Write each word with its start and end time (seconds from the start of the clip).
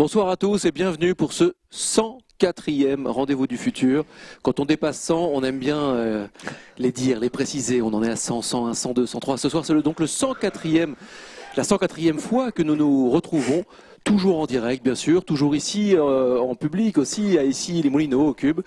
Bonsoir 0.00 0.30
à 0.30 0.38
tous 0.38 0.64
et 0.64 0.72
bienvenue 0.72 1.14
pour 1.14 1.34
ce 1.34 1.52
104e 1.74 3.06
rendez-vous 3.06 3.46
du 3.46 3.58
futur. 3.58 4.06
Quand 4.42 4.58
on 4.58 4.64
dépasse 4.64 4.98
100, 4.98 5.32
on 5.34 5.44
aime 5.44 5.58
bien 5.58 5.78
euh, 5.78 6.26
les 6.78 6.90
dire, 6.90 7.20
les 7.20 7.28
préciser. 7.28 7.82
On 7.82 7.88
en 7.88 8.02
est 8.02 8.08
à 8.08 8.16
100, 8.16 8.40
101, 8.40 8.72
102, 8.72 9.04
103. 9.04 9.36
Ce 9.36 9.50
soir, 9.50 9.66
c'est 9.66 9.74
donc 9.82 10.00
le 10.00 10.06
104e, 10.06 10.94
la 11.54 11.62
104e 11.62 12.16
fois 12.16 12.50
que 12.50 12.62
nous 12.62 12.76
nous 12.76 13.10
retrouvons. 13.10 13.66
Toujours 14.04 14.40
en 14.40 14.46
direct, 14.46 14.82
bien 14.82 14.94
sûr, 14.94 15.24
toujours 15.24 15.54
ici 15.54 15.94
euh, 15.94 16.38
en 16.40 16.54
public 16.54 16.96
aussi, 16.96 17.36
à 17.36 17.44
ici 17.44 17.82
les 17.82 17.90
Moulineaux 17.90 18.28
au 18.28 18.34
Cube. 18.34 18.60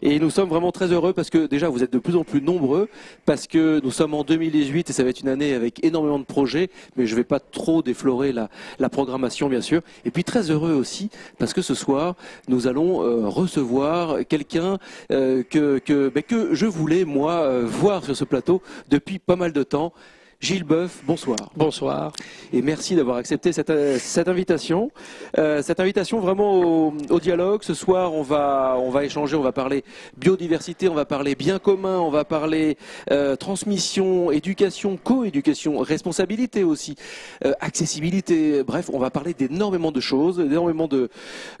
Et 0.00 0.20
nous 0.20 0.30
sommes 0.30 0.48
vraiment 0.48 0.70
très 0.70 0.92
heureux 0.92 1.12
parce 1.12 1.28
que 1.28 1.46
déjà 1.46 1.68
vous 1.68 1.82
êtes 1.82 1.92
de 1.92 1.98
plus 1.98 2.14
en 2.14 2.22
plus 2.22 2.40
nombreux, 2.40 2.88
parce 3.24 3.48
que 3.48 3.80
nous 3.82 3.90
sommes 3.90 4.14
en 4.14 4.22
2018 4.22 4.88
et 4.88 4.92
ça 4.92 5.02
va 5.02 5.10
être 5.10 5.20
une 5.20 5.28
année 5.28 5.54
avec 5.54 5.84
énormément 5.84 6.20
de 6.20 6.24
projets, 6.24 6.70
mais 6.96 7.04
je 7.06 7.12
ne 7.12 7.16
vais 7.16 7.24
pas 7.24 7.40
trop 7.40 7.82
déflorer 7.82 8.32
la, 8.32 8.48
programmation 8.88 9.48
bien 9.48 9.60
sûr. 9.60 9.82
Et 10.04 10.12
puis 10.12 10.22
très 10.22 10.50
heureux 10.50 10.72
aussi 10.72 11.10
parce 11.38 11.52
que 11.52 11.62
ce 11.62 11.74
soir 11.74 12.14
nous 12.46 12.68
allons 12.68 13.02
euh, 13.02 13.28
recevoir 13.28 14.18
quelqu'un 14.28 14.78
euh, 15.10 15.42
que, 15.42 16.08
ben, 16.08 16.22
que 16.22 16.54
je 16.54 16.66
voulais 16.66 17.04
moi 17.04 17.60
voir 17.62 18.04
sur 18.04 18.16
ce 18.16 18.24
plateau 18.24 18.62
depuis 18.88 19.18
pas 19.18 19.36
mal 19.36 19.52
de 19.52 19.64
temps. 19.64 19.92
Gilles 20.38 20.64
Boeuf, 20.64 21.02
bonsoir. 21.06 21.50
Bonsoir. 21.56 22.12
Et 22.52 22.60
merci 22.60 22.94
d'avoir 22.94 23.16
accepté 23.16 23.52
cette, 23.52 23.70
euh, 23.70 23.96
cette 23.98 24.28
invitation. 24.28 24.90
Euh, 25.38 25.62
cette 25.62 25.80
invitation 25.80 26.20
vraiment 26.20 26.60
au, 26.60 26.94
au 27.08 27.20
dialogue. 27.20 27.62
Ce 27.62 27.72
soir, 27.72 28.12
on 28.12 28.20
va, 28.22 28.76
on 28.78 28.90
va 28.90 29.04
échanger, 29.04 29.34
on 29.34 29.42
va 29.42 29.52
parler 29.52 29.82
biodiversité, 30.18 30.88
on 30.88 30.94
va 30.94 31.06
parler 31.06 31.34
bien 31.34 31.58
commun, 31.58 31.98
on 31.98 32.10
va 32.10 32.24
parler 32.24 32.76
euh, 33.10 33.34
transmission, 33.34 34.30
éducation, 34.30 34.98
coéducation, 34.98 35.78
responsabilité 35.78 36.64
aussi, 36.64 36.96
euh, 37.44 37.52
accessibilité. 37.60 38.62
Bref, 38.62 38.90
on 38.92 38.98
va 38.98 39.10
parler 39.10 39.32
d'énormément 39.32 39.90
de 39.90 40.00
choses, 40.00 40.36
d'énormément 40.36 40.86
de, 40.86 41.08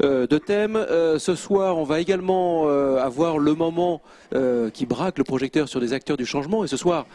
euh, 0.02 0.26
de 0.26 0.36
thèmes. 0.36 0.76
Euh, 0.76 1.18
ce 1.18 1.34
soir, 1.34 1.78
on 1.78 1.84
va 1.84 2.00
également 2.00 2.64
euh, 2.66 2.98
avoir 2.98 3.38
le 3.38 3.54
moment 3.54 4.02
euh, 4.34 4.68
qui 4.68 4.84
braque 4.84 5.16
le 5.16 5.24
projecteur 5.24 5.66
sur 5.66 5.80
des 5.80 5.94
acteurs 5.94 6.18
du 6.18 6.26
changement. 6.26 6.62
Et 6.62 6.68
ce 6.68 6.76
soir, 6.76 7.06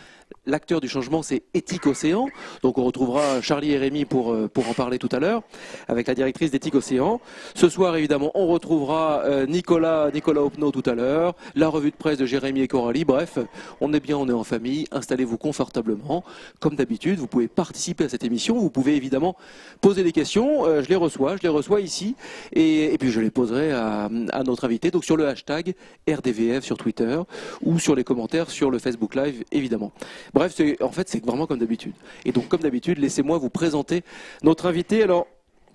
L'acteur 0.46 0.82
du 0.82 0.88
changement, 0.90 1.22
c'est 1.22 1.44
Éthique 1.54 1.86
Océan. 1.86 2.28
Donc 2.64 2.78
on 2.78 2.84
retrouvera 2.84 3.42
Charlie 3.42 3.72
et 3.74 3.78
Rémi 3.78 4.06
pour, 4.06 4.34
euh, 4.34 4.48
pour 4.48 4.68
en 4.68 4.74
parler 4.74 4.98
tout 4.98 5.10
à 5.12 5.20
l'heure, 5.20 5.44
avec 5.88 6.08
la 6.08 6.16
directrice 6.16 6.52
d'Éthique 6.52 6.76
Océan. 6.76 7.22
Ce 7.54 7.70
soir, 7.70 7.96
évidemment, 7.96 8.32
on 8.34 8.48
retrouvera 8.48 9.22
euh, 9.26 9.46
Nicolas, 9.46 10.10
Nicolas 10.14 10.42
Opno 10.42 10.72
tout 10.72 10.84
à 10.86 10.96
l'heure, 10.96 11.36
la 11.56 11.68
revue 11.68 11.92
de 11.92 11.96
presse 11.96 12.18
de 12.18 12.26
Jérémy 12.26 12.62
et 12.62 12.68
Coralie. 12.68 13.06
Bref, 13.06 13.38
on 13.82 13.94
est 13.94 14.00
bien, 14.00 14.18
on 14.18 14.28
est 14.28 14.34
en 14.34 14.44
famille. 14.44 14.88
Installez-vous 14.92 15.38
confortablement. 15.38 16.24
Comme 16.60 16.76
d'habitude, 16.76 17.20
vous 17.20 17.28
pouvez 17.28 17.48
participer 17.48 18.06
à 18.06 18.10
cette 18.10 18.24
émission. 18.24 18.58
Vous 18.58 18.70
pouvez 18.70 18.96
évidemment 18.96 19.36
poser 19.80 20.04
des 20.04 20.12
questions. 20.12 20.66
Euh, 20.66 20.82
je 20.82 20.90
les 20.90 20.96
reçois, 20.96 21.36
je 21.38 21.44
les 21.44 21.50
reçois 21.50 21.82
ici. 21.82 22.16
Et, 22.54 22.94
et 22.94 22.98
puis 22.98 23.12
je 23.12 23.20
les 23.20 23.32
poserai 23.32 23.72
à, 23.72 24.10
à 24.32 24.44
notre 24.44 24.66
invité. 24.66 24.92
Donc 24.92 25.06
sur 25.06 25.18
le 25.18 25.28
hashtag 25.28 25.76
RDVF 26.10 26.64
sur 26.64 26.78
Twitter 26.78 27.20
ou 27.62 27.80
sur 27.80 27.96
les 27.96 28.04
commentaires 28.04 28.50
sur 28.50 28.72
le 28.72 28.80
Facebook 28.80 29.16
Live, 29.16 29.44
évidemment. 29.52 29.92
Bref, 30.34 30.60
en 30.82 30.92
fait, 30.92 31.10
c'est 31.10 31.26
vraiment 31.26 31.48
comme 31.48 31.60
d'habitude. 31.60 31.94
Et 32.26 32.32
donc, 32.32 32.48
comme 32.48 32.62
d'habitude, 32.62 32.98
laissez-moi 32.98 33.38
vous 33.38 33.50
présenter 33.50 34.04
notre 34.44 34.66
invité. 34.66 35.04
Alors, 35.04 35.28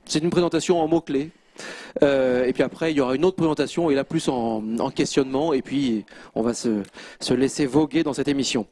c'est 0.04 0.20
une 0.22 0.30
présentation 0.30 0.80
en 0.80 0.88
mots-clés. 0.88 1.30
Euh, 2.02 2.44
et 2.44 2.52
puis 2.52 2.62
après, 2.62 2.92
il 2.92 2.96
y 2.96 3.00
aura 3.00 3.14
une 3.14 3.24
autre 3.24 3.36
présentation, 3.36 3.90
et 3.90 3.94
là 3.94 4.04
plus 4.04 4.28
en, 4.28 4.62
en 4.78 4.90
questionnement, 4.90 5.52
et 5.52 5.62
puis 5.62 6.04
on 6.34 6.42
va 6.42 6.54
se, 6.54 6.82
se 7.20 7.34
laisser 7.34 7.66
voguer 7.66 8.02
dans 8.02 8.12
cette 8.12 8.28
émission. 8.28 8.66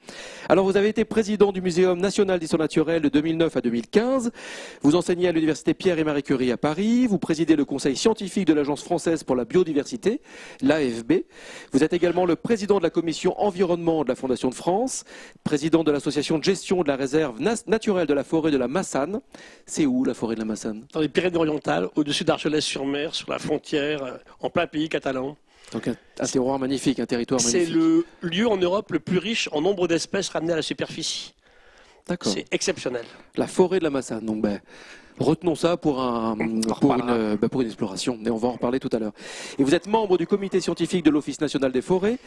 Alors, 0.49 0.65
vous 0.65 0.77
avez 0.77 0.89
été 0.89 1.05
président 1.05 1.53
du 1.53 1.61
Muséum 1.61 1.99
national 1.99 2.39
d'histoire 2.39 2.61
naturelle 2.61 3.03
de 3.03 3.09
2009 3.09 3.57
à 3.57 3.61
2015. 3.61 4.31
Vous 4.83 4.94
enseignez 4.94 5.28
à 5.28 5.33
l'université 5.33 5.75
Pierre 5.75 5.99
et 5.99 6.05
Marie 6.05 6.23
Curie 6.23 6.53
à 6.53 6.56
Paris. 6.56 7.06
Vous 7.06 7.19
présidez 7.19 7.56
le 7.56 7.65
conseil 7.65 7.97
scientifique 7.97 8.47
de 8.47 8.53
l'Agence 8.53 8.83
française 8.83 9.23
pour 9.23 9.37
la 9.37 9.44
biodiversité, 9.44 10.21
l'AFB. 10.61 11.25
Vous 11.73 11.84
êtes 11.84 11.93
également 11.93 12.27
le 12.27 12.37
président 12.37 12.78
de 12.78 12.83
la 12.83 12.91
commission 12.91 13.41
environnement 13.41 14.05
de 14.05 14.09
la 14.09 14.15
Fondation 14.15 14.50
de 14.50 14.55
France, 14.55 15.05
président 15.44 15.84
de 15.84 15.91
l'association 15.91 16.39
de 16.39 16.44
gestion 16.44 16.83
de 16.83 16.89
la 16.89 16.97
réserve 16.97 17.41
naturelle 17.67 18.06
de 18.06 18.15
la 18.15 18.25
forêt 18.25 18.50
de 18.50 18.56
la 18.56 18.69
Massane. 18.69 19.21
C'est 19.67 19.87
où 19.87 20.05
la 20.05 20.15
forêt 20.15 20.34
de 20.34 20.41
la 20.41 20.47
Massane? 20.47 20.87
Dans 20.93 21.00
les 21.00 21.09
Pyrénées-Orientales, 21.09 21.89
au-dessus 21.97 22.25
d'Argelès-sur-Mer, 22.75 23.15
sur 23.15 23.31
la 23.31 23.39
frontière, 23.39 24.19
en 24.41 24.51
plein 24.51 24.67
pays 24.67 24.89
catalan. 24.89 25.37
Donc 25.73 25.89
un, 25.89 25.97
un 26.21 26.27
terroir 26.27 26.59
magnifique, 26.59 27.01
un 27.01 27.07
territoire 27.07 27.41
C'est 27.41 27.53
magnifique. 27.71 27.75
le 28.21 28.29
lieu 28.29 28.49
en 28.49 28.57
Europe 28.57 28.93
le 28.93 29.01
plus 29.01 29.19
riche 29.19 29.49
en 29.53 29.61
nombre 29.61 29.89
d'espèces 29.89 30.29
ramenées 30.29 30.53
à 30.53 30.57
la 30.57 30.62
superficie. 30.62 31.35
D'accord. 32.07 32.33
C'est 32.33 32.45
exceptionnel. 32.53 33.05
La 33.37 33.47
forêt 33.47 33.79
de 33.79 33.85
la 33.85 33.91
Massane. 33.91 34.25
Donc, 34.27 34.43
ben, 34.43 34.61
retenons 35.19 35.54
ça 35.54 35.76
pour, 35.76 36.00
un, 36.00 36.32
en 36.32 36.36
pour, 36.36 36.44
une, 36.44 36.70
reparlera. 36.70 37.12
euh, 37.12 37.36
pour 37.36 37.60
une 37.60 37.69
exploration. 37.69 38.19
Et 38.25 38.30
on 38.30 38.36
va 38.36 38.48
en 38.48 38.52
reparler 38.52 38.80
tout 38.80 38.91
à 38.92 38.98
l'heure. 38.98 39.12
Et 39.58 39.64
vous 39.64 39.75
êtes 39.75 39.86
membre 39.86 40.19
du 40.19 40.26
comité 40.26 40.60
scientifique 40.60 41.04
de 41.04 41.10
l'Office 41.10 41.41
national 41.41 41.72
des 41.72 41.82
forêts. 41.82 42.19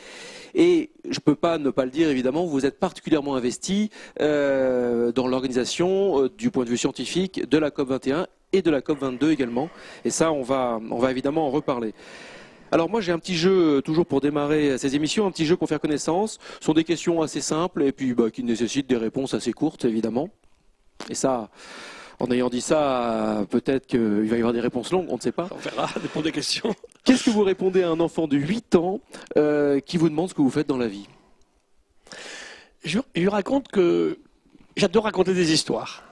Et 0.56 0.92
je 1.06 1.18
ne 1.20 1.24
peux 1.24 1.36
pas 1.36 1.58
ne 1.58 1.70
pas 1.70 1.86
le 1.86 1.92
dire, 1.92 2.10
évidemment, 2.10 2.46
vous 2.46 2.66
êtes 2.66 2.80
particulièrement 2.80 3.36
investi 3.36 3.90
euh, 4.22 5.12
dans 5.12 5.28
l'organisation, 5.28 6.24
euh, 6.24 6.30
du 6.30 6.52
point 6.52 6.64
de 6.64 6.70
vue 6.70 6.78
scientifique, 6.78 7.48
de 7.48 7.58
la 7.58 7.70
COP21 7.70 8.28
et 8.54 8.62
de 8.62 8.72
la 8.72 8.82
COP22 8.82 9.30
également. 9.32 9.70
Et 10.06 10.10
ça, 10.10 10.32
on 10.32 10.42
va, 10.42 10.80
on 10.90 10.98
va 11.00 11.12
évidemment 11.12 11.48
en 11.48 11.52
reparler. 11.52 11.94
Alors 12.70 12.90
moi 12.90 13.00
j'ai 13.00 13.14
un 13.14 13.20
petit 13.20 13.38
jeu 13.38 13.82
toujours 13.82 14.06
pour 14.06 14.20
démarrer 14.20 14.78
ces 14.78 14.94
émissions, 14.94 15.26
un 15.26 15.32
petit 15.32 15.46
jeu 15.46 15.56
pour 15.56 15.70
faire 15.70 15.80
connaissance. 15.80 16.38
Ce 16.60 16.66
sont 16.66 16.74
des 16.74 16.84
questions 16.84 17.22
assez 17.22 17.40
simples 17.40 17.84
et 17.84 17.94
puis 17.94 18.14
bah, 18.14 18.30
qui 18.30 18.44
nécessitent 18.44 18.90
des 18.90 18.98
réponses 18.98 19.34
assez 19.34 19.54
courtes 19.54 19.86
évidemment. 19.86 20.30
Et 21.10 21.16
ça, 21.16 21.50
en 22.20 22.32
ayant 22.32 22.50
dit 22.50 22.62
ça, 22.62 23.46
peut-être 23.50 23.86
qu'il 23.86 24.00
va 24.00 24.36
y 24.36 24.40
avoir 24.40 24.54
des 24.54 24.60
réponses 24.60 24.92
longues, 24.92 25.08
on 25.10 25.18
ne 25.18 25.22
sait 25.22 25.32
pas. 25.32 25.48
On 25.52 25.58
verra, 25.58 25.88
dépend 26.02 26.22
des 26.22 26.32
questions. 26.32 26.74
Qu'est-ce 27.04 27.26
que 27.26 27.30
vous 27.30 27.44
répondez 27.44 27.84
à 27.84 27.90
un 27.90 28.00
enfant 28.00 28.28
de 28.28 28.38
8 28.38 28.76
ans 28.76 29.00
euh, 29.38 29.80
qui 29.80 29.98
vous 29.98 30.10
demande 30.10 30.30
ce 30.30 30.34
que 30.34 30.42
vous 30.42 30.50
faites 30.50 30.68
dans 30.68 30.78
la 30.78 30.88
vie? 30.88 31.08
Je, 32.84 33.00
lui 33.16 33.28
raconte 33.28 33.68
que 33.68 34.20
j'adore 34.76 35.04
raconter 35.04 35.34
des 35.34 35.52
histoires. 35.54 36.04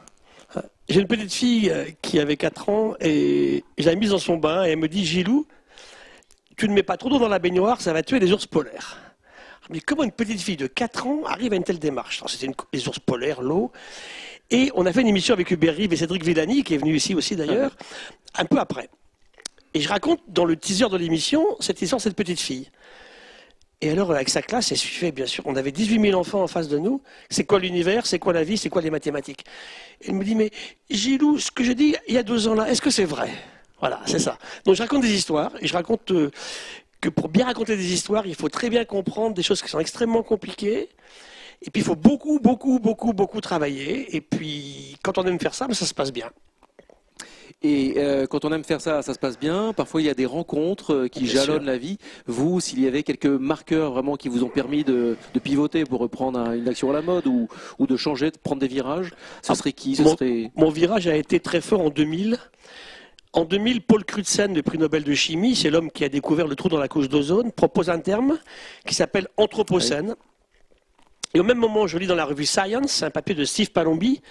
J'ai 0.88 1.02
une 1.02 1.08
petite 1.08 1.34
fille 1.34 1.72
euh, 1.72 1.86
qui 2.04 2.20
avait 2.20 2.38
4 2.38 2.70
ans 2.70 2.94
et 3.00 3.64
je 3.78 3.90
l'ai 3.90 3.96
mise 3.96 4.12
dans 4.12 4.20
son 4.20 4.38
bain 4.38 4.64
et 4.66 4.70
elle 4.70 4.80
me 4.80 4.88
dit 4.88 5.04
Gilou, 5.04 5.48
tu 6.58 6.70
ne 6.70 6.74
mets 6.74 6.84
pas 6.84 6.96
trop 6.98 7.10
d'eau 7.10 7.18
dans 7.18 7.28
la 7.28 7.40
baignoire, 7.40 7.82
ça 7.82 7.92
va 7.92 8.04
tuer 8.04 8.20
les 8.20 8.32
ours 8.32 8.46
polaires. 8.46 9.00
Mais 9.72 9.80
comment 9.80 10.04
une 10.04 10.12
petite 10.12 10.40
fille 10.40 10.58
de 10.58 10.68
4 10.68 11.08
ans 11.08 11.26
arrive 11.26 11.54
à 11.54 11.56
une 11.56 11.64
telle 11.64 11.80
démarche? 11.80 12.20
Alors, 12.20 12.30
C'était 12.30 12.46
une- 12.46 12.54
les 12.72 12.88
ours 12.88 13.00
polaires, 13.00 13.42
l'eau. 13.42 13.72
Et 14.52 14.72
on 14.76 14.86
a 14.86 14.94
fait 14.94 15.02
une 15.02 15.08
émission 15.08 15.34
avec 15.34 15.50
Hubert 15.52 15.76
Rive 15.76 15.94
et 15.94 15.98
Cédric 15.98 16.24
Villani, 16.24 16.64
qui 16.64 16.76
est 16.76 16.78
venu 16.78 16.96
ici 16.96 17.16
aussi 17.16 17.36
d'ailleurs, 17.36 17.76
un 18.36 18.46
peu 18.46 18.60
après. 18.60 18.90
Et 19.74 19.82
je 19.82 19.90
raconte 19.90 20.22
dans 20.28 20.46
le 20.46 20.56
teaser 20.56 20.88
de 20.90 20.98
l'émission 20.98 21.44
cette 21.60 21.82
histoire 21.82 21.98
de 21.98 22.04
cette 22.04 22.16
petite 22.16 22.40
fille. 22.40 22.70
Et 23.82 23.90
alors, 23.90 24.12
avec 24.12 24.30
sa 24.30 24.42
classe, 24.42 24.72
elle 24.72 24.78
suivait, 24.78 25.12
bien 25.12 25.26
sûr. 25.26 25.44
On 25.46 25.56
avait 25.56 25.72
18 25.72 26.00
000 26.02 26.20
enfants 26.20 26.42
en 26.42 26.48
face 26.48 26.70
de 26.70 26.78
nous. 26.78 27.02
C'est 27.30 27.44
quoi 27.44 27.60
l'univers? 27.60 28.06
C'est 28.06 28.20
quoi 28.20 28.32
la 28.32 28.44
vie? 28.44 28.58
C'est 28.58 28.70
quoi 28.70 28.82
les 28.82 28.90
mathématiques? 28.90 29.44
Elle 30.08 30.16
me 30.16 30.24
dit, 30.24 30.34
mais 30.34 30.50
Gilou, 30.90 31.40
ce 31.40 31.52
que 31.52 31.64
je 31.64 31.74
dis 31.74 31.96
il 32.08 32.16
y 32.16 32.18
a 32.18 32.24
deux 32.24 32.48
ans 32.48 32.56
là, 32.56 32.70
est-ce 32.70 32.82
que 32.82 32.90
c'est 32.90 33.06
vrai? 33.06 33.30
Voilà, 33.80 34.02
c'est 34.06 34.20
ça. 34.20 34.38
Donc, 34.64 34.76
je 34.76 34.82
raconte 34.82 35.02
des 35.02 35.14
histoires 35.14 35.52
et 35.60 35.68
je 35.68 35.74
raconte 35.74 36.10
euh, 36.12 36.32
que 37.02 37.10
pour 37.10 37.28
bien 37.28 37.46
raconter 37.46 37.76
des 37.76 37.94
histoires, 37.94 38.26
il 38.26 38.36
faut 38.36 38.50
très 38.50 38.70
bien 38.70 38.86
comprendre 38.86 39.36
des 39.36 39.44
choses 39.44 39.62
qui 39.62 39.68
sont 39.68 39.80
extrêmement 39.80 40.24
compliquées. 40.24 40.90
Et 41.62 41.72
puis, 41.72 41.82
il 41.82 41.86
faut 41.86 41.96
beaucoup, 41.96 42.40
beaucoup, 42.40 42.80
beaucoup, 42.80 43.14
beaucoup 43.14 43.42
travailler. 43.42 44.16
Et 44.16 44.22
puis, 44.22 44.98
quand 45.04 45.18
on 45.18 45.26
aime 45.26 45.40
faire 45.40 45.54
ça, 45.54 45.68
ben, 45.68 45.74
ça 45.74 45.86
se 45.86 45.94
passe 45.94 46.12
bien. 46.14 46.30
Et 47.62 47.94
euh, 47.98 48.28
quand 48.28 48.46
on 48.46 48.52
aime 48.52 48.64
faire 48.64 48.82
ça, 48.82 49.02
ça 49.02 49.14
se 49.14 49.20
passe 49.20 49.40
bien. 49.40 49.74
Parfois, 49.74 50.02
il 50.02 50.06
y 50.06 50.10
a 50.10 50.14
des 50.14 50.26
rencontres 50.26 50.94
euh, 50.94 51.08
qui 51.08 51.22
Bien 51.24 51.34
jalonnent 51.34 51.60
sûr. 51.62 51.66
la 51.66 51.78
vie. 51.78 51.98
Vous, 52.28 52.60
s'il 52.60 52.80
y 52.82 52.88
avait 52.88 53.02
quelques 53.02 53.26
marqueurs 53.26 53.92
vraiment 53.94 54.18
qui 54.18 54.30
vous 54.30 54.44
ont 54.44 54.50
permis 54.50 54.84
de, 54.84 55.18
de 55.34 55.40
pivoter 55.40 55.84
pour 55.86 56.00
reprendre 56.00 56.38
un- 56.38 56.54
une 56.54 56.68
action 56.68 56.90
à 56.92 56.94
la 56.94 57.02
mode 57.02 57.26
ou, 57.26 57.48
ou 57.80 57.88
de 57.88 57.96
changer, 57.98 58.30
de 58.30 58.38
prendre 58.38 58.60
des 58.62 58.68
virages, 58.68 59.12
ce 59.42 59.52
Ah, 59.54 59.56
serait 59.56 59.72
qui? 59.74 59.96
Ce 59.96 60.04
mon- 60.04 60.12
serait 60.18 60.52
Mon 60.56 60.70
virage 60.70 61.08
a 61.08 61.16
été 61.16 61.40
très 61.40 61.62
fort 61.62 61.82
en 61.82 61.90
2000. 61.90 62.38
En 63.34 63.46
2000, 63.46 63.82
Paul 63.82 64.06
Crutzen, 64.06 64.54
le 64.54 64.62
prix 64.62 64.78
Nobel 64.78 65.04
de 65.04 65.14
chimie, 65.14 65.56
c'est 65.56 65.70
l'homme 65.70 65.90
qui 65.92 66.04
a 66.04 66.10
découvert 66.10 66.48
le 66.48 66.56
trou 66.56 66.70
dans 66.70 66.78
la 66.80 66.88
couche 66.88 67.10
d'ozone, 67.10 67.52
propose 67.52 67.90
un 67.90 68.00
terme 68.00 68.38
qui 68.86 68.94
s'appelle 68.96 69.28
anthropocène. 69.38 70.16
Et 71.36 71.40
au 71.42 71.44
même 71.44 71.58
moment, 71.58 71.86
je 71.86 71.98
lis 71.98 72.08
dans 72.08 72.16
la 72.16 72.24
revue 72.24 72.46
Science 72.46 73.04
un 73.04 73.10
papier 73.10 73.36
de 73.36 73.44
Steve 73.44 73.70
Palombi 73.72 74.22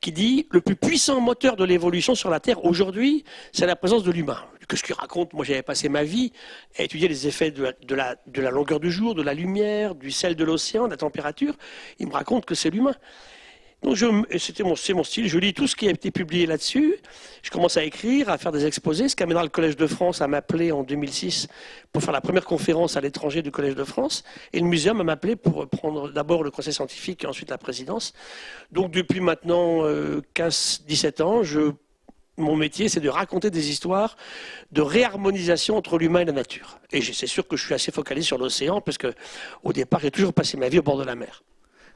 qui 0.00 0.10
dit 0.10 0.48
le 0.50 0.60
plus 0.60 0.74
puissant 0.74 1.20
moteur 1.20 1.54
de 1.54 1.62
l'évolution 1.62 2.16
sur 2.16 2.28
la 2.28 2.40
Terre 2.40 2.64
aujourd'hui, 2.64 3.22
c'est 3.52 3.66
la 3.66 3.76
présence 3.76 4.02
de 4.02 4.10
l'humain. 4.10 4.42
Qu'est-ce 4.68 4.82
qu'il 4.82 4.96
raconte? 4.96 5.32
Moi, 5.32 5.44
j'avais 5.44 5.62
passé 5.62 5.88
ma 5.88 6.02
vie 6.02 6.32
à 6.76 6.82
étudier 6.82 7.06
les 7.06 7.28
effets 7.28 7.52
de 7.52 7.62
la, 7.62 7.72
de, 7.72 7.94
la, 7.94 8.16
de 8.26 8.42
la 8.42 8.50
longueur 8.50 8.80
du 8.80 8.90
jour, 8.90 9.14
de 9.14 9.22
la 9.22 9.32
lumière, 9.32 9.94
du 9.94 10.10
sel 10.10 10.34
de 10.34 10.42
l'océan, 10.42 10.86
de 10.86 10.90
la 10.90 10.96
température. 10.96 11.54
Il 12.00 12.08
me 12.08 12.12
raconte 12.14 12.46
que 12.46 12.56
c'est 12.56 12.70
l'humain. 12.70 12.96
Donc 13.82 13.96
c'était 14.38 14.62
mon, 14.62 14.74
mon 14.94 15.04
style, 15.04 15.26
je 15.26 15.38
lis 15.38 15.54
tout 15.54 15.66
ce 15.66 15.74
qui 15.74 15.88
a 15.88 15.90
été 15.90 16.10
publié 16.10 16.44
là-dessus, 16.44 16.96
je 17.42 17.50
commence 17.50 17.78
à 17.78 17.84
écrire, 17.84 18.28
à 18.28 18.36
faire 18.36 18.52
des 18.52 18.66
exposés, 18.66 19.08
ce 19.08 19.16
qui 19.16 19.22
amènera 19.22 19.42
le 19.42 19.48
Collège 19.48 19.76
de 19.76 19.86
France 19.86 20.20
à 20.20 20.28
m'appeler 20.28 20.70
en 20.70 20.82
2006 20.82 21.48
pour 21.90 22.02
faire 22.02 22.12
la 22.12 22.20
première 22.20 22.44
conférence 22.44 22.98
à 22.98 23.00
l'étranger 23.00 23.40
du 23.40 23.50
Collège 23.50 23.74
de 23.74 23.84
France, 23.84 24.22
et 24.52 24.60
le 24.60 24.66
muséum 24.66 25.02
m'a 25.02 25.12
appelé 25.12 25.34
pour 25.34 25.66
prendre 25.66 26.10
d'abord 26.10 26.42
le 26.42 26.50
conseil 26.50 26.74
scientifique 26.74 27.24
et 27.24 27.26
ensuite 27.26 27.48
la 27.48 27.58
présidence. 27.58 28.12
Donc 28.70 28.90
depuis 28.90 29.20
maintenant 29.20 29.84
euh, 29.84 30.20
15-17 30.34 31.22
ans, 31.22 31.42
je 31.42 31.72
mon 32.40 32.56
métier, 32.56 32.88
c'est 32.88 33.00
de 33.00 33.08
raconter 33.08 33.50
des 33.50 33.70
histoires 33.70 34.16
de 34.72 34.80
réharmonisation 34.80 35.76
entre 35.76 35.98
l'humain 35.98 36.20
et 36.20 36.24
la 36.24 36.32
nature. 36.32 36.78
Et 36.90 37.02
c'est 37.02 37.26
sûr 37.26 37.46
que 37.46 37.56
je 37.56 37.64
suis 37.64 37.74
assez 37.74 37.92
focalisé 37.92 38.26
sur 38.26 38.38
l'océan, 38.38 38.80
parce 38.80 38.98
que 38.98 39.12
au 39.62 39.72
départ, 39.72 40.00
j'ai 40.00 40.10
toujours 40.10 40.32
passé 40.32 40.56
ma 40.56 40.68
vie 40.68 40.78
au 40.78 40.82
bord 40.82 40.96
de 40.96 41.04
la 41.04 41.14
mer. 41.14 41.42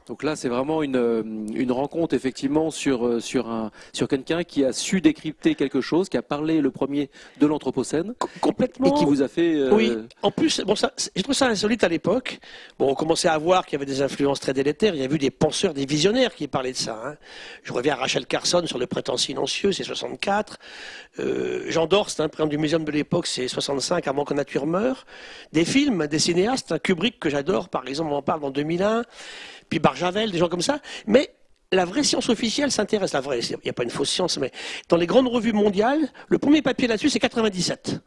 Donc 0.07 0.21
là, 0.21 0.35
c'est 0.35 0.49
vraiment 0.49 0.83
une, 0.83 0.97
euh, 0.97 1.23
une 1.23 1.71
rencontre 1.71 2.13
effectivement 2.13 2.69
sur, 2.69 3.07
euh, 3.07 3.19
sur, 3.19 3.49
un, 3.49 3.71
sur 3.91 4.07
quelqu'un 4.07 4.43
qui 4.43 4.63
a 4.63 4.71
su 4.71 5.01
décrypter 5.01 5.55
quelque 5.55 5.81
chose, 5.81 6.09
qui 6.09 6.17
a 6.17 6.21
parlé 6.21 6.61
le 6.61 6.69
premier 6.69 7.09
de 7.39 7.47
l'Anthropocène. 7.47 8.13
Complètement. 8.39 8.95
Et 8.95 8.99
qui 8.99 9.05
vous 9.05 9.23
a 9.23 9.27
fait. 9.27 9.55
Euh, 9.55 9.73
oui. 9.73 9.97
En 10.21 10.29
plus, 10.29 10.61
bon, 10.61 10.75
ça, 10.75 10.93
j'ai 11.15 11.23
trouvé 11.23 11.35
ça 11.35 11.47
insolite 11.47 11.83
à 11.83 11.87
l'époque. 11.87 12.39
Bon, 12.77 12.89
on 12.89 12.93
commençait 12.93 13.29
à 13.29 13.37
voir 13.39 13.65
qu'il 13.65 13.73
y 13.73 13.75
avait 13.77 13.85
des 13.91 14.03
influences 14.03 14.39
très 14.39 14.53
délétères. 14.53 14.93
Il 14.93 15.01
y 15.01 15.05
a 15.05 15.11
eu 15.11 15.17
des 15.17 15.31
penseurs, 15.31 15.73
des 15.73 15.87
visionnaires 15.87 16.35
qui 16.35 16.47
parlaient 16.47 16.71
de 16.71 16.77
ça. 16.77 17.01
Hein. 17.03 17.15
Je 17.63 17.73
reviens 17.73 17.93
à 17.93 17.97
Rachel 17.97 18.27
Carson 18.27 18.63
sur 18.67 18.77
le 18.77 18.85
printemps 18.85 19.17
silencieux, 19.17 19.71
c'est 19.71 19.83
64. 19.83 20.59
Euh, 21.19 21.65
Jean 21.69 21.87
Dorst, 21.87 22.19
un 22.19 22.29
président 22.29 22.49
du 22.49 22.57
muséum 22.59 22.83
de 22.83 22.91
l'époque, 22.91 23.25
c'est 23.25 23.47
65, 23.47 24.07
avant 24.07 24.23
que 24.23 24.35
nature 24.35 24.67
meure. 24.67 25.05
Des 25.51 25.65
films, 25.65 26.05
des 26.05 26.19
cinéastes, 26.19 26.71
un 26.71 26.79
Kubrick 26.79 27.19
que 27.19 27.29
j'adore, 27.29 27.69
par 27.69 27.87
exemple, 27.87 28.11
on 28.11 28.17
en 28.17 28.21
parle 28.21 28.43
en 28.43 28.51
2001 28.51 29.03
puis 29.69 29.79
Barjavel, 29.79 30.31
des 30.31 30.37
gens 30.37 30.49
comme 30.49 30.61
ça. 30.61 30.79
Mais 31.07 31.31
la 31.71 31.85
vraie 31.85 32.03
science 32.03 32.29
officielle 32.29 32.71
s'intéresse, 32.71 33.13
la 33.13 33.21
vraie, 33.21 33.39
il 33.39 33.57
n'y 33.63 33.69
a 33.69 33.73
pas 33.73 33.83
une 33.83 33.89
fausse 33.89 34.09
science, 34.09 34.37
mais 34.37 34.51
dans 34.89 34.97
les 34.97 35.07
grandes 35.07 35.27
revues 35.27 35.53
mondiales, 35.53 36.07
le 36.27 36.37
premier 36.37 36.61
papier 36.61 36.87
là-dessus, 36.87 37.09
c'est 37.09 37.19
97. 37.19 37.99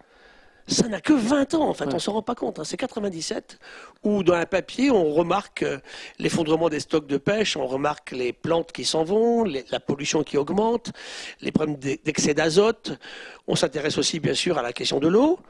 Ça 0.70 0.86
n'a 0.86 1.00
que 1.00 1.14
20 1.14 1.54
ans, 1.54 1.66
en 1.70 1.72
fait, 1.72 1.86
on 1.86 1.96
on 1.96 1.98
s'en 1.98 2.12
rend 2.12 2.22
pas 2.22 2.34
compte. 2.34 2.58
Hein. 2.58 2.64
C'est 2.64 2.76
97, 2.76 3.58
où 4.02 4.22
dans 4.22 4.34
un 4.34 4.44
papier, 4.44 4.90
on 4.90 5.14
remarque 5.14 5.62
euh, 5.62 5.78
l'effondrement 6.18 6.68
des 6.68 6.80
stocks 6.80 7.06
de 7.06 7.16
pêche, 7.16 7.56
on 7.56 7.66
remarque 7.66 8.10
les 8.10 8.34
plantes 8.34 8.70
qui 8.72 8.84
s'en 8.84 9.02
vont, 9.02 9.44
la 9.44 9.80
pollution 9.80 10.22
qui 10.22 10.36
augmente, 10.36 10.92
les 11.40 11.52
problèmes 11.52 11.78
d'excès 11.78 12.34
d'azote. 12.34 12.98
On 13.46 13.56
s'intéresse 13.56 13.96
aussi, 13.96 14.20
bien 14.20 14.34
sûr, 14.34 14.58
à 14.58 14.62
la 14.62 14.74
question 14.74 15.00
de 15.00 15.08
l'eau. 15.08 15.40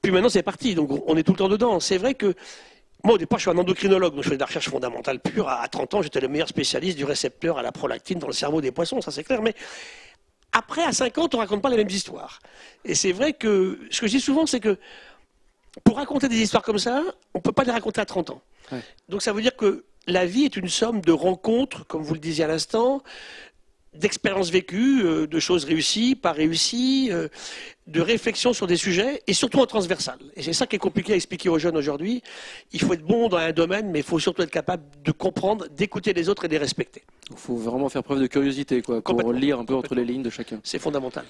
Puis 0.00 0.12
maintenant, 0.12 0.30
c'est 0.30 0.42
parti, 0.42 0.74
donc 0.74 0.90
on 1.06 1.16
est 1.18 1.22
tout 1.22 1.32
le 1.32 1.38
temps 1.38 1.48
dedans. 1.48 1.78
C'est 1.78 1.98
vrai 1.98 2.14
que 2.14 2.34
moi, 3.04 3.14
au 3.14 3.18
départ, 3.18 3.38
je 3.38 3.42
suis 3.42 3.50
un 3.50 3.58
endocrinologue, 3.58 4.14
donc 4.14 4.24
je 4.24 4.28
fais 4.28 4.34
de 4.34 4.40
la 4.40 4.46
recherche 4.46 4.68
fondamentale 4.68 5.20
pure. 5.20 5.48
À 5.48 5.66
30 5.68 5.94
ans, 5.94 6.02
j'étais 6.02 6.20
le 6.20 6.28
meilleur 6.28 6.48
spécialiste 6.48 6.98
du 6.98 7.04
récepteur 7.04 7.58
à 7.58 7.62
la 7.62 7.70
prolactine 7.70 8.18
dans 8.18 8.26
le 8.26 8.32
cerveau 8.32 8.60
des 8.60 8.72
poissons, 8.72 9.00
ça 9.00 9.10
c'est 9.10 9.22
clair. 9.22 9.40
Mais 9.40 9.54
après, 10.52 10.82
à 10.82 10.92
50, 10.92 11.34
on 11.34 11.38
ne 11.38 11.42
raconte 11.42 11.62
pas 11.62 11.70
les 11.70 11.76
mêmes 11.76 11.90
histoires. 11.90 12.40
Et 12.84 12.94
c'est 12.94 13.12
vrai 13.12 13.34
que 13.34 13.78
ce 13.90 14.00
que 14.00 14.06
je 14.06 14.12
dis 14.12 14.20
souvent, 14.20 14.46
c'est 14.46 14.60
que 14.60 14.78
pour 15.84 15.96
raconter 15.96 16.28
des 16.28 16.40
histoires 16.40 16.62
comme 16.62 16.78
ça, 16.78 17.02
on 17.34 17.38
ne 17.38 17.42
peut 17.42 17.52
pas 17.52 17.64
les 17.64 17.70
raconter 17.70 18.00
à 18.00 18.06
30 18.06 18.30
ans. 18.30 18.42
Donc 19.08 19.22
ça 19.22 19.32
veut 19.32 19.42
dire 19.42 19.56
que 19.56 19.84
la 20.06 20.26
vie 20.26 20.44
est 20.44 20.56
une 20.56 20.68
somme 20.68 21.00
de 21.00 21.12
rencontres, 21.12 21.86
comme 21.86 22.02
vous 22.02 22.14
le 22.14 22.20
disiez 22.20 22.44
à 22.44 22.48
l'instant, 22.48 23.02
d'expériences 23.94 24.50
vécues, 24.50 25.02
euh, 25.04 25.26
de 25.26 25.38
choses 25.38 25.64
réussies, 25.64 26.14
pas 26.14 26.32
réussies, 26.32 27.08
euh, 27.10 27.28
de 27.86 28.00
réflexions 28.00 28.52
sur 28.52 28.66
des 28.66 28.76
sujets, 28.76 29.22
et 29.26 29.32
surtout 29.32 29.60
en 29.60 29.66
transversal. 29.66 30.18
Et 30.36 30.42
c'est 30.42 30.52
ça 30.52 30.66
qui 30.66 30.76
est 30.76 30.80
compliqué 30.80 31.12
à 31.12 31.16
expliquer 31.16 31.48
aux 31.48 31.58
jeunes 31.58 31.76
aujourd'hui. 31.76 32.22
Il 32.72 32.80
faut 32.80 32.92
être 32.92 33.04
bon 33.04 33.28
dans 33.28 33.38
un 33.38 33.52
domaine, 33.52 33.90
mais 33.90 34.00
il 34.00 34.04
faut 34.04 34.18
surtout 34.18 34.42
être 34.42 34.50
capable 34.50 34.84
de 35.02 35.12
comprendre, 35.12 35.66
d'écouter 35.68 36.12
les 36.12 36.28
autres 36.28 36.44
et 36.44 36.48
de 36.48 36.52
les 36.52 36.58
respecter. 36.58 37.02
Il 37.30 37.36
faut 37.36 37.56
vraiment 37.56 37.88
faire 37.88 38.02
preuve 38.02 38.20
de 38.20 38.26
curiosité, 38.26 38.82
quoi, 38.82 39.02
pour 39.02 39.32
lire 39.32 39.58
un 39.58 39.64
peu 39.64 39.74
entre 39.74 39.94
les 39.94 40.04
lignes 40.04 40.22
de 40.22 40.30
chacun. 40.30 40.60
C'est 40.64 40.78
fondamental. 40.78 41.24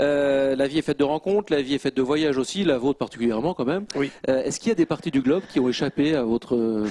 Euh, 0.00 0.56
la 0.56 0.66
vie 0.66 0.78
est 0.78 0.82
faite 0.82 0.98
de 0.98 1.04
rencontres, 1.04 1.52
la 1.52 1.62
vie 1.62 1.74
est 1.74 1.78
faite 1.78 1.96
de 1.96 2.02
voyages 2.02 2.38
aussi, 2.38 2.64
la 2.64 2.78
vôtre 2.78 2.98
particulièrement 2.98 3.54
quand 3.54 3.64
même. 3.64 3.86
Oui. 3.96 4.10
Est-ce 4.26 4.60
qu'il 4.60 4.68
y 4.68 4.72
a 4.72 4.76
des 4.76 4.86
parties 4.86 5.10
du 5.10 5.22
globe 5.22 5.42
qui 5.52 5.60
ont 5.60 5.68
échappé 5.68 6.14
à 6.14 6.22
votre, 6.22 6.86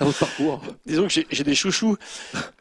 à 0.00 0.04
votre 0.04 0.18
parcours? 0.18 0.62
Disons 0.86 1.06
que 1.08 1.14
j'ai 1.30 1.44
des 1.44 1.54
chouchous. 1.54 1.96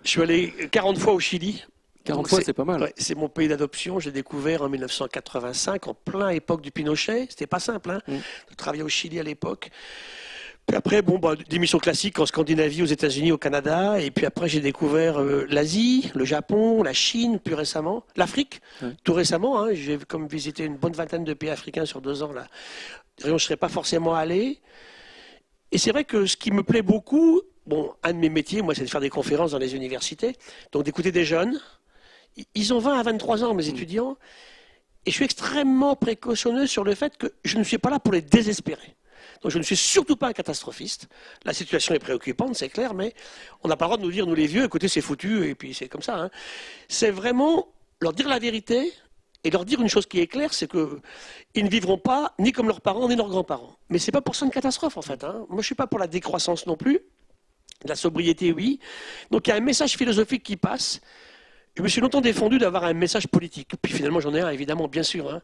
Je 0.04 0.10
suis 0.10 0.22
allé 0.22 0.54
40 0.72 0.98
fois 0.98 1.14
au 1.14 1.20
Chili 1.20 1.64
40 2.06 2.28
fois, 2.28 2.42
c'est 2.42 2.54
pas 2.54 2.66
mal. 2.66 2.92
c'est 2.98 3.16
mon 3.16 3.30
pays 3.30 3.48
d'adoption. 3.48 4.00
J'ai 4.00 4.12
découvert 4.12 4.62
en 4.62 4.70
1985, 4.70 5.88
en 5.88 5.94
plein 5.94 6.30
époque 6.30 6.62
du 6.62 6.72
Pinochet. 6.72 7.28
C'était 7.30 7.48
pas 7.48 7.60
simple, 7.60 7.90
hein, 7.90 8.02
mm. 8.08 8.14
de 8.14 8.56
travailler 8.56 8.84
au 8.84 8.90
Chili 8.90 9.20
à 9.20 9.24
l'époque. 9.24 9.72
Puis 10.68 10.76
après, 10.76 11.02
bon, 11.02 11.20
bah, 11.20 11.36
des 11.36 11.60
missions 11.60 11.78
classiques 11.78 12.20
en 12.20 12.26
Scandinavie, 12.26 12.82
aux 12.82 12.88
États-Unis, 12.88 13.32
au 13.32 13.38
Canada. 13.38 14.00
Et 14.00 14.10
puis 14.10 14.26
après, 14.26 14.48
j'ai 14.48 14.62
découvert 14.62 15.22
euh, 15.22 15.46
l'Asie, 15.50 16.12
le 16.16 16.26
Japon, 16.26 16.82
la 16.82 16.94
Chine, 16.94 17.40
plus 17.40 17.54
récemment, 17.54 18.04
l'Afrique, 18.16 18.62
tout 19.04 19.14
récemment. 19.14 19.62
Hein, 19.62 19.74
j'ai 19.74 19.98
comme 19.98 20.28
visité 20.28 20.64
une 20.64 20.78
bonne 20.78 20.94
vingtaine 20.94 21.24
de 21.24 21.34
pays 21.34 21.52
africains 21.52 21.86
sur 21.86 22.02
deux 22.02 22.24
ans. 22.24 22.32
Là, 22.32 22.48
je 23.24 23.30
ne 23.30 23.38
serais 23.38 23.58
pas 23.58 23.70
forcément 23.70 24.16
allé. 24.16 24.60
Et 25.72 25.78
c'est 25.78 25.92
vrai 25.92 26.04
que 26.04 26.26
ce 26.26 26.36
qui 26.36 26.52
me 26.52 26.64
plaît 26.64 26.82
beaucoup, 26.82 27.42
bon, 27.68 27.94
un 28.04 28.14
de 28.14 28.18
mes 28.18 28.30
métiers, 28.30 28.62
moi, 28.62 28.74
c'est 28.74 28.84
de 28.84 28.90
faire 28.90 29.02
des 29.02 29.10
conférences 29.10 29.52
dans 29.52 29.60
les 29.60 29.76
universités, 29.76 30.36
donc 30.72 30.84
d'écouter 30.84 31.12
des 31.12 31.26
jeunes, 31.26 31.60
ils 32.54 32.74
ont 32.74 32.80
20 32.80 33.00
à 33.00 33.04
23 33.04 33.44
ans, 33.44 33.54
mes 33.54 33.66
mm. 33.66 33.70
étudiants, 33.70 34.18
et 35.06 35.12
je 35.12 35.16
suis 35.16 35.26
extrêmement 35.26 35.96
précautionneux 35.96 36.68
sur 36.68 36.84
le 36.84 36.96
fait 36.96 37.18
que 37.18 37.28
je 37.44 37.58
ne 37.58 37.64
suis 37.64 37.78
pas 37.78 37.90
là 37.90 38.00
pour 38.00 38.14
les 38.14 38.22
désespérer. 38.22 38.96
Donc 39.42 39.52
je 39.52 39.58
ne 39.58 39.64
suis 39.64 39.76
surtout 39.76 40.16
pas 40.16 40.28
un 40.28 40.34
catastrophiste. 40.34 41.08
La 41.44 41.54
situation 41.54 41.94
est 41.94 42.00
préoccupante, 42.00 42.56
c'est 42.56 42.70
clair, 42.70 42.94
mais 42.94 43.14
on 43.64 43.68
n'a 43.68 43.76
pas 43.76 43.86
le 43.86 43.90
droit 43.90 43.98
de 43.98 44.04
nous 44.04 44.12
dire, 44.12 44.26
nous 44.26 44.36
les 44.36 44.48
vieux, 44.48 44.64
écoutez, 44.64 44.88
c'est 44.88 45.02
foutu, 45.02 45.48
et 45.48 45.56
puis 45.56 45.74
c'est 45.74 45.88
comme 45.88 46.02
ça. 46.02 46.18
Hein. 46.18 46.30
C'est 46.88 47.12
vraiment 47.12 47.68
leur 48.02 48.14
dire 48.14 48.28
la 48.28 48.40
vérité 48.40 48.92
et 49.44 49.50
leur 49.52 49.66
dire 49.66 49.82
une 49.82 49.90
chose 49.90 50.06
qui 50.06 50.20
est 50.20 50.28
claire, 50.28 50.54
c'est 50.54 50.70
qu'ils 50.70 51.64
ne 51.64 51.70
vivront 51.70 51.98
pas 51.98 52.34
ni 52.40 52.52
comme 52.52 52.68
leurs 52.68 52.82
parents, 52.82 53.08
ni 53.08 53.16
leurs 53.16 53.30
grands-parents. 53.30 53.76
Mais 53.90 54.00
ce 54.00 54.08
n'est 54.08 54.14
pas 54.14 54.22
pour 54.22 54.36
ça 54.36 54.46
une 54.46 54.52
catastrophe, 54.52 54.98
en 54.98 55.02
fait. 55.04 55.24
Hein. 55.24 55.46
Moi, 55.48 55.48
je 55.52 55.56
ne 55.58 55.62
suis 55.62 55.76
pas 55.76 55.88
pour 55.88 56.00
la 56.00 56.08
décroissance 56.08 56.66
non 56.66 56.76
plus. 56.76 57.00
La 57.84 57.96
sobriété, 57.96 58.52
oui. 58.52 58.80
Donc 59.30 59.48
il 59.48 59.52
y 59.52 59.54
a 59.54 59.58
un 59.58 59.60
message 59.60 59.98
philosophique 59.98 60.44
qui 60.44 60.56
passe 60.56 61.02
je 61.78 61.84
me 61.84 61.90
suis 61.90 62.00
longtemps 62.00 62.22
défendu 62.22 62.58
d'avoir 62.58 62.86
un 62.86 62.94
message 62.94 63.28
politique. 63.28 63.74
Puis 63.82 63.92
finalement, 63.92 64.22
j'en 64.22 64.34
ai 64.34 64.40
un, 64.40 64.50
évidemment, 64.50 64.88
bien 64.88 65.04
sûr. 65.04 65.30
Hein. 65.30 65.42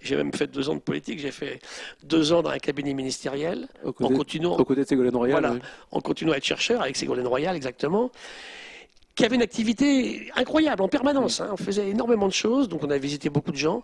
J'ai 0.00 0.16
même 0.16 0.32
fait 0.32 0.46
deux 0.46 0.68
ans 0.68 0.74
de 0.74 0.80
politique. 0.80 1.18
J'ai 1.18 1.30
fait 1.30 1.60
deux 2.02 2.32
ans 2.32 2.42
dans 2.42 2.50
un 2.50 2.58
cabinet 2.58 2.94
ministériel. 2.94 3.68
en 3.84 3.92
continuant, 3.92 4.56
côté 4.56 4.82
de 4.82 4.86
Ségolène 4.86 5.16
Royal. 5.16 5.40
Voilà, 5.40 5.56
en 5.90 6.00
continuant 6.00 6.32
à 6.32 6.36
être 6.36 6.44
chercheur 6.44 6.82
avec 6.82 6.96
Ségolène 6.96 7.26
Royal, 7.26 7.56
exactement. 7.56 8.10
Qui 9.16 9.24
avait 9.24 9.36
une 9.36 9.42
activité 9.42 10.30
incroyable, 10.34 10.82
en 10.82 10.88
permanence. 10.88 11.40
Hein. 11.40 11.50
On 11.52 11.56
faisait 11.56 11.88
énormément 11.88 12.26
de 12.26 12.32
choses, 12.32 12.68
donc 12.68 12.82
on 12.82 12.90
a 12.90 12.98
visité 12.98 13.30
beaucoup 13.30 13.52
de 13.52 13.56
gens. 13.56 13.82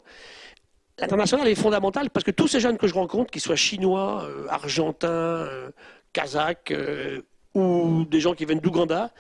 L'international 1.01 1.49
est 1.49 1.55
fondamental 1.55 2.11
parce 2.11 2.25
que 2.25 2.31
tous 2.31 2.49
ces 2.49 2.61
jeunes 2.61 2.77
que 2.77 2.87
je 2.87 2.95
rencontre, 2.95 3.31
qu'ils 3.31 3.41
soient 3.41 3.57
chinois, 3.57 4.25
euh, 4.25 4.47
argentins, 4.49 5.09
euh, 5.09 5.71
kazakhs 6.13 6.73
euh, 6.73 7.23
ou 7.55 8.05
des 8.05 8.21
gens 8.21 8.35
qui 8.35 8.45
viennent 8.45 8.61
d'Ouganda, 8.61 9.11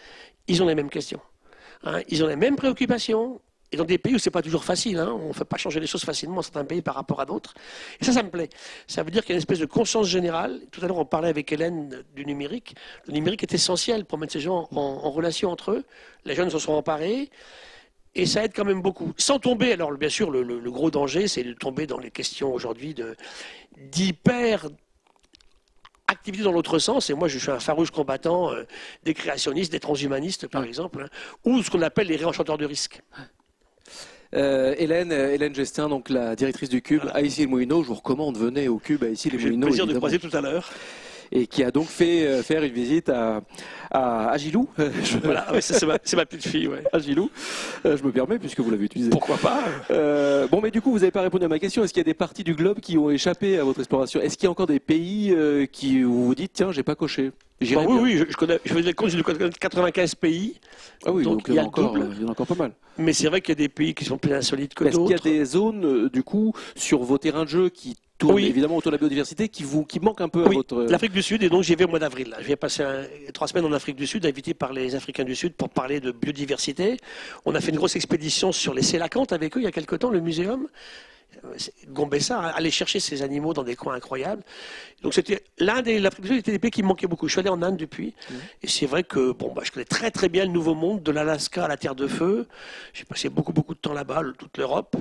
ils 0.47 0.62
ont 0.62 0.66
les 0.66 0.75
mêmes 0.75 0.90
questions. 0.90 1.21
Hein, 1.85 2.00
ils 2.09 2.23
ont 2.23 2.26
les 2.26 2.37
mêmes 2.37 2.56
préoccupations. 2.56 3.40
Et 3.72 3.76
dans 3.76 3.84
des 3.84 3.98
pays 3.98 4.14
où 4.14 4.18
c'est 4.18 4.30
pas 4.30 4.42
toujours 4.42 4.64
facile, 4.64 4.98
hein, 4.98 5.16
on 5.20 5.28
ne 5.28 5.32
fait 5.32 5.44
pas 5.44 5.56
changer 5.56 5.78
les 5.78 5.86
choses 5.86 6.04
facilement 6.04 6.36
dans 6.36 6.42
certains 6.42 6.64
pays 6.64 6.82
par 6.82 6.96
rapport 6.96 7.20
à 7.20 7.26
d'autres. 7.26 7.54
Et 8.00 8.04
ça, 8.04 8.12
ça 8.12 8.22
me 8.22 8.30
plaît. 8.30 8.48
Ça 8.88 9.02
veut 9.02 9.10
dire 9.10 9.22
qu'il 9.22 9.30
y 9.30 9.34
a 9.34 9.36
une 9.36 9.42
espèce 9.42 9.60
de 9.60 9.66
conscience 9.66 10.08
générale. 10.08 10.60
Tout 10.72 10.84
à 10.84 10.88
l'heure, 10.88 10.98
on 10.98 11.04
parlait 11.04 11.28
avec 11.28 11.52
Hélène 11.52 12.02
du 12.14 12.26
numérique. 12.26 12.74
Le 13.06 13.12
numérique 13.12 13.44
est 13.44 13.54
essentiel 13.54 14.04
pour 14.04 14.18
mettre 14.18 14.32
ces 14.32 14.40
gens 14.40 14.68
en, 14.72 15.10
relation 15.10 15.50
entre 15.50 15.72
eux. 15.72 15.84
Les 16.24 16.34
jeunes 16.34 16.50
se 16.50 16.58
sont 16.58 16.72
emparés. 16.72 17.30
Et 18.16 18.26
ça 18.26 18.44
aide 18.44 18.52
quand 18.54 18.64
même 18.64 18.82
beaucoup. 18.82 19.12
Sans 19.16 19.38
tomber, 19.38 19.72
alors 19.72 19.92
bien 19.92 20.08
sûr, 20.08 20.32
le, 20.32 20.42
le 20.42 20.70
gros 20.72 20.90
danger, 20.90 21.28
c'est 21.28 21.44
de 21.44 21.52
tomber 21.52 21.86
dans 21.86 21.98
les 21.98 22.10
questions 22.10 22.52
aujourd'hui 22.52 22.96
d'hyper 23.76 24.66
activité 26.10 26.42
dans 26.42 26.52
l'autre 26.52 26.78
sens, 26.78 27.08
et 27.08 27.14
moi 27.14 27.28
je 27.28 27.38
suis 27.38 27.50
un 27.50 27.60
farouche 27.60 27.90
combattant 27.90 28.50
euh, 28.50 28.64
des 29.04 29.14
créationnistes, 29.14 29.72
des 29.72 29.80
transhumanistes 29.80 30.48
par 30.48 30.64
exemple, 30.64 31.02
hein, 31.02 31.08
ou 31.44 31.62
ce 31.62 31.70
qu'on 31.70 31.82
appelle 31.82 32.08
les 32.08 32.16
réenchanteurs 32.16 32.58
de 32.58 32.66
risques. 32.66 33.00
Euh, 34.34 34.75
Hélène, 34.78 35.10
euh, 35.10 35.34
Hélène 35.34 35.54
Gestin, 35.54 35.88
donc 35.88 36.08
la 36.08 36.37
directrice 36.37 36.68
du 36.68 36.82
Cube, 36.82 37.02
à 37.12 37.20
ici 37.22 37.40
les 37.40 37.46
Moulineaux, 37.49 37.82
je 37.82 37.88
vous 37.88 37.94
recommande, 37.94 38.38
venez 38.38 38.68
au 38.68 38.78
Cube 38.78 39.02
à 39.02 39.08
ici 39.08 39.28
les 39.28 39.38
Moulineaux. 39.38 39.50
J'ai 39.50 39.56
le 39.56 39.66
plaisir 39.66 39.87
de 39.87 39.94
croiser 39.94 40.18
tout 40.20 40.37
à 40.37 40.40
l'heure 40.40 40.70
et 41.32 41.46
qui 41.46 41.62
a 41.62 41.70
donc 41.70 41.87
fait 41.87 42.26
euh, 42.26 42.42
faire 42.42 42.62
une 42.62 42.72
visite 42.72 43.08
à, 43.08 43.42
à, 43.90 44.37
Gilou. 44.37 44.68
Voilà, 45.22 45.46
c'est 45.60 45.87
ma, 45.87 45.99
ma, 46.16 46.26
petite 46.26 46.46
fille, 46.46 46.68
ouais. 46.68 46.82
À 46.92 46.99
Gilou. 46.99 47.30
Euh, 47.87 47.96
je 47.96 48.04
me 48.04 48.10
permets 48.10 48.38
puisque 48.38 48.60
vous 48.60 48.70
l'avez 48.70 48.84
utilisé. 48.84 49.10
Pourquoi 49.10 49.37
pas 49.37 49.62
euh, 49.90 50.46
Bon, 50.49 50.60
mais 50.60 50.70
du 50.70 50.80
coup, 50.80 50.90
vous 50.90 50.99
n'avez 50.99 51.10
pas 51.10 51.22
répondu 51.22 51.44
à 51.44 51.49
ma 51.49 51.58
question. 51.58 51.84
Est-ce 51.84 51.92
qu'il 51.92 52.00
y 52.00 52.06
a 52.06 52.10
des 52.10 52.14
parties 52.14 52.44
du 52.44 52.54
globe 52.54 52.80
qui 52.80 52.99
ont 52.99 53.10
échappé 53.10 53.58
à 53.58 53.64
votre 53.64 53.80
exploration? 53.80 54.20
Est-ce 54.20 54.37
qu'il 54.37 54.44
y 54.44 54.49
a 54.49 54.50
encore 54.50 54.66
des 54.66 54.80
pays 54.80 55.34
qui 55.72 56.04
où 56.04 56.12
vous 56.12 56.26
vous 56.26 56.34
dites 56.34 56.52
tiens, 56.52 56.72
j'ai 56.72 56.82
pas 56.82 56.94
coché? 56.94 57.32
Bah 57.60 57.82
oui, 57.87 57.99
oui, 58.00 58.16
je, 58.16 58.37
connais, 58.37 58.58
je 58.64 58.72
faisais 58.72 58.88
le 58.88 58.94
compte, 58.94 59.10
j'ai 59.10 59.22
95 59.22 60.14
pays. 60.14 60.58
Ah 61.04 61.12
oui, 61.12 61.25
donc, 61.25 61.42
il, 61.46 61.54
y 61.54 61.58
a 61.58 61.64
encore, 61.64 61.94
il 61.99 62.22
y 62.22 62.25
en 62.25 62.28
a 62.28 62.30
encore 62.30 62.46
pas 62.46 62.54
mal. 62.54 62.72
Mais 62.96 63.12
c'est 63.12 63.28
vrai 63.28 63.42
qu'il 63.42 63.50
y 63.50 63.52
a 63.52 63.62
des 63.62 63.68
pays 63.68 63.94
qui 63.94 64.06
sont 64.06 64.16
plus 64.16 64.32
insolites 64.32 64.72
que 64.72 64.84
d'autres. 64.84 65.12
Est-ce 65.12 65.20
qu'il 65.22 65.30
y 65.30 65.34
a 65.34 65.38
des 65.38 65.44
zones, 65.44 66.08
du 66.08 66.22
coup, 66.22 66.54
sur 66.75 67.02
vos 67.02 67.18
terrains 67.18 67.44
de 67.44 67.50
jeu 67.50 67.68
qui 67.68 67.96
oui. 68.22 68.46
évidemment 68.46 68.76
autour 68.76 68.90
de 68.90 68.96
la 68.96 69.00
biodiversité 69.00 69.48
qui 69.48 69.62
vous 69.62 69.84
qui 69.84 70.00
manque 70.00 70.20
un 70.20 70.28
peu 70.28 70.44
à 70.44 70.48
votre. 70.48 70.82
L'Afrique 70.82 71.12
du 71.12 71.22
Sud 71.22 71.42
et 71.42 71.48
donc 71.48 71.62
j'y 71.62 71.74
vais 71.74 71.84
au 71.84 71.88
mois 71.88 71.98
d'avril. 71.98 72.34
Je 72.40 72.46
vais 72.46 72.56
passer 72.56 72.84
trois 73.32 73.48
semaines 73.48 73.64
en 73.64 73.72
Afrique 73.72 73.96
du 73.96 74.06
Sud, 74.06 74.26
invité 74.26 74.54
par 74.54 74.72
les 74.72 74.94
Africains 74.94 75.24
du 75.24 75.34
Sud 75.34 75.54
pour 75.54 75.68
parler 75.68 76.00
de 76.00 76.12
biodiversité. 76.12 76.98
On 77.44 77.54
a 77.54 77.60
fait 77.60 77.70
une 77.70 77.76
grosse 77.76 77.96
expédition 77.96 78.52
sur 78.52 78.74
les 78.74 78.82
Sélacantes 78.82 79.32
avec 79.32 79.56
eux 79.56 79.60
il 79.60 79.64
y 79.64 79.68
a 79.68 79.72
quelque 79.72 79.96
temps, 79.96 80.10
le 80.10 80.20
muséum. 80.20 80.68
Gombessa, 81.88 82.38
aller 82.38 82.70
chercher 82.70 83.00
ces 83.00 83.22
animaux 83.22 83.54
dans 83.54 83.62
des 83.62 83.76
coins 83.76 83.94
incroyables. 83.94 84.42
Donc 85.02 85.14
c'était 85.14 85.42
l'un 85.58 85.80
des, 85.80 85.98
l'Afrique 85.98 86.22
du 86.22 86.28
Sud 86.28 86.38
était 86.38 86.52
des 86.52 86.58
pays 86.58 86.70
qui 86.70 86.82
me 86.82 86.88
manquaient 86.88 87.06
beaucoup. 87.06 87.28
Je 87.28 87.32
suis 87.32 87.40
allé 87.40 87.48
en 87.48 87.62
Inde 87.62 87.76
depuis, 87.76 88.14
et 88.62 88.66
c'est 88.66 88.86
vrai 88.86 89.04
que 89.04 89.32
bon, 89.32 89.52
bah, 89.52 89.62
je 89.64 89.70
connais 89.70 89.86
très 89.86 90.10
très 90.10 90.28
bien 90.28 90.44
le 90.44 90.50
Nouveau 90.50 90.74
Monde, 90.74 91.02
de 91.02 91.10
l'Alaska 91.10 91.64
à 91.64 91.68
la 91.68 91.76
Terre 91.76 91.94
de 91.94 92.06
Feu. 92.06 92.46
J'ai 92.92 93.04
passé 93.04 93.28
beaucoup 93.28 93.52
beaucoup 93.52 93.74
de 93.74 93.78
temps 93.78 93.92
là-bas, 93.92 94.22
toute 94.36 94.58
l'Europe. 94.58 94.96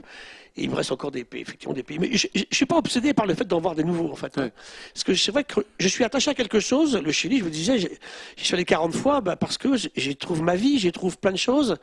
Et 0.57 0.63
il 0.63 0.69
me 0.69 0.75
reste 0.75 0.91
encore 0.91 1.11
des 1.11 1.23
pays, 1.23 1.41
effectivement 1.41 1.73
des 1.73 1.83
pays. 1.83 1.99
Mais 1.99 2.15
je, 2.15 2.27
ne 2.35 2.43
suis 2.51 2.65
pas 2.65 2.77
obsédé 2.77 3.13
par 3.13 3.25
le 3.25 3.33
fait 3.33 3.45
d'en 3.45 3.59
voir 3.59 3.75
des 3.75 3.83
nouveaux, 3.83 4.11
en 4.11 4.15
fait. 4.15 4.37
Hein. 4.37 4.49
Parce 4.93 5.03
que 5.03 5.13
c'est 5.13 5.31
vrai 5.31 5.43
que 5.43 5.61
je 5.79 5.87
suis 5.87 6.03
attaché 6.03 6.31
à 6.31 6.33
quelque 6.33 6.59
chose. 6.59 6.95
Le 6.95 7.11
Chili, 7.11 7.39
je 7.39 7.43
vous 7.43 7.49
disais, 7.49 7.77
j'y 7.77 7.89
suis 8.37 8.53
allé 8.53 8.65
40 8.65 8.93
fois, 8.95 9.21
bah, 9.21 9.35
parce 9.35 9.57
que 9.57 9.75
j'y 9.75 10.15
trouve 10.15 10.41
ma 10.41 10.55
vie, 10.55 10.79
j'y 10.79 10.91
trouve 10.91 11.17
plein 11.17 11.31
de 11.31 11.37
choses. 11.37 11.77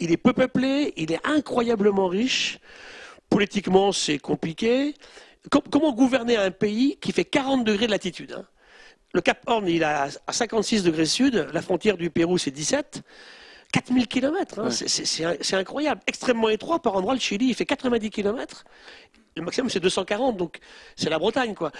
Il 0.00 0.12
est 0.12 0.16
peu 0.16 0.32
peuplé, 0.32 0.92
il 0.96 1.12
est 1.12 1.20
incroyablement 1.24 2.08
riche. 2.08 2.58
Politiquement, 3.30 3.92
c'est 3.92 4.18
compliqué. 4.18 4.94
comment 5.50 5.92
gouverner 5.92 6.36
un 6.36 6.50
pays 6.50 6.98
qui 7.00 7.12
fait 7.12 7.24
40 7.24 7.64
degrés 7.64 7.86
de 7.86 7.92
latitude 7.92 8.32
hein? 8.32 8.44
Le 9.14 9.20
Cap 9.20 9.38
Horn, 9.46 9.68
il 9.68 9.82
est 9.82 9.84
à 9.84 10.08
56 10.28 10.82
degrés 10.82 11.06
sud. 11.06 11.46
La 11.52 11.62
frontière 11.62 11.96
du 11.96 12.10
Pérou, 12.10 12.36
c'est 12.36 12.50
17. 12.50 13.02
4000 13.74 14.06
km, 14.06 14.60
hein, 14.60 14.70
c'est 14.70 15.56
incroyable. 15.56 16.00
Extrêmement 16.06 16.48
étroit, 16.48 16.80
par 16.80 16.94
endroit, 16.94 17.12
le 17.12 17.18
Chili, 17.18 17.48
il 17.48 17.54
fait 17.54 17.66
90 17.66 18.08
km. 18.10 18.64
Le 19.36 19.42
maximum, 19.42 19.68
c'est 19.68 19.80
240, 19.80 20.36
donc 20.36 20.60
c'est 20.94 21.10
la 21.10 21.18
Bretagne, 21.18 21.54
quoi 21.54 21.72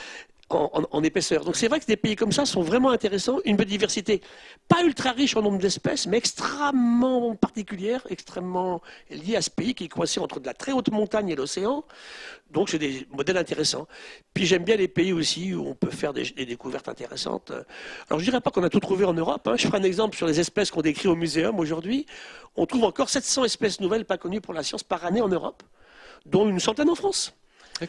en, 0.54 1.02
épaisseur. 1.02 1.44
Donc 1.44 1.56
c'est 1.56 1.68
vrai 1.68 1.80
que 1.80 1.86
des 1.86 1.96
pays 1.96 2.16
comme 2.16 2.32
ça 2.32 2.46
sont 2.46 2.62
vraiment 2.62 2.90
intéressants, 2.90 3.38
une 3.44 3.56
biodiversité 3.56 4.20
pas 4.68 4.82
ultra 4.82 5.12
riche 5.12 5.36
en 5.36 5.42
nombre 5.42 5.58
d'espèces, 5.58 6.06
mais 6.06 6.16
extrêmement 6.16 7.34
particulière, 7.34 8.06
extrêmement 8.10 8.80
liée 9.10 9.36
à 9.36 9.42
ce 9.42 9.50
pays 9.50 9.74
qui 9.74 9.84
est 9.84 9.88
coincé 9.88 10.20
entre 10.20 10.40
de 10.40 10.46
la 10.46 10.54
très 10.54 10.72
haute 10.72 10.90
montagne 10.90 11.28
et 11.28 11.36
l'océan. 11.36 11.84
Donc 12.50 12.68
c'est 12.68 12.78
des 12.78 13.06
modèles 13.12 13.36
intéressants. 13.36 13.86
Puis 14.32 14.46
j'aime 14.46 14.64
bien 14.64 14.76
les 14.76 14.88
pays 14.88 15.12
aussi 15.12 15.54
où 15.54 15.66
on 15.66 15.74
peut 15.74 15.90
faire 15.90 16.12
des, 16.12 16.24
découvertes 16.24 16.88
intéressantes. 16.88 17.52
Alors 18.08 18.20
je 18.20 18.24
dirais 18.24 18.40
pas 18.40 18.50
qu'on 18.50 18.62
a 18.62 18.70
tout 18.70 18.80
trouvé 18.80 19.04
en 19.04 19.14
Europe. 19.14 19.46
Hein. 19.48 19.54
Je 19.56 19.66
ferai 19.66 19.78
un 19.78 19.82
exemple 19.82 20.16
sur 20.16 20.26
les 20.26 20.40
espèces 20.40 20.70
qu'on 20.70 20.82
décrit 20.82 21.08
au 21.08 21.16
muséum 21.16 21.58
aujourd'hui. 21.58 22.06
On 22.56 22.66
trouve 22.66 22.84
encore 22.84 23.08
700 23.08 23.44
espèces 23.44 23.80
nouvelles 23.80 24.04
pas 24.04 24.18
connues 24.18 24.40
pour 24.40 24.54
la 24.54 24.62
science 24.62 24.82
par 24.82 25.04
année 25.04 25.20
en 25.20 25.28
Europe, 25.28 25.62
dont 26.26 26.48
une 26.48 26.60
centaine 26.60 26.88
en 26.88 26.94
France 26.94 27.34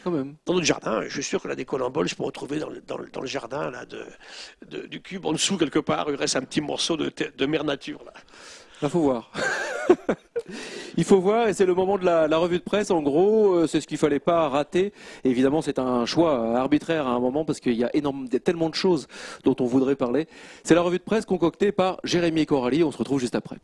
quand 0.02 0.10
même. 0.10 0.34
Dans 0.44 0.54
notre 0.54 0.66
jardin, 0.66 1.02
je 1.02 1.12
suis 1.12 1.22
sûr 1.22 1.42
que 1.42 1.48
là, 1.48 1.54
des 1.54 1.64
colamboles, 1.64 2.08
je 2.08 2.14
peux 2.14 2.24
retrouver 2.24 2.58
dans 2.58 2.68
le, 2.68 2.80
dans, 2.86 3.20
le 3.20 3.26
jardin 3.26 3.70
là, 3.70 3.84
de, 3.86 4.86
du 4.86 5.00
cube, 5.00 5.26
en 5.26 5.32
dessous 5.32 5.56
quelque 5.56 5.78
part, 5.78 6.06
il 6.08 6.16
reste 6.16 6.36
un 6.36 6.42
petit 6.42 6.60
morceau 6.60 6.96
de, 6.96 7.12
de 7.36 7.46
mer 7.46 7.64
nature. 7.64 8.02
Là. 8.04 8.12
Il 8.82 8.90
faut 8.90 9.00
voir. 9.00 9.30
il 10.96 11.04
faut 11.04 11.20
voir, 11.20 11.48
et 11.48 11.54
c'est 11.54 11.64
le 11.64 11.74
moment 11.74 11.96
de 11.96 12.04
la, 12.04 12.36
revue 12.36 12.58
de 12.58 12.62
presse. 12.62 12.90
En 12.90 13.00
gros, 13.00 13.54
euh, 13.54 13.66
c'est 13.66 13.80
ce 13.80 13.86
qu'il 13.86 13.96
fallait 13.96 14.20
pas 14.20 14.48
rater. 14.48 14.92
évidemment, 15.24 15.62
c'est 15.62 15.78
un 15.78 16.04
choix 16.04 16.58
arbitraire 16.58 17.06
à 17.06 17.12
un 17.12 17.20
moment 17.20 17.44
parce 17.44 17.60
qu'il 17.60 17.74
y 17.74 17.84
a 17.84 17.94
énorme, 17.96 18.28
tellement 18.28 18.68
de 18.68 18.74
choses 18.74 19.06
dont 19.44 19.56
on 19.60 19.64
voudrait 19.64 19.96
parler. 19.96 20.28
C'est 20.62 20.74
la 20.74 20.82
revue 20.82 20.98
de 20.98 21.04
presse 21.04 21.24
concoctée 21.24 21.72
par 21.72 22.00
Jérémy 22.04 22.42
et 22.42 22.46
Coralie. 22.46 22.84
On 22.84 22.92
se 22.92 22.98
retrouve 22.98 23.20
juste 23.20 23.34
après. 23.34 23.56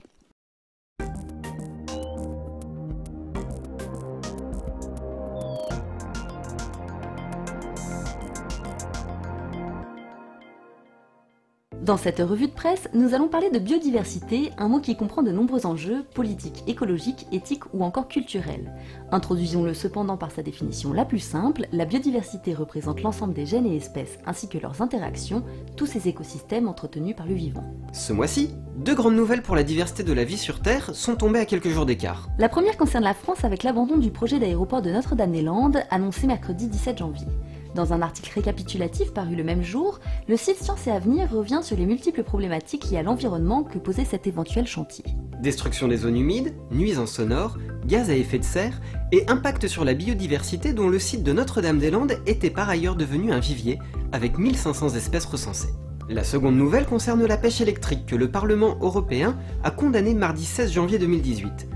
Dans 11.83 11.97
cette 11.97 12.21
revue 12.21 12.47
de 12.47 12.53
presse, 12.53 12.89
nous 12.95 13.13
allons 13.13 13.27
parler 13.27 13.51
de 13.51 13.59
biodiversité, 13.59 14.53
un 14.57 14.69
mot 14.69 14.79
qui 14.79 14.95
comprend 14.95 15.25
de 15.25 15.33
nombreux 15.33 15.67
enjeux 15.67 16.05
politiques, 16.15 16.63
écologiques, 16.69 17.27
éthiques 17.33 17.65
ou 17.75 17.83
encore 17.83 18.07
culturels. 18.07 18.73
Introduisons-le 19.11 19.75
cependant 19.75 20.17
par 20.17 20.31
sa 20.31 20.45
définition 20.45 20.93
la 20.93 21.05
plus 21.05 21.19
simple, 21.19 21.67
la 21.73 21.85
biodiversité 21.85 22.55
représente 22.55 23.03
l'ensemble 23.03 23.35
des 23.35 23.47
gènes 23.47 23.67
et 23.67 23.75
espèces 23.75 24.21
ainsi 24.27 24.49
que 24.49 24.59
leurs 24.59 24.81
interactions, 24.81 25.43
tous 25.77 25.87
ces 25.87 26.07
écosystèmes 26.07 26.69
entretenus 26.69 27.17
par 27.17 27.27
le 27.27 27.35
vivant. 27.35 27.65
Ce 27.93 28.13
mois-ci, 28.13 28.51
deux 28.77 28.95
grandes 28.95 29.17
nouvelles 29.17 29.43
pour 29.43 29.57
la 29.57 29.65
diversité 29.65 30.05
de 30.05 30.13
la 30.13 30.23
vie 30.23 30.39
sur 30.39 30.63
Terre 30.63 30.95
sont 30.95 31.17
tombées 31.17 31.41
à 31.41 31.47
quelques 31.47 31.71
jours 31.71 31.85
d'écart. 31.85 32.29
La 32.39 32.49
première 32.49 32.77
concerne 32.77 33.03
la 33.03 33.13
France 33.13 33.45
avec 33.45 33.65
l'abandon 33.65 33.97
du 33.99 34.13
projet 34.13 34.39
d'aéroport 34.39 34.83
de 34.83 34.91
Notre-Dame-des-Landes 34.93 35.83
annoncé 35.91 36.29
mercredi 36.29 36.69
17 36.69 36.99
janvier. 36.99 37.27
Dans 37.75 37.95
un 37.95 38.03
article 38.03 38.33
récapitulatif 38.35 39.15
paru 39.15 39.35
le 39.35 39.45
même 39.45 39.63
jour, 39.63 39.99
le 40.29 40.37
site 40.37 40.63
Science 40.63 40.87
et 40.87 40.91
Avenir 40.91 41.31
revient 41.31 41.61
sur 41.63 41.77
les 41.77 41.87
multiples 41.87 42.23
problématiques 42.23 42.91
liées 42.91 42.99
à 42.99 43.03
l'environnement 43.03 43.63
que 43.63 43.79
posait 43.79 44.05
cet 44.05 44.27
éventuel 44.27 44.67
chantier. 44.67 45.05
Destruction 45.41 45.89
des 45.89 45.97
zones 45.97 46.19
humides, 46.19 46.55
nuisances 46.71 47.13
sonores, 47.13 47.57
gaz 47.87 48.11
à 48.11 48.15
effet 48.15 48.39
de 48.39 48.45
serre 48.45 48.81
et 49.11 49.25
impact 49.29 49.69
sur 49.69 49.87
la 49.87 49.95
biodiversité 49.95 50.75
dont 50.75 50.89
le 50.89 50.99
site 50.99 51.23
de 51.23 51.33
Notre-Dame-des-Landes 51.33 52.19
était 52.27 52.51
par 52.51 52.69
ailleurs 52.69 52.97
devenu 52.97 53.33
un 53.33 53.41
vivier 53.41 53.79
avec 54.13 54.39
1500 54.39 54.91
espèces 54.91 55.25
recensées. 55.25 55.73
La 56.11 56.25
seconde 56.25 56.57
nouvelle 56.57 56.85
concerne 56.85 57.25
la 57.25 57.39
pêche 57.39 57.63
électrique 57.63 58.05
que 58.05 58.17
le 58.17 58.31
Parlement 58.31 58.77
européen 58.83 59.39
a 59.65 59.71
condamnée 59.71 60.15
mardi 60.15 60.45
16 60.45 60.73
janvier 60.73 60.99
2018. 60.99 61.72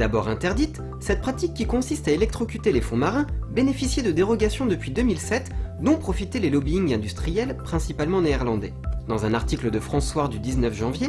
D'abord 0.00 0.28
interdite, 0.28 0.80
cette 0.98 1.20
pratique 1.20 1.52
qui 1.52 1.66
consiste 1.66 2.08
à 2.08 2.12
électrocuter 2.12 2.72
les 2.72 2.80
fonds 2.80 2.96
marins 2.96 3.26
bénéficiait 3.52 4.02
de 4.02 4.10
dérogations 4.10 4.64
depuis 4.64 4.90
2007 4.90 5.50
dont 5.82 5.98
profitaient 5.98 6.38
les 6.38 6.48
lobbying 6.48 6.94
industriels, 6.94 7.58
principalement 7.58 8.22
néerlandais. 8.22 8.72
Dans 9.08 9.26
un 9.26 9.34
article 9.34 9.70
de 9.70 9.78
François 9.78 10.28
du 10.28 10.38
19 10.38 10.74
janvier, 10.74 11.08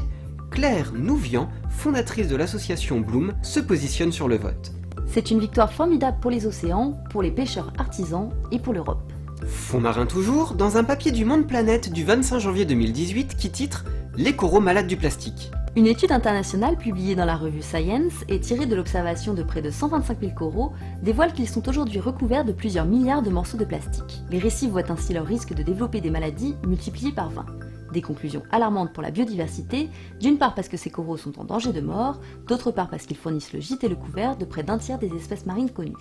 Claire 0.50 0.92
Nouvian, 0.94 1.48
fondatrice 1.70 2.28
de 2.28 2.36
l'association 2.36 3.00
Bloom, 3.00 3.32
se 3.42 3.62
positionne 3.62 4.12
sur 4.12 4.28
le 4.28 4.36
vote. 4.36 4.74
C'est 5.08 5.32
une 5.32 5.40
victoire 5.40 5.72
formidable 5.72 6.18
pour 6.20 6.30
les 6.30 6.46
océans, 6.46 6.98
pour 7.12 7.22
les 7.22 7.32
pêcheurs 7.32 7.72
artisans 7.78 8.28
et 8.52 8.60
pour 8.60 8.74
l'Europe. 8.74 9.14
Fonds 9.48 9.80
marins 9.80 10.06
toujours, 10.06 10.54
dans 10.54 10.76
un 10.76 10.84
papier 10.84 11.14
du 11.14 11.24
Monde 11.24 11.48
Planète 11.48 11.94
du 11.94 12.04
25 12.04 12.40
janvier 12.40 12.66
2018 12.66 13.38
qui 13.38 13.52
titre 13.52 13.86
Les 14.18 14.36
coraux 14.36 14.60
malades 14.60 14.88
du 14.88 14.98
plastique. 14.98 15.50
Une 15.78 15.88
étude 15.88 16.12
internationale 16.12 16.76
publiée 16.76 17.16
dans 17.16 17.24
la 17.24 17.38
revue 17.38 17.62
Science 17.62 18.26
et 18.28 18.42
tirée 18.42 18.66
de 18.66 18.76
l'observation 18.76 19.34
de 19.34 19.42
près 19.42 19.62
de 19.62 19.72
125 19.72 20.20
000 20.20 20.34
coraux 20.34 20.74
dévoile 21.02 21.32
qu'ils 21.32 21.48
sont 21.48 21.70
aujourd'hui 21.70 22.02
recouverts 22.02 22.44
de 22.44 22.52
plusieurs 22.52 22.86
milliards 22.86 23.22
de 23.22 23.30
morceaux 23.30 23.58
de 23.58 23.64
plastique. 23.64 24.20
Les 24.30 24.40
récifs 24.40 24.70
voient 24.70 24.92
ainsi 24.92 25.14
leur 25.14 25.26
risque 25.26 25.54
de 25.54 25.64
développer 25.64 26.02
des 26.02 26.10
maladies 26.10 26.58
multipliés 26.68 27.14
par 27.14 27.30
20. 27.30 27.46
Des 27.94 28.02
conclusions 28.02 28.44
alarmantes 28.52 28.92
pour 28.92 29.02
la 29.02 29.12
biodiversité, 29.12 29.90
d'une 30.20 30.38
part 30.38 30.56
parce 30.56 30.68
que 30.68 30.76
ces 30.76 30.90
coraux 30.90 31.16
sont 31.16 31.40
en 31.40 31.46
danger 31.46 31.72
de 31.72 31.80
mort, 31.80 32.20
d'autre 32.48 32.72
part 32.72 32.90
parce 32.90 33.06
qu'ils 33.06 33.16
fournissent 33.16 33.54
le 33.54 33.62
gîte 33.62 33.86
et 33.86 33.90
le 33.90 33.96
couvert 33.96 34.36
de 34.36 34.44
près 34.44 34.64
d'un 34.64 34.78
tiers 34.78 35.00
des 35.00 35.16
espèces 35.16 35.46
marines 35.46 35.72
connues. 35.72 35.96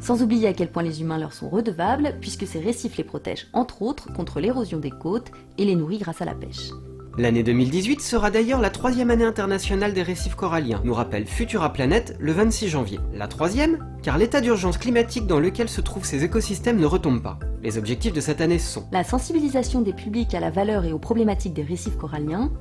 Sans 0.00 0.22
oublier 0.22 0.46
à 0.46 0.52
quel 0.52 0.70
point 0.70 0.84
les 0.84 1.00
humains 1.00 1.18
leur 1.18 1.32
sont 1.32 1.48
redevables, 1.48 2.14
puisque 2.20 2.46
ces 2.46 2.60
récifs 2.60 2.96
les 2.96 3.04
protègent 3.04 3.48
entre 3.54 3.82
autres 3.82 4.12
contre 4.12 4.38
l'érosion 4.38 4.78
des 4.78 4.90
côtes 4.90 5.32
et 5.58 5.64
les 5.64 5.74
nourrissent 5.74 6.02
grâce 6.02 6.22
à 6.22 6.26
la 6.26 6.34
pêche. 6.36 6.70
L'année 7.18 7.42
2018 7.42 8.02
sera 8.02 8.30
d'ailleurs 8.30 8.60
la 8.60 8.68
troisième 8.68 9.10
année 9.10 9.24
internationale 9.24 9.94
des 9.94 10.02
récifs 10.02 10.34
coralliens, 10.34 10.82
nous 10.84 10.92
rappelle 10.92 11.24
Futura 11.24 11.72
Planet 11.72 12.14
le 12.20 12.32
26 12.32 12.68
janvier. 12.68 13.00
La 13.14 13.26
troisième, 13.26 13.78
car 14.02 14.18
l'état 14.18 14.42
d'urgence 14.42 14.76
climatique 14.76 15.26
dans 15.26 15.40
lequel 15.40 15.70
se 15.70 15.80
trouvent 15.80 16.04
ces 16.04 16.24
écosystèmes 16.24 16.78
ne 16.78 16.84
retombe 16.84 17.22
pas. 17.22 17.38
Les 17.62 17.78
objectifs 17.78 18.12
de 18.12 18.20
cette 18.20 18.42
année 18.42 18.58
sont 18.58 18.84
la 18.92 19.02
sensibilisation 19.02 19.80
des 19.80 19.94
publics 19.94 20.34
à 20.34 20.40
la 20.40 20.50
valeur 20.50 20.84
et 20.84 20.92
aux 20.92 20.98
problématiques 20.98 21.54
des 21.54 21.62
récifs 21.62 21.96
coralliens, 21.96 22.52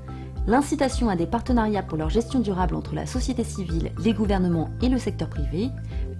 l'incitation 0.48 1.10
à 1.10 1.18
des 1.18 1.28
partenariats 1.28 1.84
pour 1.84 1.98
leur 1.98 2.10
gestion 2.10 2.40
durable 2.40 2.76
entre 2.76 2.96
la 2.96 3.06
société 3.06 3.44
civile, 3.44 3.92
les 4.02 4.14
gouvernements 4.14 4.70
et 4.82 4.88
le 4.88 5.00
secteur 5.00 5.28
privé, 5.28 5.70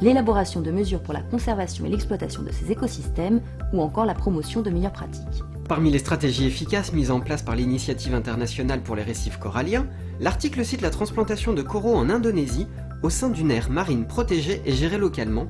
l'élaboration 0.02 0.60
de 0.60 0.72
mesures 0.72 1.02
pour 1.02 1.14
la 1.14 1.22
conservation 1.22 1.86
et 1.86 1.90
l'exploitation 1.90 2.42
de 2.42 2.52
ces 2.52 2.70
écosystèmes, 2.70 3.40
ou 3.72 3.82
encore 3.82 4.06
la 4.06 4.14
promotion 4.14 4.62
de 4.62 4.72
meilleures 4.72 4.92
pratiques. 4.92 5.42
Parmi 5.68 5.90
les 5.90 5.98
stratégies 5.98 6.46
efficaces 6.46 6.94
mises 6.94 7.10
en 7.10 7.20
place 7.20 7.42
par 7.42 7.56
l'initiative 7.56 8.14
internationale 8.14 8.84
pour 8.84 8.96
les 8.96 9.02
récifs 9.02 9.40
coralliens, 9.40 9.88
l'article 10.20 10.64
cite 10.64 10.82
la 10.82 10.92
transplantation 10.92 11.54
de 11.54 11.64
coraux 11.64 11.96
en 11.96 12.10
Indonésie 12.12 12.68
au 13.02 13.10
sein 13.10 13.30
d'une 13.30 13.50
aire 13.50 13.72
marine 13.72 14.06
protégée 14.06 14.62
et 14.66 14.74
gérée 14.74 15.00
localement, 15.00 15.48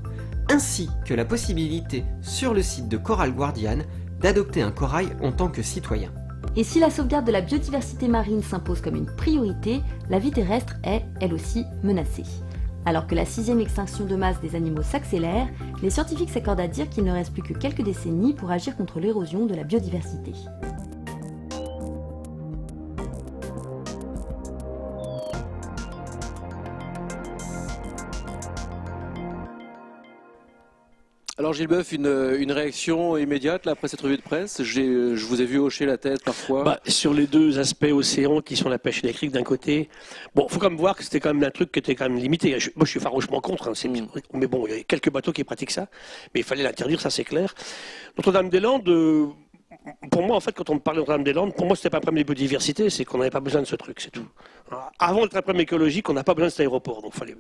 ainsi 0.50 0.89
que 1.05 1.13
la 1.13 1.25
possibilité 1.25 2.05
sur 2.22 2.53
le 2.53 2.62
site 2.62 2.88
de 2.88 2.95
Coral 2.95 3.34
Guardian 3.34 3.79
d'adopter 4.22 4.62
un 4.62 4.72
corail 4.72 5.10
en 5.22 5.34
tant 5.34 5.50
que 5.50 5.62
citoyen. 5.62 6.12
Et 6.55 6.63
si 6.63 6.79
la 6.79 6.89
sauvegarde 6.89 7.25
de 7.25 7.34
la 7.34 7.41
biodiversité 7.41 8.07
marine 8.07 8.41
s'impose 8.41 8.79
comme 8.79 8.95
une 8.95 9.13
priorité, 9.17 9.81
la 10.10 10.19
vie 10.19 10.31
terrestre 10.31 10.75
est, 10.86 11.03
elle 11.19 11.34
aussi, 11.34 11.65
menacée. 11.84 12.24
Alors 12.86 13.08
que 13.08 13.15
la 13.15 13.25
sixième 13.25 13.60
extinction 13.60 14.06
de 14.06 14.15
masse 14.15 14.39
des 14.42 14.56
animaux 14.56 14.84
s'accélère, 14.84 15.48
les 15.82 15.89
scientifiques 15.89 16.30
s'accordent 16.30 16.60
à 16.60 16.68
dire 16.68 16.88
qu'il 16.89 17.04
ne 17.04 17.12
reste 17.12 17.34
plus 17.34 17.42
que 17.42 17.58
quelques 17.58 17.82
décennies 17.82 18.34
pour 18.34 18.51
agir 18.51 18.77
contre 18.77 19.00
l'érosion 19.00 19.48
de 19.48 19.56
la 19.56 19.63
biodiversité. 19.63 20.34
Alors 31.38 31.51
Gilles 31.51 31.68
Boeuf, 31.68 31.92
une, 31.92 32.08
une 32.39 32.54
réaction 32.54 33.18
immédiate 33.18 33.65
là, 33.65 33.74
après 33.74 33.89
cette 33.89 34.00
revue 34.00 34.15
de 34.15 34.22
presse? 34.22 34.63
J'ai- 34.63 35.15
Je 35.18 35.25
vous 35.25 35.42
ai 35.42 35.46
vu 35.46 35.58
hocher 35.60 35.86
la 35.86 35.98
tête 35.98 36.24
parfois. 36.24 36.63
Bah, 36.63 36.80
sur 36.88 37.13
les 37.13 37.27
deux 37.27 37.60
aspects 37.60 37.92
océans 37.92 38.39
qui 38.39 38.56
sont 38.56 38.70
la 38.70 38.80
pêche 38.80 39.04
électrique 39.04 39.32
d'un 39.32 39.44
côté, 39.44 39.89
bon, 40.34 40.48
faut 40.48 40.60
quand 40.60 40.70
même 40.70 40.80
voir 40.80 40.96
que 40.96 41.04
c'était 41.04 41.20
quand 41.20 41.34
même 41.34 41.44
un 41.44 41.51
truc 41.51 41.74
qui 41.74 41.80
était 41.80 41.94
quand 41.94 42.08
même 42.08 42.18
limité. 42.18 42.58
Je- 42.58 42.70
moi, 42.77 42.86
je 42.86 42.92
suis 42.92 43.01
farouchement 43.01 43.42
contre, 43.42 43.68
hein, 43.68 43.74
Mm. 43.74 44.06
mais 44.34 44.48
bon, 44.48 44.65
il 44.65 44.77
y 44.77 44.80
a 44.80 44.84
quelques 44.84 45.10
bateaux 45.12 45.34
qui 45.34 45.44
pratiquent 45.44 45.72
ça, 45.72 45.89
mais 46.34 46.39
il 46.39 46.44
fallait 46.46 46.63
l'interdire, 46.63 47.01
ça 47.01 47.10
c'est 47.10 47.25
clair. 47.25 47.54
Notre-Dame-des-Landes, 48.18 48.88
euh, 48.88 49.25
pour 50.12 50.24
moi, 50.24 50.36
en 50.36 50.39
fait, 50.39 50.51
quand 50.51 50.70
on 50.70 50.75
me 50.75 50.79
parlait 50.79 50.98
de 50.98 51.01
Notre-Dame-des-Landes, 51.01 51.55
pour 51.55 51.65
moi, 51.65 51.75
c'était 51.75 51.89
pas 51.89 51.98
un 51.98 52.01
problème 52.01 52.24
de 52.24 52.27
biodiversité, 52.27 52.89
c'est 52.89 53.05
qu'on 53.05 53.17
n'avait 53.17 53.29
pas 53.29 53.39
besoin 53.39 53.62
de 53.62 53.67
ce 53.67 53.75
truc, 53.75 54.00
c'est 54.00 54.12
tout. 54.12 54.27
Avant 54.98 55.22
d'être 55.22 55.36
un 55.36 55.41
problème 55.41 55.62
écologique, 55.62 56.10
on 56.10 56.13
n'a 56.13 56.24
pas 56.24 56.34
besoin 56.34 56.48
de 56.48 56.51
cet 56.51 56.62
aéroport. 56.62 57.01
Donc, 57.01 57.13
fallait... 57.13 57.36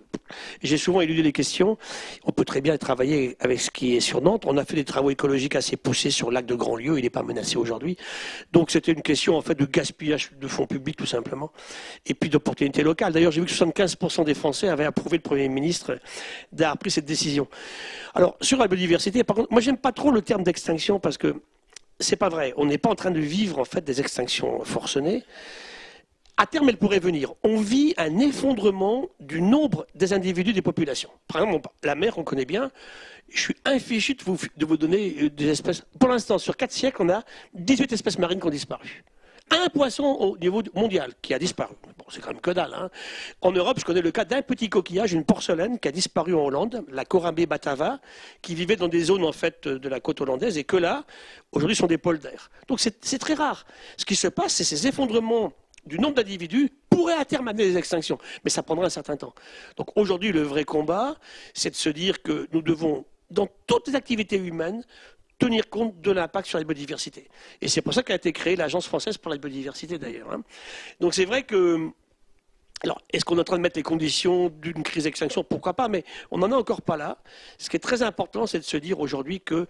J'ai 0.61 0.77
souvent 0.77 1.01
éludé 1.01 1.23
les 1.23 1.31
questions. 1.31 1.77
On 2.23 2.31
peut 2.31 2.45
très 2.45 2.61
bien 2.61 2.77
travailler 2.77 3.35
avec 3.39 3.59
ce 3.59 3.71
qui 3.71 3.95
est 3.95 3.99
sur 3.99 4.21
Nantes. 4.21 4.43
On 4.45 4.57
a 4.57 4.65
fait 4.65 4.75
des 4.75 4.83
travaux 4.83 5.09
écologiques 5.09 5.55
assez 5.55 5.75
poussés 5.75 6.11
sur 6.11 6.29
le 6.29 6.35
lac 6.35 6.45
de 6.45 6.53
Grandlieu. 6.53 6.99
Il 6.99 7.03
n'est 7.03 7.09
pas 7.09 7.23
menacé 7.23 7.57
aujourd'hui. 7.57 7.97
Donc, 8.51 8.69
c'était 8.69 8.91
une 8.91 9.01
question, 9.01 9.37
en 9.37 9.41
fait, 9.41 9.55
de 9.55 9.65
gaspillage 9.65 10.31
de 10.39 10.47
fonds 10.47 10.67
publics, 10.67 10.97
tout 10.97 11.07
simplement. 11.07 11.51
Et 12.05 12.13
puis 12.13 12.29
d'opportunités 12.29 12.83
locales. 12.83 13.13
D'ailleurs, 13.13 13.31
j'ai 13.31 13.41
vu 13.41 13.47
que 13.47 13.53
75% 13.53 14.23
des 14.23 14.35
Français 14.35 14.67
avaient 14.67 14.85
approuvé 14.85 15.17
le 15.17 15.23
Premier 15.23 15.49
ministre 15.49 15.97
d'avoir 16.51 16.77
pris 16.77 16.91
cette 16.91 17.05
décision. 17.05 17.47
Alors, 18.13 18.37
sur 18.39 18.59
la 18.59 18.67
biodiversité, 18.67 19.23
par 19.23 19.35
contre, 19.35 19.51
moi, 19.51 19.61
j'aime 19.61 19.77
pas 19.77 19.91
trop 19.91 20.11
le 20.11 20.21
terme 20.21 20.43
d'extinction 20.43 20.99
parce 20.99 21.17
que 21.17 21.35
c'est 21.99 22.15
pas 22.15 22.29
vrai. 22.29 22.53
On 22.57 22.65
n'est 22.65 22.77
pas 22.77 22.89
en 22.89 22.95
train 22.95 23.11
de 23.11 23.19
vivre, 23.19 23.59
en 23.59 23.65
fait, 23.65 23.83
des 23.83 24.01
extinctions 24.01 24.63
forcenées. 24.63 25.23
À 26.37 26.45
terme, 26.45 26.67
elle 26.67 26.77
pourrait 26.77 26.99
venir. 26.99 27.33
On 27.43 27.57
vit 27.57 27.93
un 27.97 28.19
effondrement 28.19 29.07
du 29.21 29.41
nombre 29.41 29.87
des 29.95 30.11
individus 30.11 30.51
des 30.51 30.61
populations. 30.61 31.09
Par 31.27 31.41
exemple, 31.41 31.69
la 31.83 31.95
mer, 31.95 32.17
on 32.17 32.23
connaît 32.23 32.45
bien. 32.45 32.71
Je 33.29 33.39
suis 33.39 33.55
infichu 33.63 34.15
de 34.15 34.23
vous, 34.23 34.37
de 34.55 34.65
vous 34.65 34.77
donner 34.77 35.15
euh, 35.21 35.29
des 35.29 35.47
espèces. 35.47 35.83
Pour 35.97 36.09
l'instant, 36.09 36.37
sur 36.37 36.57
quatre 36.57 36.73
siècles, 36.73 37.01
on 37.01 37.09
a 37.09 37.23
18 37.53 37.93
espèces 37.93 38.19
marines 38.19 38.39
qui 38.39 38.47
ont 38.47 38.51
disparu. 38.51 39.03
Un 39.51 39.69
poisson 39.69 40.03
au 40.05 40.37
niveau 40.37 40.63
mondial 40.73 41.13
qui 41.21 41.33
a 41.33 41.39
disparu. 41.39 41.75
Bon, 41.97 42.05
c'est 42.09 42.19
quand 42.19 42.31
même 42.31 42.41
que 42.41 42.49
dalle. 42.51 42.73
hein. 42.73 42.89
En 43.41 43.51
Europe, 43.51 43.79
je 43.79 43.85
connais 43.85 44.01
le 44.01 44.11
cas 44.11 44.25
d'un 44.25 44.41
petit 44.41 44.69
coquillage, 44.69 45.13
une 45.13 45.23
porcelaine 45.23 45.79
qui 45.79 45.87
a 45.87 45.91
disparu 45.91 46.33
en 46.33 46.45
Hollande, 46.45 46.83
la 46.89 47.05
Corambé 47.05 47.45
batava, 47.45 47.99
qui 48.41 48.55
vivait 48.55 48.75
dans 48.75 48.87
des 48.87 49.03
zones 49.03 49.23
en 49.23 49.31
fait 49.31 49.67
de 49.67 49.87
la 49.89 49.99
côte 49.99 50.19
hollandaise 50.21 50.57
et 50.57 50.63
que 50.63 50.77
là, 50.77 51.05
aujourd'hui, 51.51 51.75
sont 51.75 51.85
des 51.87 51.99
polders. 51.99 52.49
Donc 52.67 52.79
c'est 52.79 53.05
c'est 53.05 53.19
très 53.19 53.35
rare. 53.35 53.65
Ce 53.97 54.05
qui 54.05 54.15
se 54.15 54.27
passe, 54.27 54.53
c'est 54.53 54.63
ces 54.63 54.87
effondrements 54.87 55.53
du 55.85 55.99
nombre 55.99 56.15
d'individus 56.15 56.71
pourraient 56.89 57.13
à 57.13 57.25
terme 57.25 57.47
amener 57.47 57.65
des 57.65 57.77
extinctions, 57.77 58.17
mais 58.43 58.49
ça 58.49 58.63
prendra 58.63 58.85
un 58.87 58.89
certain 58.89 59.15
temps. 59.15 59.35
Donc 59.77 59.95
aujourd'hui, 59.95 60.31
le 60.31 60.41
vrai 60.41 60.63
combat, 60.63 61.15
c'est 61.53 61.69
de 61.69 61.75
se 61.75 61.89
dire 61.89 62.23
que 62.23 62.47
nous 62.51 62.63
devons, 62.63 63.05
dans 63.29 63.47
toutes 63.67 63.89
les 63.89 63.95
activités 63.95 64.37
humaines, 64.37 64.83
tenir 65.37 65.69
compte 65.69 65.99
de 66.01 66.11
l'impact 66.11 66.47
sur 66.47 66.57
la 66.57 66.63
biodiversité. 66.63 67.27
Et 67.61 67.67
c'est 67.67 67.81
pour 67.81 67.93
ça 67.93 68.03
qu'a 68.03 68.15
été 68.15 68.31
créée 68.31 68.55
l'Agence 68.55 68.87
française 68.87 69.17
pour 69.17 69.31
la 69.31 69.37
biodiversité 69.37 69.97
d'ailleurs. 69.97 70.31
hein. 70.31 70.43
Donc 70.99 71.13
c'est 71.13 71.25
vrai 71.25 71.43
que 71.43 71.89
alors, 72.83 73.01
est-ce 73.11 73.23
qu'on 73.25 73.37
est 73.37 73.41
en 73.41 73.45
train 73.45 73.57
de 73.57 73.61
mettre 73.61 73.79
les 73.79 73.83
conditions 73.83 74.49
d'une 74.49 74.83
crise 74.83 75.05
d'extinction? 75.05 75.43
Pourquoi 75.43 75.73
pas, 75.73 75.87
mais 75.87 76.03
on 76.29 76.37
n'en 76.37 76.51
est 76.51 76.55
encore 76.55 76.81
pas 76.81 76.97
là. 76.97 77.17
Ce 77.57 77.69
qui 77.69 77.77
est 77.77 77.79
très 77.79 78.03
important, 78.03 78.45
c'est 78.45 78.59
de 78.59 78.63
se 78.65 78.77
dire 78.77 78.99
aujourd'hui 78.99 79.39
que 79.39 79.65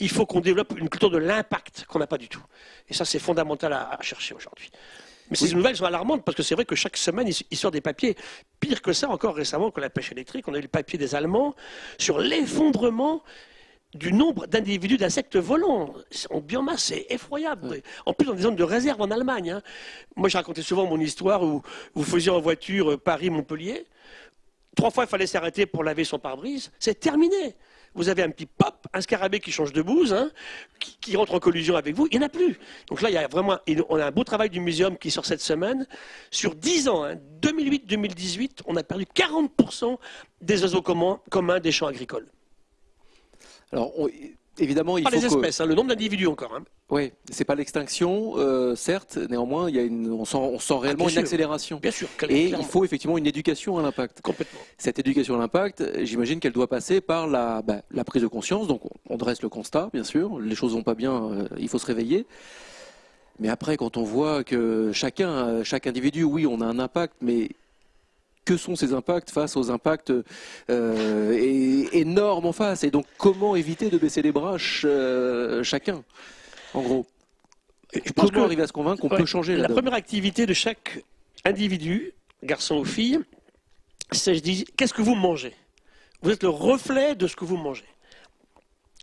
il 0.00 0.08
faut 0.08 0.26
qu'on 0.26 0.40
développe 0.40 0.72
une 0.76 0.88
culture 0.88 1.10
de 1.10 1.18
l'impact 1.18 1.84
qu'on 1.86 1.98
n'a 1.98 2.06
pas 2.06 2.18
du 2.18 2.28
tout. 2.28 2.42
Et 2.88 2.94
ça, 2.94 3.04
c'est 3.04 3.18
fondamental 3.18 3.72
à, 3.72 3.90
à 3.90 4.02
chercher 4.02 4.34
aujourd'hui. 4.34 4.70
Mais 5.30 5.36
ces 5.36 5.54
nouvelles 5.54 5.76
sont 5.76 5.84
alarmantes 5.84 6.24
parce 6.24 6.36
que 6.36 6.42
c'est 6.42 6.54
vrai 6.54 6.64
que 6.64 6.74
chaque 6.74 6.96
semaine, 6.96 7.28
il 7.50 7.56
sort 7.56 7.70
des 7.70 7.82
papiers. 7.82 8.16
Pire 8.60 8.80
que 8.80 8.94
ça, 8.94 9.10
encore 9.10 9.34
récemment, 9.34 9.70
que 9.70 9.80
la 9.80 9.90
pêche 9.90 10.10
électrique, 10.10 10.48
on 10.48 10.54
a 10.54 10.58
eu 10.58 10.62
le 10.62 10.68
papier 10.68 10.98
des 10.98 11.14
Allemands 11.14 11.54
sur 11.98 12.18
l'effondrement 12.18 13.22
du 13.94 14.12
nombre 14.12 14.46
d'individus 14.46 14.98
d'insectes 14.98 15.36
volants 15.36 15.94
en 16.30 16.40
biomasse, 16.40 16.84
c'est 16.84 17.06
effroyable. 17.08 17.80
En 18.04 18.12
plus, 18.12 18.26
dans 18.26 18.34
des 18.34 18.42
zones 18.42 18.56
de 18.56 18.62
réserve 18.64 19.00
en 19.00 19.10
Allemagne. 19.10 19.50
hein. 19.50 19.62
Moi, 20.16 20.28
j'ai 20.28 20.38
raconté 20.38 20.62
souvent 20.62 20.86
mon 20.86 21.00
histoire 21.00 21.42
où 21.42 21.62
vous 21.94 22.04
faisiez 22.04 22.30
en 22.30 22.40
voiture 22.40 22.92
euh, 22.92 22.96
Paris-Montpellier. 22.98 23.86
Trois 24.76 24.90
fois, 24.90 25.04
il 25.04 25.08
fallait 25.08 25.26
s'arrêter 25.26 25.66
pour 25.66 25.84
laver 25.84 26.04
son 26.04 26.18
pare-brise. 26.18 26.70
C'est 26.78 27.00
terminé. 27.00 27.56
Vous 27.94 28.10
avez 28.10 28.22
un 28.22 28.30
petit 28.30 28.46
pop, 28.46 28.86
un 28.92 29.00
scarabée 29.00 29.40
qui 29.40 29.50
change 29.50 29.72
de 29.72 29.80
bouse, 29.80 30.12
hein, 30.12 30.30
qui, 30.78 30.98
qui 31.00 31.16
rentre 31.16 31.34
en 31.34 31.40
collision 31.40 31.74
avec 31.74 31.96
vous. 31.96 32.06
Il 32.12 32.18
n'y 32.18 32.22
en 32.22 32.26
a 32.26 32.28
plus. 32.30 32.58
Donc 32.88 33.00
là, 33.00 33.08
il 33.08 33.14
y 33.14 33.16
a 33.16 33.26
vraiment, 33.26 33.58
on 33.88 33.96
a 33.98 34.06
un 34.06 34.10
beau 34.10 34.22
travail 34.22 34.50
du 34.50 34.60
muséum 34.60 34.98
qui 34.98 35.10
sort 35.10 35.24
cette 35.24 35.40
semaine. 35.40 35.86
Sur 36.30 36.54
10 36.54 36.88
ans, 36.88 37.04
hein, 37.04 37.16
2008-2018, 37.40 38.60
on 38.66 38.76
a 38.76 38.82
perdu 38.84 39.06
40% 39.14 39.96
des 40.42 40.62
oiseaux 40.62 40.82
communs, 40.82 41.20
communs 41.30 41.58
des 41.58 41.72
champs 41.72 41.86
agricoles. 41.86 42.28
Alors 43.72 43.92
on- 43.98 44.08
évidemment, 44.58 44.98
il 44.98 45.04
Pas 45.04 45.10
faut 45.10 45.16
les 45.16 45.22
que- 45.22 45.26
espèces, 45.26 45.60
hein, 45.60 45.66
le 45.66 45.74
nombre 45.74 45.88
d'individus 45.90 46.26
encore. 46.26 46.54
hein. 46.54 46.64
Oui, 46.90 47.12
c'est 47.30 47.44
pas 47.44 47.54
l'extinction, 47.54 48.32
euh, 48.38 48.74
certes. 48.74 49.18
Néanmoins, 49.28 49.68
il 49.68 49.76
y 49.76 49.78
a 49.78 49.82
une, 49.82 50.10
on 50.10 50.24
sent, 50.24 50.38
on 50.38 50.58
sent 50.58 50.74
réellement 50.78 51.04
bien 51.04 51.08
une 51.08 51.10
sûr. 51.12 51.20
accélération. 51.20 51.78
Bien 51.80 51.90
sûr, 51.90 52.08
Et 52.28 52.44
il 52.44 52.48
clairement. 52.48 52.64
faut 52.64 52.84
effectivement 52.84 53.18
une 53.18 53.26
éducation 53.26 53.78
à 53.78 53.82
l'impact. 53.82 54.20
complètement. 54.22 54.58
Cette 54.78 54.98
éducation 54.98 55.34
à 55.36 55.38
l'impact, 55.38 55.84
j'imagine 56.02 56.40
qu'elle 56.40 56.52
doit 56.54 56.66
passer 56.68 57.00
par 57.02 57.26
la, 57.26 57.60
bah, 57.62 57.82
la 57.90 58.04
prise 58.04 58.22
de 58.22 58.26
conscience. 58.26 58.66
Donc, 58.68 58.80
on- 59.08 59.16
dresse 59.16 59.42
le 59.42 59.48
constat, 59.48 59.90
bien 59.92 60.04
sûr. 60.04 60.38
Les 60.40 60.54
choses 60.54 60.72
vont 60.72 60.82
pas 60.82 60.94
bien, 60.94 61.12
euh, 61.30 61.48
il 61.58 61.68
faut 61.68 61.78
se 61.78 61.86
réveiller. 61.86 62.26
Mais 63.40 63.48
après, 63.50 63.76
quand 63.76 63.96
on 63.96 64.02
voit 64.02 64.42
que 64.44 64.90
chacun, 64.92 65.62
chaque 65.62 65.86
individu, 65.86 66.24
oui, 66.24 66.46
on 66.46 66.60
a 66.60 66.66
un 66.66 66.78
impact, 66.80 67.14
mais 67.20 67.50
que 68.48 68.56
sont 68.56 68.76
ces 68.76 68.94
impacts 68.94 69.30
face 69.30 69.56
aux 69.58 69.70
impacts 69.70 70.12
euh, 70.70 71.88
énormes 71.92 72.46
en 72.46 72.52
face? 72.52 72.82
Et 72.82 72.90
donc, 72.90 73.04
comment 73.18 73.54
éviter 73.56 73.90
de 73.90 73.98
baisser 73.98 74.22
les 74.22 74.32
bras 74.32 74.52
ch- 74.52 74.82
euh, 74.86 75.62
chacun, 75.62 76.02
en 76.72 76.80
gros? 76.82 77.06
Et 77.92 78.00
Je 78.04 78.12
pense 78.12 78.30
Comment 78.30 78.40
que 78.40 78.46
arriver 78.46 78.62
à 78.62 78.66
se 78.66 78.72
convaincre 78.72 79.00
qu'on 79.02 79.08
Ouais. 79.10 79.18
peut 79.18 79.26
changer 79.26 79.54
la 79.56 79.62
la 79.62 79.68
première 79.68 79.92
activité 79.94 80.46
de 80.46 80.54
chaque 80.54 81.02
individu, 81.44 82.12
garçon 82.42 82.76
ou 82.78 82.84
fille, 82.84 83.18
c'est 84.12 84.34
je 84.34 84.40
dis 84.40 84.64
qu'est-ce 84.76 84.94
que 84.94 85.02
vous 85.02 85.14
mangez? 85.14 85.54
Vous 86.22 86.30
êtes 86.30 86.42
le 86.42 86.48
reflet 86.48 87.14
de 87.14 87.26
ce 87.26 87.36
que 87.36 87.44
vous 87.44 87.56
mangez. 87.58 87.84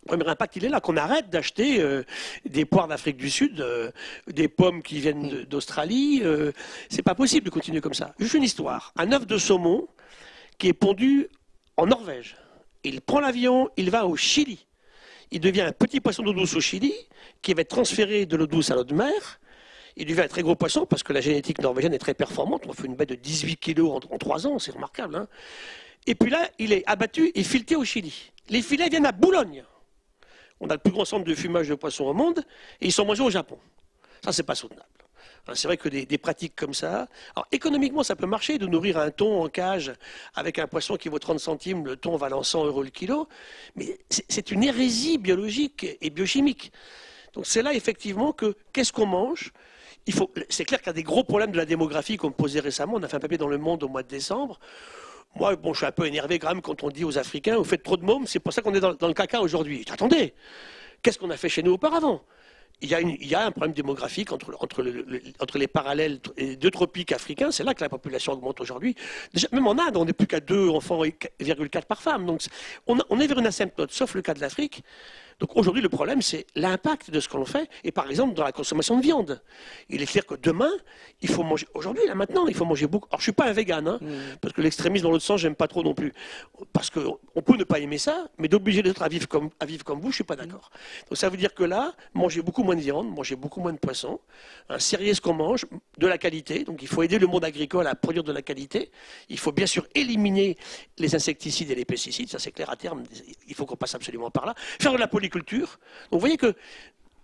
Premier 0.06 0.28
impact, 0.28 0.56
il 0.58 0.66
est 0.66 0.70
là, 0.70 0.80
qu'on 0.80 0.98
arrête 0.98 1.30
d'acheter 1.32 1.82
euh, 1.82 2.04
des 2.46 2.64
poires 2.66 2.88
d'Afrique 2.88 3.18
du 3.18 3.30
Sud, 3.30 3.60
euh, 3.60 3.90
des 4.28 4.48
pommes 4.48 4.84
qui 4.84 5.00
viennent 5.00 5.44
d'Australie. 5.46 6.22
euh, 6.24 6.52
c'est 6.90 7.02
pas 7.02 7.16
possible 7.16 7.46
de 7.46 7.50
continuer 7.50 7.82
comme 7.82 7.96
ça. 7.96 8.14
Juste 8.20 8.36
une 8.36 8.44
histoire. 8.44 8.94
Un 8.98 9.12
œuf 9.14 9.26
de 9.26 9.38
saumon 9.38 9.88
qui 10.60 10.68
est 10.68 10.74
pondu 10.74 11.28
en 11.78 11.88
Norvège. 11.88 12.38
Il 12.84 13.02
prend 13.02 13.20
l'avion, 13.20 13.70
il 13.78 13.90
va 13.90 14.06
au 14.06 14.16
Chili. 14.16 14.68
Il 15.32 15.40
devient 15.40 15.62
un 15.62 15.72
petit 15.72 16.00
poisson 16.00 16.22
d'eau 16.22 16.34
douce 16.34 16.56
au 16.56 16.62
Chili, 16.62 16.94
qui 17.42 17.54
va 17.56 17.62
être 17.62 17.70
transféré 17.70 18.28
de 18.28 18.38
l'eau 18.38 18.46
douce 18.46 18.70
à 18.70 18.76
l'eau 18.76 18.84
de 18.84 18.94
mer. 18.94 19.40
Il 19.98 20.06
devient 20.06 20.22
un 20.22 20.28
très 20.28 20.44
gros 20.44 20.56
poisson 20.56 20.86
parce 20.86 21.02
que 21.02 21.14
la 21.14 21.22
génétique 21.22 21.60
norvégienne 21.62 21.94
est 21.96 21.98
très 22.00 22.14
performante. 22.14 22.64
On 22.68 22.74
fait 22.74 22.86
une 22.86 22.96
bête 22.96 23.10
de 23.10 23.16
18 23.16 23.58
kilos 23.58 23.90
en, 23.92 24.14
en 24.14 24.18
3 24.20 24.46
ans, 24.46 24.60
c'est 24.60 24.72
remarquable. 24.72 25.16
hein. 25.16 25.28
et 26.06 26.14
puis 26.14 26.30
là, 26.30 26.48
il 26.60 26.74
est 26.74 26.84
abattu 26.86 27.32
et 27.34 27.44
fileté 27.44 27.76
au 27.76 27.84
Chili. 27.84 28.32
Les 28.50 28.62
filets 28.62 28.90
viennent 28.90 29.08
à 29.08 29.12
Boulogne. 29.12 29.64
On 30.60 30.70
a 30.70 30.74
le 30.74 30.80
plus 30.80 30.92
grand 30.92 31.06
centre 31.06 31.26
de 31.26 31.36
fumage 31.36 31.68
de 31.68 31.76
poissons 31.76 32.06
au 32.06 32.14
monde 32.14 32.40
et 32.82 32.88
ils 32.88 32.94
sont 32.94 33.06
mangés 33.06 33.24
au 33.24 33.30
Japon. 33.30 33.60
Ça, 34.24 34.32
c'est 34.32 34.44
pas 34.44 34.56
soutenable. 34.56 34.88
C'est 35.54 35.68
vrai 35.68 35.78
que 35.78 35.90
des, 35.90 36.18
pratiques 36.18 36.56
comme 36.56 36.74
ça. 36.74 37.08
Alors, 37.36 37.48
économiquement, 37.52 38.02
ça 38.02 38.16
peut 38.16 38.26
marcher 38.26 38.58
de 38.58 38.66
nourrir 38.66 38.98
un 38.98 39.12
thon 39.12 39.44
en 39.44 39.48
cage 39.48 39.94
avec 40.34 40.58
un 40.58 40.66
poisson 40.66 40.98
qui 40.98 41.08
vaut 41.08 41.20
30 41.20 41.40
centimes, 41.40 41.86
le 41.86 41.96
thon 41.98 42.16
valant 42.16 42.42
100 42.42 42.66
euros 42.66 42.82
le 42.82 42.90
kilo. 42.90 43.28
Mais 43.76 44.00
c'est 44.10 44.52
une 44.52 44.64
hérésie 44.64 45.20
biologique 45.20 45.86
et 46.02 46.10
biochimique. 46.10 46.72
Donc, 47.34 47.46
c'est 47.46 47.62
là, 47.62 47.74
effectivement, 47.76 48.34
que 48.34 48.56
qu'est-ce 48.74 48.92
qu'on 48.92 49.06
mange? 49.06 49.54
C'est 50.50 50.66
clair 50.66 50.80
qu'il 50.80 50.88
y 50.88 50.90
a 50.90 50.94
des 50.94 51.04
gros 51.04 51.24
problèmes 51.24 51.52
de 51.52 51.58
la 51.58 51.66
démographie 51.66 52.18
qu'on 52.18 52.30
me 52.30 52.34
posait 52.34 52.60
récemment. 52.60 52.94
On 52.96 53.04
a 53.04 53.08
fait 53.08 53.18
un 53.18 53.20
papier 53.20 53.38
dans 53.38 53.48
Le 53.48 53.58
Monde 53.58 53.84
au 53.84 53.88
mois 53.88 54.04
de 54.04 54.08
décembre. 54.08 54.60
Moi, 55.36 55.56
bon, 55.58 55.74
je 55.74 55.80
suis 55.80 55.86
un 55.86 55.92
peu 55.92 56.06
énervé 56.06 56.40
quand 56.40 56.48
même 56.50 56.62
quand 56.62 56.82
on 56.84 56.90
dit 56.90 57.04
aux 57.04 57.18
Africains, 57.18 57.58
vous 57.58 57.66
faites 57.66 57.84
trop 57.84 57.98
de 57.98 58.06
mômes, 58.06 58.26
c'est 58.26 58.40
pour 58.40 58.54
ça 58.54 58.62
qu'on 58.62 58.74
est 58.74 58.80
dans, 58.80 58.92
le 58.92 59.14
caca 59.14 59.42
aujourd'hui. 59.42 59.84
Attendez, 59.92 60.34
qu'est-ce 61.02 61.20
qu'on 61.20 61.30
a 61.30 61.38
fait 61.38 61.50
chez 61.50 61.62
nous 61.62 61.74
auparavant? 61.74 62.22
Il 62.82 62.90
y, 62.90 63.36
a 63.36 63.46
un 63.46 63.52
problème 63.52 63.74
démographique 63.74 64.34
entre, 64.34 64.54
entre, 64.60 64.82
le- 64.84 64.92
le- 65.08 65.22
entre 65.40 65.58
les 65.58 65.68
parallèles 65.68 66.20
deux 66.60 66.70
tropiques 66.70 67.14
africains. 67.14 67.50
C'est 67.50 67.64
là 67.64 67.74
que 67.74 67.82
la 67.82 67.88
population 67.88 68.34
augmente 68.34 68.60
aujourd'hui. 68.60 68.96
Même 69.54 69.66
en 69.66 69.72
Inde, 69.80 69.96
on 69.96 70.04
n'est 70.04 70.12
plus 70.14 70.28
qu'à 70.28 70.42
2 70.42 70.70
enfants 70.70 71.06
et 71.06 71.12
4,4 71.12 71.86
par 71.86 72.02
femme. 72.02 72.26
Donc, 72.26 72.42
on 72.86 73.20
est 73.22 73.28
vers 73.28 73.40
une 73.40 73.48
asymptote, 73.48 73.92
sauf 73.92 74.14
le 74.14 74.22
cas 74.22 74.34
de 74.34 74.42
l'Afrique. 74.42 74.84
Donc 75.40 75.56
aujourd'hui, 75.58 75.82
le 75.82 75.90
problème, 75.90 76.22
c'est 76.22 76.46
l'impact 76.56 77.12
de 77.12 77.20
ce 77.20 77.28
qu'on 77.28 77.46
fait, 77.46 77.70
et 77.84 77.92
par 77.92 78.10
exemple 78.10 78.34
dans 78.34 78.44
la 78.44 78.52
consommation 78.52 78.98
de 78.98 79.02
viande. 79.02 79.42
Il 79.90 80.02
est 80.02 80.06
clair 80.06 80.26
que 80.26 80.36
demain, 80.36 80.72
il 81.22 81.30
faut 81.30 81.44
manger, 81.44 81.68
aujourd'hui, 81.74 82.06
là 82.08 82.16
maintenant, 82.16 82.48
il 82.48 82.56
faut 82.56 82.66
manger 82.66 82.88
beaucoup. 82.88 83.08
Alors 83.10 83.20
je 83.20 83.26
suis 83.26 83.32
pas 83.32 83.46
un 83.46 83.54
vegan, 83.54 83.88
hein, 83.88 84.00
Mmh. 84.06 84.38
parce 84.42 84.54
que 84.54 84.62
l'extrémisme 84.62 85.04
dans 85.06 85.12
l'autre 85.12 85.24
sens, 85.24 85.40
j'aime 85.40 85.56
pas 85.56 85.68
trop 85.68 85.84
non 85.84 85.94
plus. 85.94 86.14
Parce 86.74 86.90
qu'on 86.90 87.42
peut 87.42 87.58
ne 87.58 87.64
pas 87.64 87.80
aimer 87.80 87.98
ça, 87.98 88.28
mais 88.38 88.48
d'obliger 88.48 88.82
les 88.82 88.92
autres 88.92 89.02
à 89.02 89.08
vivre 89.08 89.28
comme, 89.28 89.50
à 89.60 89.66
vivre 89.66 89.84
comme 89.84 90.00
vous, 90.00 90.12
je 90.12 90.16
suis 90.16 90.24
pas 90.24 90.36
d'accord. 90.36 90.70
Donc 91.10 91.18
ça 91.18 91.30
veut 91.30 91.38
dire 91.38 91.54
que 91.54 91.64
là, 91.64 91.94
manger 92.14 92.42
beaucoup 92.42 92.64
moins 92.64 92.76
de 92.76 92.82
viande, 92.82 93.10
manger 93.10 93.36
beaucoup 93.36 93.62
moins 93.62 93.74
de 93.74 93.78
poisson, 93.78 94.20
un 94.70 94.80
sérieux 94.80 95.14
ce 95.14 95.22
qu'on 95.22 95.34
mange, 95.34 95.66
de 95.98 96.08
la 96.08 96.18
qualité. 96.18 96.64
Donc 96.64 96.82
il 96.82 96.88
faut 96.88 97.04
aider 97.04 97.20
le 97.20 97.28
monde 97.28 97.44
agricole 97.46 97.88
à 97.88 97.96
produire 97.96 98.24
de 98.24 98.32
la 98.32 98.42
qualité. 98.42 98.92
Il 99.30 99.40
faut 99.40 99.52
bien 99.52 99.66
sûr 99.66 99.88
éliminer 99.96 100.58
les 100.98 101.16
insecticides 101.16 101.72
et 101.72 101.76
les 101.76 101.86
pesticides, 101.86 102.30
ça 102.30 102.40
c'est 102.40 102.52
clair 102.52 102.70
à 102.70 102.76
terme. 102.76 103.04
Il 103.48 103.56
faut 103.56 103.66
qu'on 103.66 103.76
passe 103.76 103.96
absolument 103.96 104.30
par 104.32 104.46
là. 104.46 104.54
Faire 104.58 104.94
de 104.94 104.98
la 104.98 105.08
Donc 105.30 105.70
vous 106.12 106.20
voyez 106.20 106.38
que 106.38 106.54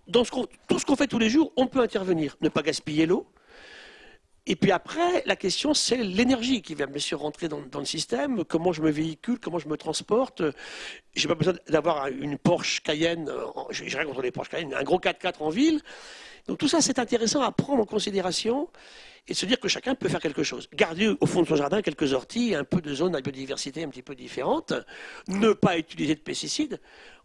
dans 0.08 0.24
tout 0.24 0.78
ce 0.78 0.84
qu'on 0.84 0.96
fait 0.96 1.06
tous 1.06 1.18
les 1.18 1.30
jours, 1.30 1.52
on 1.56 1.66
peut 1.66 1.80
intervenir. 1.80 2.36
Ne 2.40 2.48
pas 2.48 2.62
gaspiller 2.62 3.06
l'eau. 3.06 3.26
Et 4.44 4.56
puis 4.56 4.72
après, 4.72 5.22
la 5.24 5.36
question, 5.36 5.72
c'est 5.72 5.98
l'énergie 5.98 6.62
qui 6.62 6.74
vient 6.74 6.88
bien 6.88 6.98
sûr 6.98 7.20
rentrer 7.20 7.48
dans, 7.48 7.60
le 7.60 7.84
système. 7.84 8.44
Comment 8.44 8.72
je 8.72 8.82
me 8.82 8.90
véhicule, 8.90 9.38
comment 9.38 9.60
je 9.60 9.68
me 9.68 9.76
transporte. 9.76 10.42
J'ai 11.14 11.28
pas 11.28 11.36
besoin 11.36 11.54
d'avoir 11.68 12.08
une 12.08 12.38
Porsche 12.38 12.80
Cayenne. 12.82 13.28
euh, 13.28 13.46
J'ai 13.70 13.96
rien 13.96 14.04
contre 14.04 14.22
les 14.22 14.32
Porsche 14.32 14.50
Cayenne, 14.50 14.74
un 14.74 14.82
gros 14.82 14.98
4x4 14.98 15.34
en 15.40 15.50
ville. 15.50 15.80
Donc 16.48 16.58
tout 16.58 16.66
ça, 16.66 16.80
c'est 16.80 16.98
intéressant 16.98 17.40
à 17.42 17.52
prendre 17.52 17.82
en 17.82 17.86
considération 17.86 18.68
et 19.28 19.34
se 19.34 19.46
dire 19.46 19.60
que 19.60 19.68
chacun 19.68 19.94
peut 19.94 20.08
faire 20.08 20.20
quelque 20.20 20.42
chose. 20.42 20.68
Garder 20.74 21.14
au 21.20 21.26
fond 21.26 21.42
de 21.42 21.46
son 21.46 21.54
jardin 21.54 21.80
quelques 21.80 22.12
orties, 22.12 22.56
un 22.56 22.64
peu 22.64 22.80
de 22.80 22.92
zones 22.92 23.14
à 23.14 23.20
biodiversité 23.20 23.84
un 23.84 23.88
petit 23.88 24.02
peu 24.02 24.16
différente. 24.16 24.72
Ne 25.28 25.52
pas 25.52 25.78
utiliser 25.78 26.16
de 26.16 26.20
pesticides. 26.20 26.80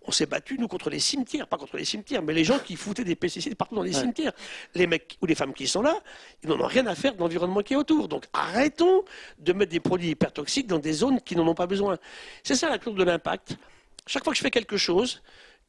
On 0.09 0.11
s'est 0.11 0.25
battu, 0.25 0.57
nous, 0.57 0.69
contre 0.69 0.89
les 0.89 0.99
cimetières, 0.99 1.47
pas 1.47 1.57
contre 1.57 1.75
les 1.75 1.83
cimetières, 1.83 2.21
mais 2.23 2.33
les 2.33 2.45
gens 2.45 2.59
qui 2.59 2.77
foutaient 2.77 3.03
des 3.03 3.17
pesticides 3.17 3.55
partout 3.55 3.75
dans 3.75 3.83
les 3.83 3.93
Ouais. 3.93 4.01
cimetières. 4.01 4.31
Les 4.73 4.87
mecs 4.87 5.17
ou 5.21 5.25
les 5.25 5.35
femmes 5.35 5.53
qui 5.53 5.67
sont 5.67 5.81
là, 5.81 6.01
ils 6.41 6.49
n'en 6.49 6.59
ont 6.61 6.65
rien 6.67 6.87
à 6.87 6.95
faire 6.95 7.13
de 7.13 7.19
l'environnement 7.19 7.61
qui 7.61 7.73
est 7.73 7.77
autour. 7.77 8.07
Donc 8.07 8.25
arrêtons 8.31 9.03
de 9.37 9.51
mettre 9.51 9.71
des 9.71 9.81
produits 9.81 10.09
hyper 10.11 10.31
toxiques 10.31 10.67
dans 10.67 10.79
des 10.79 10.93
zones 10.93 11.19
qui 11.21 11.35
n'en 11.35 11.45
ont 11.45 11.55
pas 11.55 11.67
besoin. 11.67 11.97
C'est 12.41 12.55
ça 12.55 12.69
la 12.69 12.77
clause 12.79 12.95
de 12.95 13.03
l'impact. 13.03 13.57
Chaque 14.05 14.23
fois 14.23 14.31
que 14.31 14.37
je 14.37 14.43
fais 14.43 14.49
quelque 14.51 14.77
chose, 14.77 15.21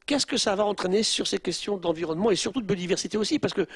qu'est-ce 0.05 0.25
que 0.25 0.37
ça 0.37 0.55
va 0.55 0.65
entraîner 0.65 1.03
sur 1.03 1.27
ces 1.27 1.37
questions 1.39 1.75
d'environnement 1.75 2.31
et 2.31 2.37
surtout 2.37 2.61
de 2.61 2.65
biodiversité 2.65 3.17
aussi? 3.17 3.39
Parce 3.39 3.53
que 3.53 3.67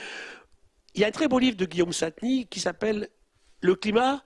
il 0.95 1.02
y 1.02 1.04
a 1.04 1.08
un 1.08 1.12
très 1.12 1.28
beau 1.28 1.39
livre 1.39 1.58
de 1.58 1.65
Guillaume 1.65 1.91
Satny 1.91 2.47
qui 2.47 2.62
s'appelle 2.62 3.10
Le 3.60 3.76
climat 3.76 4.23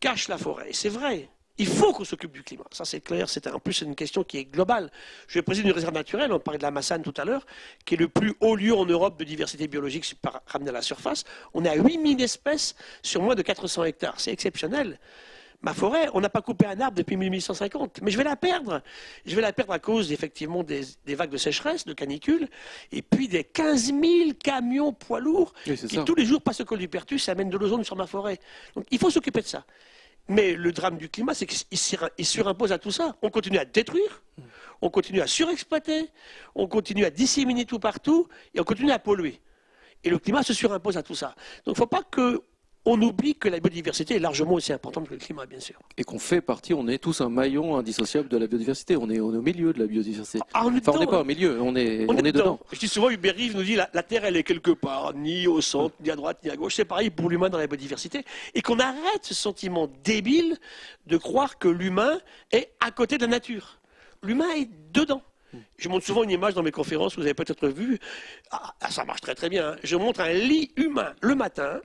cache 0.00 0.26
la 0.26 0.38
forêt. 0.38 0.70
C'est 0.72 0.88
vrai. 0.88 1.28
Il 1.58 1.66
faut 1.66 1.92
qu'on 1.92 2.04
s'occupe 2.04 2.32
du 2.32 2.42
climat. 2.42 2.64
Ça, 2.70 2.84
c'est 2.84 3.00
clair. 3.00 3.28
C'est 3.28 3.46
en 3.48 3.58
plus 3.58 3.72
c'est 3.74 3.84
une 3.84 3.96
question 3.96 4.22
qui 4.24 4.38
est 4.38 4.44
globale. 4.44 4.90
Je 5.26 5.40
préside 5.40 5.64
une 5.66 5.72
réserve 5.72 5.92
naturelle. 5.94 6.32
On 6.32 6.38
parlait 6.38 6.58
de 6.58 6.62
la 6.62 6.70
Massane 6.70 7.02
tout 7.02 7.14
à 7.16 7.24
l'heure, 7.24 7.44
qui 7.84 7.94
est 7.94 7.98
le 7.98 8.08
plus 8.08 8.34
haut 8.40 8.54
lieu 8.56 8.74
en 8.74 8.84
Europe 8.86 9.18
de 9.18 9.24
diversité 9.24 9.66
biologique 9.66 10.14
par- 10.22 10.40
ramené 10.46 10.70
à 10.70 10.74
la 10.74 10.82
surface. 10.82 11.24
On 11.54 11.64
est 11.64 11.68
à 11.68 11.74
8000 11.74 12.22
espèces 12.22 12.74
sur 13.02 13.22
moins 13.22 13.34
de 13.34 13.42
400 13.42 13.84
hectares. 13.84 14.20
C'est 14.20 14.32
exceptionnel. 14.32 15.00
Ma 15.60 15.74
forêt, 15.74 16.08
on 16.14 16.20
n'a 16.20 16.28
pas 16.28 16.40
coupé 16.40 16.66
un 16.66 16.80
arbre 16.80 16.96
depuis 16.96 17.16
1850, 17.16 18.02
mais 18.02 18.12
je 18.12 18.16
vais 18.16 18.22
la 18.22 18.36
perdre. 18.36 18.80
Je 19.26 19.34
vais 19.34 19.42
la 19.42 19.52
perdre 19.52 19.72
à 19.72 19.80
cause 19.80 20.12
effectivement 20.12 20.62
des, 20.62 20.82
des 21.04 21.16
vagues 21.16 21.30
de 21.32 21.36
sécheresse, 21.36 21.84
de 21.84 21.94
canicule, 21.94 22.48
et 22.92 23.02
puis 23.02 23.26
des 23.26 23.42
15 23.42 23.86
000 23.86 24.00
camions 24.40 24.92
poids 24.92 25.18
lourds 25.18 25.52
Oui, 25.66 25.76
qui 25.76 25.96
ça. 25.96 26.04
tous 26.04 26.14
les 26.14 26.24
jours 26.24 26.40
passent 26.40 26.60
au 26.60 26.64
col 26.64 26.78
du 26.78 26.86
Pertus 26.86 27.26
et 27.26 27.32
amènent 27.32 27.50
de 27.50 27.56
l'ozone 27.58 27.82
sur 27.82 27.96
ma 27.96 28.06
forêt. 28.06 28.38
Donc 28.76 28.84
il 28.92 29.00
faut 29.00 29.10
s'occuper 29.10 29.40
de 29.40 29.46
ça. 29.48 29.64
Mais 30.28 30.54
le 30.54 30.72
drame 30.72 30.98
du 30.98 31.08
climat, 31.08 31.34
c'est 31.34 31.46
qu'il 31.46 32.26
surimpose 32.26 32.72
à 32.72 32.78
tout 32.78 32.90
ça. 32.90 33.16
On 33.22 33.30
continue 33.30 33.58
à 33.58 33.64
détruire, 33.64 34.22
on 34.82 34.90
continue 34.90 35.22
à 35.22 35.26
surexploiter, 35.26 36.10
on 36.54 36.68
continue 36.68 37.04
à 37.04 37.10
disséminer 37.10 37.64
tout 37.64 37.78
partout, 37.78 38.28
et 38.54 38.60
on 38.60 38.64
continue 38.64 38.92
à 38.92 38.98
polluer. 38.98 39.40
Et 40.04 40.10
le 40.10 40.18
climat 40.18 40.42
se 40.42 40.52
surimpose 40.52 40.96
à 40.96 41.02
tout 41.02 41.14
ça. 41.14 41.28
Donc 41.64 41.66
il 41.66 41.70
ne 41.70 41.74
faut 41.76 41.86
pas 41.86 42.02
que 42.02 42.42
on 42.88 43.00
oublie 43.02 43.34
que 43.34 43.48
la 43.48 43.60
biodiversité 43.60 44.16
est 44.16 44.18
largement 44.18 44.54
aussi 44.54 44.72
importante 44.72 45.06
que 45.08 45.14
le 45.14 45.20
climat, 45.20 45.46
bien 45.46 45.60
sûr. 45.60 45.76
Et 45.96 46.04
qu'on 46.04 46.18
fait 46.18 46.40
partie, 46.40 46.74
on 46.74 46.88
est 46.88 46.98
tous 46.98 47.20
un 47.20 47.28
maillon 47.28 47.76
indissociable 47.76 48.28
de 48.28 48.36
la 48.36 48.46
biodiversité. 48.46 48.96
On 48.96 49.08
est, 49.10 49.20
on 49.20 49.32
est 49.34 49.36
au 49.36 49.42
milieu 49.42 49.72
de 49.72 49.78
la 49.80 49.86
biodiversité. 49.86 50.38
Ah, 50.54 50.62
on 50.64 50.76
Enfin, 50.76 50.98
n'est 50.98 51.06
pas 51.06 51.20
au 51.20 51.24
milieu, 51.24 51.60
on 51.60 51.76
est, 51.76 52.06
on 52.08 52.16
est 52.16 52.32
dedans. 52.32 52.58
Je 52.72 52.78
dis 52.78 52.88
souvent, 52.88 53.10
Hubert 53.10 53.34
Reeves 53.36 53.54
nous 53.56 53.62
dit 53.62 53.74
la, 53.76 53.88
la 53.92 54.02
Terre, 54.02 54.24
elle 54.24 54.36
est 54.36 54.42
quelque 54.42 54.70
part, 54.70 55.12
ni 55.14 55.46
au 55.46 55.60
centre, 55.60 55.94
ni 56.02 56.10
à 56.10 56.16
droite, 56.16 56.38
ni 56.44 56.50
à 56.50 56.56
gauche. 56.56 56.74
C'est 56.76 56.84
pareil 56.84 57.10
pour 57.10 57.28
l'humain 57.28 57.48
dans 57.50 57.58
la 57.58 57.66
biodiversité. 57.66 58.24
Et 58.54 58.62
qu'on 58.62 58.78
arrête 58.78 59.22
ce 59.22 59.34
sentiment 59.34 59.88
débile 60.02 60.56
de 61.06 61.16
croire 61.16 61.58
que 61.58 61.68
l'humain 61.68 62.18
est 62.52 62.72
à 62.80 62.90
côté 62.90 63.18
de 63.18 63.22
la 63.22 63.28
nature. 63.28 63.78
L'humain 64.22 64.48
est 64.56 64.68
dedans. 64.92 65.22
Je 65.78 65.88
montre 65.88 66.04
souvent 66.04 66.24
une 66.24 66.30
image 66.30 66.54
dans 66.54 66.62
mes 66.62 66.70
conférences, 66.70 67.16
vous 67.16 67.22
avez 67.22 67.32
peut-être 67.34 67.68
vu. 67.68 67.98
Ah, 68.50 68.74
ah, 68.80 68.90
ça 68.90 69.04
marche 69.04 69.22
très 69.22 69.34
très 69.34 69.48
bien. 69.48 69.70
hein. 69.72 69.76
Je 69.82 69.96
montre 69.96 70.20
un 70.20 70.32
lit 70.32 70.70
humain 70.76 71.14
le 71.22 71.34
matin, 71.34 71.80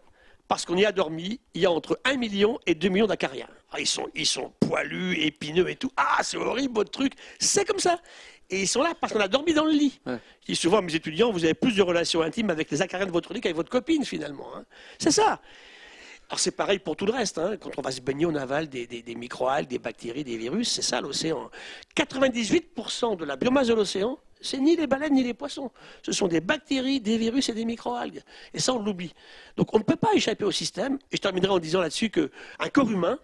parce 0.53 0.65
qu'on 0.65 0.77
y 0.77 0.85
a 0.85 0.91
dormi, 0.91 1.39
il 1.55 1.61
y 1.61 1.65
a 1.65 1.71
entre 1.71 1.99
1 2.03 2.15
million 2.17 2.59
et 2.67 2.75
2 2.75 2.87
millions 2.89 3.07
d'acariens. 3.07 3.47
Ah, 3.71 3.79
ils, 3.79 3.87
sont, 3.87 4.07
ils 4.13 4.27
sont 4.27 4.53
poilus, 4.59 5.15
épineux 5.19 5.67
et 5.67 5.75
tout. 5.75 5.89
Ah, 5.97 6.19
c'est 6.21 6.37
horrible 6.37 6.75
votre 6.75 6.91
truc. 6.91 7.13
C'est 7.39 7.65
comme 7.65 7.79
ça. 7.79 7.99
Et 8.51 8.61
ils 8.61 8.67
sont 8.67 8.83
là 8.83 8.93
parce 9.01 9.11
qu'on 9.13 9.19
a 9.19 9.27
dormi 9.27 9.55
dans 9.55 9.65
le 9.65 9.71
lit. 9.71 9.99
Ouais. 10.05 10.19
Je 10.41 10.53
dis 10.53 10.55
souvent 10.55 10.77
à 10.77 10.81
mes 10.83 10.93
étudiants, 10.93 11.31
vous 11.31 11.43
avez 11.43 11.55
plus 11.55 11.75
de 11.75 11.81
relations 11.81 12.21
intimes 12.21 12.51
avec 12.51 12.69
les 12.69 12.83
acariens 12.83 13.07
de 13.07 13.11
votre 13.11 13.33
lit 13.33 13.41
qu'avec 13.41 13.55
votre 13.55 13.71
copine 13.71 14.05
finalement. 14.05 14.45
hein. 14.55 14.63
C'est 14.99 15.09
ça. 15.09 15.41
Alors 16.29 16.39
c'est 16.39 16.51
pareil 16.51 16.77
pour 16.77 16.95
tout 16.95 17.07
le 17.07 17.13
reste. 17.13 17.39
hein. 17.39 17.57
Quand 17.59 17.71
on 17.77 17.81
va 17.81 17.89
se 17.89 18.01
baigner, 18.01 18.27
on 18.27 18.35
avale 18.35 18.69
des, 18.69 18.85
des, 18.85 19.01
des 19.01 19.15
microalgues, 19.15 19.67
des 19.67 19.79
bactéries, 19.79 20.23
des 20.23 20.37
virus. 20.37 20.69
C'est 20.69 20.83
ça 20.83 21.01
l'océan. 21.01 21.49
98% 21.97 23.17
de 23.17 23.25
la 23.25 23.37
biomasse 23.37 23.69
de 23.69 23.73
l'océan, 23.73 24.19
c'est 24.43 24.59
ni 24.59 24.75
les 24.75 24.87
baleines 24.87 25.13
ni 25.13 25.23
les 25.23 25.33
poissons. 25.33 25.71
Ce 26.03 26.11
sont 26.11 26.27
des 26.27 26.41
bactéries, 26.41 26.99
des 26.99 27.17
virus 27.17 27.49
et 27.49 27.53
des 27.53 27.65
microalgues. 27.65 28.21
Et 28.53 28.59
ça, 28.59 28.73
on 28.73 28.79
l'oublie. 28.79 29.13
Donc 29.57 29.73
on 29.73 29.79
ne 29.79 29.83
peut 29.83 29.95
pas 29.95 30.13
échapper 30.13 30.43
au 30.43 30.51
système. 30.51 30.99
Et 31.11 31.17
je 31.17 31.21
terminerai 31.21 31.51
en 31.51 31.59
disant 31.59 31.81
là-dessus 31.81 32.09
qu'un 32.09 32.29
corps 32.71 32.91
humain, 32.91 33.17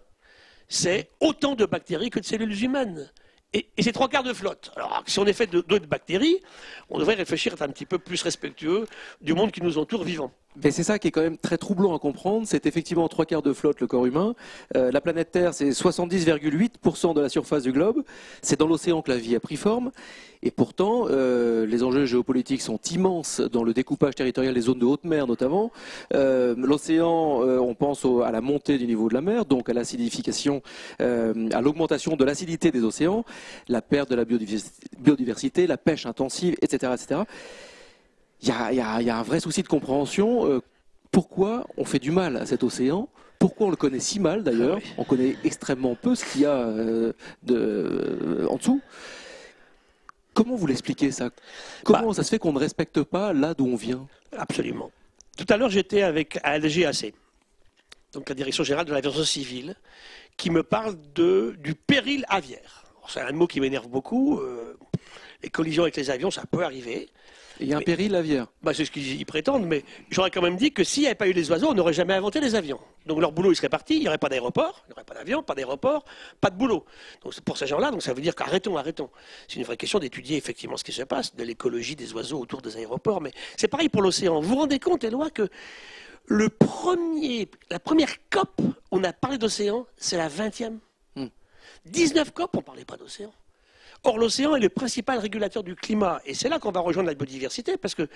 c'est 0.68 1.10
autant 1.20 1.54
de 1.54 1.66
bactéries 1.66 2.10
que 2.10 2.20
de 2.20 2.24
cellules 2.24 2.62
humaines. 2.62 3.10
Et, 3.52 3.66
c'est 3.80 3.92
trois 3.92 4.08
quarts 4.08 4.22
de 4.22 4.32
flotte. 4.32 4.70
Alors, 4.76 5.02
si 5.06 5.18
on 5.18 5.26
est 5.26 5.32
fait 5.32 5.48
de 5.48 5.78
bactéries, 5.86 6.40
on 6.88 6.98
devrait 6.98 7.14
réfléchir 7.14 7.52
à 7.52 7.54
être 7.54 7.62
un 7.62 7.68
petit 7.68 7.86
peu 7.86 7.98
plus 7.98 8.22
respectueux 8.22 8.86
du 9.20 9.34
monde 9.34 9.50
qui 9.50 9.60
nous 9.60 9.76
entoure 9.76 10.04
vivant. 10.04 10.32
Mais 10.56 10.70
c'est 10.70 10.82
ça 10.82 10.98
qui 10.98 11.08
est 11.08 11.10
quand 11.10 11.22
même 11.22 11.38
très 11.38 11.58
troublant 11.58 11.94
à 11.94 11.98
comprendre. 11.98 12.46
C'est 12.46 12.66
effectivement 12.66 13.08
trois 13.08 13.24
quarts 13.24 13.42
de 13.42 13.52
flotte 13.52 13.80
le 13.80 13.86
corps 13.86 14.06
humain. 14.06 14.34
Euh, 14.76 14.90
la 14.90 15.00
planète 15.00 15.30
Terre, 15.30 15.54
c'est 15.54 15.70
70,8% 15.70 17.14
de 17.14 17.20
la 17.20 17.28
surface 17.28 17.62
du 17.62 17.72
globe. 17.72 18.02
C'est 18.42 18.58
dans 18.58 18.66
l'océan 18.66 19.00
que 19.02 19.10
la 19.10 19.16
vie 19.16 19.36
a 19.36 19.40
pris 19.40 19.56
forme. 19.56 19.92
Et 20.42 20.50
pourtant, 20.50 21.06
euh, 21.10 21.66
les 21.66 21.82
enjeux 21.82 22.06
géopolitiques 22.06 22.62
sont 22.62 22.80
immenses 22.90 23.40
dans 23.40 23.62
le 23.62 23.74
découpage 23.74 24.14
territorial 24.14 24.54
des 24.54 24.62
zones 24.62 24.78
de 24.78 24.86
haute 24.86 25.04
mer 25.04 25.26
notamment. 25.26 25.70
Euh, 26.14 26.54
L'océan, 26.56 27.42
euh, 27.42 27.58
on 27.58 27.74
pense 27.74 28.06
à 28.24 28.30
la 28.30 28.40
montée 28.40 28.78
du 28.78 28.86
niveau 28.86 29.08
de 29.08 29.14
la 29.14 29.20
mer, 29.20 29.44
donc 29.44 29.68
à 29.68 29.74
l'acidification, 29.74 30.62
à 30.98 31.60
l'augmentation 31.60 32.16
de 32.16 32.24
l'acidité 32.24 32.70
des 32.70 32.84
océans, 32.84 33.24
la 33.68 33.82
perte 33.82 34.10
de 34.10 34.14
la 34.14 34.24
biodiversité, 34.24 34.86
biodiversité, 34.98 35.66
la 35.66 35.76
pêche 35.76 36.06
intensive, 36.06 36.56
etc., 36.62 36.92
etc. 36.94 37.20
Il 38.42 38.48
y 38.48 38.52
a, 38.52 38.72
y 39.00 39.04
y 39.04 39.10
un 39.10 39.22
vrai 39.22 39.40
souci 39.40 39.62
de 39.62 39.68
compréhension. 39.68 40.46
euh, 40.46 40.60
pourquoi 41.12 41.66
on 41.76 41.84
fait 41.84 41.98
du 41.98 42.10
mal 42.10 42.36
à 42.36 42.46
cet 42.46 42.62
océan? 42.62 43.08
Pourquoi 43.38 43.66
on 43.66 43.70
le 43.70 43.76
connaît 43.76 44.00
si 44.00 44.20
mal 44.20 44.44
d'ailleurs? 44.44 44.76
Ah 44.80 44.84
oui. 44.84 44.92
On 44.98 45.04
connaît 45.04 45.36
extrêmement 45.44 45.94
peu 45.94 46.14
ce 46.14 46.24
qu'il 46.24 46.42
y 46.42 46.46
a 46.46 46.54
euh, 46.54 47.12
de, 47.42 47.56
euh, 47.56 48.46
en 48.48 48.56
dessous. 48.56 48.80
Comment 50.34 50.54
vous 50.54 50.66
l'expliquez 50.66 51.10
ça? 51.10 51.30
Comment 51.84 52.08
Bah. 52.08 52.14
ça 52.14 52.22
se 52.22 52.30
fait 52.30 52.38
qu'on 52.38 52.52
ne 52.52 52.58
respecte 52.58 53.02
pas 53.02 53.32
là 53.32 53.52
d'où 53.54 53.66
on 53.66 53.76
vient? 53.76 54.06
Absolument. 54.36 54.90
Tout 55.36 55.46
à 55.48 55.56
l'heure, 55.56 55.70
j'étais 55.70 56.02
avec 56.02 56.38
à 56.44 56.58
LGAC, 56.58 57.12
donc 58.12 58.28
la 58.28 58.34
Direction 58.34 58.62
générale 58.62 58.86
de 58.86 58.92
l'aviation 58.92 59.24
civile, 59.24 59.74
qui 60.36 60.50
me 60.50 60.62
parle 60.62 60.96
de, 61.14 61.56
du 61.58 61.74
péril 61.74 62.24
aviaire. 62.28 62.84
C'est 63.08 63.20
un 63.20 63.32
mot 63.32 63.46
qui 63.48 63.60
m'énerve 63.60 63.88
beaucoup. 63.88 64.38
euh, 64.38 64.76
les 65.42 65.50
collisions 65.50 65.82
avec 65.82 65.96
les 65.96 66.10
avions, 66.10 66.30
ça 66.30 66.44
peut 66.50 66.62
arriver. 66.62 67.08
Il 67.60 67.68
y 67.68 67.74
a 67.74 67.76
un 67.76 67.82
péril 67.82 68.14
aviaire. 68.14 68.46
Bah, 68.62 68.72
c'est 68.72 68.84
ce 68.84 68.90
qu'ils 68.90 69.26
prétendent, 69.26 69.66
mais 69.66 69.84
j'aurais 70.10 70.30
quand 70.30 70.42
même 70.42 70.56
dit 70.56 70.72
que 70.72 70.82
s'il 70.82 71.02
n'y 71.02 71.06
avait 71.08 71.14
pas 71.14 71.28
eu 71.28 71.32
les 71.32 71.50
oiseaux, 71.50 71.68
on 71.68 71.74
n'aurait 71.74 71.92
jamais 71.92 72.14
inventé 72.14 72.40
les 72.40 72.54
avions. 72.54 72.80
Donc 73.06 73.20
leur 73.20 73.32
boulot, 73.32 73.52
il 73.52 73.56
serait 73.56 73.68
parti, 73.68 73.96
il 73.96 74.00
n'y 74.00 74.08
aurait 74.08 74.18
pas 74.18 74.28
d'aéroport, 74.28 74.82
il 74.86 74.88
n'y 74.88 74.92
aurait 74.94 75.04
pas 75.04 75.14
d'avion, 75.14 75.42
pas 75.42 75.54
d'aéroport, 75.54 76.04
pas 76.40 76.50
de 76.50 76.56
boulot. 76.56 76.84
Donc 77.22 77.38
pour 77.40 77.58
ces 77.58 77.66
gens-là, 77.66 77.90
donc 77.90 78.02
ça 78.02 78.14
veut 78.14 78.22
dire 78.22 78.34
qu'arrêtons, 78.34 78.76
arrêtons. 78.76 79.10
C'est 79.48 79.56
une 79.56 79.64
vraie 79.64 79.76
question 79.76 79.98
d'étudier 79.98 80.36
effectivement 80.36 80.76
ce 80.76 80.84
qui 80.84 80.92
se 80.92 81.02
passe, 81.02 81.36
de 81.36 81.44
l'écologie 81.44 81.96
des 81.96 82.12
oiseaux 82.14 82.40
autour 82.40 82.62
des 82.62 82.76
aéroports, 82.76 83.20
mais 83.20 83.32
c'est 83.56 83.68
pareil 83.68 83.88
pour 83.88 84.02
l'océan. 84.02 84.40
Vous 84.40 84.48
vous 84.48 84.56
rendez 84.56 84.78
compte, 84.78 85.04
Éloi, 85.04 85.30
que 85.30 85.48
le 86.26 86.48
premier, 86.48 87.50
la 87.70 87.80
première 87.80 88.14
COP, 88.30 88.60
on 88.90 89.04
a 89.04 89.12
parlé 89.12 89.36
d'océan, 89.36 89.86
c'est 89.96 90.16
la 90.16 90.28
20e. 90.28 90.78
Hmm. 91.16 91.26
19 91.86 92.32
COP, 92.32 92.50
on 92.54 92.58
ne 92.58 92.62
parlait 92.62 92.84
pas 92.84 92.96
d'océan. 92.96 93.32
Or, 94.02 94.18
l'océan 94.18 94.56
est 94.56 94.60
le 94.60 94.70
principal 94.70 95.18
régulateur 95.18 95.62
du 95.62 95.76
climat. 95.76 96.20
Et 96.24 96.34
c'est 96.34 96.48
là 96.48 96.58
qu'on 96.58 96.72
va 96.72 96.80
rejoindre 96.80 97.08
la 97.08 97.14
biodiversité, 97.14 97.76
parce 97.76 97.94
que 97.94 98.08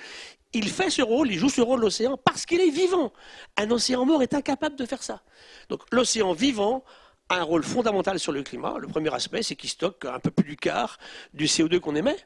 il 0.53 0.68
fait 0.68 0.90
ce 0.90 1.03
rôle, 1.03 1.31
il 1.31 1.38
joue 1.38 1.51
ce 1.51 1.61
rôle, 1.61 1.81
l'océan, 1.81 2.16
parce 2.16 2.47
qu'il 2.47 2.61
est 2.61 2.70
vivant. 2.70 3.12
Un 3.57 3.70
océan 3.70 4.05
mort 4.07 4.23
est 4.23 4.35
incapable 4.35 4.77
de 4.77 4.87
faire 4.87 5.03
ça. 5.03 5.23
Donc, 5.68 5.83
l'océan 5.92 6.33
vivant 6.33 6.85
a 7.29 7.37
un 7.37 7.42
rôle 7.42 7.64
fondamental 7.64 8.18
sur 8.18 8.33
le 8.33 8.42
climat. 8.42 8.77
Le 8.79 8.88
premier 8.88 9.12
aspect, 9.12 9.42
c'est 9.42 9.57
qu'il 9.57 9.70
stocke 9.70 10.07
un 10.07 10.18
peu 10.20 10.31
plus 10.31 10.44
du 10.44 10.57
quart 10.57 10.99
du 11.35 11.47
CO2 11.47 11.81
qu'on 11.81 11.97
émet. 11.97 12.16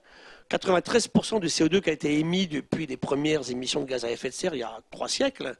93% 0.51 1.41
du 1.41 1.49
CO2 1.49 1.81
qui 1.81 1.91
a 1.91 1.93
été 1.93 2.19
émis 2.19 2.47
depuis 2.47 2.87
les 2.87 2.97
premières 2.97 3.51
émissions 3.51 3.83
de 3.83 3.87
gaz 3.87 4.05
à 4.05 4.11
effet 4.11 4.31
de 4.31 4.35
serre 4.35 4.55
il 4.55 4.61
y 4.61 4.63
a 4.63 4.81
trois 4.91 5.09
siècles 5.09 5.55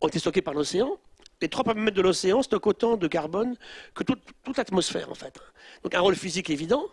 ont 0.00 0.08
été 0.08 0.18
stockés 0.18 0.40
par 0.40 0.54
l'océan. 0.54 0.96
Les 1.42 1.48
trois 1.48 1.74
mètres 1.74 1.96
de 1.96 2.02
l'océan 2.02 2.42
stockent 2.42 2.66
autant 2.66 2.96
de 2.96 3.06
carbone 3.06 3.56
que 3.94 4.02
toute 4.02 4.56
l'atmosphère, 4.56 5.10
en 5.10 5.14
fait. 5.14 5.38
Donc 5.82 5.94
un 5.94 6.00
rôle 6.00 6.16
physique 6.16 6.50
évident. 6.50 6.84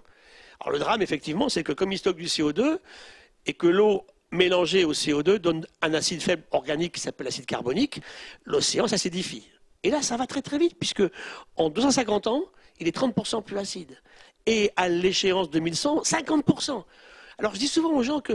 Alors 0.60 0.74
le 0.74 0.80
drame, 0.80 1.02
effectivement, 1.02 1.50
c'est 1.50 1.64
que 1.64 1.72
comme 1.72 1.92
il 1.92 1.98
stocke 1.98 2.18
du 2.18 2.26
CO2 2.26 2.80
et 3.46 3.54
que 3.54 3.68
l'eau 3.68 4.06
mélangée 4.32 4.84
au 4.84 4.94
CO2 4.94 5.38
donne 5.38 5.66
un 5.82 5.94
acide 5.94 6.22
faible 6.22 6.44
organique 6.52 6.94
qui 6.94 7.00
s'appelle 7.00 7.26
l'acide 7.26 7.46
carbonique, 7.46 8.02
l'océan 8.46 8.88
s'acidifie. 8.88 9.50
Et 9.84 9.90
là, 9.90 10.02
ça 10.02 10.18
va 10.18 10.28
très 10.28 10.42
très 10.42 10.58
vite, 10.58 10.78
puisque 10.78 11.04
en 11.56 11.70
250 11.70 12.28
ans, 12.28 12.44
il 12.80 12.88
est 12.88 12.96
30% 12.96 13.44
plus 13.44 13.58
acide. 13.58 13.98
Et 14.46 14.72
à 14.76 14.90
l'échéance 14.90 15.50
2100, 15.50 16.02
50%. 16.02 16.84
Alors 17.38 17.54
je 17.54 17.60
dis 17.60 17.68
souvent 17.68 17.92
aux 17.92 18.04
gens 18.04 18.20
que 18.20 18.34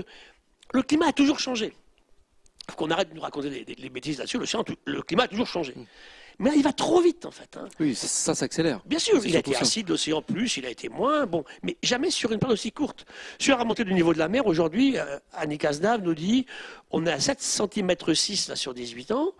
le 0.72 0.82
climat 0.82 1.08
a 1.08 1.12
toujours 1.12 1.38
changé. 1.38 1.74
Il 2.68 2.70
faut 2.70 2.76
qu'on 2.76 2.90
arrête 2.90 3.10
de 3.10 3.14
nous 3.14 3.20
raconter 3.20 3.64
des, 3.64 3.88
bêtises 3.88 4.18
là-dessus. 4.18 4.38
Le, 4.86 5.02
climat 5.02 5.24
a 5.24 5.28
toujours 5.28 5.48
changé. 5.48 5.74
Mais 6.42 6.50
là, 6.50 6.56
il 6.56 6.64
va 6.64 6.72
trop 6.72 7.00
vite, 7.00 7.24
en 7.24 7.30
fait. 7.30 7.56
Hein. 7.56 7.68
Oui, 7.78 7.94
ça 7.94 8.34
s'accélère. 8.34 8.80
Bien 8.84 8.98
sûr, 8.98 9.24
il 9.24 9.36
a 9.36 9.38
été 9.38 9.54
acide, 9.54 9.88
l'océan 9.88 10.22
plus, 10.22 10.56
il 10.56 10.66
a 10.66 10.70
été 10.70 10.88
moins, 10.88 11.24
bon, 11.24 11.44
mais 11.62 11.76
jamais 11.84 12.10
sur 12.10 12.32
une 12.32 12.40
période 12.40 12.54
aussi 12.54 12.72
courte. 12.72 13.06
Sur 13.38 13.54
la 13.54 13.62
remontée 13.62 13.84
du 13.84 13.94
niveau 13.94 14.12
de 14.12 14.18
la 14.18 14.26
mer, 14.26 14.44
aujourd'hui, 14.48 14.98
euh, 14.98 15.20
Asdav 15.32 16.02
nous 16.02 16.14
dit 16.14 16.46
on 16.90 17.06
est 17.06 17.12
à 17.12 17.20
7 17.20 17.40
cm 17.40 17.94
6 18.12 18.48
là, 18.48 18.56
sur 18.56 18.74
18 18.74 19.12
ans, 19.12 19.34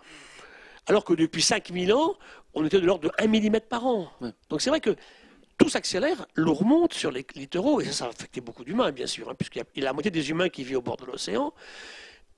alors 0.86 1.04
que 1.04 1.12
depuis 1.12 1.42
5000 1.42 1.92
ans, 1.92 2.14
on 2.54 2.64
était 2.64 2.80
de 2.80 2.86
l'ordre 2.86 3.08
de 3.08 3.12
1 3.18 3.26
mm 3.26 3.60
par 3.68 3.84
an. 3.84 4.08
Donc 4.48 4.62
c'est 4.62 4.70
vrai 4.70 4.80
que 4.80 4.94
tout 5.58 5.68
s'accélère, 5.68 6.26
l'eau 6.36 6.54
remonte 6.54 6.94
sur 6.94 7.10
les 7.10 7.26
littoraux, 7.34 7.80
et 7.80 7.86
ça, 7.86 7.92
ça 7.92 8.04
a 8.04 8.08
affecté 8.10 8.40
beaucoup 8.40 8.62
d'humains, 8.62 8.92
bien 8.92 9.08
sûr, 9.08 9.28
hein, 9.28 9.34
puisqu'il 9.36 9.64
y 9.74 9.80
a 9.80 9.84
la 9.86 9.92
moitié 9.92 10.12
des 10.12 10.30
humains 10.30 10.48
qui 10.48 10.62
vivent 10.62 10.78
au 10.78 10.82
bord 10.82 10.98
de 10.98 11.06
l'océan. 11.06 11.52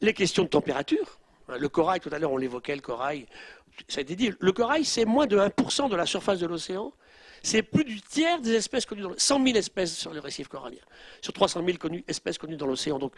Les 0.00 0.14
questions 0.14 0.44
de 0.44 0.48
température, 0.48 1.18
le 1.48 1.68
corail, 1.68 2.00
tout 2.00 2.10
à 2.12 2.18
l'heure 2.18 2.32
on 2.32 2.36
l'évoquait, 2.36 2.74
le 2.74 2.80
corail, 2.80 3.26
ça 3.88 3.98
a 3.98 4.02
été 4.02 4.16
dit, 4.16 4.32
le 4.38 4.52
corail 4.52 4.84
c'est 4.84 5.04
moins 5.04 5.26
de 5.26 5.36
1% 5.36 5.88
de 5.88 5.96
la 5.96 6.06
surface 6.06 6.38
de 6.38 6.46
l'océan, 6.46 6.92
c'est 7.42 7.62
plus 7.62 7.84
du 7.84 8.00
tiers 8.00 8.40
des 8.40 8.54
espèces 8.54 8.86
connues 8.86 9.02
dans 9.02 9.10
l'océan. 9.10 9.38
100 9.38 9.44
000 9.44 9.58
espèces 9.58 9.96
sur 9.96 10.12
le 10.12 10.20
récif 10.20 10.48
corallien, 10.48 10.80
sur 11.20 11.32
300 11.32 11.62
000 11.64 11.78
espèces 12.08 12.38
connues 12.38 12.56
dans 12.56 12.66
l'océan, 12.66 12.98
donc 12.98 13.12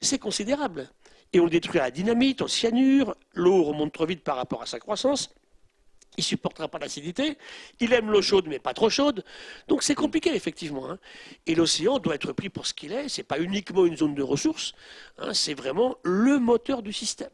c'est 0.00 0.18
considérable. 0.18 0.90
Et 1.32 1.38
on 1.38 1.46
détruit 1.46 1.78
à 1.78 1.84
la 1.84 1.90
dynamite, 1.90 2.42
au 2.42 2.48
cyanure, 2.48 3.14
l'eau 3.34 3.62
remonte 3.62 3.92
trop 3.92 4.04
vite 4.04 4.24
par 4.24 4.36
rapport 4.36 4.62
à 4.62 4.66
sa 4.66 4.80
croissance, 4.80 5.30
il 6.16 6.24
supportera 6.24 6.68
pas 6.68 6.78
l'acidité. 6.78 7.38
Il 7.78 7.92
aime 7.92 8.10
l'eau 8.10 8.22
chaude, 8.22 8.46
mais 8.48 8.58
pas 8.58 8.74
trop 8.74 8.90
chaude. 8.90 9.24
Donc 9.68 9.82
c'est 9.82 9.94
compliqué, 9.94 10.34
effectivement. 10.34 10.90
Hein. 10.90 10.98
Et 11.46 11.54
l'océan 11.54 11.98
doit 11.98 12.14
être 12.14 12.32
pris 12.32 12.48
pour 12.48 12.66
ce 12.66 12.74
qu'il 12.74 12.92
est. 12.92 13.08
Ce 13.08 13.20
n'est 13.20 13.24
pas 13.24 13.38
uniquement 13.38 13.86
une 13.86 13.96
zone 13.96 14.14
de 14.14 14.22
ressources. 14.22 14.74
Hein. 15.18 15.32
c'est 15.34 15.54
vraiment 15.54 15.96
le 16.02 16.38
moteur 16.38 16.82
du 16.82 16.92
système. 16.92 17.30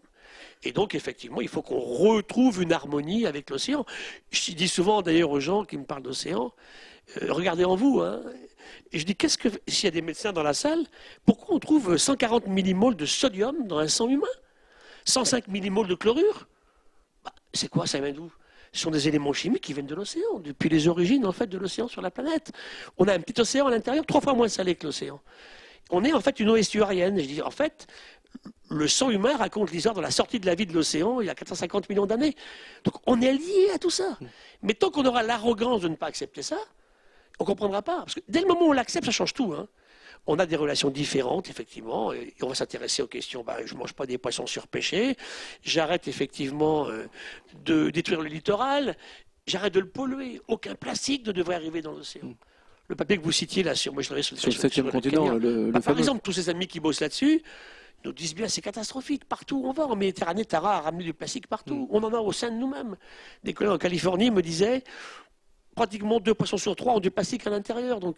Et 0.62 0.72
donc, 0.72 0.94
effectivement, 0.94 1.40
il 1.40 1.48
faut 1.48 1.62
qu'on 1.62 1.78
retrouve 1.78 2.62
une 2.62 2.72
harmonie 2.72 3.26
avec 3.26 3.50
l'océan. 3.50 3.84
Je 4.30 4.52
dis 4.52 4.68
souvent, 4.68 5.02
d'ailleurs, 5.02 5.30
aux 5.30 5.40
gens 5.40 5.64
qui 5.64 5.76
me 5.76 5.84
parlent 5.84 6.02
d'océan, 6.02 6.52
euh, 7.22 7.32
regardez 7.32 7.64
en 7.64 7.76
vous. 7.76 8.00
Hein. 8.00 8.22
Je 8.92 9.04
dis, 9.04 9.14
qu'est-ce 9.14 9.38
que, 9.38 9.48
s'il 9.68 9.84
y 9.84 9.88
a 9.88 9.90
des 9.92 10.02
médecins 10.02 10.32
dans 10.32 10.42
la 10.42 10.54
salle, 10.54 10.84
pourquoi 11.24 11.54
on 11.54 11.58
trouve 11.58 11.96
140 11.96 12.46
millimoles 12.46 12.96
de 12.96 13.06
sodium 13.06 13.66
dans 13.66 13.78
un 13.78 13.88
sang 13.88 14.08
humain? 14.08 14.26
105 15.04 15.48
millimoles 15.48 15.88
de 15.88 15.94
chlorure? 15.94 16.48
Bah, 17.24 17.32
C'est 17.52 17.68
quoi, 17.68 17.86
ça 17.86 18.00
vient 18.00 18.12
d'où? 18.12 18.32
Ce 18.72 18.82
sont 18.82 18.90
des 18.90 19.08
éléments 19.08 19.32
chimiques 19.32 19.62
qui 19.62 19.72
viennent 19.72 19.86
de 19.86 19.94
l'océan, 19.94 20.40
depuis 20.40 20.68
les 20.68 20.88
origines 20.88 21.24
en 21.24 21.32
fait 21.32 21.46
de 21.46 21.56
l'océan 21.56 21.88
sur 21.88 22.02
la 22.02 22.10
planète. 22.10 22.52
On 22.98 23.08
a 23.08 23.14
un 23.14 23.20
petit 23.20 23.40
océan 23.40 23.68
à 23.68 23.70
l'intérieur, 23.70 24.04
trois 24.04 24.20
fois 24.20 24.34
moins 24.34 24.48
salé 24.48 24.74
que 24.74 24.86
l'océan. 24.86 25.20
On 25.90 26.04
est 26.04 26.12
en 26.12 26.20
fait 26.20 26.40
une 26.40 26.50
eau 26.50 26.56
estuarienne. 26.56 27.18
Je 27.18 27.26
dis, 27.26 27.42
en 27.42 27.50
fait, 27.50 27.86
le 28.70 28.88
sang 28.88 29.10
humain 29.10 29.36
raconte 29.36 29.70
l'histoire 29.70 29.94
de 29.94 30.00
la 30.00 30.10
sortie 30.10 30.40
de 30.40 30.46
la 30.46 30.54
vie 30.54 30.66
de 30.66 30.72
l'océan 30.72 31.20
il 31.20 31.26
y 31.26 31.30
a 31.30 31.34
450 31.34 31.88
millions 31.88 32.06
d'années. 32.06 32.34
Donc 32.84 32.94
on 33.06 33.20
est 33.20 33.32
lié 33.32 33.70
à 33.74 33.78
tout 33.78 33.90
ça. 33.90 34.18
Mais 34.62 34.74
tant 34.74 34.90
qu'on 34.90 35.04
aura 35.04 35.22
l'arrogance 35.22 35.82
de 35.82 35.88
ne 35.88 35.96
pas 35.96 36.06
accepter 36.06 36.42
ça, 36.42 36.58
on 37.38 37.44
ne 37.44 37.46
comprendra 37.46 37.82
pas. 37.82 37.98
Parce 37.98 38.14
que 38.14 38.20
dès 38.28 38.40
le 38.40 38.46
moment 38.46 38.66
où 38.66 38.70
on 38.70 38.72
l'accepte, 38.72 39.06
ça 39.06 39.12
change 39.12 39.34
tout. 39.34 39.52
Hein 39.52 39.68
on 40.26 40.38
a 40.38 40.46
des 40.46 40.56
relations 40.56 40.90
différentes, 40.90 41.48
effectivement, 41.48 42.12
et 42.12 42.34
on 42.42 42.48
va 42.48 42.54
s'intéresser 42.54 43.02
aux 43.02 43.06
questions. 43.06 43.44
Ben, 43.44 43.56
je 43.64 43.74
ne 43.74 43.78
mange 43.78 43.92
pas 43.92 44.06
des 44.06 44.18
poissons 44.18 44.46
surpêchés, 44.46 45.16
j'arrête 45.62 46.08
effectivement 46.08 46.88
euh, 46.88 47.06
de 47.64 47.90
détruire 47.90 48.20
le 48.20 48.28
littoral, 48.28 48.96
j'arrête 49.46 49.74
de 49.74 49.80
le 49.80 49.88
polluer. 49.88 50.40
Aucun 50.48 50.74
plastique 50.74 51.26
ne 51.26 51.32
devrait 51.32 51.54
arriver 51.54 51.80
dans 51.80 51.92
l'océan. 51.92 52.34
Le 52.88 52.94
papier 52.94 53.18
que 53.18 53.22
vous 53.22 53.32
citiez 53.32 53.62
là 53.62 53.74
sur, 53.74 53.92
moi 53.92 54.02
je 54.02 54.08
sur, 54.22 54.38
sur, 54.38 54.48
le 54.48 54.54
septième 54.54 54.90
continent, 54.90 55.30
le, 55.30 55.70
bah, 55.70 55.80
par 55.80 55.98
exemple, 55.98 56.20
tous 56.22 56.32
ces 56.32 56.48
amis 56.50 56.68
qui 56.68 56.78
bossent 56.78 57.00
là-dessus 57.00 57.42
nous 58.06 58.12
disent 58.12 58.34
bien 58.34 58.48
c'est 58.48 58.62
catastrophique. 58.62 59.24
Partout 59.24 59.56
où 59.56 59.68
on 59.68 59.72
va, 59.72 59.86
en 59.86 59.96
Méditerranée, 59.96 60.44
Tara 60.44 60.76
a 60.76 60.80
ramené 60.80 61.04
du 61.04 61.14
plastique 61.14 61.46
partout. 61.46 61.74
Mm. 61.74 61.88
On 61.90 62.02
en 62.02 62.12
a 62.14 62.18
au 62.18 62.32
sein 62.32 62.50
de 62.50 62.56
nous-mêmes. 62.56 62.96
Des 63.44 63.52
collègues 63.52 63.74
en 63.74 63.78
Californie 63.78 64.30
me 64.30 64.42
disaient 64.42 64.82
pratiquement 65.74 66.20
deux 66.20 66.34
poissons 66.34 66.56
sur 66.56 66.74
trois 66.74 66.94
ont 66.94 67.00
du 67.00 67.10
plastique 67.10 67.46
à 67.46 67.50
l'intérieur. 67.50 68.00
Donc, 68.00 68.16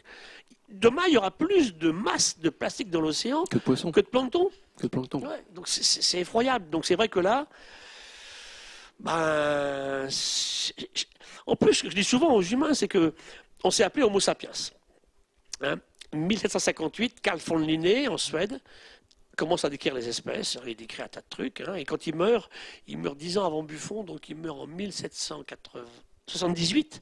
demain, 0.68 1.02
il 1.08 1.14
y 1.14 1.16
aura 1.18 1.32
plus 1.32 1.74
de 1.74 1.90
masse 1.90 2.38
de 2.38 2.50
plastique 2.50 2.88
dans 2.88 3.00
l'océan 3.00 3.44
que 3.44 3.56
de 3.56 3.62
poissons, 3.62 3.90
que 3.90 4.00
de 4.00 4.06
plancton. 4.06 4.48
Que 4.76 4.84
de 4.84 4.88
plancton. 4.88 5.20
donc, 5.52 5.68
c'est 5.68 6.20
effroyable. 6.20 6.70
Donc, 6.70 6.86
c'est 6.86 6.94
vrai 6.94 7.08
que 7.08 7.18
là, 7.18 7.48
ben, 9.00 10.08
en 11.46 11.56
plus, 11.56 11.74
ce 11.74 11.82
que 11.82 11.90
je 11.90 11.94
dis 11.94 12.04
souvent 12.04 12.32
aux 12.34 12.42
humains, 12.42 12.74
c'est 12.74 12.88
que 12.88 13.14
on 13.64 13.70
s'est 13.70 13.82
appelé 13.82 14.04
Homo 14.04 14.20
sapiens. 14.20 14.50
1758, 16.12 17.12
hein. 17.12 17.18
Carl 17.22 17.38
von 17.38 17.58
Linné, 17.58 18.08
en 18.08 18.16
Suède, 18.16 18.60
commence 19.38 19.64
à 19.64 19.70
décrire 19.70 19.94
les 19.94 20.06
espèces. 20.08 20.58
Il 20.66 20.76
décrit 20.76 21.02
un 21.02 21.08
tas 21.08 21.20
de 21.20 21.26
trucs. 21.30 21.62
Hein. 21.62 21.74
et 21.74 21.86
quand 21.86 22.06
il 22.06 22.14
meurt, 22.14 22.50
il 22.86 22.98
meurt 22.98 23.16
dix 23.16 23.38
ans 23.38 23.46
avant 23.46 23.62
Buffon, 23.62 24.04
donc 24.04 24.28
il 24.28 24.36
meurt 24.36 24.58
en 24.58 24.66
1778. 24.66 27.00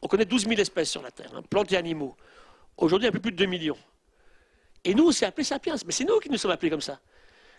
On 0.00 0.08
connaît 0.08 0.24
12 0.24 0.46
000 0.46 0.58
espèces 0.60 0.90
sur 0.90 1.02
la 1.02 1.10
Terre, 1.10 1.34
hein, 1.34 1.42
plantes 1.42 1.72
et 1.72 1.76
animaux. 1.76 2.16
Aujourd'hui, 2.76 3.06
y 3.06 3.08
a 3.08 3.12
plus 3.12 3.32
de 3.32 3.36
2 3.36 3.46
millions. 3.46 3.78
Et 4.84 4.94
nous, 4.94 5.08
on 5.08 5.12
s'est 5.12 5.26
appelé 5.26 5.44
Sapiens, 5.44 5.74
mais 5.84 5.92
c'est 5.92 6.04
nous 6.04 6.20
qui 6.20 6.30
nous 6.30 6.38
sommes 6.38 6.52
appelés 6.52 6.70
comme 6.70 6.80
ça. 6.80 7.00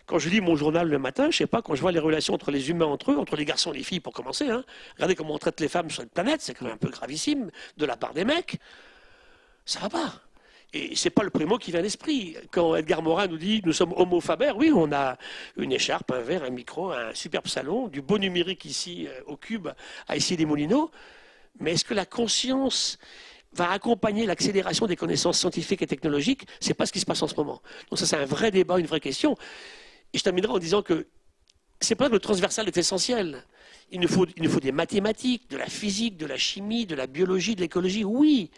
Quand 0.06 0.18
je 0.18 0.30
lis 0.30 0.40
mon 0.40 0.56
journal 0.56 0.88
le 0.88 0.98
matin, 0.98 1.30
je 1.30 1.36
sais 1.36 1.46
pas, 1.46 1.60
quand 1.60 1.74
je 1.74 1.82
vois 1.82 1.92
les 1.92 1.98
relations 1.98 2.32
entre 2.32 2.50
les 2.50 2.70
humains 2.70 2.86
entre 2.86 3.12
eux, 3.12 3.18
entre 3.18 3.36
les 3.36 3.44
garçons 3.44 3.74
et 3.74 3.76
les 3.76 3.84
filles 3.84 4.00
pour 4.00 4.14
commencer, 4.14 4.48
hein, 4.48 4.64
regardez 4.94 5.14
comment 5.14 5.34
on 5.34 5.38
traite 5.38 5.60
les 5.60 5.68
femmes 5.68 5.90
sur 5.90 6.02
cette 6.02 6.14
planète, 6.14 6.40
c'est 6.40 6.54
quand 6.54 6.64
même 6.64 6.72
un 6.74 6.78
peu 6.78 6.88
gravissime 6.88 7.50
de 7.76 7.84
la 7.84 7.98
part 7.98 8.14
des 8.14 8.24
mecs. 8.24 8.58
Ça 9.66 9.80
va 9.80 9.90
pas. 9.90 10.22
Et 10.74 10.94
c'est 10.96 11.10
pas 11.10 11.22
le 11.22 11.30
premier 11.30 11.46
mot 11.46 11.56
qui 11.56 11.70
vient 11.70 11.80
à 11.80 11.82
l'esprit. 11.82 12.36
Quand 12.50 12.76
Edgar 12.76 13.02
Morin 13.02 13.26
nous 13.26 13.38
dit 13.38 13.62
nous 13.64 13.72
sommes 13.72 13.94
homo 13.96 14.20
oui, 14.56 14.70
on 14.74 14.92
a 14.92 15.16
une 15.56 15.72
écharpe, 15.72 16.10
un 16.10 16.20
verre, 16.20 16.44
un 16.44 16.50
micro, 16.50 16.92
un 16.92 17.14
superbe 17.14 17.46
salon, 17.46 17.88
du 17.88 18.02
beau 18.02 18.18
numérique 18.18 18.66
ici 18.66 19.06
euh, 19.08 19.20
au 19.26 19.36
cube 19.36 19.68
à 20.08 20.16
ici 20.16 20.36
des 20.36 20.44
Moulineaux. 20.44 20.90
Mais 21.58 21.72
est-ce 21.72 21.84
que 21.84 21.94
la 21.94 22.04
conscience 22.04 22.98
va 23.52 23.70
accompagner 23.70 24.26
l'accélération 24.26 24.86
des 24.86 24.96
connaissances 24.96 25.38
scientifiques 25.38 25.80
et 25.80 25.86
technologiques? 25.86 26.46
C'est 26.60 26.74
pas 26.74 26.84
ce 26.84 26.92
qui 26.92 27.00
se 27.00 27.06
passe 27.06 27.22
en 27.22 27.28
ce 27.28 27.34
moment. 27.34 27.62
Donc 27.88 27.98
ça, 27.98 28.04
c'est 28.04 28.16
un 28.16 28.26
vrai 28.26 28.50
débat, 28.50 28.78
une 28.78 28.86
vraie 28.86 29.00
question. 29.00 29.36
Et 30.12 30.18
je 30.18 30.22
terminerai 30.22 30.52
en 30.52 30.58
disant 30.58 30.82
que 30.82 31.06
c'est 31.80 31.94
pas 31.94 32.08
que 32.08 32.12
le 32.12 32.20
transversal 32.20 32.68
est 32.68 32.76
essentiel. 32.76 33.42
Il 33.90 34.00
nous 34.00 34.08
faut 34.08 34.26
des 34.60 34.72
mathématiques, 34.72 35.48
de 35.48 35.56
la 35.56 35.66
physique, 35.66 36.18
de 36.18 36.26
la 36.26 36.36
chimie, 36.36 36.84
de 36.84 36.94
la 36.94 37.06
biologie, 37.06 37.54
de 37.54 37.62
l'écologie, 37.62 38.04
oui. 38.04 38.50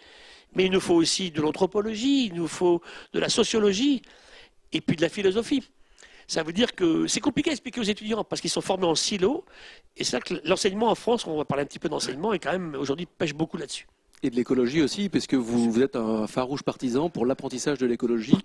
Mais 0.55 0.67
il 0.67 0.73
nous 0.73 0.81
faut 0.81 0.95
aussi 0.95 1.31
de 1.31 1.41
l'anthropologie, 1.41 2.27
il 2.27 2.35
nous 2.35 2.49
faut 2.49 2.81
de 3.13 3.21
la 3.21 3.29
sociologie 3.29 4.03
et 4.73 4.81
puis 4.81 4.97
de 4.97 5.03
la 5.03 5.09
philosophie. 5.09 5.63
Ça 6.27 6.45
veut 6.45 6.53
dire 6.53 6.75
que 6.77 7.09
c'est 7.09 7.21
compliqué 7.21 7.51
à 7.51 7.53
expliquer 7.53 7.81
aux 7.81 7.85
étudiants 7.85 8.23
parce 8.23 8.41
qu'ils 8.41 8.51
sont 8.51 8.61
formés 8.61 8.87
en 8.87 8.95
silo. 8.95 9.45
Et 9.97 10.05
c'est 10.05 10.17
là 10.17 10.21
que 10.21 10.35
l'enseignement 10.49 10.89
en 10.89 10.95
France, 10.95 11.27
on 11.27 11.37
va 11.37 11.45
parler 11.45 11.65
un 11.65 11.67
petit 11.67 11.81
peu 11.81 11.89
d'enseignement, 11.89 12.33
et 12.33 12.39
quand 12.39 12.53
même 12.53 12.77
aujourd'hui 12.79 13.07
pêche 13.07 13.35
beaucoup 13.35 13.57
là-dessus. 13.57 13.89
Et 14.23 14.31
de 14.31 14.37
l'écologie 14.37 14.83
aussi, 14.83 15.09
parce 15.09 15.27
que 15.27 15.35
vous, 15.35 15.73
vous 15.73 15.83
êtes 15.83 15.97
un 15.97 16.27
farouche 16.27 16.63
partisan 16.63 17.11
pour 17.11 17.27
l'apprentissage 17.27 17.79
de 17.79 17.87
l'écologie. 17.87 18.37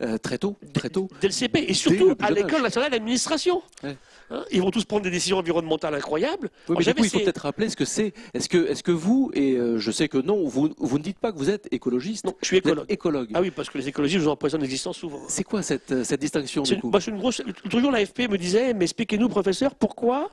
Euh, 0.00 0.16
très 0.16 0.38
tôt, 0.38 0.56
très 0.74 0.90
tôt. 0.90 1.08
Dès 1.20 1.26
le 1.26 1.32
CP 1.32 1.64
et 1.68 1.74
surtout 1.74 2.14
à 2.20 2.30
l'école 2.30 2.62
nationale 2.62 2.92
d'administration. 2.92 3.62
Hein, 3.82 4.44
ils 4.52 4.60
vont 4.60 4.70
tous 4.70 4.84
prendre 4.84 5.02
des 5.02 5.10
décisions 5.10 5.38
environnementales 5.38 5.94
incroyables. 5.94 6.50
Oui, 6.68 6.76
mais 6.78 6.84
du 6.84 6.94
coup, 6.94 7.04
il 7.04 7.10
faut 7.10 7.18
peut-être 7.18 7.38
rappeler 7.42 7.68
ce 7.68 7.76
que 7.76 7.84
c'est. 7.84 8.12
Est-ce 8.34 8.48
que, 8.48 8.68
est-ce 8.68 8.82
que 8.84 8.92
vous, 8.92 9.32
et 9.34 9.54
euh, 9.54 9.78
je 9.78 9.90
sais 9.90 10.08
que 10.08 10.18
non, 10.18 10.46
vous, 10.46 10.70
vous 10.76 10.98
ne 10.98 11.02
dites 11.02 11.18
pas 11.18 11.32
que 11.32 11.38
vous 11.38 11.50
êtes 11.50 11.66
écologiste 11.72 12.26
Non, 12.26 12.34
je 12.42 12.46
suis 12.46 12.58
écologue. 12.58 12.84
écologue. 12.88 13.30
Ah 13.34 13.40
oui, 13.40 13.50
parce 13.50 13.70
que 13.70 13.78
les 13.78 13.88
écologistes 13.88 14.22
vous 14.22 14.28
empoisonnent 14.30 14.60
l'existence 14.60 14.98
souvent. 14.98 15.20
C'est 15.28 15.44
quoi 15.44 15.62
cette, 15.62 15.90
euh, 15.90 16.04
cette 16.04 16.20
distinction 16.20 16.62
du 16.62 16.78
coup? 16.78 16.90
bah, 16.90 17.00
une 17.06 17.18
grosse... 17.18 17.42
Toujours 17.68 17.90
l'AFP 17.90 18.28
me 18.28 18.38
disait, 18.38 18.74
mais 18.74 18.84
expliquez-nous, 18.84 19.28
professeur, 19.28 19.74
pourquoi 19.74 20.30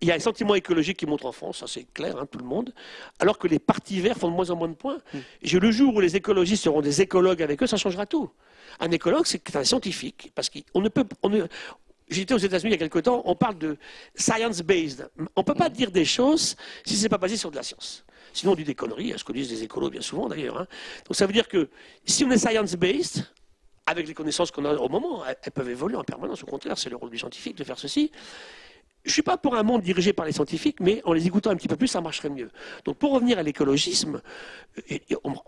il 0.00 0.08
y 0.08 0.10
a 0.10 0.14
un 0.14 0.20
sentiment 0.20 0.54
écologique 0.56 0.96
qui 0.96 1.06
monte 1.06 1.24
en 1.24 1.32
France, 1.32 1.58
ça 1.58 1.66
c'est 1.68 1.86
clair, 1.94 2.16
hein, 2.18 2.26
tout 2.28 2.38
le 2.38 2.44
monde, 2.44 2.74
alors 3.20 3.38
que 3.38 3.46
les 3.46 3.60
partis 3.60 4.00
verts 4.00 4.16
font 4.16 4.28
de 4.28 4.34
moins 4.34 4.50
en 4.50 4.56
moins 4.56 4.68
de 4.68 4.74
points. 4.74 4.98
Et 5.42 5.48
le 5.48 5.70
jour 5.70 5.94
où 5.94 6.00
les 6.00 6.16
écologistes 6.16 6.64
seront 6.64 6.80
des 6.80 7.02
écologues 7.02 7.40
avec 7.40 7.62
eux, 7.62 7.68
ça 7.68 7.76
changera 7.76 8.04
tout. 8.04 8.28
Un 8.80 8.90
écologue, 8.90 9.26
c'est 9.26 9.56
un 9.56 9.64
scientifique, 9.64 10.32
parce 10.34 10.50
qu'on 10.50 10.80
ne 10.80 10.88
peut. 10.88 11.04
J'étais 12.08 12.34
aux 12.34 12.38
États-Unis 12.38 12.70
il 12.70 12.72
y 12.72 12.74
a 12.74 12.78
quelque 12.78 12.98
temps, 12.98 13.22
on 13.24 13.34
parle 13.34 13.56
de 13.58 13.78
science-based. 14.14 15.08
On 15.34 15.40
ne 15.40 15.44
peut 15.44 15.54
pas 15.54 15.70
dire 15.70 15.90
des 15.90 16.04
choses 16.04 16.56
si 16.84 16.96
ce 16.96 17.04
n'est 17.04 17.08
pas 17.08 17.18
basé 17.18 17.36
sur 17.36 17.50
de 17.50 17.56
la 17.56 17.62
science. 17.62 18.04
Sinon, 18.34 18.52
on 18.52 18.54
dit 18.54 18.64
des 18.64 18.74
conneries, 18.74 19.14
ce 19.16 19.24
que 19.24 19.32
disent 19.32 19.48
des 19.48 19.62
écolos 19.62 19.90
bien 19.90 20.00
souvent 20.00 20.28
d'ailleurs. 20.28 20.58
Hein. 20.58 20.66
Donc 21.06 21.16
ça 21.16 21.26
veut 21.26 21.32
dire 21.32 21.48
que 21.48 21.68
si 22.04 22.24
on 22.24 22.30
est 22.30 22.38
science-based, 22.38 23.24
avec 23.86 24.06
les 24.06 24.14
connaissances 24.14 24.50
qu'on 24.50 24.64
a 24.64 24.74
au 24.74 24.88
moment, 24.88 25.24
elles 25.26 25.52
peuvent 25.52 25.68
évoluer 25.68 25.96
en 25.96 26.04
permanence. 26.04 26.42
Au 26.42 26.46
contraire, 26.46 26.78
c'est 26.78 26.90
le 26.90 26.96
rôle 26.96 27.10
du 27.10 27.18
scientifique 27.18 27.56
de 27.56 27.64
faire 27.64 27.78
ceci. 27.78 28.12
Je 29.04 29.10
ne 29.10 29.12
suis 29.14 29.22
pas 29.22 29.36
pour 29.36 29.56
un 29.56 29.64
monde 29.64 29.82
dirigé 29.82 30.12
par 30.12 30.26
les 30.26 30.32
scientifiques, 30.32 30.78
mais 30.78 31.02
en 31.04 31.12
les 31.12 31.26
écoutant 31.26 31.50
un 31.50 31.56
petit 31.56 31.66
peu 31.66 31.76
plus, 31.76 31.88
ça 31.88 32.00
marcherait 32.00 32.30
mieux. 32.30 32.50
Donc 32.84 32.98
pour 32.98 33.12
revenir 33.12 33.36
à 33.36 33.42
l'écologisme, 33.42 34.22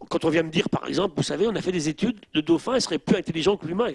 quand 0.09 0.25
on 0.25 0.29
vient 0.29 0.43
me 0.43 0.51
dire, 0.51 0.69
par 0.69 0.89
exemple, 0.89 1.15
vous 1.17 1.23
savez, 1.23 1.47
on 1.47 1.55
a 1.55 1.63
fait 1.63 1.71
des 1.71 1.89
études, 1.89 2.19
le 2.33 2.43
dauphin 2.43 2.81
serait 2.81 2.99
plus 2.99 3.17
intelligent 3.17 3.57
que 3.57 3.67
l'humain, 3.67 3.93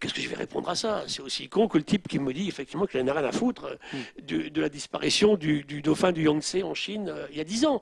qu'est-ce 0.00 0.12
que 0.12 0.20
je 0.20 0.28
vais 0.28 0.34
répondre 0.34 0.68
à 0.68 0.74
ça? 0.74 1.04
C'est 1.06 1.22
aussi 1.22 1.48
con 1.48 1.68
que 1.68 1.78
le 1.78 1.84
type 1.84 2.08
qui 2.08 2.18
me 2.18 2.32
dit 2.32 2.48
effectivement 2.48 2.86
qu'il 2.86 3.00
n'en 3.00 3.14
a 3.14 3.20
rien 3.20 3.28
à 3.28 3.32
foutre 3.32 3.66
euh, 3.66 3.98
de, 4.22 4.48
de 4.48 4.60
la 4.60 4.68
disparition 4.68 5.36
du, 5.36 5.62
du 5.62 5.82
dauphin 5.82 6.10
du 6.10 6.24
Yangtze 6.24 6.62
en 6.64 6.74
Chine 6.74 7.08
euh, 7.08 7.26
il 7.30 7.38
y 7.38 7.40
a 7.40 7.44
dix 7.44 7.64
ans. 7.64 7.80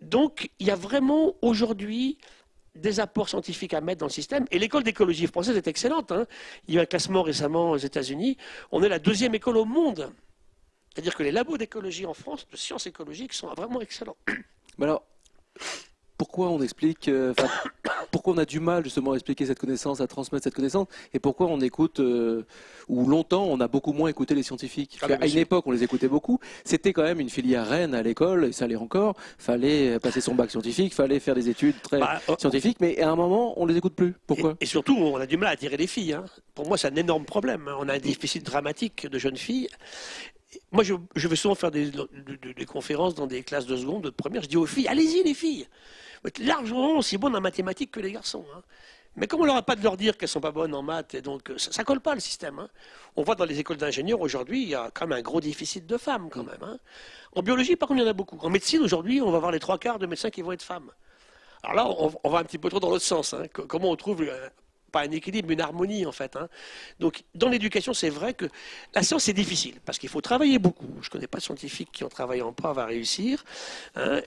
Donc 0.00 0.50
il 0.58 0.66
y 0.66 0.70
a 0.70 0.76
vraiment 0.76 1.34
aujourd'hui 1.40 2.18
des 2.74 3.00
apports 3.00 3.28
scientifiques 3.28 3.74
à 3.74 3.80
mettre 3.80 4.00
dans 4.00 4.06
le 4.06 4.12
système. 4.12 4.46
Et 4.50 4.58
l'école 4.58 4.84
d'écologie 4.84 5.26
française 5.26 5.56
est 5.56 5.66
excellente. 5.66 6.12
hein. 6.12 6.26
Il 6.66 6.74
y 6.74 6.78
a 6.78 6.80
eu 6.80 6.82
un 6.84 6.86
classement 6.86 7.22
récemment 7.22 7.70
aux 7.70 7.76
États-Unis. 7.76 8.36
On 8.70 8.82
est 8.82 8.88
la 8.88 8.98
deuxième 8.98 9.34
école 9.34 9.56
au 9.56 9.64
monde. 9.64 10.12
C'est-à-dire 10.94 11.14
que 11.14 11.22
les 11.22 11.32
labos 11.32 11.58
d'écologie 11.58 12.06
en 12.06 12.14
France, 12.14 12.46
de 12.50 12.56
sciences 12.56 12.86
écologiques, 12.86 13.32
sont 13.32 13.48
vraiment 13.54 13.80
excellents. 13.80 14.16
Mais 14.78 14.84
alors, 14.84 15.04
pourquoi 16.18 16.48
on 16.50 16.60
explique, 16.60 17.08
euh, 17.08 17.32
pourquoi 18.10 18.34
on 18.34 18.38
a 18.38 18.44
du 18.44 18.60
mal 18.60 18.84
justement 18.84 19.12
à 19.12 19.14
expliquer 19.14 19.46
cette 19.46 19.58
connaissance, 19.58 20.00
à 20.00 20.06
transmettre 20.06 20.44
cette 20.44 20.54
connaissance, 20.54 20.86
et 21.14 21.18
pourquoi 21.20 21.46
on 21.46 21.60
écoute, 21.60 22.00
euh, 22.00 22.44
ou 22.88 23.06
longtemps 23.08 23.44
on 23.44 23.60
a 23.60 23.68
beaucoup 23.68 23.92
moins 23.92 24.08
écouté 24.10 24.34
les 24.34 24.42
scientifiques. 24.42 24.98
Ah, 25.00 25.06
à 25.20 25.26
une 25.26 25.38
époque, 25.38 25.66
on 25.66 25.70
les 25.70 25.82
écoutait 25.84 26.08
beaucoup. 26.08 26.40
C'était 26.64 26.92
quand 26.92 27.04
même 27.04 27.20
une 27.20 27.30
filière 27.30 27.66
reine 27.66 27.94
à 27.94 28.02
l'école, 28.02 28.46
et 28.46 28.52
ça 28.52 28.66
l'est 28.66 28.76
encore. 28.76 29.14
Fallait 29.38 29.98
passer 30.00 30.20
son 30.20 30.34
bac 30.34 30.50
scientifique, 30.50 30.92
fallait 30.94 31.20
faire 31.20 31.34
des 31.36 31.48
études 31.48 31.80
très 31.82 32.00
Bah, 32.00 32.20
oh, 32.28 32.34
scientifiques, 32.38 32.78
mais 32.80 33.00
à 33.00 33.10
un 33.10 33.16
moment, 33.16 33.54
on 33.60 33.64
les 33.66 33.76
écoute 33.76 33.94
plus. 33.94 34.14
Pourquoi? 34.26 34.56
Et, 34.60 34.64
et 34.64 34.66
surtout, 34.66 34.96
on 34.96 35.16
a 35.16 35.26
du 35.26 35.36
mal 35.36 35.50
à 35.50 35.52
attirer 35.52 35.76
les 35.76 35.86
filles. 35.86 36.14
hein. 36.14 36.24
Pour 36.54 36.66
moi, 36.66 36.76
c'est 36.76 36.88
un 36.88 36.96
énorme 36.96 37.24
problème. 37.24 37.68
hein. 37.68 37.76
On 37.78 37.88
a 37.88 37.94
un 37.94 37.98
déficit 37.98 38.44
dramatique 38.44 39.06
de 39.06 39.18
jeunes 39.18 39.36
filles. 39.36 39.68
Moi, 40.72 40.82
je, 40.82 40.94
je 41.14 41.28
vais 41.28 41.36
souvent 41.36 41.54
faire 41.54 41.70
des, 41.70 41.90
de- 41.90 42.08
de- 42.42 42.52
des 42.52 42.64
conférences 42.64 43.14
dans 43.14 43.26
des 43.26 43.42
classes 43.42 43.66
de 43.66 43.76
seconde, 43.76 44.02
de 44.04 44.10
première. 44.10 44.42
Je 44.42 44.48
dis 44.48 44.56
aux 44.56 44.66
filles, 44.66 44.88
allez-y 44.88 45.22
les 45.22 45.34
filles. 45.34 45.66
Vous 46.22 46.28
êtes 46.28 46.38
largement 46.38 46.96
aussi 46.98 47.18
bonnes 47.18 47.36
en 47.36 47.40
mathématiques 47.40 47.90
que 47.90 48.00
les 48.00 48.12
garçons. 48.12 48.44
hein. 48.54 48.62
Mais 49.16 49.26
comme 49.26 49.40
on 49.40 49.44
leur 49.46 49.56
a 49.56 49.62
pas 49.62 49.74
de 49.74 49.82
leur 49.82 49.96
dire 49.96 50.16
qu'elles 50.16 50.28
sont 50.28 50.40
pas 50.40 50.52
bonnes 50.52 50.74
en 50.74 50.82
maths, 50.82 51.14
et 51.14 51.22
donc 51.22 51.50
euh, 51.50 51.58
ça, 51.58 51.72
ça 51.72 51.84
colle 51.84 52.00
pas 52.00 52.14
le 52.14 52.20
système. 52.20 52.58
hein. 52.60 52.68
On 53.16 53.22
voit 53.22 53.34
dans 53.34 53.44
les 53.44 53.58
écoles 53.58 53.76
d'ingénieurs 53.78 54.20
aujourd'hui, 54.20 54.62
il 54.62 54.68
y 54.68 54.74
a 54.74 54.90
quand 54.94 55.06
même 55.06 55.18
un 55.18 55.22
gros 55.22 55.40
déficit 55.40 55.86
de 55.86 55.96
femmes 55.96 56.28
quand 56.30 56.44
même. 56.44 56.62
hein. 56.62 56.78
En 57.34 57.42
biologie, 57.42 57.76
par 57.76 57.88
contre, 57.88 58.00
il 58.00 58.04
y 58.04 58.06
en 58.06 58.10
a 58.10 58.14
beaucoup. 58.14 58.38
En 58.42 58.50
médecine, 58.50 58.80
aujourd'hui, 58.82 59.20
on 59.20 59.30
va 59.30 59.38
voir 59.38 59.50
les 59.52 59.58
trois 59.60 59.78
quarts 59.78 59.98
de 59.98 60.06
médecins 60.06 60.30
qui 60.30 60.42
vont 60.42 60.52
être 60.52 60.62
femmes. 60.62 60.90
Alors 61.62 61.76
là, 61.76 61.86
on, 61.98 62.12
on 62.24 62.30
va 62.30 62.38
un 62.40 62.44
petit 62.44 62.58
peu 62.58 62.68
trop 62.70 62.80
dans 62.80 62.90
l'autre 62.90 63.04
sens. 63.04 63.34
hein. 63.34 63.44
Co- 63.52 63.66
Comment 63.66 63.90
on 63.90 63.96
trouve 63.96 64.24
pas 64.90 65.02
un 65.02 65.10
équilibre, 65.10 65.48
mais 65.48 65.54
une 65.54 65.60
harmonie 65.60 66.06
en 66.06 66.12
fait. 66.12 66.36
hein. 66.36 66.48
Donc, 66.98 67.22
dans 67.34 67.48
l'éducation, 67.48 67.92
c'est 67.94 68.10
vrai 68.10 68.34
que 68.34 68.46
la 68.94 69.02
science 69.02 69.24
c'est 69.24 69.32
difficile 69.32 69.76
parce 69.84 69.98
qu'il 69.98 70.08
faut 70.08 70.20
travailler 70.20 70.58
beaucoup. 70.58 70.88
Je 71.02 71.10
connais 71.10 71.26
pas 71.26 71.38
de 71.38 71.42
scientifiques 71.44 71.90
qui 71.92 72.04
en 72.04 72.08
pas 72.08 72.72
va 72.72 72.86
réussir. 72.86 73.44
hein. 73.96 74.20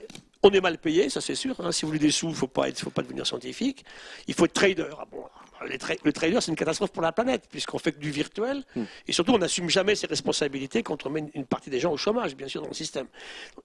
On 0.44 0.50
est 0.50 0.60
mal 0.60 0.76
payé, 0.78 1.08
ça 1.08 1.20
c'est 1.20 1.36
sûr. 1.36 1.54
hein. 1.60 1.70
Si 1.70 1.82
vous 1.82 1.88
voulez 1.88 2.00
des 2.00 2.10
sous, 2.10 2.28
il 2.28 2.34
faut 2.34 2.48
pas 2.48 2.68
être, 2.68 2.80
faut 2.80 2.90
pas 2.90 3.02
devenir 3.02 3.24
scientifique. 3.26 3.84
Il 4.26 4.34
faut 4.34 4.44
être 4.46 4.52
trader. 4.52 4.88
Ah 4.98 5.04
bon, 5.08 5.24
les 5.68 5.78
tra- 5.78 5.96
le 6.02 6.12
trader, 6.12 6.40
c'est 6.40 6.50
une 6.50 6.56
catastrophe 6.56 6.90
pour 6.90 7.02
la 7.02 7.12
planète 7.12 7.44
puisqu'on 7.48 7.78
fait 7.78 7.92
que 7.92 8.00
du 8.00 8.10
virtuel 8.10 8.64
et 9.06 9.12
surtout 9.12 9.32
on 9.34 9.38
n'assume 9.38 9.68
jamais 9.70 9.94
ses 9.94 10.08
responsabilités 10.08 10.82
quand 10.82 11.06
on 11.06 11.10
met 11.10 11.20
une- 11.20 11.30
une 11.34 11.46
partie 11.46 11.70
des 11.70 11.78
gens 11.78 11.92
au 11.92 11.96
chômage, 11.96 12.34
bien 12.34 12.48
sûr, 12.48 12.60
dans 12.60 12.66
le 12.68 12.74
système. 12.74 13.06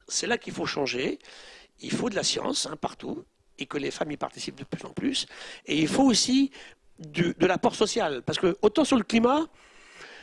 C'est 0.08 0.28
là 0.28 0.38
qu'il 0.38 0.54
faut 0.54 0.68
changer. 0.68 1.18
Il 1.82 1.92
faut 1.92 2.10
de 2.12 2.16
la 2.16 2.24
science 2.24 2.68
hein, 2.68 2.76
partout 2.76 3.26
et 3.58 3.66
que 3.66 3.80
les 3.80 3.90
femmes 3.90 4.12
y 4.12 4.18
participent 4.18 4.60
de 4.60 4.64
plus 4.64 4.86
en 4.86 4.92
plus. 4.92 5.26
Et 5.66 5.80
il 5.80 5.88
faut 5.88 6.04
aussi 6.04 6.52
de 7.00 7.46
l'apport 7.46 7.76
social. 7.76 8.22
Parce 8.26 8.40
que 8.40 8.58
autant 8.62 8.86
sur 8.86 8.98
le 8.98 9.04
climat, 9.04 9.48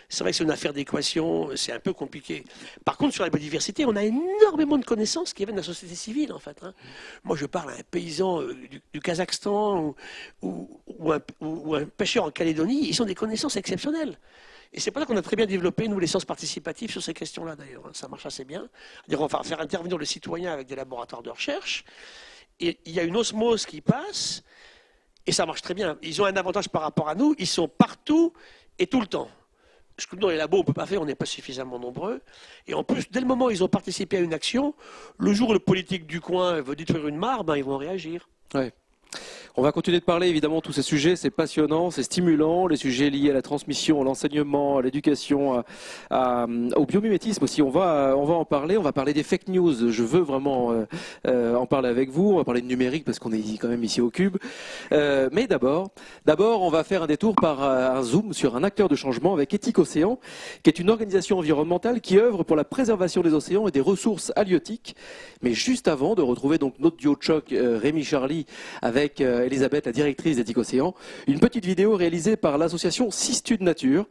c'est 0.08 0.22
vrai 0.22 0.32
que 0.32 0.36
c'est 0.36 0.44
une 0.44 0.50
affaire 0.50 0.72
d'équation, 0.72 1.50
c'est 1.56 1.72
un 1.72 1.80
peu 1.80 1.92
compliqué. 1.92 2.44
Par 2.84 2.96
contre, 2.96 3.14
sur 3.14 3.24
la 3.24 3.30
biodiversité, 3.30 3.86
on 3.86 3.96
a 3.96 4.04
énormément 4.04 4.76
de 4.78 4.84
connaissances 4.84 5.32
qui 5.32 5.44
viennent 5.44 5.56
de 5.56 5.60
la 5.60 5.66
société 5.66 5.94
civile, 5.94 6.32
en 6.32 6.38
fait. 6.38 6.62
hein. 6.62 6.74
Moi, 7.24 7.36
je 7.36 7.46
parle 7.46 7.70
à 7.70 7.72
un 7.74 7.82
paysan 7.90 8.42
euh, 8.42 8.54
du, 8.92 9.00
Kazakhstan 9.00 9.94
ou, 10.42 11.12
un, 11.12 11.20
ou- 11.40 11.74
un 11.74 11.86
pêcheur 11.86 12.24
en 12.24 12.30
Calédonie, 12.30 12.86
ils 12.88 13.02
ont 13.02 13.06
des 13.06 13.14
connaissances 13.14 13.56
exceptionnelles. 13.56 14.18
Et 14.72 14.80
c'est 14.80 14.90
pour 14.90 15.00
ça 15.00 15.06
qu'on 15.06 15.16
a 15.16 15.22
très 15.22 15.36
bien 15.36 15.46
développé, 15.46 15.88
nous, 15.88 15.98
les 15.98 16.06
sciences 16.06 16.24
participatives 16.24 16.90
sur 16.90 17.02
ces 17.02 17.14
questions-là, 17.14 17.56
d'ailleurs. 17.56 17.86
hein. 17.86 17.92
Ça 17.94 18.06
marche 18.06 18.26
assez 18.26 18.44
bien. 18.44 18.68
On 19.10 19.26
va 19.26 19.42
faire 19.42 19.60
intervenir 19.60 19.96
le 19.96 20.04
citoyen 20.04 20.52
avec 20.52 20.66
des 20.66 20.76
laboratoires 20.76 21.22
de 21.22 21.30
recherche. 21.30 21.84
Et 22.60 22.78
il 22.84 22.92
y 22.92 23.00
a 23.00 23.04
une 23.04 23.16
osmose 23.16 23.64
qui 23.66 23.80
passe, 23.80 24.42
et 25.26 25.32
ça 25.32 25.46
marche 25.46 25.62
très 25.62 25.74
bien. 25.74 25.98
Ils 26.02 26.20
ont 26.22 26.24
un 26.24 26.36
avantage 26.36 26.68
par 26.68 26.82
rapport 26.82 27.08
à 27.08 27.14
nous, 27.14 27.34
ils 27.38 27.46
sont 27.46 27.68
partout 27.68 28.32
et 28.78 28.86
tout 28.86 29.00
le 29.00 29.06
temps. 29.06 29.28
Ce 29.96 30.06
que 30.06 30.16
dans 30.16 30.28
les 30.28 30.36
labos, 30.36 30.56
on 30.56 30.60
ne 30.60 30.66
peut 30.66 30.72
pas 30.72 30.86
faire, 30.86 31.00
on 31.00 31.04
n'est 31.04 31.14
pas 31.14 31.24
suffisamment 31.24 31.78
nombreux. 31.78 32.20
Et 32.66 32.74
en 32.74 32.82
plus, 32.82 33.08
dès 33.10 33.20
le 33.20 33.26
moment 33.26 33.46
où 33.46 33.50
ils 33.50 33.62
ont 33.62 33.68
participé 33.68 34.16
à 34.16 34.20
une 34.20 34.34
action, 34.34 34.74
le 35.18 35.32
jour 35.32 35.50
où 35.50 35.52
le 35.52 35.60
politique 35.60 36.06
du 36.06 36.20
coin 36.20 36.60
veut 36.60 36.74
détruire 36.74 37.06
une 37.06 37.16
mare, 37.16 37.44
ben, 37.44 37.56
ils 37.56 37.64
vont 37.64 37.76
réagir. 37.76 38.28
On 39.56 39.62
va 39.62 39.70
continuer 39.70 40.00
de 40.00 40.04
parler 40.04 40.28
évidemment 40.28 40.56
de 40.56 40.62
tous 40.62 40.72
ces 40.72 40.82
sujets, 40.82 41.14
c'est 41.14 41.30
passionnant, 41.30 41.90
c'est 41.90 42.02
stimulant, 42.02 42.66
les 42.66 42.76
sujets 42.76 43.08
liés 43.08 43.30
à 43.30 43.34
la 43.34 43.42
transmission, 43.42 44.00
à 44.00 44.04
l'enseignement, 44.04 44.78
à 44.78 44.82
l'éducation, 44.82 45.62
au 46.10 46.86
biomimétisme 46.86 47.44
aussi. 47.44 47.62
On 47.62 47.70
va, 47.70 48.16
en 48.16 48.44
parler, 48.44 48.76
on 48.76 48.82
va 48.82 48.92
parler 48.92 49.12
des 49.12 49.22
fake 49.22 49.48
news. 49.48 49.90
Je 49.90 50.02
veux 50.02 50.20
vraiment 50.20 50.72
euh, 50.72 50.86
euh, 51.26 51.54
en 51.54 51.66
parler 51.66 51.88
avec 51.88 52.10
vous. 52.10 52.32
On 52.32 52.36
va 52.36 52.44
parler 52.44 52.60
de 52.60 52.66
numérique 52.66 53.04
parce 53.04 53.18
qu'on 53.18 53.32
est 53.32 53.42
quand 53.58 53.68
même 53.68 53.84
ici 53.84 54.00
au 54.00 54.10
Cube. 54.10 54.36
Euh, 54.92 55.28
mais 55.32 55.46
d'abord, 55.46 55.90
d'abord, 56.24 56.62
on 56.62 56.70
va 56.70 56.84
faire 56.84 57.02
un 57.02 57.06
détour 57.06 57.34
par 57.34 57.62
un 57.62 58.02
zoom 58.02 58.32
sur 58.32 58.56
un 58.56 58.64
acteur 58.64 58.88
de 58.88 58.96
changement 58.96 59.34
avec 59.34 59.54
Éthique 59.54 59.78
Océan, 59.78 60.18
qui 60.62 60.70
est 60.70 60.78
une 60.78 60.90
organisation 60.90 61.38
environnementale 61.38 62.00
qui 62.00 62.18
œuvre 62.18 62.42
pour 62.42 62.56
la 62.56 62.64
préservation 62.64 63.22
des 63.22 63.32
océans 63.32 63.68
et 63.68 63.70
des 63.70 63.80
ressources 63.80 64.32
halieutiques. 64.36 64.96
Mais 65.42 65.52
juste 65.52 65.88
avant 65.88 66.14
de 66.14 66.22
retrouver 66.22 66.58
donc 66.58 66.74
notre 66.78 66.96
duo 66.96 67.14
de 67.14 67.22
choc, 67.22 67.46
Rémi 67.50 68.04
Charlie, 68.04 68.46
avec 68.82 69.03
euh, 69.20 69.46
Elisabeth, 69.46 69.86
la 69.86 69.92
directrice 69.92 70.36
d'Éthique 70.36 70.58
Océan, 70.58 70.94
une 71.26 71.40
petite 71.40 71.64
vidéo 71.64 71.96
réalisée 71.96 72.36
par 72.36 72.58
l'association 72.58 73.10
Sistude 73.10 73.62
Nature. 73.62 74.06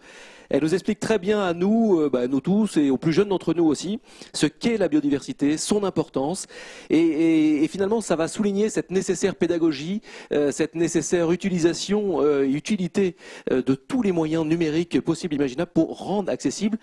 Elle 0.53 0.61
nous 0.61 0.75
explique 0.75 0.99
très 0.99 1.17
bien 1.17 1.41
à 1.41 1.55
nous, 1.55 1.99
euh, 1.99 2.09
bah, 2.09 2.27
nous 2.27 2.39
tous 2.39 2.77
et 2.77 2.91
aux 2.91 2.97
plus 2.97 3.11
jeunes 3.11 3.29
d'entre 3.29 3.55
nous 3.55 3.65
aussi, 3.65 3.99
ce 4.33 4.45
qu'est 4.45 4.77
la 4.77 4.87
biodiversité, 4.87 5.57
son 5.57 5.83
importance. 5.83 6.45
Et, 6.91 7.67
finalement, 7.71 8.01
ça 8.01 8.15
va 8.15 8.27
souligner 8.27 8.69
cette 8.69 8.91
nécessaire 8.91 9.33
pédagogie, 9.33 10.03
euh, 10.31 10.51
cette 10.51 10.75
nécessaire 10.75 11.31
utilisation 11.31 12.21
euh, 12.21 12.43
utilité 12.43 13.15
euh, 13.51 13.63
de 13.63 13.73
tous 13.73 14.03
les 14.03 14.11
moyens 14.11 14.45
numériques 14.45 15.01
possibles, 15.01 15.33
imaginables, 15.33 15.71
pour 15.73 15.97
rendre 15.97 16.31
accessibles 16.31 16.77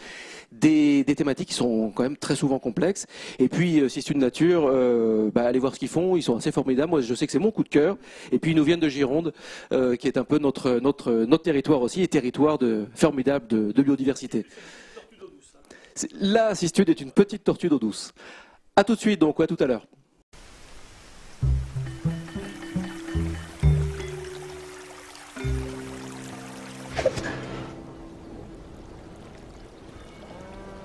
des, 0.51 1.05
thématiques 1.17 1.51
qui 1.51 1.55
sont 1.55 1.93
quand 1.95 2.03
même 2.03 2.17
très 2.17 2.35
souvent 2.35 2.59
complexes. 2.59 3.07
Et 3.39 3.49
puis, 3.49 3.83
si 3.89 4.03
c'est 4.03 4.11
une 4.11 4.19
nature, 4.19 4.63
bah, 5.33 5.45
allez 5.45 5.59
voir 5.61 5.75
ce 5.75 5.79
qu'ils 5.79 5.89
font. 5.89 6.17
Ils 6.17 6.23
sont 6.23 6.37
assez 6.37 6.51
formidables. 6.51 6.91
Moi, 6.91 7.03
je 7.03 7.15
sais 7.15 7.27
que 7.27 7.33
c'est 7.33 7.39
mon 7.39 7.53
coup 7.53 7.63
de 7.63 7.69
cœur. 7.69 7.97
Et 8.33 8.39
puis, 8.39 8.51
ils 8.53 8.57
nous 8.57 8.65
viennent 8.65 8.81
de 8.81 8.89
Gironde, 8.89 9.33
qui 9.71 10.09
est 10.09 10.17
un 10.17 10.25
peu 10.25 10.39
notre, 10.39 10.81
notre, 10.81 11.13
notre 11.13 11.43
territoire 11.43 11.83
aussi, 11.83 12.03
et 12.03 12.09
territoire 12.09 12.59
de, 12.59 12.87
formidable 12.95 13.47
de, 13.49 13.60
de 13.61 13.83
biodiversité. 13.83 14.47
La 16.15 16.55
cistude 16.55 16.89
est 16.89 17.01
une 17.01 17.13
petite 17.13 17.45
tortue 17.45 17.69
d'eau 17.69 17.79
douce. 17.79 18.13
À 18.77 18.85
tout 18.85 18.95
de 18.95 19.01
suite, 19.01 19.21
donc, 19.21 19.41
à 19.41 19.47
tout 19.47 19.57
à 19.61 19.67
l'heure. 19.67 19.87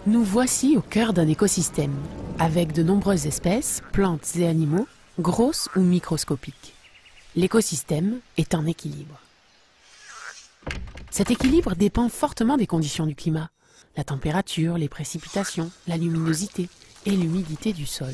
Nous 0.08 0.24
voici 0.24 0.78
au 0.78 0.82
cœur 0.82 1.14
d'un 1.14 1.28
écosystème, 1.28 1.96
avec 2.38 2.74
de 2.74 2.84
nombreuses 2.84 3.26
espèces, 3.26 3.82
plantes 3.92 4.36
et 4.36 4.46
animaux, 4.46 4.88
grosses 5.20 5.68
ou 5.76 5.82
microscopiques. 5.82 6.76
L'écosystème 7.36 8.20
est 8.38 8.54
en 8.54 8.68
équilibre. 8.68 9.20
Cet 11.16 11.32
équilibre 11.32 11.76
dépend 11.76 12.10
fortement 12.10 12.58
des 12.58 12.68
conditions 12.68 13.06
du 13.06 13.16
climat, 13.16 13.50
la 13.96 14.04
température, 14.04 14.78
les 14.78 14.90
précipitations, 14.90 15.72
la 15.88 15.96
luminosité 15.96 16.68
et 17.06 17.12
l'humidité 17.12 17.72
du 17.72 17.86
sol. 17.86 18.14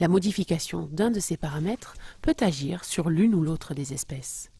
La 0.00 0.08
modification 0.08 0.88
d'un 0.90 1.12
de 1.12 1.20
ces 1.20 1.36
paramètres 1.36 1.94
peut 2.20 2.34
agir 2.40 2.84
sur 2.84 3.10
l'une 3.10 3.36
ou 3.36 3.44
l'autre 3.44 3.74
des 3.74 3.92
espèces. 3.92 4.50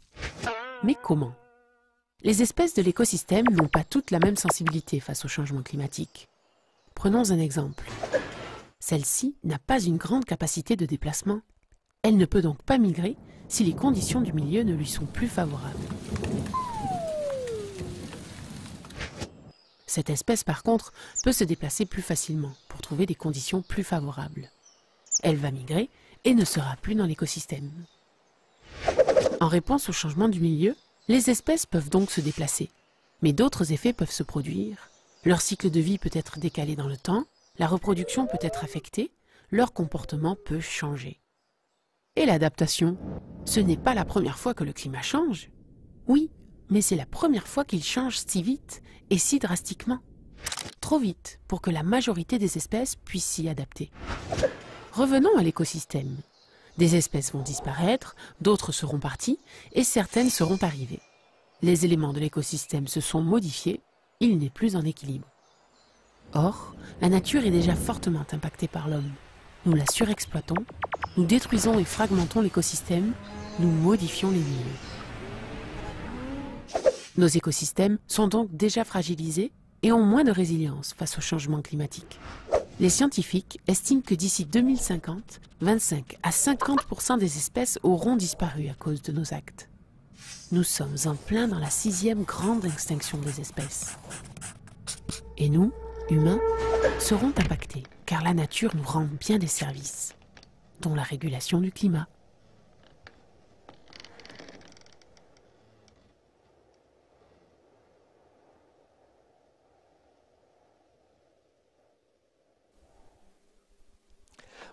Mais 0.84 0.94
comment? 0.94 1.34
Les 2.22 2.40
espèces 2.40 2.74
de 2.74 2.82
l'écosystème 2.82 3.46
n'ont 3.50 3.66
pas 3.66 3.82
toutes 3.82 4.12
la 4.12 4.20
même 4.20 4.36
sensibilité 4.36 5.00
face 5.00 5.24
au 5.24 5.28
changement 5.28 5.62
climatique. 5.62 6.28
Prenons 6.94 7.32
un 7.32 7.40
exemple. 7.40 7.90
Celle-ci 8.78 9.34
n'a 9.42 9.58
pas 9.58 9.82
une 9.82 9.96
grande 9.96 10.24
capacité 10.24 10.76
de 10.76 10.86
déplacement. 10.86 11.40
Elle 12.04 12.16
ne 12.16 12.26
peut 12.26 12.42
donc 12.42 12.62
pas 12.62 12.78
migrer 12.78 13.16
si 13.48 13.64
les 13.64 13.74
conditions 13.74 14.20
du 14.20 14.32
milieu 14.32 14.62
ne 14.62 14.72
lui 14.72 14.86
sont 14.86 15.06
plus 15.06 15.26
favorables. 15.26 15.76
Cette 19.90 20.08
espèce, 20.08 20.44
par 20.44 20.62
contre, 20.62 20.92
peut 21.24 21.32
se 21.32 21.42
déplacer 21.42 21.84
plus 21.84 22.00
facilement 22.00 22.52
pour 22.68 22.80
trouver 22.80 23.06
des 23.06 23.16
conditions 23.16 23.60
plus 23.60 23.82
favorables. 23.82 24.48
Elle 25.24 25.34
va 25.34 25.50
migrer 25.50 25.90
et 26.22 26.32
ne 26.32 26.44
sera 26.44 26.76
plus 26.76 26.94
dans 26.94 27.06
l'écosystème. 27.06 27.72
En 29.40 29.48
réponse 29.48 29.88
au 29.88 29.92
changement 29.92 30.28
du 30.28 30.38
milieu, 30.38 30.76
les 31.08 31.28
espèces 31.28 31.66
peuvent 31.66 31.90
donc 31.90 32.12
se 32.12 32.20
déplacer. 32.20 32.70
Mais 33.20 33.32
d'autres 33.32 33.72
effets 33.72 33.92
peuvent 33.92 34.12
se 34.12 34.22
produire. 34.22 34.90
Leur 35.24 35.40
cycle 35.40 35.72
de 35.72 35.80
vie 35.80 35.98
peut 35.98 36.08
être 36.12 36.38
décalé 36.38 36.76
dans 36.76 36.86
le 36.86 36.96
temps, 36.96 37.24
la 37.58 37.66
reproduction 37.66 38.28
peut 38.28 38.38
être 38.42 38.62
affectée, 38.62 39.10
leur 39.50 39.72
comportement 39.72 40.36
peut 40.36 40.60
changer. 40.60 41.18
Et 42.14 42.26
l'adaptation 42.26 42.96
Ce 43.44 43.58
n'est 43.58 43.76
pas 43.76 43.94
la 43.94 44.04
première 44.04 44.38
fois 44.38 44.54
que 44.54 44.62
le 44.62 44.72
climat 44.72 45.02
change. 45.02 45.50
Oui, 46.06 46.30
mais 46.70 46.80
c'est 46.80 46.96
la 46.96 47.06
première 47.06 47.46
fois 47.46 47.64
qu'il 47.64 47.84
change 47.84 48.18
si 48.18 48.42
vite 48.42 48.82
et 49.10 49.18
si 49.18 49.38
drastiquement. 49.38 49.98
Trop 50.80 50.98
vite 50.98 51.40
pour 51.48 51.60
que 51.60 51.70
la 51.70 51.82
majorité 51.82 52.38
des 52.38 52.56
espèces 52.56 52.96
puissent 52.96 53.24
s'y 53.24 53.48
adapter. 53.48 53.90
Revenons 54.92 55.36
à 55.36 55.42
l'écosystème. 55.42 56.16
Des 56.78 56.96
espèces 56.96 57.32
vont 57.32 57.42
disparaître, 57.42 58.16
d'autres 58.40 58.72
seront 58.72 58.98
parties 58.98 59.38
et 59.72 59.84
certaines 59.84 60.30
seront 60.30 60.58
arrivées. 60.62 61.02
Les 61.62 61.84
éléments 61.84 62.12
de 62.12 62.20
l'écosystème 62.20 62.88
se 62.88 63.00
sont 63.00 63.20
modifiés, 63.20 63.82
il 64.20 64.38
n'est 64.38 64.50
plus 64.50 64.76
en 64.76 64.82
équilibre. 64.82 65.28
Or, 66.32 66.74
la 67.00 67.08
nature 67.08 67.44
est 67.44 67.50
déjà 67.50 67.74
fortement 67.74 68.24
impactée 68.32 68.68
par 68.68 68.88
l'homme. 68.88 69.12
Nous 69.66 69.74
la 69.74 69.84
surexploitons, 69.86 70.64
nous 71.16 71.24
détruisons 71.24 71.78
et 71.78 71.84
fragmentons 71.84 72.40
l'écosystème, 72.40 73.12
nous 73.58 73.70
modifions 73.70 74.30
les 74.30 74.38
milieux. 74.38 74.99
Nos 77.20 77.26
écosystèmes 77.26 77.98
sont 78.08 78.28
donc 78.28 78.48
déjà 78.56 78.82
fragilisés 78.82 79.52
et 79.82 79.92
ont 79.92 80.02
moins 80.02 80.24
de 80.24 80.30
résilience 80.30 80.94
face 80.94 81.18
au 81.18 81.20
changement 81.20 81.60
climatique. 81.60 82.18
Les 82.80 82.88
scientifiques 82.88 83.60
estiment 83.66 84.00
que 84.00 84.14
d'ici 84.14 84.46
2050, 84.46 85.42
25 85.60 86.16
à 86.22 86.30
50% 86.30 87.18
des 87.18 87.36
espèces 87.36 87.78
auront 87.82 88.16
disparu 88.16 88.68
à 88.70 88.72
cause 88.72 89.02
de 89.02 89.12
nos 89.12 89.34
actes. 89.34 89.68
Nous 90.50 90.62
sommes 90.62 90.96
en 91.04 91.14
plein 91.14 91.46
dans 91.46 91.58
la 91.58 91.68
sixième 91.68 92.22
grande 92.22 92.64
extinction 92.64 93.18
des 93.18 93.38
espèces. 93.38 93.98
Et 95.36 95.50
nous, 95.50 95.74
humains, 96.08 96.40
seront 97.00 97.34
impactés, 97.36 97.82
car 98.06 98.24
la 98.24 98.32
nature 98.32 98.74
nous 98.74 98.82
rend 98.82 99.06
bien 99.20 99.36
des 99.36 99.46
services, 99.46 100.14
dont 100.80 100.94
la 100.94 101.02
régulation 101.02 101.60
du 101.60 101.70
climat. 101.70 102.08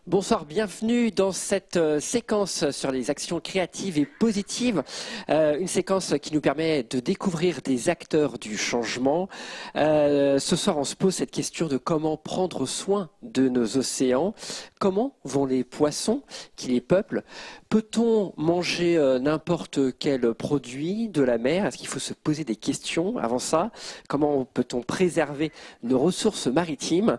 Bonsoir, 0.08 0.46
bienvenue 0.46 1.12
dans 1.12 1.34
cette 1.34 1.76
euh, 1.76 2.00
séquence 2.00 2.72
sur 2.72 2.94
les 2.94 3.10
actions 3.10 3.42
créatives 3.42 3.98
et 3.98 4.06
positives, 4.06 4.82
euh, 5.30 5.60
une 5.60 5.68
séquence 5.68 6.14
qui 6.22 6.34
nous 6.34 6.40
permet 6.40 6.84
de 6.84 7.02
découvrir 7.02 7.60
des 7.62 7.90
acteurs 7.90 8.40
du 8.40 8.58
changement. 8.58 9.28
Euh, 9.76 10.40
ce 10.40 10.56
soir, 10.56 10.78
on 10.78 10.86
se 10.86 10.96
pose 10.96 11.14
cette 11.14 11.32
question 11.32 11.68
de 11.68 11.76
comment 11.76 12.16
prendre 12.16 12.66
soin 12.66 13.10
de 13.22 13.50
nos 13.50 13.76
océans, 13.76 14.34
comment 14.80 15.14
vont 15.26 15.46
les 15.46 15.66
poissons 15.66 16.22
qui 16.56 16.70
les 16.70 16.80
peuplent, 16.80 17.26
peut-on 17.68 18.32
manger 18.38 18.98
n'importe 19.22 19.98
quel 20.00 20.34
produit 20.34 21.10
de 21.10 21.22
la 21.22 21.38
mer? 21.38 21.66
Est-ce 21.66 21.76
qu'il 21.76 21.90
faut 21.90 22.00
se 22.00 22.14
poser 22.14 22.46
des 22.46 22.56
questions 22.56 23.18
avant 23.18 23.40
ça? 23.40 23.72
Comment 24.08 24.46
peut-on 24.46 24.84
préserver 24.84 25.52
nos 25.84 26.00
ressources 26.00 26.48
maritimes? 26.48 27.18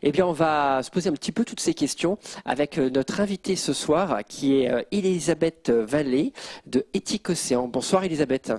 Eh 0.00 0.10
bien, 0.10 0.26
on 0.26 0.32
va 0.32 0.82
se 0.82 0.90
poser 0.90 1.10
un 1.10 1.12
petit 1.12 1.32
peu 1.32 1.44
toutes 1.44 1.60
ces 1.60 1.74
questions 1.74 2.16
avec 2.44 2.78
euh, 2.78 2.90
notre 2.90 3.20
invitée 3.20 3.56
ce 3.56 3.72
soir 3.72 4.20
qui 4.28 4.60
est 4.60 4.70
euh, 4.70 4.82
Elisabeth 4.90 5.70
Vallée 5.70 6.32
de 6.66 6.86
Éthique 6.94 7.30
Océan. 7.30 7.68
Bonsoir 7.68 8.04
Elisabeth. 8.04 8.52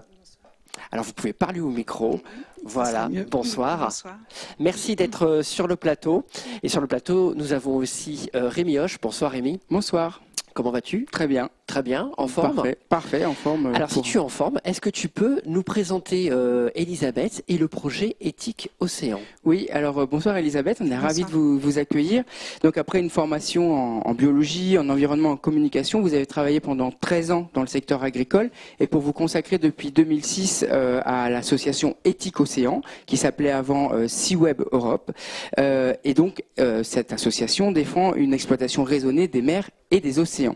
Alors 0.92 1.06
vous 1.06 1.14
pouvez 1.14 1.34
parler 1.34 1.60
au 1.60 1.70
micro. 1.70 2.20
Voilà, 2.64 3.10
bonsoir. 3.30 3.80
bonsoir. 3.86 4.18
Merci 4.60 4.96
d'être 4.96 5.26
euh, 5.26 5.44
sur 5.44 5.68
le 5.68 5.76
plateau. 5.76 6.26
Et 6.64 6.70
sur 6.70 6.82
le 6.82 6.88
plateau, 6.88 7.34
nous 7.36 7.54
avons 7.54 7.76
aussi 7.76 8.30
Rémi 8.34 8.78
Hoche. 8.78 9.00
Bonsoir 9.02 9.32
Rémi. 9.32 9.60
Bonsoir. 9.70 10.22
Comment 10.54 10.72
vas-tu? 10.72 11.06
Très 11.06 11.28
bien. 11.28 11.50
Très 11.72 11.84
bien, 11.84 12.12
en 12.18 12.28
forme 12.28 12.56
Parfait, 12.56 12.78
parfait 12.90 13.26
en 13.26 13.34
forme. 13.34 13.74
Alors 13.74 13.90
si 13.90 14.02
tu 14.02 14.18
es 14.18 14.20
en 14.20 14.28
forme, 14.28 14.60
est-ce 14.66 14.82
que 14.82 14.90
tu 14.90 15.08
peux 15.08 15.40
nous 15.46 15.64
présenter 15.64 16.28
euh, 16.30 16.70
Elisabeth 16.76 17.46
et 17.48 17.58
le 17.58 17.70
projet 17.70 18.18
Éthique 18.20 18.70
Océan? 18.82 19.22
Oui, 19.46 19.70
alors 19.72 20.00
euh, 20.00 20.06
bonsoir 20.06 20.36
Elisabeth, 20.36 20.80
on 20.82 20.92
est 20.92 20.98
ravis 20.98 21.24
de 21.24 21.30
vous, 21.30 21.58
vous, 21.58 21.78
accueillir. 21.78 22.26
Donc 22.62 22.78
après 22.78 23.00
une 23.00 23.10
formation 23.10 24.02
en, 24.02 24.02
en, 24.02 24.14
biologie, 24.14 24.78
en 24.78 24.90
environnement, 24.90 25.30
en 25.30 25.38
communication, 25.38 26.02
vous 26.02 26.14
avez 26.14 26.26
travaillé 26.26 26.60
pendant 26.60 26.92
13 26.92 27.32
ans 27.32 27.50
dans 27.54 27.62
le 27.62 27.68
secteur 27.68 28.04
agricole 28.04 28.50
et 28.82 28.88
pour 28.88 29.00
vous 29.00 29.14
consacrer 29.14 29.58
depuis 29.58 29.92
2006 29.92 30.66
euh, 30.70 31.00
à 31.06 31.30
l'association 31.30 31.96
Éthique 32.04 32.42
Océan, 32.42 32.82
qui 33.06 33.16
s'appelait 33.16 33.50
avant 33.50 33.94
euh, 33.94 34.10
Seaweb 34.10 34.62
Europe. 34.74 35.14
Euh, 35.58 35.94
et 36.04 36.14
donc 36.14 36.44
cette 36.84 37.14
association 37.14 37.72
défend 37.72 38.14
une 38.14 38.34
exploitation 38.34 38.84
raisonnée 38.84 39.30
des 39.30 39.42
mers 39.42 39.70
et 39.92 40.00
des 40.00 40.20
océans. 40.20 40.56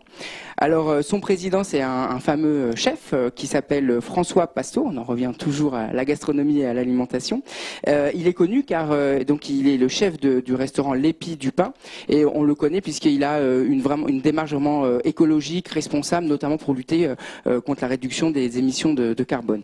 Alors, 0.58 0.90
euh, 0.90 1.02
son 1.06 1.20
président, 1.20 1.64
c'est 1.64 1.82
un, 1.82 2.20
fameux 2.20 2.76
chef 2.76 3.12
euh, 3.14 3.30
qui 3.30 3.46
s'appelle 3.48 4.02
François 4.02 4.48
Pasto. 4.48 4.84
On 4.86 4.98
en 4.98 5.04
revient 5.04 5.32
toujours 5.38 5.76
à 5.76 5.94
la 5.94 6.04
gastronomie 6.04 6.60
et 6.60 6.66
à 6.66 6.74
l'alimentation. 6.74 7.44
Euh, 7.88 8.12
il 8.16 8.28
est 8.28 8.34
connu 8.34 8.64
car 8.64 8.90
donc 9.26 9.50
il 9.50 9.68
est 9.68 9.78
le 9.78 9.88
chef 9.88 10.20
du 10.20 10.56
restaurant 10.56 10.94
L'Épi 10.94 11.36
du 11.36 11.52
Pain 11.52 11.74
et 12.10 12.26
on 12.26 12.44
le 12.44 12.56
connaît 12.56 12.82
puisqu'il 12.82 13.24
a 13.24 13.40
une 13.40 13.82
vraiment 13.82 14.08
une 14.08 14.22
démarche 14.22 14.52
vraiment 14.52 15.00
écologique, 15.00 15.68
responsable, 15.68 16.26
notamment 16.26 16.58
pour 16.58 16.74
lutter 16.74 17.14
contre 17.66 17.82
la 17.82 17.88
réduction 17.88 18.32
des 18.32 18.58
émissions 18.58 18.94
de, 18.94 19.14
carbone. 19.24 19.62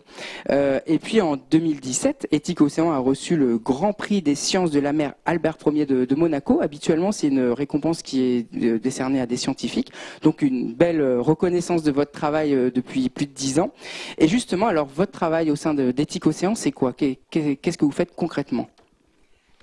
et 0.50 0.98
puis 0.98 1.20
en 1.20 1.36
2017, 1.36 2.28
Éthique 2.30 2.60
Océan 2.60 2.92
a 2.92 2.98
reçu 2.98 3.36
le 3.36 3.58
Grand 3.58 3.92
Prix 3.92 4.22
des 4.22 4.34
sciences 4.34 4.70
de 4.70 4.80
la 4.80 4.92
mer 4.92 5.14
Albert 5.24 5.56
Ier 5.66 5.86
de, 5.86 6.04
de 6.04 6.14
Monaco. 6.14 6.60
Habituellement, 6.60 7.12
c'est 7.12 7.28
une 7.28 7.50
récompense 7.50 8.02
qui 8.02 8.22
est 8.22 8.78
décernée 8.78 9.20
à 9.20 9.26
des 9.26 9.36
scientifiques. 9.36 9.92
Donc 10.22 10.42
une 10.42 10.72
belle 10.72 11.00
euh, 11.00 11.20
reconnaissance 11.32 11.82
de 11.82 11.90
votre 11.90 12.12
travail 12.12 12.54
euh, 12.54 12.70
depuis 12.70 13.08
plus 13.08 13.26
de 13.26 13.32
dix 13.32 13.58
ans. 13.58 13.72
Et 14.18 14.28
justement, 14.28 14.66
alors 14.66 14.86
votre 14.86 15.12
travail 15.12 15.50
au 15.50 15.56
sein 15.56 15.74
d'Éthique 15.74 16.26
Océan, 16.26 16.54
c'est 16.54 16.72
quoi? 16.72 16.92
Qu'est-ce 16.92 17.78
que 17.78 17.84
vous 17.84 17.90
faites 17.90 18.14
concrètement? 18.14 18.68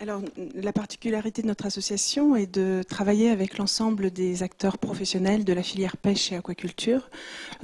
Alors, 0.02 0.22
la 0.56 0.72
particularité 0.72 1.42
de 1.42 1.48
notre 1.48 1.66
association 1.66 2.38
est 2.38 2.48
de 2.48 2.84
travailler 2.88 3.30
avec 3.30 3.58
l'ensemble 3.58 4.12
des 4.12 4.44
acteurs 4.44 4.78
professionnels 4.78 5.44
de 5.44 5.52
la 5.52 5.62
filière 5.62 5.98
pêche 5.98 6.32
et 6.32 6.38
aquaculture, 6.38 7.10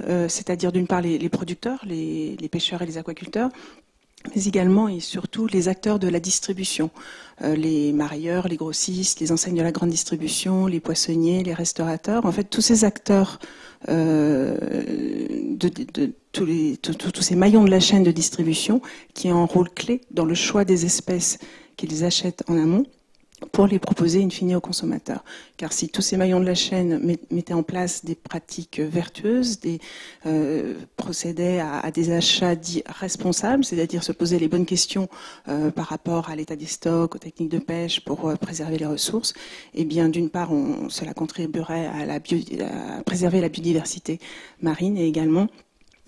euh, 0.06 0.28
c'est-à-dire 0.28 0.70
d'une 0.70 0.86
part 0.86 1.00
les, 1.00 1.28
producteurs, 1.30 1.82
les, 1.86 2.36
pêcheurs 2.52 2.82
et 2.82 2.86
les 2.86 2.98
aquaculteurs, 2.98 3.48
mais 4.34 4.44
également 4.44 4.88
et 4.88 5.00
surtout 5.00 5.46
les 5.46 5.68
acteurs 5.68 5.98
de 5.98 6.08
la 6.08 6.20
distribution, 6.20 6.90
euh, 7.42 7.54
les 7.54 7.92
marailleurs, 7.92 8.48
les 8.48 8.56
grossistes, 8.56 9.20
les 9.20 9.32
enseignes 9.32 9.56
de 9.56 9.62
la 9.62 9.72
grande 9.72 9.90
distribution, 9.90 10.66
les 10.66 10.80
poissonniers, 10.80 11.42
les 11.42 11.54
restaurateurs. 11.54 12.24
En 12.24 12.32
fait, 12.32 12.44
tous 12.44 12.62
ces 12.62 12.84
acteurs, 12.84 13.38
euh, 13.88 14.56
de, 15.56 15.68
tous, 16.32 17.22
ces 17.22 17.36
maillons 17.36 17.64
de 17.64 17.70
la 17.70 17.80
chaîne 17.80 18.02
de 18.02 18.10
distribution 18.10 18.80
qui 19.14 19.30
ont 19.30 19.42
un 19.42 19.46
rôle 19.46 19.70
clé 19.70 20.00
dans 20.10 20.24
le 20.24 20.34
choix 20.34 20.64
des 20.64 20.86
espèces 20.86 21.38
qu'ils 21.76 22.04
achètent 22.04 22.42
en 22.48 22.56
amont 22.56 22.86
pour 23.52 23.66
les 23.66 23.78
proposer 23.78 24.22
in 24.22 24.30
fine 24.30 24.54
aux 24.54 24.60
consommateurs. 24.60 25.22
Car 25.56 25.72
si 25.72 25.88
tous 25.88 26.00
ces 26.00 26.16
maillons 26.16 26.40
de 26.40 26.46
la 26.46 26.54
chaîne 26.54 27.18
mettaient 27.30 27.54
en 27.54 27.62
place 27.62 28.04
des 28.04 28.14
pratiques 28.14 28.80
vertueuses, 28.80 29.60
des, 29.60 29.78
euh, 30.24 30.74
procédaient 30.96 31.60
à, 31.60 31.90
des 31.90 32.12
achats 32.12 32.54
dits 32.54 32.82
responsables, 32.86 33.64
c'est-à-dire 33.64 34.02
se 34.02 34.12
poser 34.12 34.38
les 34.38 34.48
bonnes 34.48 34.64
questions 34.64 35.08
euh, 35.48 35.70
par 35.70 35.86
rapport 35.86 36.30
à 36.30 36.36
l'état 36.36 36.56
des 36.56 36.66
stocks, 36.66 37.14
aux 37.14 37.18
techniques 37.18 37.50
de 37.50 37.58
pêche 37.58 38.00
pour 38.00 38.28
euh, 38.28 38.36
préserver 38.36 38.78
les 38.78 38.86
ressources, 38.86 39.34
eh 39.74 39.84
bien 39.84 40.08
d'une 40.08 40.30
part, 40.30 40.50
cela 40.88 41.12
contribuerait 41.12 41.86
à, 41.86 42.20
préserver 43.04 43.40
la 43.40 43.48
biodiversité 43.48 44.18
marine 44.62 44.96
et 44.96 45.06
également 45.06 45.48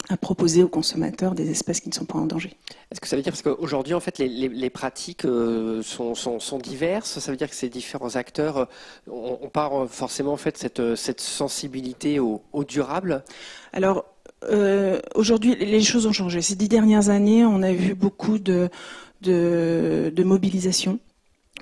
à 0.08 0.16
proposer 0.16 0.62
aux 0.62 0.68
consommateurs 0.68 1.34
des 1.34 1.50
espèces 1.50 1.80
qui 1.80 1.88
ne 1.88 1.94
sont 1.94 2.04
pas 2.04 2.18
en 2.18 2.26
danger. 2.26 2.56
Est-ce 2.90 3.00
que 3.00 3.06
ça 3.06 3.16
veut 3.16 3.22
dire 3.22 3.32
parce 3.32 3.42
qu'aujourd'hui 3.42 3.94
en 3.94 4.00
fait 4.00 4.18
les, 4.18 4.70
pratiques 4.70 5.24
euh, 5.24 5.82
sont, 5.82 6.14
sont, 6.14 6.58
diverses, 6.58 7.18
ça 7.18 7.30
veut 7.30 7.36
dire 7.36 7.50
que 7.50 7.54
ces 7.54 7.68
différents 7.68 8.16
acteurs 8.16 8.56
euh, 8.58 8.66
ont 9.10 9.50
pas 9.50 9.70
forcément 9.88 10.32
en 10.32 10.36
fait 10.36 10.56
cette, 10.56 10.94
cette 10.94 11.20
sensibilité 11.20 12.18
au, 12.20 12.42
durable? 12.66 13.22
Alors 13.72 14.04
euh, 14.44 15.00
aujourd'hui 15.14 15.54
les 15.56 15.82
choses 15.82 16.06
ont 16.06 16.12
changé. 16.12 16.40
Ces 16.40 16.56
dix 16.56 16.68
dernières 16.68 17.10
années, 17.10 17.44
on 17.44 17.62
a 17.62 17.72
vu 17.72 17.94
beaucoup 17.94 18.38
de, 18.38 18.70
de, 19.20 20.10
de 20.14 20.24
mobilisation 20.24 21.00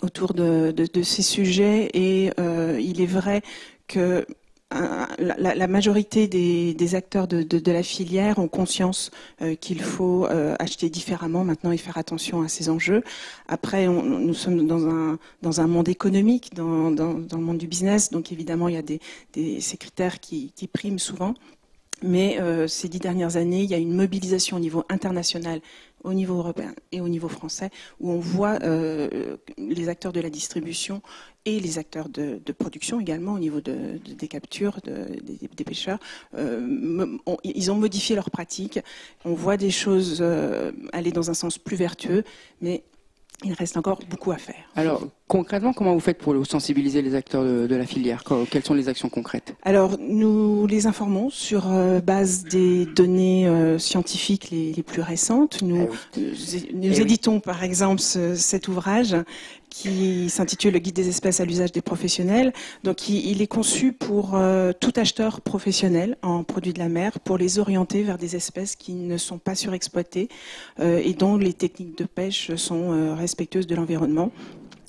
autour 0.03 0.35
de, 0.35 0.73
de, 0.73 1.03
ces 1.03 1.23
sujets 1.23 1.91
et 1.95 2.31
il 2.79 3.01
est 3.01 3.07
vrai 3.07 3.43
que 3.89 4.27
la, 4.71 5.67
majorité 5.67 6.27
des, 6.27 6.95
acteurs 6.95 7.29
de, 7.29 7.71
la 7.71 7.83
filière 7.83 8.39
ont 8.39 8.49
conscience 8.49 9.11
euh, 9.41 9.55
qu'il 9.55 9.81
faut 9.81 10.27
euh, 10.27 10.57
acheter 10.59 10.91
différemment 10.91 11.45
maintenant 11.45 11.71
et 11.71 11.77
faire 11.77 11.99
attention 11.99 12.43
à 12.43 12.49
ces 12.49 12.69
enjeux. 12.69 13.03
Après, 13.49 13.87
nous 13.87 14.35
sommes 14.35 14.67
dans 14.67 14.87
un, 14.89 15.19
dans 15.43 15.61
un 15.61 15.67
monde 15.67 15.89
économique, 15.89 16.55
dans, 16.55 16.91
le 16.91 17.37
monde 17.39 17.59
du 17.59 17.67
business, 17.67 18.11
donc 18.11 18.33
évidemment, 18.33 18.69
il 18.69 18.75
y 18.75 18.79
a 18.79 18.83
des, 18.83 19.61
ces 19.61 19.77
critères 19.77 20.21
qui, 20.21 20.53
qui 20.55 20.67
priment 20.67 20.99
souvent. 20.99 21.35
Mais 22.03 22.39
ces 22.69 22.91
dix 22.91 22.99
dernières 22.99 23.37
années, 23.37 23.63
il 23.63 23.71
y 23.71 23.75
a 23.75 23.79
une 23.79 23.95
mobilisation 23.95 24.59
au 24.59 24.61
niveau 24.61 24.85
international 24.91 25.61
au 26.05 26.13
niveau 26.13 26.37
européen 26.37 26.73
et 26.93 27.01
au 27.01 27.09
niveau 27.09 27.29
français, 27.29 27.71
où 28.01 28.11
on 28.11 28.19
voit 28.19 28.59
les 29.57 29.89
acteurs 29.89 30.13
de 30.13 30.21
la 30.21 30.29
distribution 30.29 31.01
et 31.47 31.59
les 31.61 31.79
acteurs 31.79 32.09
de, 32.09 32.41
production 32.53 33.01
également 33.01 33.33
au 33.33 33.39
niveau 33.39 33.61
des 33.61 34.29
captures 34.29 34.81
des, 34.85 35.65
pêcheurs. 35.65 35.99
ils 37.45 37.71
ont 37.71 37.77
modifié 37.77 38.15
leurs 38.17 38.31
pratiques. 38.31 38.81
On 39.25 39.35
voit 39.35 39.57
des 39.57 39.71
choses 39.71 40.23
aller 40.93 41.13
dans 41.13 41.31
un 41.31 41.35
sens 41.35 41.57
plus 41.57 41.77
vertueux, 41.77 42.25
mais 42.61 42.83
il 43.45 43.53
reste 43.53 43.77
encore 43.77 44.01
beaucoup 44.09 44.33
à 44.33 44.39
faire. 44.39 44.65
Alors, 44.77 45.03
concrètement, 45.29 45.75
comment 45.75 45.93
vous 45.93 46.01
faites 46.01 46.19
pour 46.19 46.35
sensibiliser 46.47 47.03
les 47.03 47.15
acteurs 47.15 47.45
de, 47.45 47.75
la 47.75 47.85
filière? 47.85 48.25
Quelles 48.51 48.65
sont 48.65 48.73
les 48.73 48.89
actions 48.89 49.11
concrètes? 49.11 49.55
Alors, 49.63 49.99
nous 49.99 50.67
les 50.67 50.87
informons 50.87 51.29
sur 51.29 51.71
euh, 51.71 52.01
base 52.01 52.45
des 52.45 52.87
données 52.87 53.47
euh, 53.47 53.79
scientifiques 53.79 54.51
les, 54.51 54.83
plus 54.83 55.03
récentes. 55.03 55.61
Nous, 55.63 55.89
nous 56.17 56.95
eh 56.95 57.01
éditons, 57.01 57.41
par 57.41 57.63
exemple, 57.63 58.01
cet 58.01 58.69
ouvrage 58.69 59.15
qui 59.77 60.31
s'intitule 60.31 60.73
Le 60.73 60.79
guide 60.79 60.95
des 60.95 61.09
espèces 61.09 61.41
à 61.41 61.45
l'usage 61.45 61.71
des 61.71 61.83
professionnels. 61.83 62.53
Donc, 62.83 63.11
il, 63.11 63.43
est 63.43 63.47
conçu 63.47 63.93
pour 63.93 64.35
euh, 64.35 64.73
tout 64.73 64.93
acheteur 64.97 65.43
professionnel 65.43 66.17
en 66.23 66.45
produits 66.45 66.73
de 66.73 66.79
la 66.79 66.89
mer 66.89 67.21
pour 67.21 67.37
les 67.37 67.59
orienter 67.59 68.03
vers 68.03 68.17
des 68.17 68.37
espèces 68.37 68.75
qui 68.75 68.95
ne 68.95 69.19
sont 69.19 69.39
pas 69.39 69.55
surexploitées 69.55 70.29
euh, 70.81 71.03
et 71.05 71.13
dont 71.13 71.37
les 71.37 71.53
techniques 71.53 71.99
de 71.99 72.05
pêche 72.05 72.55
sont 72.55 72.93
euh, 72.93 73.15
respectueuses 73.15 73.67
de 73.67 73.75
l'environnement. 73.75 74.33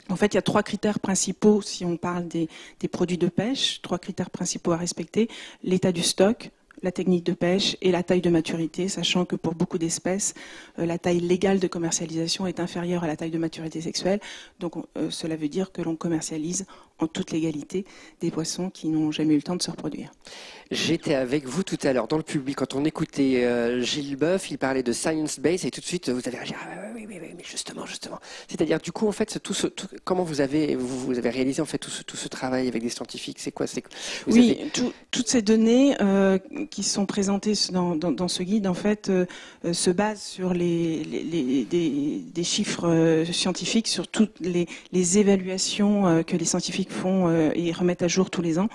En 0.09 0.15
fait, 0.15 0.33
il 0.33 0.35
y 0.35 0.38
a 0.38 0.41
trois 0.41 0.63
critères 0.63 1.01
principaux 1.01 1.61
si 1.61 1.83
on 1.83 1.97
parle 1.97 2.29
des, 2.29 2.47
des, 2.79 2.88
produits 2.88 3.17
de 3.17 3.27
pêche, 3.27 3.81
trois 3.81 3.99
critères 3.99 4.29
principaux 4.29 4.71
à 4.71 4.77
respecter. 4.77 5.27
L'état 5.63 5.91
du 5.91 6.01
stock, 6.01 6.51
la 6.84 6.91
technique 6.91 7.25
de 7.25 7.34
pêche 7.34 7.78
et 7.82 7.91
la 7.91 8.03
taille 8.03 8.21
de 8.21 8.30
maturité, 8.30 8.88
sachant 8.88 9.25
que 9.25 9.36
pour 9.36 9.55
beaucoup 9.55 9.78
d'espèces, 9.78 10.34
euh, 10.80 10.86
la 10.86 10.97
taille 10.97 11.19
légale 11.19 11.59
de 11.59 11.67
commercialisation 11.67 12.47
est 12.47 12.59
inférieure 12.59 13.03
à 13.03 13.07
la 13.07 13.15
taille 13.15 13.32
de 13.32 13.38
maturité 13.38 13.82
sexuelle. 13.82 14.19
Donc 14.59 14.75
euh, 14.97 15.09
cela 15.09 15.36
veut 15.36 15.49
dire 15.49 15.71
que 15.71 15.82
l'on 15.82 15.95
commercialise 15.95 16.65
en 17.00 17.08
toute 17.08 17.32
légalité 17.32 17.86
des 18.22 18.32
poissons 18.32 18.70
qui 18.70 18.88
n'ont 18.88 19.12
jamais 19.12 19.34
eu 19.34 19.38
le 19.38 19.43
temps 19.43 19.56
de 19.56 19.62
se 19.62 19.72
reproduire. 19.72 20.12
J'étais 20.72 21.16
avec 21.16 21.45
vous 21.45 21.64
tout 21.64 21.78
à 21.84 21.93
l'heure 21.93 22.08
dans 22.08 22.18
le 22.18 22.24
public 22.24 22.58
quand 22.58 22.76
on 22.76 22.84
écoutait 22.84 23.43
euh, 23.45 23.82
Gilles 23.82 24.18
Boeuf, 24.18 24.52
il 24.52 24.58
parlait 24.58 24.84
de 24.84 24.91
science 24.91 25.39
base 25.39 25.66
et 25.66 25.72
tout 25.72 25.80
de 25.80 25.86
suite 25.86 26.10
vous 26.10 26.28
avez 26.28 26.38
réagi 26.38 26.54
ah, 26.58 26.91
oui, 26.93 27.06
oui, 27.08 27.20
oui, 27.22 27.30
mais 27.38 27.43
justement, 27.43 27.86
justement. 27.86 28.20
C'est-à-dire 28.50 28.80
du 28.80 28.91
coup 28.91 29.08
en 29.08 29.12
fait 29.12 29.39
tout 29.41 29.54
ce, 29.54 29.68
comment 30.04 30.24
vous 30.24 30.41
avez 30.41 30.76
vous, 30.76 31.18
avez 31.18 31.30
réalisé 31.30 31.62
en 31.62 31.66
fait 31.66 31.78
tout 31.78 31.89
ce, 31.89 32.04
tout 32.04 32.18
ce 32.18 32.28
travail 32.28 32.68
avec 32.68 32.84
des 32.84 32.89
scientifiques, 32.89 33.39
c'est 33.39 33.52
quoi? 33.52 33.68
C'est 33.68 33.84
Oui, 34.28 34.58
toutes 35.12 35.28
ces 35.28 35.41
données 35.41 35.95
euh, 36.02 36.38
qui 36.70 36.84
sont 36.84 37.06
présentées 37.06 37.54
dans, 37.72 37.95
dans, 37.95 38.28
ce 38.28 38.43
guide 38.43 38.68
en 38.68 38.74
fait 38.74 39.10
euh, 39.10 39.26
se 39.72 39.89
basent 39.89 40.22
sur 40.22 40.54
les, 40.54 41.04
les, 41.04 41.64
des, 41.64 42.24
des, 42.34 42.43
chiffres 42.43 43.24
scientifiques, 43.32 43.88
sur 43.88 44.08
toutes 44.08 44.39
les, 44.41 44.68
les 44.91 45.18
évaluations 45.18 46.24
que 46.24 46.36
les 46.36 46.45
scientifiques 46.45 46.86
font 46.89 47.29
et 47.53 47.71
remettent 47.71 48.03
à 48.03 48.07
jour 48.07 48.29
tous 48.29 48.41
les 48.41 48.59
ans. 48.59 48.69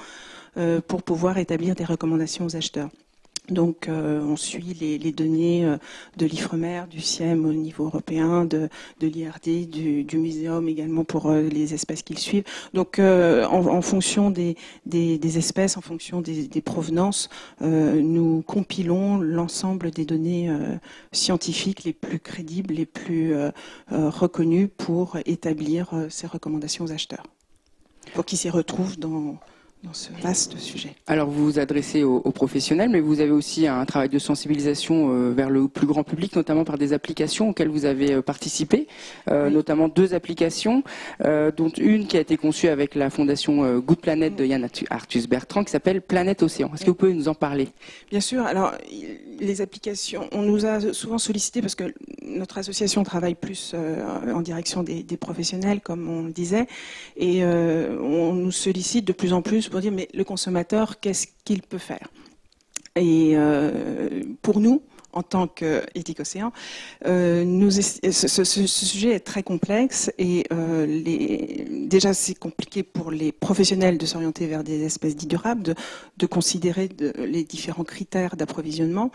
Euh, 0.58 0.82
pour 0.86 1.02
pouvoir 1.02 1.38
établir 1.38 1.74
des 1.74 1.84
recommandations 1.84 2.44
aux 2.44 2.56
acheteurs. 2.56 2.90
Donc, 3.48 3.88
euh, 3.88 4.20
on 4.20 4.36
suit 4.36 4.76
les, 4.78 5.12
données 5.12 5.64
euh, 5.64 5.78
de 6.18 6.26
l'IFREMER, 6.26 6.82
du 6.90 7.00
CIEM 7.00 7.46
au 7.46 7.54
niveau 7.54 7.86
européen, 7.86 8.44
de, 8.44 8.68
l'IRD, 9.00 9.66
du, 9.66 10.18
Muséum 10.18 10.68
également 10.68 11.04
pour 11.04 11.32
les 11.32 11.72
espèces 11.72 12.02
qu'ils 12.02 12.18
suivent. 12.18 12.44
Donc, 12.74 12.98
en, 12.98 13.80
fonction 13.80 14.30
des, 14.30 14.56
espèces, 15.24 15.78
en 15.78 15.80
fonction 15.80 16.20
des, 16.20 16.60
provenances, 16.62 17.30
nous 17.62 18.42
compilons 18.46 19.16
l'ensemble 19.16 19.90
des 19.90 20.04
données 20.04 20.50
scientifiques 21.12 21.84
les 21.84 21.94
plus 21.94 22.20
crédibles, 22.20 22.74
les 22.74 22.86
plus 22.86 23.34
reconnues 23.90 24.68
pour 24.68 25.16
établir 25.24 25.88
ces 26.10 26.26
recommandations 26.26 26.84
aux 26.84 26.92
acheteurs, 26.92 27.24
pour 28.14 28.24
qu'ils 28.24 28.38
s'y 28.38 28.50
retrouvent 28.50 28.98
dans 28.98 29.36
dans 29.83 29.93
ce 29.93 30.11
vaste 30.22 30.57
sujet. 30.59 30.95
Alors 31.09 31.28
vous 31.28 31.45
vous 31.45 31.59
adressez 31.59 32.05
aux, 32.05 32.20
professionnels, 32.30 32.89
mais 32.89 33.01
vous 33.01 33.20
avez 33.20 33.33
aussi 33.33 33.66
un 33.66 33.85
travail 33.85 34.09
de 34.09 34.18
sensibilisation 34.18 35.11
euh, 35.11 35.33
vers 35.33 35.51
le 35.51 35.66
plus 35.66 35.87
grand 35.87 36.05
public, 36.05 36.37
notamment 36.37 36.64
par 36.64 36.78
des 36.78 36.93
applications 36.93 37.51
auxquelles 37.51 37.68
vous 37.68 37.85
avez 37.85 38.12
euh, 38.12 38.22
participé, 38.22 38.87
euh, 39.28 39.51
notamment 39.51 39.89
deux 39.89 40.14
applications, 40.14 40.85
dont 41.57 41.72
une 41.78 42.07
qui 42.07 42.16
a 42.16 42.20
été 42.20 42.37
conçue 42.37 42.68
avec 42.68 42.95
la 42.95 43.11
fondation 43.11 43.78
Good 43.78 44.01
Planet 44.01 44.35
de 44.37 44.45
Yann 44.45 44.68
Arthus 44.91 45.26
Bertrand, 45.28 45.64
qui 45.64 45.70
s'appelle 45.70 46.01
Planète 46.01 46.43
Océan. 46.43 46.70
Est-ce 46.74 46.85
que 46.85 46.91
vous 46.91 46.97
pouvez 46.97 47.14
nous 47.14 47.28
en 47.28 47.35
parler? 47.35 47.68
Bien 48.11 48.20
sûr. 48.20 48.45
Alors 48.45 48.72
les 49.41 49.61
applications, 49.61 50.28
on 50.33 50.43
nous 50.43 50.66
a 50.66 50.93
souvent 50.93 51.18
sollicité 51.18 51.61
parce 51.61 51.74
que 51.74 51.93
notre 52.22 52.59
association 52.59 53.03
travaille 53.03 53.35
plus 53.35 53.74
en 54.33 54.41
direction 54.41 54.83
des, 54.83 55.03
des, 55.03 55.16
professionnels, 55.16 55.80
comme 55.80 56.09
on 56.09 56.22
le 56.24 56.33
disait, 56.33 56.66
et 57.16 57.45
on 57.45 58.33
nous 58.33 58.53
sollicite 58.53 59.05
de 59.05 59.12
plus 59.12 59.33
en 59.33 59.43
plus 59.43 59.72
pour 59.73 59.81
dire, 59.81 59.91
mais 59.91 60.09
le 60.12 60.23
consommateur, 60.23 61.01
qu'est-ce 61.01 61.27
qu'il 61.45 61.62
peut 61.62 61.79
faire? 61.79 62.09
Et 62.95 63.33
euh, 63.35 64.23
pour 64.43 64.61
nous, 64.61 64.83
en 65.12 65.22
tant 65.22 65.46
qu'éthique 65.46 66.20
océan, 66.20 66.52
euh, 67.06 67.44
nous, 67.44 67.70
ce, 67.70 68.44
sujet 68.44 69.10
est 69.10 69.20
très 69.20 69.42
complexe 69.42 70.10
et 70.18 70.44
euh, 70.52 70.86
déjà 71.86 72.14
c'est 72.14 72.34
compliqué 72.34 72.82
pour 72.82 73.10
les 73.10 73.32
professionnels 73.32 73.98
de 73.98 74.06
s'orienter 74.06 74.46
vers 74.46 74.64
des 74.64 74.84
espèces 74.84 75.16
dites 75.16 75.30
durables, 75.30 75.62
de, 75.62 76.26
considérer 76.26 76.88
les 77.18 77.44
différents 77.44 77.84
critères 77.84 78.36
d'approvisionnement. 78.36 79.10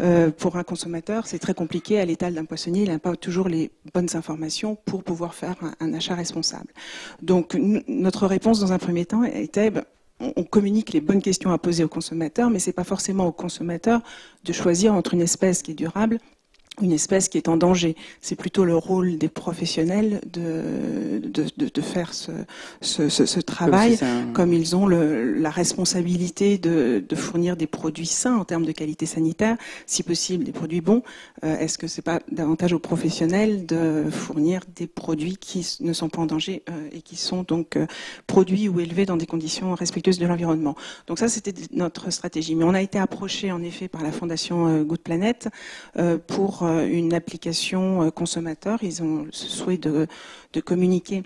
Euh, 0.00 0.30
pour 0.30 0.56
un 0.56 0.62
consommateur, 0.62 1.26
c'est 1.26 1.38
très 1.38 1.54
compliqué. 1.54 1.98
À 1.98 2.04
l'étal 2.04 2.34
d'un 2.34 2.44
poissonnier, 2.44 2.82
il 2.82 2.90
n'a 2.90 2.98
pas 2.98 3.16
toujours 3.16 3.48
les 3.48 3.70
bonnes 3.92 4.14
informations 4.14 4.76
pour 4.84 5.02
pouvoir 5.02 5.34
faire 5.34 5.56
un, 5.62 5.74
un 5.80 5.94
achat 5.94 6.14
responsable. 6.14 6.68
Donc 7.20 7.54
notre 7.54 8.26
réponse 8.26 8.60
dans 8.60 8.72
un 8.72 8.78
premier 8.78 9.06
temps 9.06 9.24
était 9.24 9.70
ben, 9.70 9.84
on 10.36 10.44
communique 10.44 10.92
les 10.92 11.00
bonnes 11.00 11.22
questions 11.22 11.50
à 11.52 11.58
poser 11.58 11.84
aux 11.84 11.88
consommateurs, 11.88 12.50
mais 12.50 12.58
ce 12.58 12.68
n'est 12.68 12.74
pas 12.74 12.84
forcément 12.84 13.26
aux 13.26 13.32
consommateurs 13.32 14.00
de 14.44 14.52
choisir 14.52 14.94
entre 14.94 15.14
une 15.14 15.20
espèce 15.20 15.62
qui 15.62 15.72
est 15.72 15.74
durable 15.74 16.18
une 16.82 16.92
espèce 16.92 17.28
qui 17.28 17.38
est 17.38 17.48
en 17.48 17.56
danger. 17.56 17.96
C'est 18.20 18.36
plutôt 18.36 18.64
le 18.64 18.76
rôle 18.76 19.18
des 19.18 19.28
professionnels 19.28 20.20
de, 20.30 21.20
de, 21.22 21.46
de, 21.56 21.80
faire 21.80 22.12
ce, 22.14 22.32
ce, 22.80 23.08
ce, 23.08 23.40
travail, 23.40 23.98
comme, 24.34 24.52
ils 24.52 24.76
ont 24.76 24.86
le, 24.86 25.34
la 25.34 25.50
responsabilité 25.50 26.58
de, 26.58 27.02
de, 27.06 27.16
fournir 27.16 27.56
des 27.56 27.66
produits 27.66 28.06
sains 28.06 28.36
en 28.36 28.44
termes 28.44 28.64
de 28.64 28.72
qualité 28.72 29.06
sanitaire, 29.06 29.56
si 29.86 30.02
possible 30.02 30.44
des 30.44 30.52
produits 30.52 30.80
bons. 30.80 31.02
Euh, 31.44 31.58
est-ce 31.58 31.78
que 31.78 31.86
c'est 31.86 32.02
pas 32.02 32.20
davantage 32.30 32.72
aux 32.72 32.78
professionnels 32.78 33.66
de 33.66 34.04
fournir 34.10 34.62
des 34.74 34.86
produits 34.86 35.36
qui 35.36 35.66
ne 35.80 35.92
sont 35.92 36.08
pas 36.08 36.20
en 36.20 36.26
danger 36.26 36.62
euh, 36.70 36.88
et 36.92 37.02
qui 37.02 37.16
sont 37.16 37.42
donc 37.42 37.76
euh, 37.76 37.86
produits 38.26 38.68
ou 38.68 38.80
élevés 38.80 39.06
dans 39.06 39.16
des 39.16 39.26
conditions 39.26 39.74
respectueuses 39.74 40.18
de 40.18 40.26
l'environnement? 40.26 40.74
Donc 41.06 41.18
ça, 41.18 41.28
c'était 41.28 41.54
notre 41.72 42.10
stratégie. 42.10 42.54
Mais 42.54 42.64
on 42.64 42.74
a 42.74 42.82
été 42.82 42.98
approché 42.98 43.52
en 43.52 43.62
effet 43.62 43.88
par 43.88 44.02
la 44.02 44.12
fondation 44.12 44.82
Good 44.82 45.00
Planet 45.00 45.48
pour 46.26 46.64
une 46.80 47.14
application 47.14 48.02
euh, 48.02 48.10
consommateur. 48.10 48.78
Ils 48.82 49.02
ont 49.02 49.26
ce 49.30 49.48
souhait 49.48 49.78
de, 49.78 50.06
de 50.52 50.60
communiquer 50.60 51.22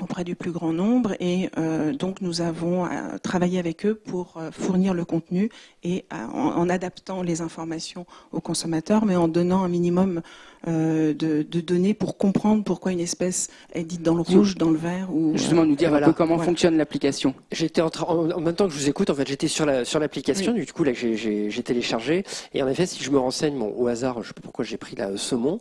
auprès 0.00 0.24
du 0.24 0.34
plus 0.34 0.50
grand 0.50 0.72
nombre 0.72 1.14
et 1.20 1.48
euh, 1.58 1.92
donc 1.92 2.20
nous 2.22 2.40
avons 2.40 2.88
travaillé 3.22 3.60
avec 3.60 3.86
eux 3.86 3.94
pour 3.94 4.40
fournir 4.50 4.94
le 4.94 5.04
contenu 5.04 5.48
et 5.84 6.06
en, 6.10 6.68
adaptant 6.68 7.22
les 7.22 7.40
informations 7.40 8.04
aux 8.32 8.40
consommateurs 8.40 9.04
mais 9.04 9.14
en 9.14 9.28
donnant 9.28 9.62
un 9.62 9.68
minimum 9.68 10.20
euh, 10.68 11.12
de, 11.14 11.60
données 11.60 11.94
pour 11.94 12.16
comprendre 12.16 12.62
pourquoi 12.62 12.92
une 12.92 13.00
espèce 13.00 13.48
est 13.72 13.82
dite 13.82 14.02
dans 14.02 14.14
le 14.14 14.22
rouge, 14.22 14.56
dans 14.56 14.70
le 14.70 14.78
vert. 14.78 15.08
Ou, 15.12 15.36
Justement, 15.36 15.64
nous 15.64 15.74
dire 15.74 15.92
un 15.92 16.00
peu 16.00 16.12
comment 16.12 16.38
fonctionne 16.38 16.76
l'application. 16.76 17.34
J'étais 17.50 17.80
en, 17.80 17.90
en, 18.06 18.40
même 18.40 18.54
temps 18.54 18.66
que 18.66 18.72
je 18.72 18.78
vous 18.78 18.88
écoute, 18.88 19.10
en 19.10 19.14
fait, 19.14 19.26
j'étais 19.26 19.48
sur 19.48 19.66
la 19.66 19.84
sur 19.84 19.98
l'application. 19.98 20.52
Du 20.52 20.72
coup, 20.72 20.84
là, 20.84 20.92
j'ai 20.92 21.62
téléchargé. 21.64 22.24
Et 22.54 22.62
en 22.62 22.68
effet, 22.68 22.86
si 22.86 23.02
je 23.02 23.10
me 23.10 23.18
renseigne, 23.18 23.58
bon, 23.58 23.74
au 23.76 23.88
hasard, 23.88 24.22
je 24.22 24.28
sais 24.28 24.34
pas 24.34 24.42
pourquoi 24.42 24.64
j'ai 24.64 24.76
pris 24.76 24.94
la 24.94 25.16
saumon. 25.16 25.60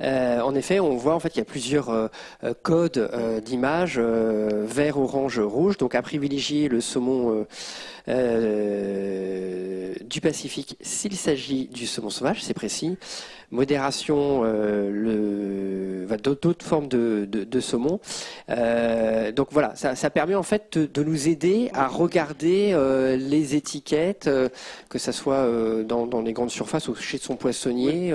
Euh, 0.00 0.40
en 0.40 0.54
effet, 0.54 0.80
on 0.80 0.96
voit 0.96 1.14
en 1.14 1.20
fait, 1.20 1.34
il 1.34 1.38
y 1.38 1.42
a 1.42 1.46
plusieurs 1.46 1.88
euh, 1.88 2.08
codes 2.62 3.10
d'image 3.44 3.98
vert, 3.98 4.98
orange, 4.98 5.40
rouge. 5.40 5.78
Donc, 5.78 5.94
à 5.94 6.02
privilégier 6.02 6.68
le 6.68 6.80
saumon 6.80 7.46
du 8.06 10.20
Pacifique 10.20 10.76
s'il 10.80 11.16
s'agit 11.16 11.68
du 11.68 11.86
saumon 11.86 12.10
sauvage, 12.10 12.42
c'est 12.42 12.54
précis. 12.54 12.96
Modération, 13.52 14.42
le, 14.42 16.06
d'autres 16.22 16.64
formes 16.64 16.88
de, 16.88 17.28
de, 17.30 17.60
saumon. 17.60 18.00
donc 18.48 19.48
voilà, 19.50 19.74
ça, 19.76 19.94
ça, 19.94 20.10
permet 20.10 20.34
en 20.34 20.42
fait 20.42 20.78
de, 20.78 20.86
de 20.86 21.02
nous 21.02 21.28
aider 21.28 21.70
à 21.74 21.86
regarder 21.86 22.76
les 23.18 23.54
étiquettes, 23.54 24.28
que 24.88 24.98
ce 24.98 25.12
soit 25.12 25.46
dans, 25.84 26.06
dans, 26.06 26.22
les 26.22 26.32
grandes 26.32 26.50
surfaces 26.50 26.88
ou 26.88 26.94
chez 26.94 27.18
son 27.18 27.36
poissonnier. 27.36 28.14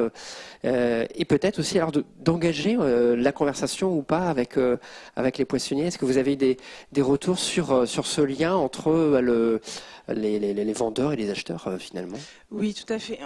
Euh, 0.65 1.05
et 1.15 1.25
peut-être 1.25 1.59
aussi 1.59 1.77
alors 1.77 1.91
d'engager 2.19 2.75
euh, 2.79 3.15
la 3.15 3.31
conversation 3.31 3.95
ou 3.95 4.01
pas 4.01 4.29
avec 4.29 4.57
euh, 4.57 4.77
avec 5.15 5.37
les 5.37 5.45
poissonniers. 5.45 5.85
Est-ce 5.85 5.97
que 5.97 6.05
vous 6.05 6.17
avez 6.17 6.35
des, 6.35 6.57
des 6.91 7.01
retours 7.01 7.39
sur 7.39 7.87
sur 7.87 8.07
ce 8.07 8.21
lien 8.21 8.55
entre 8.55 9.19
le, 9.21 9.61
les, 10.07 10.39
les, 10.39 10.53
les, 10.53 10.73
vendeurs 10.73 11.13
et 11.13 11.15
les 11.15 11.29
acheteurs 11.29 11.69
finalement? 11.79 12.17
Oui, 12.51 12.73
tout 12.73 12.91
à 12.91 12.99
fait. 12.99 13.19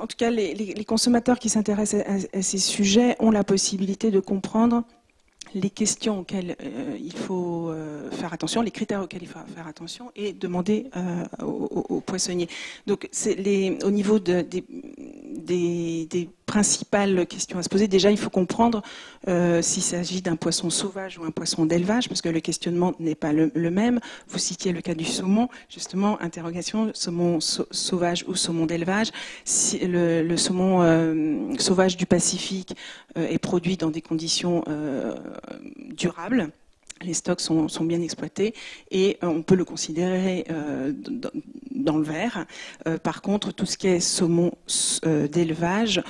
En 0.00 0.06
tout 0.06 0.16
cas, 0.16 0.30
les, 0.30 0.84
consommateurs 0.84 1.38
qui 1.38 1.48
s'intéressent 1.48 2.04
à, 2.32 2.42
ces 2.42 2.58
sujets 2.58 3.16
ont 3.18 3.30
la 3.30 3.44
possibilité 3.44 4.10
de 4.10 4.20
comprendre 4.20 4.84
les 5.54 5.70
questions 5.70 6.20
auxquelles 6.20 6.56
il 7.00 7.14
faut 7.14 7.72
faire 8.12 8.32
attention, 8.32 8.60
les 8.60 8.70
critères 8.70 9.02
auxquels 9.02 9.22
il 9.22 9.28
faut 9.28 9.38
faire 9.54 9.66
attention 9.66 10.12
et 10.14 10.32
demander 10.32 10.90
aux, 11.42 12.00
poissonniers. 12.00 12.48
Donc, 12.86 13.08
les, 13.24 13.78
au 13.82 13.90
niveau 13.90 14.18
de, 14.18 14.42
des, 14.42 14.64
des, 14.68 16.06
des 16.06 16.28
principales 16.48 17.26
questions 17.26 17.58
à 17.58 17.62
se 17.62 17.68
poser. 17.68 17.86
Déjà, 17.88 18.10
il 18.10 18.16
faut 18.16 18.30
comprendre 18.30 18.82
euh, 19.28 19.60
s'il 19.62 19.82
s'agit 19.82 20.22
d'un 20.22 20.34
poisson 20.34 20.70
sauvage 20.70 21.18
ou 21.18 21.24
un 21.24 21.30
poisson 21.30 21.66
d'élevage, 21.66 22.08
parce 22.08 22.22
que 22.22 22.30
le 22.30 22.40
questionnement 22.40 22.94
n'est 22.98 23.14
pas 23.14 23.32
le, 23.32 23.70
même. 23.70 24.00
Vous 24.28 24.38
citiez 24.38 24.72
le 24.72 24.80
cas 24.80 24.94
du 24.94 25.04
saumon, 25.04 25.48
justement, 25.68 26.20
interrogation, 26.20 26.90
saumon 26.94 27.38
sauvage 27.40 28.24
ou 28.26 28.34
saumon 28.34 28.64
d'élevage. 28.64 29.10
Si 29.44 29.78
le, 29.78 30.36
saumon 30.36 30.82
euh, 30.82 31.54
sauvage 31.58 31.96
du 31.98 32.06
Pacifique 32.06 32.74
euh, 33.18 33.28
est 33.28 33.38
produit 33.38 33.76
dans 33.76 33.90
des 33.90 34.00
conditions 34.00 34.64
durables, 35.90 36.50
les 37.02 37.14
stocks 37.14 37.40
sont, 37.40 37.68
bien 37.82 38.00
exploités 38.00 38.54
et 38.90 39.18
on 39.22 39.42
peut 39.42 39.54
le 39.54 39.64
considérer 39.64 40.44
dans 41.78 41.96
le 41.96 42.04
verre. 42.04 42.46
Euh, 42.86 42.98
par 42.98 43.22
contre, 43.22 43.52
tout 43.52 43.66
ce 43.66 43.78
qui 43.78 43.88
est 43.88 44.00
saumon 44.00 44.52
euh, 45.06 45.28
d'élevage, 45.28 46.02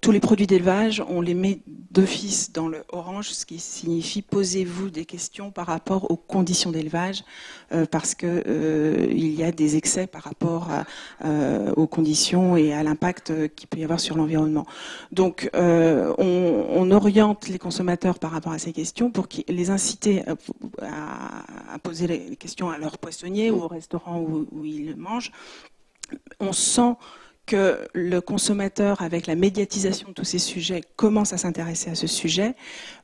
tous 0.00 0.12
les 0.12 0.20
produits 0.20 0.46
d'élevage, 0.46 1.02
on 1.08 1.20
les 1.20 1.34
met 1.34 1.60
d'office 1.90 2.52
dans 2.52 2.68
le 2.68 2.84
orange, 2.90 3.30
ce 3.30 3.46
qui 3.46 3.58
signifie 3.58 4.22
posez-vous 4.22 4.90
des 4.90 5.04
questions 5.04 5.50
par 5.50 5.66
rapport 5.66 6.10
aux 6.10 6.16
conditions 6.16 6.70
d'élevage, 6.70 7.22
euh, 7.22 7.24
parce 7.90 8.14
que 8.14 9.08
il 9.10 9.34
y 9.34 9.44
a 9.44 9.52
des 9.52 9.76
excès 9.76 10.06
par 10.06 10.22
rapport 10.22 10.68
aux 11.76 11.86
conditions 11.86 12.56
et 12.56 12.72
à 12.72 12.82
l'impact 12.82 13.54
qu'il 13.54 13.68
peut 13.68 13.78
y 13.78 13.84
avoir 13.84 14.00
sur 14.00 14.16
l'environnement. 14.16 14.66
Donc, 15.12 15.50
on, 15.54 16.90
oriente 16.90 17.46
les 17.48 17.58
consommateurs 17.58 18.18
par 18.18 18.32
rapport 18.32 18.52
à 18.52 18.58
ces 18.58 18.72
questions 18.72 19.10
pour 19.10 19.28
les 19.48 19.70
inciter 19.70 20.24
à, 20.82 21.78
poser 21.82 22.06
les 22.06 22.36
questions 22.36 22.68
à 22.68 22.78
leur 22.78 22.98
poissonnier 22.98 23.50
ou 23.50 23.62
au 23.62 23.68
restaurant 23.68 24.20
où, 24.20 24.46
où 24.50 24.64
ils 24.64 24.96
mangent, 24.96 25.30
on 26.40 26.52
sent 26.52 26.94
que 27.46 27.88
le 27.94 28.20
consommateur, 28.20 29.02
avec 29.02 29.26
la 29.26 29.34
médiatisation 29.34 30.08
de 30.08 30.14
tous 30.14 30.24
ces 30.24 30.38
sujets, 30.38 30.82
commence 30.96 31.32
à 31.32 31.36
s'intéresser 31.36 31.90
à 31.90 31.96
ce 31.96 32.06
sujet. 32.06 32.54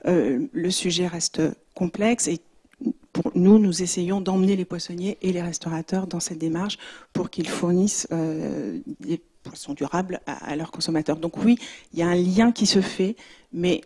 Euh, 0.07 0.47
le 0.53 0.71
sujet 0.71 1.09
reste 1.09 1.43
complexe 1.75 2.29
et 2.29 2.41
nous, 3.35 3.59
nous 3.59 3.83
essayons 3.83 4.21
d'emmener 4.21 4.57
les 4.57 4.65
poissonniers 4.65 5.19
et 5.23 5.33
les 5.33 5.43
restaurateurs 5.43 6.07
dans 6.07 6.21
cette 6.21 6.39
démarche 6.39 6.79
pour 7.13 7.31
qu'ils 7.31 7.49
fournissent 7.49 8.07
euh, 8.13 8.79
des 9.01 9.21
poissons 9.43 9.75
durables 9.75 10.21
à, 10.27 10.57
leurs 10.57 10.71
consommateurs. 10.71 11.17
Donc 11.17 11.37
oui, 11.45 11.59
il 11.93 12.01
y 12.01 12.03
a 12.03 12.09
un 12.09 12.15
lien 12.15 12.53
qui 12.53 12.67
se 12.67 12.81
fait, 12.81 13.17
mais 13.53 13.81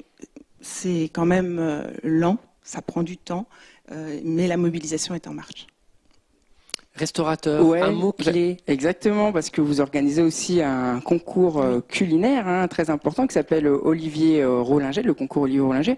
c'est 0.61 1.11
quand 1.13 1.27
même 1.27 1.59
euh, 1.59 1.85
lent, 2.03 2.39
ça 2.63 2.83
prend 2.83 3.03
du 3.03 3.17
temps, 3.17 3.47
mais 4.23 4.47
la 4.47 4.57
mobilisation 4.57 5.17
est 5.17 5.27
en 5.27 5.35
marche 5.35 5.67
restaurateur, 6.95 7.75
un 7.75 7.91
mot 7.93 8.13
clé. 8.13 8.59
Exactement, 8.67 9.33
parce 9.33 9.51
que 9.51 9.61
vous 9.61 9.81
organisez 9.81 10.23
aussi 10.23 10.61
un 10.61 11.01
concours 11.01 11.61
euh, 11.61 11.81
culinaire 11.81 12.49
hein, 12.49 12.69
très 12.69 12.91
important 12.91 13.27
qui 13.27 13.35
s'appelle 13.35 13.67
euh, 13.67 13.79
Olivier 13.83 14.43
euh, 14.43 14.61
Rollinger, 14.61 15.03
le 15.03 15.15
concours 15.15 15.43
Olivier 15.43 15.61
Rollinger, 15.61 15.97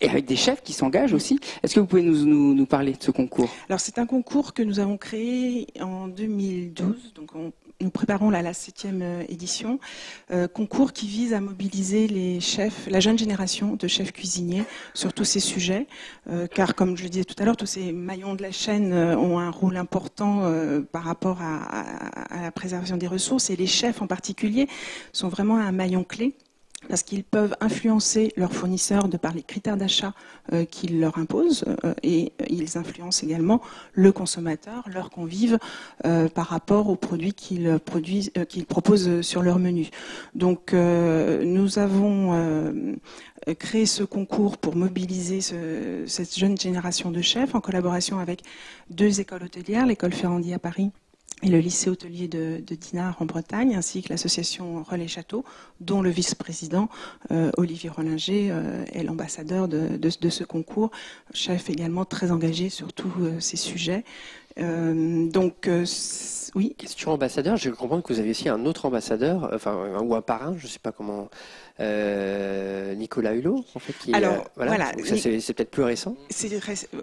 et 0.00 0.08
avec 0.08 0.26
des 0.26 0.36
chefs 0.36 0.62
qui 0.62 0.72
s'engagent 0.72 1.14
aussi. 1.14 1.40
Est-ce 1.62 1.74
que 1.74 1.80
vous 1.80 1.86
pouvez 1.86 2.02
nous, 2.02 2.24
nous, 2.24 2.54
nous 2.54 2.66
parler 2.66 2.92
de 2.92 3.02
ce 3.02 3.10
concours? 3.10 3.48
Alors 3.68 3.80
c'est 3.80 3.98
un 3.98 4.06
concours 4.06 4.54
que 4.54 4.62
nous 4.62 4.80
avons 4.80 4.96
créé 4.96 5.66
en 5.80 6.08
2012, 6.08 7.14
donc 7.14 7.34
on 7.34 7.52
nous 7.80 7.90
préparons 7.90 8.30
là 8.30 8.40
la 8.42 8.54
septième 8.54 9.02
édition, 9.28 9.78
euh, 10.30 10.48
concours 10.48 10.92
qui 10.92 11.06
vise 11.06 11.34
à 11.34 11.40
mobiliser 11.40 12.06
les 12.06 12.40
chefs, 12.40 12.86
la 12.88 13.00
jeune 13.00 13.18
génération 13.18 13.76
de 13.76 13.88
chefs 13.88 14.12
cuisiniers 14.12 14.64
sur 14.94 15.12
tous 15.12 15.24
ces 15.24 15.40
sujets, 15.40 15.86
euh, 16.30 16.46
car 16.46 16.74
comme 16.74 16.96
je 16.96 17.02
le 17.02 17.08
disais 17.08 17.24
tout 17.24 17.34
à 17.38 17.44
l'heure, 17.44 17.56
tous 17.56 17.66
ces 17.66 17.92
maillons 17.92 18.34
de 18.34 18.42
la 18.42 18.52
chaîne 18.52 18.94
ont 18.94 19.38
un 19.38 19.50
rôle 19.50 19.76
important 19.76 20.33
par 20.92 21.04
rapport 21.04 21.38
à, 21.40 22.42
la 22.42 22.50
préservation 22.52 22.96
des 22.96 23.06
ressources, 23.06 23.50
et 23.50 23.56
les 23.56 23.66
chefs 23.66 24.02
en 24.02 24.06
particulier 24.06 24.68
sont 25.12 25.28
vraiment 25.28 25.56
un 25.56 25.72
maillon 25.72 26.04
clé 26.04 26.34
parce 26.88 27.02
qu'ils 27.02 27.24
peuvent 27.24 27.56
influencer 27.60 28.32
leurs 28.36 28.52
fournisseurs 28.52 29.08
de 29.08 29.16
par 29.16 29.34
les 29.34 29.42
critères 29.42 29.76
d'achat 29.76 30.12
euh, 30.52 30.64
qu'ils 30.64 31.00
leur 31.00 31.18
imposent 31.18 31.64
euh, 31.84 31.94
et 32.02 32.32
ils 32.48 32.78
influencent 32.78 33.24
également 33.24 33.60
le 33.92 34.12
consommateur, 34.12 34.84
leurs 34.92 35.10
convives 35.10 35.58
euh, 36.04 36.28
par 36.28 36.46
rapport 36.46 36.88
aux 36.88 36.96
produits 36.96 37.32
qu'ils 37.32 37.80
proposent 38.68 39.20
sur 39.22 39.42
leur 39.42 39.58
menu. 39.58 39.88
Donc 40.34 40.72
nous 40.72 41.78
avons 41.78 42.96
créé 43.58 43.86
ce 43.86 44.02
concours 44.02 44.58
pour 44.58 44.76
mobiliser 44.76 45.40
ce, 45.40 46.04
cette 46.06 46.36
jeune 46.36 46.58
génération 46.58 47.10
de 47.10 47.20
chefs 47.20 47.54
en 47.54 47.60
collaboration 47.60 48.18
avec 48.18 48.42
deux 48.90 49.20
écoles 49.20 49.44
hôtelières, 49.44 49.86
l'école 49.86 50.12
Ferrandi 50.12 50.52
à 50.54 50.58
Paris 50.58 50.90
et 51.44 51.48
le 51.48 51.58
lycée 51.58 51.90
hôtelier 51.90 52.26
de, 52.26 52.62
Dinard 52.74 53.20
en 53.20 53.26
Bretagne, 53.26 53.76
ainsi 53.76 54.02
que 54.02 54.08
l'association 54.08 54.82
Relais 54.82 55.08
Château, 55.08 55.44
dont 55.80 56.00
le 56.00 56.08
vice-président 56.08 56.88
euh, 57.30 57.50
Olivier 57.58 57.90
Rollinger 57.90 58.48
euh, 58.50 58.84
est 58.92 59.02
l'ambassadeur 59.02 59.68
de, 59.68 60.30
ce 60.30 60.42
concours, 60.42 60.90
chef 61.34 61.68
également 61.68 62.06
très 62.06 62.30
engagé 62.30 62.70
sur 62.70 62.94
tous 62.94 63.12
euh, 63.20 63.40
ces 63.40 63.58
sujets. 63.58 64.04
Donc, 64.56 65.68
oui. 66.54 66.74
Question 66.78 67.12
ambassadeur, 67.12 67.56
je 67.56 67.70
comprends 67.70 68.00
que 68.00 68.12
vous 68.12 68.20
avez 68.20 68.30
aussi 68.30 68.48
un 68.48 68.64
autre 68.64 68.86
ambassadeur, 68.86 69.50
enfin, 69.52 69.76
ou 70.00 70.14
un 70.14 70.22
parrain, 70.22 70.54
je 70.56 70.66
ne 70.66 70.70
sais 70.70 70.78
pas 70.78 70.92
comment. 70.92 71.28
Euh, 71.80 72.94
Nicolas 72.94 73.34
Hulot, 73.34 73.64
en 73.74 73.78
fait. 73.80 73.92
Qui, 73.94 74.14
Alors, 74.14 74.48
voilà, 74.54 74.92
c'est 75.02 75.54
peut-être 75.54 75.70
plus 75.70 75.82
récent. 75.82 76.16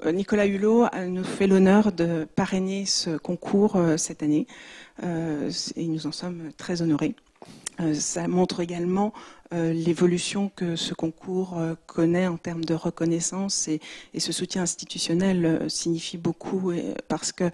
Euh, 0.05 0.11
Nicolas 0.13 0.45
Hulot 0.45 0.87
nous 1.07 1.23
fait 1.25 1.47
l'honneur 1.47 1.91
de 1.91 2.25
parrainer 2.35 2.85
ce 2.85 3.17
concours 3.17 3.75
euh, 3.75 3.97
cette 3.97 4.23
année, 4.23 4.47
et 5.03 5.87
nous 5.87 6.07
en 6.07 6.11
sommes 6.11 6.51
très 6.57 6.81
honorés. 6.81 7.15
Ça 7.93 8.27
montre 8.27 8.59
également 8.59 9.13
l'évolution 9.51 10.49
que 10.55 10.75
ce 10.75 10.93
concours 10.93 11.57
connaît 11.85 12.27
en 12.27 12.37
termes 12.37 12.63
de 12.63 12.73
reconnaissance 12.73 13.67
et, 13.67 13.81
ce 14.17 14.31
soutien 14.31 14.61
institutionnel 14.61 15.65
signifie 15.69 16.17
beaucoup 16.17 16.71
parce 17.07 17.31
que 17.31 17.45
euh, 17.45 17.49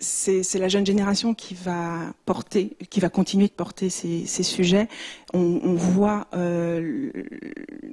c'est 0.00 0.58
la 0.58 0.68
jeune 0.68 0.86
génération 0.86 1.34
qui 1.34 1.54
va 1.54 2.12
porter, 2.24 2.76
qui 2.90 3.00
va 3.00 3.08
continuer 3.08 3.46
de 3.46 3.52
porter 3.52 3.90
ces, 3.90 4.26
sujets. 4.42 4.88
On, 5.34 5.74
voit 5.74 6.26
euh, 6.34 7.10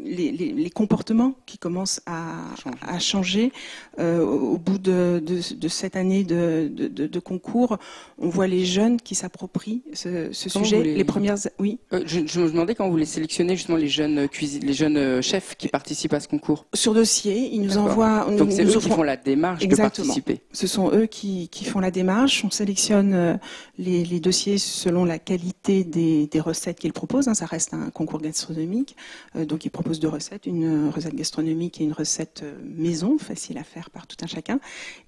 les, 0.03 0.69
comportements 0.73 1.35
qui 1.45 1.57
commencent 1.57 2.01
à, 2.05 2.99
changer. 2.99 3.51
Euh, 3.99 4.23
au 4.23 4.57
bout 4.57 4.77
de, 4.77 5.21
cette 5.67 5.95
année 5.95 6.23
de, 6.23 7.19
concours, 7.19 7.77
on 8.17 8.29
voit 8.29 8.47
les 8.47 8.65
jeunes 8.65 8.99
qui 8.99 9.15
s'approprient 9.15 9.83
ce, 9.93 10.31
sujet. 10.31 10.81
Les... 10.81 11.03
premières, 11.03 11.35
oui. 11.59 11.79
Je, 12.05 12.39
me 12.39 12.49
demandais 12.49 12.75
quand 12.75 12.89
vous 12.89 12.97
les 12.97 13.05
sélectionnez 13.05 13.55
justement 13.55 13.77
les 13.77 13.87
jeunes 13.87 14.27
les 14.61 14.73
jeunes 14.73 15.21
chefs 15.21 15.55
qui 15.57 15.67
participent 15.67 16.13
à 16.13 16.19
ce 16.19 16.27
concours. 16.27 16.65
Sur 16.73 16.93
dossier, 16.93 17.49
ils 17.53 17.61
nous 17.61 17.77
envoient. 17.77 18.27
Donc 18.37 18.51
c'est 18.51 18.63
eux 18.63 18.79
qui 18.79 18.89
font 18.89 19.03
la 19.03 19.17
démarche 19.17 19.63
Exactement. 19.63 20.05
de 20.05 20.13
participer. 20.13 20.41
Ce 20.51 20.67
sont 20.67 20.84
eux 20.93 21.05
qui, 21.05 21.49
font 21.65 21.79
la 21.79 21.91
démarche. 21.91 22.43
On 22.45 22.49
sélectionne 22.49 23.13
euh, 23.13 23.35
les, 23.77 24.19
dossiers 24.19 24.57
selon 24.57 25.05
la 25.05 25.19
qualité 25.19 25.83
des, 25.83 26.29
recettes 26.39 26.79
qu'ils 26.79 26.93
proposent. 26.93 27.27
Hein. 27.27 27.33
Ça 27.33 27.45
reste 27.45 27.73
un 27.73 27.89
concours 27.89 28.21
gastronomique. 28.21 28.95
Euh, 29.35 29.45
donc 29.45 29.65
ils 29.65 29.69
proposent 29.69 29.99
deux 29.99 30.09
recettes, 30.09 30.45
une 30.45 30.89
recette 30.89 31.15
gastronomique 31.15 31.81
et 31.81 31.83
une 31.85 31.93
recette 31.93 32.41
euh, 32.43 32.53
maison, 32.63 33.17
facile 33.17 33.57
à 33.57 33.63
faire 33.63 33.89
par 33.89 34.07
tout 34.07 34.17
un 34.21 34.27
chacun. 34.27 34.59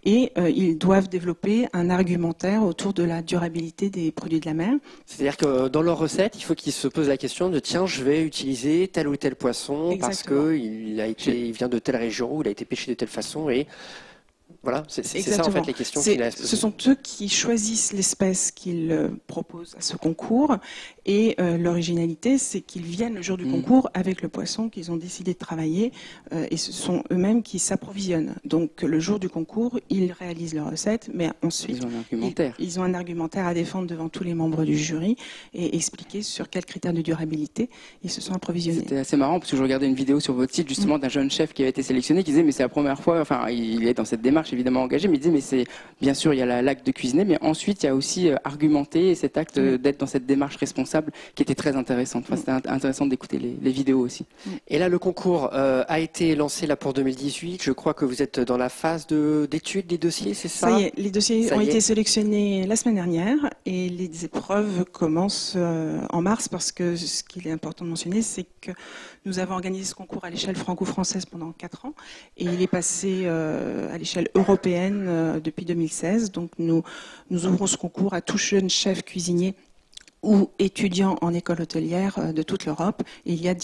Et 0.03 0.31
ils 0.49 0.77
doivent 0.77 1.09
développer 1.09 1.67
un 1.73 1.89
argumentaire 1.89 2.63
autour 2.63 2.93
de 2.93 3.03
la 3.03 3.21
durabilité 3.21 3.89
des 3.89 4.11
produits 4.11 4.39
de 4.39 4.45
la 4.45 4.53
mer. 4.53 4.73
C'est-à-dire 5.05 5.35
que 5.37 5.67
dans 5.67 5.81
leur 5.81 5.97
recette, 5.97 6.37
il 6.37 6.43
faut 6.43 6.55
qu'ils 6.55 6.71
se 6.71 6.87
posent 6.87 7.09
la 7.09 7.17
question 7.17 7.49
de 7.49 7.59
tiens, 7.59 7.85
je 7.85 8.03
vais 8.03 8.23
utiliser 8.23 8.87
tel 8.87 9.07
ou 9.07 9.17
tel 9.17 9.35
poisson 9.35 9.97
parce 9.99 10.23
qu'il 10.23 10.99
a 11.01 11.07
été, 11.07 11.47
il 11.47 11.51
vient 11.51 11.67
de 11.67 11.79
telle 11.79 11.97
région 11.97 12.33
ou 12.33 12.41
il 12.41 12.47
a 12.47 12.51
été 12.51 12.65
pêché 12.65 12.91
de 12.91 12.95
telle 12.95 13.07
façon 13.09 13.49
et 13.49 13.67
Voilà, 14.67 14.83
c'est 14.89 15.01
ça 15.05 15.47
en 15.47 15.49
fait 15.49 15.65
les 15.65 15.73
questions 15.73 16.01
qu'il 16.01 16.21
a 16.21 16.29
Ce 16.29 16.57
sont 16.57 16.73
eux 16.87 16.97
qui 17.01 17.29
choisissent 17.29 17.93
l'espèce 17.93 18.51
qu'ils 18.51 18.91
euh, 18.91 19.07
proposent 19.25 19.75
à 19.77 19.81
ce 19.81 19.95
concours. 19.95 20.57
Et 21.05 21.35
euh, 21.39 21.57
l'originalité, 21.57 22.37
c'est 22.37 22.59
qu'ils 22.59 22.81
viennent 22.81 23.15
le 23.15 23.21
jour 23.21 23.37
du 23.37 23.45
Mhm. 23.45 23.51
concours 23.51 23.89
avec 23.93 24.21
le 24.21 24.27
poisson 24.27 24.67
qu'ils 24.67 24.91
ont 24.91 24.97
décidé 24.97 25.31
de 25.33 25.37
travailler. 25.37 25.93
euh, 26.33 26.45
et 26.51 26.57
ce 26.57 26.73
sont 26.73 27.01
eux-mêmes 27.13 27.43
qui 27.43 27.59
s'approvisionnent. 27.59 28.35
Donc 28.43 28.81
le 28.81 28.99
jour 28.99 29.19
du 29.19 29.29
concours, 29.29 29.79
ils 29.89 30.11
réalisent 30.11 30.53
leur 30.53 30.69
recette, 30.69 31.09
mais 31.13 31.29
ensuite, 31.41 31.77
Ils 31.77 31.85
ont 31.85 31.89
un 31.89 31.99
argumentaire. 31.99 32.53
ils, 32.59 32.65
ils 32.65 32.79
ont 32.81 32.83
un 32.83 32.93
argumentaire 32.93 33.47
à 33.47 33.53
défendre 33.53 33.87
devant 33.87 34.09
tous 34.09 34.25
les 34.25 34.33
membres 34.33 34.65
du 34.65 34.77
jury 34.77 35.15
et 35.53 35.77
expliquer 35.77 36.21
sur 36.23 36.49
quels 36.49 36.65
critères 36.65 36.91
de 36.93 37.01
durabilité 37.01 37.69
ils 38.03 38.09
se 38.11 38.19
sont 38.19 38.33
approvisionnés. 38.33 38.79
C'était 38.79 38.97
assez 38.97 39.15
marrant 39.15 39.39
parce 39.39 39.49
que 39.51 39.55
je 39.55 39.63
regardais 39.63 39.87
une 39.87 39.95
vidéo 39.95 40.19
sur 40.19 40.33
votre 40.33 40.53
site 40.53 40.67
justement 40.67 40.99
d'un 40.99 41.07
jeune 41.07 41.31
chef 41.31 41.53
qui 41.53 41.61
avait 41.61 41.69
été 41.69 41.83
sélectionné 41.83 42.23
qui 42.25 42.31
disait 42.31 42.43
mais 42.43 42.51
c'est 42.51 42.63
la 42.63 42.69
première 42.69 42.99
fois, 42.99 43.21
enfin 43.21 43.47
il 43.49 43.87
est 43.87 43.93
dans 43.93 44.03
cette 44.05 44.21
démarche 44.21 44.51
évidemment 44.57 44.81
engagé, 44.81 45.07
mais 45.07 45.15
il 45.15 45.19
disait 45.19 45.31
mais 45.31 45.41
c'est 45.41 45.65
bien 46.01 46.13
sûr 46.13 46.33
il 46.33 46.37
y 46.39 46.41
a 46.41 46.45
la- 46.45 46.61
l'acte 46.61 46.85
de 46.85 46.91
cuisiner, 46.91 47.23
mais 47.25 47.37
ensuite 47.41 47.83
il 47.83 47.85
y 47.85 47.89
a 47.89 47.95
aussi 47.95 48.29
euh, 48.29 48.35
argumenter 48.43 49.09
et 49.11 49.15
cet 49.15 49.37
acte 49.37 49.57
euh, 49.57 49.77
d'être 49.77 49.99
dans 49.99 50.07
cette 50.07 50.25
démarche 50.25 50.57
responsable 50.57 51.11
qui 51.35 51.43
était 51.43 51.55
très 51.55 51.75
intéressante. 51.75 52.23
Enfin, 52.27 52.35
c'était 52.37 52.51
int- 52.51 52.69
intéressant 52.69 53.05
d'écouter 53.05 53.37
les, 53.39 53.55
les 53.61 53.71
vidéos 53.71 53.99
aussi. 53.99 54.25
Et 54.67 54.79
là, 54.79 54.89
le 54.89 54.99
concours 54.99 55.51
euh, 55.53 55.83
a 55.87 55.99
été 55.99 56.35
lancé 56.35 56.67
là 56.67 56.75
pour 56.75 56.93
2018. 56.93 57.61
Je 57.63 57.71
crois 57.71 57.93
que 57.93 58.05
vous 58.05 58.21
êtes 58.21 58.39
dans 58.39 58.57
la 58.57 58.69
phase 58.69 59.07
de- 59.07 59.47
d'étude 59.49 59.87
des 59.87 59.97
dossiers, 59.97 60.33
c'est 60.33 60.47
ça? 60.47 60.69
Ça 60.69 60.79
y 60.79 60.83
est, 60.83 60.93
les 60.97 61.11
dossiers 61.11 61.43
Ça 61.47 61.55
ont 61.55 61.61
été 61.61 61.79
sélectionnés 61.81 62.65
la 62.67 62.75
semaine 62.75 62.95
dernière 62.95 63.37
et 63.65 63.89
les 63.89 64.25
épreuves 64.25 64.85
commencent 64.91 65.53
euh, 65.55 65.99
en 66.09 66.21
mars 66.21 66.47
parce 66.47 66.71
que 66.71 66.95
ce 66.95 67.23
qu'il 67.23 67.47
est 67.47 67.51
important 67.51 67.85
de 67.85 67.89
mentionner, 67.89 68.21
c'est 68.21 68.45
que 68.61 68.71
nous 69.27 69.39
avons 69.39 69.55
organisé 69.55 69.83
ce 69.83 69.93
concours 69.93 70.23
à 70.23 70.29
l'échelle 70.29 70.55
franco-française 70.55 71.25
pendant 71.25 71.51
quatre 71.51 71.85
ans 71.85 71.93
et 72.37 72.45
il 72.45 72.61
est 72.61 72.67
passé 72.67 73.23
euh, 73.25 73.93
à 73.93 73.97
l'échelle 73.97 74.29
européenne 74.35 75.05
euh, 75.07 75.39
depuis 75.41 75.65
2016. 75.65 76.31
Donc 76.31 76.51
nous, 76.57 76.83
ouvrons 77.29 77.67
ce 77.67 77.75
concours 77.75 78.13
à 78.13 78.21
tout 78.21 78.37
jeune 78.37 78.69
chef 78.69 79.03
cuisinier 79.03 79.53
ou 80.23 80.49
étudiants 80.59 81.17
en 81.21 81.33
école 81.33 81.61
hôtelière 81.61 82.17
euh, 82.19 82.31
de 82.31 82.41
toute 82.41 82.65
l'Europe. 82.65 83.03
Il 83.25 83.41
y 83.41 83.49
a 83.49 83.55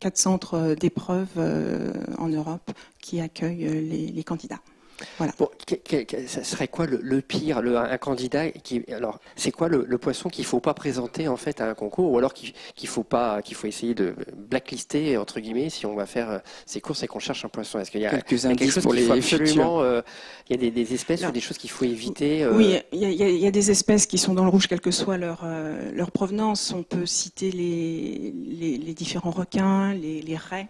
quatre 0.00 0.18
centres 0.18 0.74
d'épreuves 0.74 1.38
en 2.18 2.28
Europe 2.28 2.72
qui 3.00 3.20
accueillent 3.20 4.12
les 4.12 4.24
candidats. 4.24 4.60
Bon, 5.38 5.48
que- 5.66 5.74
que- 5.76 6.02
que- 6.02 6.26
ça 6.26 6.42
serait 6.42 6.68
quoi 6.68 6.86
le, 6.86 6.98
le 7.02 7.20
pire, 7.20 7.62
le, 7.62 7.76
un 7.76 7.98
candidat 7.98 8.50
qui 8.50 8.82
alors 8.92 9.20
c'est 9.36 9.52
quoi 9.52 9.68
le, 9.68 9.84
le 9.86 9.98
poisson 9.98 10.28
qu'il 10.28 10.44
faut 10.44 10.60
pas 10.60 10.74
présenter 10.74 11.28
en 11.28 11.36
fait 11.36 11.60
à 11.60 11.68
un 11.70 11.74
concours 11.74 12.10
ou 12.10 12.18
alors 12.18 12.34
qu'il 12.34 12.88
faut 12.88 13.04
pas 13.04 13.40
qu'il 13.42 13.56
faut 13.56 13.66
essayer 13.68 13.94
de 13.94 14.14
blacklister 14.50 15.16
entre 15.16 15.40
guillemets 15.40 15.70
si 15.70 15.86
on 15.86 15.94
va 15.94 16.06
faire 16.06 16.30
euh, 16.30 16.38
ces 16.66 16.80
courses 16.80 17.02
et 17.02 17.06
qu'on 17.06 17.18
cherche 17.20 17.44
un 17.44 17.48
poisson? 17.48 17.78
Est-ce 17.78 17.90
qu'il 17.90 18.00
y 18.00 18.06
a, 18.06 18.10
Quelques 18.10 18.26
quelque 18.26 18.46
indices 18.46 18.74
chose 18.74 18.82
pour 18.82 18.94
les 18.94 19.10
absolument 19.10 19.82
euh, 19.82 20.00
il 20.48 20.56
y 20.56 20.58
a 20.58 20.60
des, 20.60 20.70
des 20.70 20.94
espèces 20.94 21.22
Non. 21.22 21.28
ou 21.28 21.32
des 21.32 21.40
choses 21.40 21.58
qu'il 21.58 21.70
faut 21.70 21.84
éviter 21.84 22.42
euh, 22.42 22.56
Oui, 22.56 22.76
il 22.92 22.98
y, 23.00 23.04
a- 23.22 23.28
y 23.28 23.44
y 23.46 23.50
des 23.52 23.70
espèces 23.70 24.06
qui 24.06 24.18
sont 24.18 24.34
dans 24.34 24.44
le 24.44 24.50
rouge, 24.50 24.66
quelle 24.66 24.80
que 24.80 24.90
soit 24.90 25.16
leur, 25.18 25.42
euh, 25.44 25.90
leur 25.92 26.10
provenance. 26.10 26.72
On 26.76 26.82
peut 26.82 27.06
citer 27.06 27.50
les, 27.50 28.34
les, 28.46 28.78
les 28.78 28.94
différents 28.94 29.30
requins, 29.30 29.94
les, 29.94 30.20
les 30.22 30.36
raies, 30.36 30.66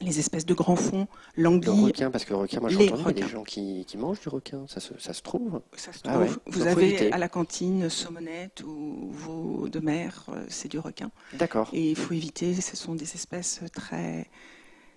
les 0.00 0.18
espèces 0.18 0.46
de 0.46 0.54
grands 0.54 0.76
fonds, 0.76 1.06
le 1.36 1.42
l'anguille. 1.44 1.84
requin 1.84 2.10
parce 2.10 2.24
que 2.24 2.30
le 2.30 2.36
requin 2.38 2.60
moi 2.60 2.70
j'ai 2.70 2.78
entendu 2.78 3.02
il 3.02 3.06
y 3.06 3.10
a 3.10 3.12
des 3.12 3.22
requins. 3.22 3.26
gens 3.26 3.42
qui, 3.44 3.84
qui 3.86 3.98
mangent 3.98 4.20
du 4.20 4.28
requin 4.28 4.66
ça 4.66 4.80
se, 4.80 4.94
ça 4.98 5.12
se 5.12 5.22
trouve 5.22 5.60
Ça 5.76 5.92
se 5.92 6.00
Ah 6.06 6.18
trouve. 6.18 6.22
ouais, 6.22 6.30
Vous 6.46 6.60
donc 6.60 6.68
avez 6.68 7.12
à 7.12 7.18
la 7.18 7.28
cantine 7.28 7.88
saumonette 7.90 8.62
ou 8.64 9.10
veau 9.12 9.68
de 9.68 9.78
mer, 9.80 10.26
euh, 10.30 10.44
c'est 10.48 10.68
du 10.68 10.78
requin. 10.78 11.10
d'accord 11.34 11.68
Et 11.72 11.90
il 11.90 11.96
faut 11.96 12.14
éviter, 12.14 12.54
ce 12.54 12.76
sont 12.76 12.94
des 12.94 13.12
espèces 13.14 13.60
très, 13.74 14.30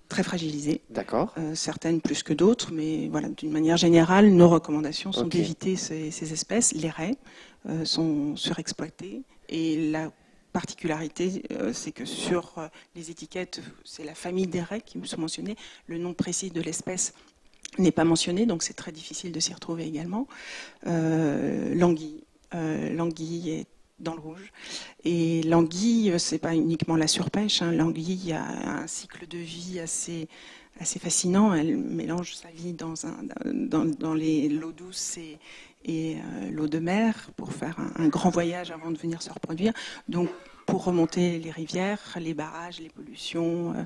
très 0.07 0.23
fragilisées. 0.23 0.81
d'accord 0.89 1.33
Euh, 1.37 1.53
certaines 1.55 1.99
plus 2.01 2.23
que 2.23 2.33
d'autres, 2.33 2.71
mais 2.71 3.07
voilà, 3.09 3.27
d'une 3.29 3.51
manière 3.51 3.77
générale, 3.77 4.29
nos 4.31 4.47
recommandations 4.49 5.11
sont 5.11 5.27
d'éviter 5.27 5.75
ces, 5.75 6.11
ces 6.11 6.31
espèces. 6.33 6.73
Les 6.73 6.89
raies 6.89 7.17
euh, 7.67 7.83
sont 7.85 8.35
surexploitées 8.37 9.23
et 9.49 9.91
la 9.91 10.11
particularité, 10.53 11.43
euh, 11.51 11.73
c'est 11.73 11.91
que 11.91 12.05
sur 12.05 12.53
euh, 12.57 12.67
les 12.95 13.11
étiquettes, 13.11 13.61
c'est 13.83 14.05
la 14.05 14.15
famille 14.15 14.47
des 14.47 14.61
raies 14.61 14.81
qui 14.81 14.99
sont 15.03 15.19
mentionnées. 15.19 15.57
Le 15.87 15.97
nom 15.97 16.13
précis 16.13 16.51
de 16.51 16.61
l'espèce 16.61 17.13
n'est 17.79 17.91
pas 17.91 18.05
mentionné, 18.05 18.45
donc 18.45 18.63
c'est 18.63 18.75
très 18.75 18.91
difficile 18.91 19.31
de 19.31 19.39
s'y 19.39 19.53
retrouver 19.53 19.85
également. 19.85 20.27
Euh, 20.87 21.73
l'anguille, 21.75 22.23
l'anguille 22.51 23.49
est 23.49 23.67
dans 23.99 24.13
le 24.13 24.19
rouge. 24.19 24.51
Et 25.03 25.41
l'anguille, 25.41 26.13
c'est 26.19 26.37
pas 26.37 26.53
uniquement 26.53 26.95
la 26.95 27.07
surpêche. 27.07 27.63
Hein. 27.63 27.71
L'anguille 27.71 28.31
a 28.31 28.81
un 28.81 28.85
cycle 28.85 29.27
de 29.27 29.39
vie 29.39 29.79
assez 29.79 30.27
assez 30.79 30.99
fascinant. 30.99 31.53
Elle 31.53 31.77
mélange 31.77 32.35
sa 32.35 32.49
vie 32.49 32.73
dans 32.73 34.13
les 34.13 34.49
l'eau 34.49 34.71
douce 34.71 35.17
et, 35.17 35.39
et 35.85 36.15
euh, 36.15 36.49
l'eau 36.51 36.67
de 36.67 36.79
mer 36.79 37.29
pour 37.35 37.51
faire 37.51 37.77
un, 37.97 38.07
grand 38.07 38.29
voyage 38.29 38.71
avant 38.71 38.91
de 38.91 38.97
venir 38.97 39.21
se 39.21 39.31
reproduire. 39.31 39.73
Donc, 40.07 40.29
pour 40.65 40.85
remonter 40.85 41.39
les 41.39 41.51
rivières, 41.51 42.17
les 42.19 42.33
barrages, 42.33 42.79
les 42.79 42.89
pollutions, 42.89 43.73
euh, 43.73 43.83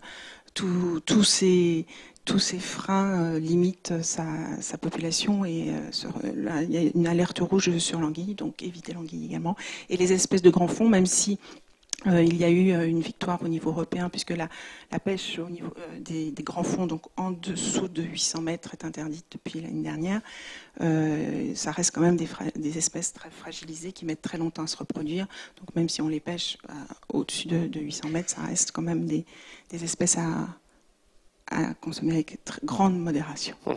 ces 1.24 1.86
tous 2.26 2.40
ces 2.40 2.60
freins 2.60 3.36
euh, 3.36 3.40
limitent 3.40 4.02
sa, 4.02 4.78
population 4.82 5.46
et 5.46 5.72
il 6.24 6.72
y 6.72 6.78
a 6.78 6.82
une 6.94 7.08
alerte 7.08 7.40
rouge 7.40 7.78
sur 7.78 8.00
l'anguille, 8.02 8.36
donc 8.36 8.62
éviter 8.64 8.92
l'anguille 8.94 9.26
également. 9.26 9.56
Et 9.90 9.96
les 9.96 10.12
espèces 10.12 10.42
de 10.42 10.50
grands 10.50 10.68
fonds, 10.68 10.90
même 10.90 11.06
si 11.06 11.40
euh, 12.06 12.22
il 12.22 12.38
y 12.38 12.44
a 12.44 12.50
eu 12.50 12.72
euh, 12.72 12.88
une 12.88 13.02
victoire 13.02 13.42
au 13.42 13.48
niveau 13.48 13.72
européen, 13.72 14.08
puisque 14.10 14.30
la, 14.30 14.50
pêche 15.00 15.40
au 15.40 15.50
niveau 15.50 15.74
euh, 15.80 16.00
des, 16.00 16.32
grands 16.44 16.64
fonds, 16.64 16.86
donc 16.86 17.06
en 17.18 17.32
dessous 17.32 17.88
de 17.88 18.04
800 18.04 18.42
mètres, 18.42 18.74
est 18.74 18.86
interdite 18.86 19.26
depuis 19.32 19.62
l'année 19.62 19.82
dernière. 19.82 20.22
Ça 21.56 21.72
reste 21.72 21.92
quand 21.96 22.02
même 22.02 22.16
des, 22.16 22.78
espèces 22.78 23.14
très 23.14 23.32
fragilisées 23.32 23.94
qui 23.94 24.06
mettent 24.06 24.22
très 24.22 24.38
longtemps 24.38 24.64
à 24.64 24.68
se 24.68 24.78
reproduire. 24.78 25.28
Donc 25.60 25.76
même 25.76 25.90
si 25.90 26.02
on 26.04 26.08
les 26.08 26.20
pêche 26.20 26.60
euh, 26.70 26.74
au-dessus 27.10 27.48
de, 27.48 27.66
de 27.66 27.80
800 27.80 28.10
mètres, 28.10 28.30
ça 28.30 28.42
reste 28.42 28.72
quand 28.72 28.84
même 28.84 29.06
des 29.06 29.26
espèces 29.72 30.20
à, 30.20 30.48
à 31.50 31.74
consommer 31.82 32.14
avec 32.14 32.44
très 32.44 32.60
grande 32.64 33.00
modération. 33.00 33.56
Mhm. 33.66 33.76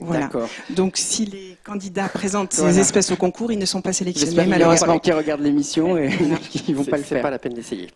Voilà. 0.00 0.20
d'accord 0.26 0.48
Donc 0.70 0.96
si 0.96 1.26
les 1.26 1.56
candidats 1.64 2.08
présentent 2.08 2.52
ces 2.52 2.62
Voilà. 2.62 2.78
espèces 2.78 3.10
au 3.10 3.16
concours, 3.16 3.50
ils 3.50 3.58
ne 3.58 3.66
sont 3.66 3.80
pas 3.82 3.92
sélectionnés 3.92 4.46
malheureusement. 4.46 4.98
qui 5.00 5.10
regardent 5.12 5.40
l'émission 5.42 5.96
et 5.98 6.08
qui 6.50 6.72
vont 6.74 6.84
pas 6.84 6.96
le 6.96 7.02
C'est 7.02 7.08
faire. 7.16 7.22
pas 7.22 7.30
la 7.30 7.38
peine 7.40 7.54
d'essayer. 7.54 7.88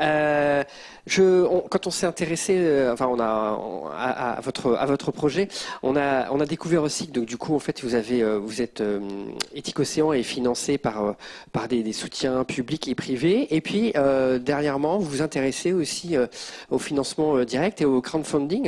Euh, 0.00 0.64
je, 1.06 1.44
on- 1.44 1.60
quand 1.68 1.86
on 1.86 1.90
s'est 1.90 2.06
intéressé, 2.06 2.54
euh, 2.56 2.92
enfin, 2.92 3.06
on 3.08 3.18
a 3.20 3.58
on- 3.60 3.88
à, 3.88 4.36
à 4.36 4.40
votre 4.40 4.74
à 4.74 4.86
votre 4.86 5.10
projet, 5.12 5.48
on 5.82 5.96
a 5.96 6.30
on 6.30 6.40
a 6.40 6.46
découvert 6.46 6.82
aussi 6.82 7.08
que 7.08 7.12
donc, 7.12 7.26
du 7.26 7.36
coup, 7.36 7.54
en 7.54 7.58
fait, 7.58 7.82
vous 7.82 7.94
avez 7.94 8.22
euh, 8.22 8.38
vous 8.38 8.62
êtes 8.62 8.80
euh, 8.80 9.00
Éthique 9.54 9.78
Océan 9.80 10.12
est 10.12 10.22
financé 10.22 10.78
par 10.78 11.04
euh, 11.04 11.12
par 11.52 11.68
des, 11.68 11.82
des 11.82 11.92
soutiens 11.92 12.44
publics 12.44 12.88
et 12.88 12.94
privés, 12.94 13.54
et 13.54 13.60
puis 13.60 13.92
euh, 13.96 14.38
dernièrement, 14.38 14.98
vous 14.98 15.06
vous 15.10 15.22
intéressez 15.22 15.72
aussi 15.72 16.16
euh, 16.16 16.26
au 16.70 16.78
financement 16.78 17.36
euh, 17.36 17.44
direct 17.44 17.80
et 17.80 17.84
au 17.84 18.00
crowdfunding, 18.00 18.61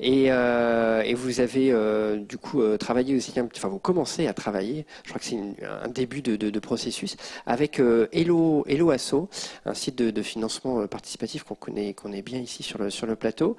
et 0.00 0.26
euh, 0.30 1.02
et 1.02 1.14
vous 1.14 1.40
avez 1.40 1.72
euh, 1.72 2.16
du 2.16 2.38
coup 2.38 2.60
euh, 2.60 2.76
travaillé 2.76 3.14
aussi, 3.16 3.32
enfin, 3.38 3.68
vous 3.68 3.78
commencez 3.78 4.26
à 4.26 4.34
travailler. 4.34 4.86
Je 5.04 5.10
crois 5.10 5.20
que 5.20 5.26
c'est 5.26 5.38
un 5.62 5.88
début 5.88 6.22
de, 6.22 6.58
processus 6.58 7.16
avec 7.46 7.78
Hello 7.78 8.64
Asso, 8.90 9.28
un 9.66 9.74
site 9.74 9.96
de, 9.96 10.22
financement 10.22 10.86
participatif 10.86 11.42
qu'on 11.44 11.54
connaît 11.54 11.94
est 12.12 12.22
bien 12.22 12.40
ici 12.40 12.62
sur 12.62 12.78
le 13.06 13.16
plateau. 13.16 13.56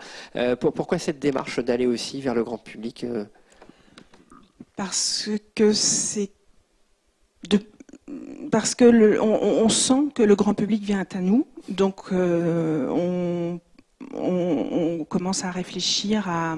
Pour- 0.60 0.74
pourquoi 0.74 0.98
cette 0.98 1.20
démarche 1.20 1.60
d'aller 1.60 1.86
aussi 1.86 2.22
vers 2.22 2.34
le 2.34 2.44
grand 2.44 2.58
public 2.58 3.06
Parce 4.76 5.30
que 5.54 5.74
c'est 5.74 6.32
parce 8.52 8.76
que 8.76 9.20
on, 9.20 9.70
sent 9.70 10.10
que 10.16 10.24
le 10.24 10.36
grand 10.36 10.54
public 10.54 10.84
vient 10.84 11.06
à 11.14 11.20
nous, 11.20 11.48
donc 11.70 12.12
on, 12.12 13.60
on- 14.14 15.06
commence 15.06 15.44
à 15.46 15.52
réfléchir 15.52 16.28
à 16.30 16.56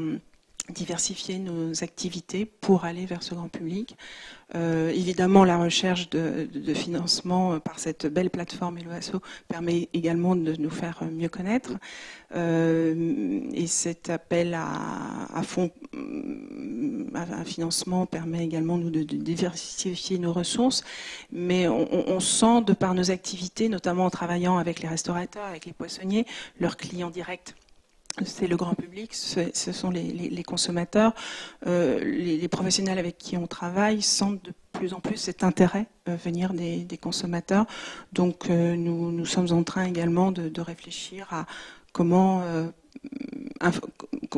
diversifier 0.70 1.40
nos 1.40 1.84
activités 1.84 2.46
pour 2.46 2.86
aller 2.86 3.06
vers 3.06 3.24
ce 3.24 3.34
grand 3.36 3.48
public. 3.48 3.96
Euh, 4.56 4.90
évidemment, 4.90 5.44
la 5.44 5.58
recherche 5.58 6.10
de, 6.10 6.48
financement 6.74 7.54
euh, 7.54 7.60
par 7.60 7.80
cette 7.80 8.06
belle 8.06 8.30
plateforme 8.30 8.78
Eloasso 8.78 9.22
permet 9.50 9.90
également 9.94 10.36
de 10.36 10.56
nous 10.56 10.70
faire 10.70 11.00
euh, 11.02 11.12
mieux 11.12 11.30
connaître. 11.30 11.74
Et 12.34 13.68
cet 13.68 14.10
appel 14.10 14.54
à, 14.54 15.42
fonds, 15.44 15.72
à 17.14 17.46
financement 17.46 18.06
permet 18.06 18.44
également 18.44 18.78
nous 18.78 18.90
de, 18.90 19.04
diversifier 19.04 20.20
nos 20.20 20.34
ressources. 20.34 20.84
Mais 21.32 21.70
on 21.70 22.20
sent, 22.20 22.64
de 22.64 22.74
par 22.74 22.94
nos 22.94 23.12
activités, 23.12 23.70
notamment 23.70 24.06
en 24.06 24.10
travaillant 24.10 24.58
avec 24.58 24.82
les 24.82 24.90
restaurateurs, 24.90 25.46
avec 25.46 25.66
les 25.66 25.74
poissonniers, 25.74 26.26
leurs 26.60 26.76
clients 26.76 27.10
directs 27.10 27.56
c'est 28.26 28.48
le 28.48 28.56
grand 28.56 28.74
public, 28.74 29.14
ce, 29.14 29.72
sont 29.72 29.90
les, 29.92 30.44
consommateurs, 30.44 31.14
Euh, 31.66 32.00
les, 32.04 32.48
professionnels 32.48 33.00
avec 33.00 33.18
qui 33.18 33.38
on 33.38 33.48
travaille 33.48 34.02
sentent 34.02 34.44
de 34.44 34.54
plus 34.72 34.94
en 34.94 35.00
plus 35.00 35.18
cet 35.18 35.44
intérêt 35.44 35.88
euh, 36.08 36.16
venir 36.16 36.54
des, 36.54 37.00
consommateurs. 37.02 37.66
Donc 38.14 38.50
euh, 38.50 38.76
nous, 38.76 39.26
sommes 39.26 39.52
en 39.52 39.64
train 39.64 39.86
également 39.86 40.32
de, 40.32 40.62
réfléchir 40.62 41.28
à 41.32 41.46
comment, 41.94 42.44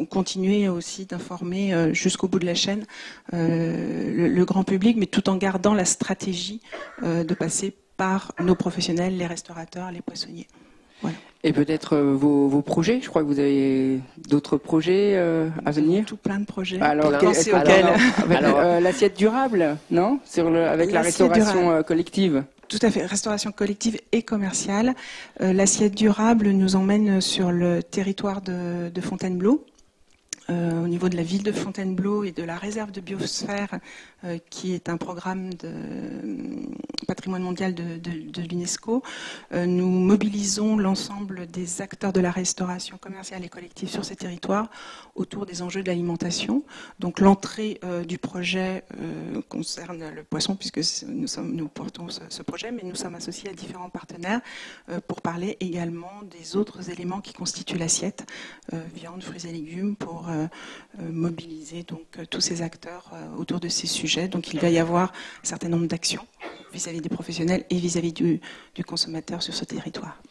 continuer 0.10 0.68
aussi 0.68 1.06
d'informer 1.06 1.94
jusqu'au 1.94 2.28
bout 2.28 2.40
de 2.40 2.46
la 2.46 2.56
chaîne 2.56 2.86
le, 3.32 4.28
le, 4.28 4.46
grand 4.46 4.64
public, 4.64 4.98
mais 4.98 5.08
tout 5.08 5.30
en 5.30 5.38
gardant 5.38 5.74
la 5.74 5.86
stratégie 5.86 6.62
de 7.02 7.34
passer 7.34 7.76
par 7.98 8.34
nos 8.40 8.56
professionnels, 8.56 9.18
les 9.18 9.28
restaurateurs, 9.28 9.92
les 9.92 10.02
poissonniers. 10.02 10.48
Voilà. 11.02 11.18
Et 11.44 11.54
peut-être 11.54 11.96
euh, 11.96 12.14
vos, 12.14 12.50
vos, 12.50 12.62
projets. 12.62 13.00
Je 13.02 13.08
crois 13.08 13.22
que 13.22 13.28
vous 13.28 13.40
avez 13.40 14.02
d'autres 14.28 14.58
projets 14.58 15.14
euh, 15.16 15.48
à 15.66 15.72
venir. 15.72 16.04
Tout 16.06 16.18
plein 16.18 16.40
de 16.40 16.46
projets. 16.46 16.82
Alors, 16.82 17.14
euh, 17.14 18.80
l'assiette 18.82 19.18
durable, 19.18 19.78
non? 19.90 20.20
Sur 20.26 20.50
le, 20.50 20.66
avec 20.66 20.92
la 20.92 21.02
restauration 21.02 21.82
collective. 21.84 22.44
Tout 22.68 22.80
à 22.82 22.92
fait, 22.92 23.06
restauration 23.06 23.52
collective 23.52 23.98
et 24.12 24.22
commerciale. 24.22 24.94
L'assiette 25.40 25.96
durable 25.96 26.50
nous 26.50 26.76
emmène 26.76 27.20
sur 27.22 27.52
le 27.52 27.82
territoire 27.82 28.42
de, 28.42 28.90
de 28.90 29.02
Fontainebleau. 29.02 29.66
Euh, 30.50 30.84
au 30.84 30.88
niveau 30.88 31.10
de 31.10 31.16
la 31.16 31.22
ville 31.22 31.44
de 31.44 31.52
Fontainebleau 31.52 32.24
et 32.24 32.32
de 32.32 32.42
la 32.42 32.56
réserve 32.56 32.92
de 32.92 33.02
biosphère, 33.02 33.80
qui 34.50 34.74
est 34.74 34.90
un 34.90 34.98
programme 34.98 35.54
de 35.54 35.68
euh, 35.68 36.66
patrimoine 37.08 37.42
mondial 37.42 37.74
de, 37.74 38.42
l'UNESCO. 38.42 39.02
nous 39.52 39.88
mobilisons 39.88 40.78
l'ensemble 40.78 41.48
des 41.48 41.82
acteurs 41.82 42.14
de 42.14 42.20
la 42.20 42.30
restauration 42.30 42.98
commerciale 42.98 43.44
et 43.44 43.50
collective 43.50 43.90
sur 43.90 44.06
ces 44.06 44.16
territoires 44.16 44.70
autour 45.16 45.48
des 45.48 45.64
enjeux 45.64 45.82
de 45.82 45.88
l'alimentation. 45.88 46.64
Donc 47.00 47.20
l'entrée 47.20 47.80
du 48.08 48.20
projet 48.20 48.84
concerne 49.50 50.08
le 50.16 50.24
poisson, 50.24 50.56
puisque 50.56 50.82
nous, 51.08 51.68
portons 51.68 52.08
ce, 52.10 52.44
projet, 52.44 52.72
mais 52.72 52.84
nous 52.84 52.96
sommes 52.96 53.16
associés 53.16 53.50
à 53.50 53.54
différents 53.54 53.90
partenaires 53.90 54.42
pour 55.08 55.22
parler 55.22 55.58
également 55.62 56.22
des 56.30 56.56
autres 56.56 56.92
éléments 56.92 57.22
qui 57.22 57.34
constituent 57.34 57.80
l'assiette, 57.80 58.28
viande, 58.94 59.24
fruits 59.24 59.48
et 59.48 59.52
légumes, 59.52 59.96
pour 59.96 60.30
euh, 60.30 60.48
euh, 61.00 61.12
mobiliser 61.12 61.84
donc 61.84 62.08
euh, 62.18 62.26
tous 62.26 62.42
ces 62.42 62.62
acteurs 62.62 63.12
autour 63.38 63.60
de 63.60 63.68
ces 63.68 63.88
sujets. 63.88 64.09
Donc 64.18 64.53
il 64.53 64.60
va 64.60 64.70
y 64.70 64.80
avoir 64.80 65.12
un 65.43 65.45
certain 65.47 65.70
nombre 65.70 65.88
d'actions 65.88 66.26
vis-à-vis 66.72 67.01
des 67.01 67.10
professionnels 67.10 67.66
et 67.70 67.78
vis-à-vis 67.78 68.14
du, 68.14 68.41
consommateur 68.88 69.43
sur 69.43 69.53
ce 69.53 69.66
territoire. 69.66 70.22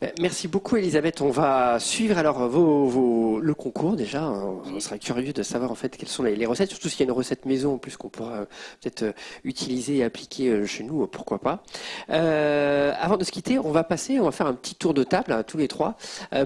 Ben, 0.00 0.10
merci 0.20 0.48
beaucoup 0.48 0.76
Elisabeth. 0.76 1.20
On 1.20 1.30
va 1.30 1.78
suivre 1.78 2.18
alors 2.18 2.48
vos, 2.48 3.38
le 3.40 3.54
concours 3.54 3.94
déjà. 3.94 4.28
On 4.28 4.80
sera 4.80 4.98
curieux 4.98 5.32
de 5.32 5.42
savoir 5.42 5.70
en 5.70 5.76
fait 5.76 5.96
quelles 5.96 6.08
sont 6.08 6.24
les, 6.24 6.46
recettes, 6.46 6.70
surtout 6.70 6.88
s'il 6.88 7.00
y 7.00 7.02
a 7.02 7.06
une 7.06 7.12
recette 7.12 7.46
maison 7.46 7.74
en 7.74 7.78
plus 7.78 7.96
qu'on 7.96 8.08
pourra 8.08 8.46
peut-être 8.80 9.14
utiliser 9.44 9.98
et 9.98 10.04
appliquer 10.04 10.66
chez 10.66 10.82
nous, 10.82 11.06
pourquoi 11.06 11.38
pas. 11.38 11.62
avant 12.08 13.16
de 13.16 13.24
se 13.24 13.30
quitter, 13.30 13.58
on 13.58 13.70
va 13.70 13.84
passer, 13.84 14.18
on 14.18 14.24
va 14.24 14.32
faire 14.32 14.46
un 14.46 14.54
petit 14.54 14.74
tour 14.74 14.94
de 14.94 15.04
table 15.04 15.32
hein, 15.32 15.44
tous 15.44 15.58
les 15.58 15.68
trois 15.68 15.96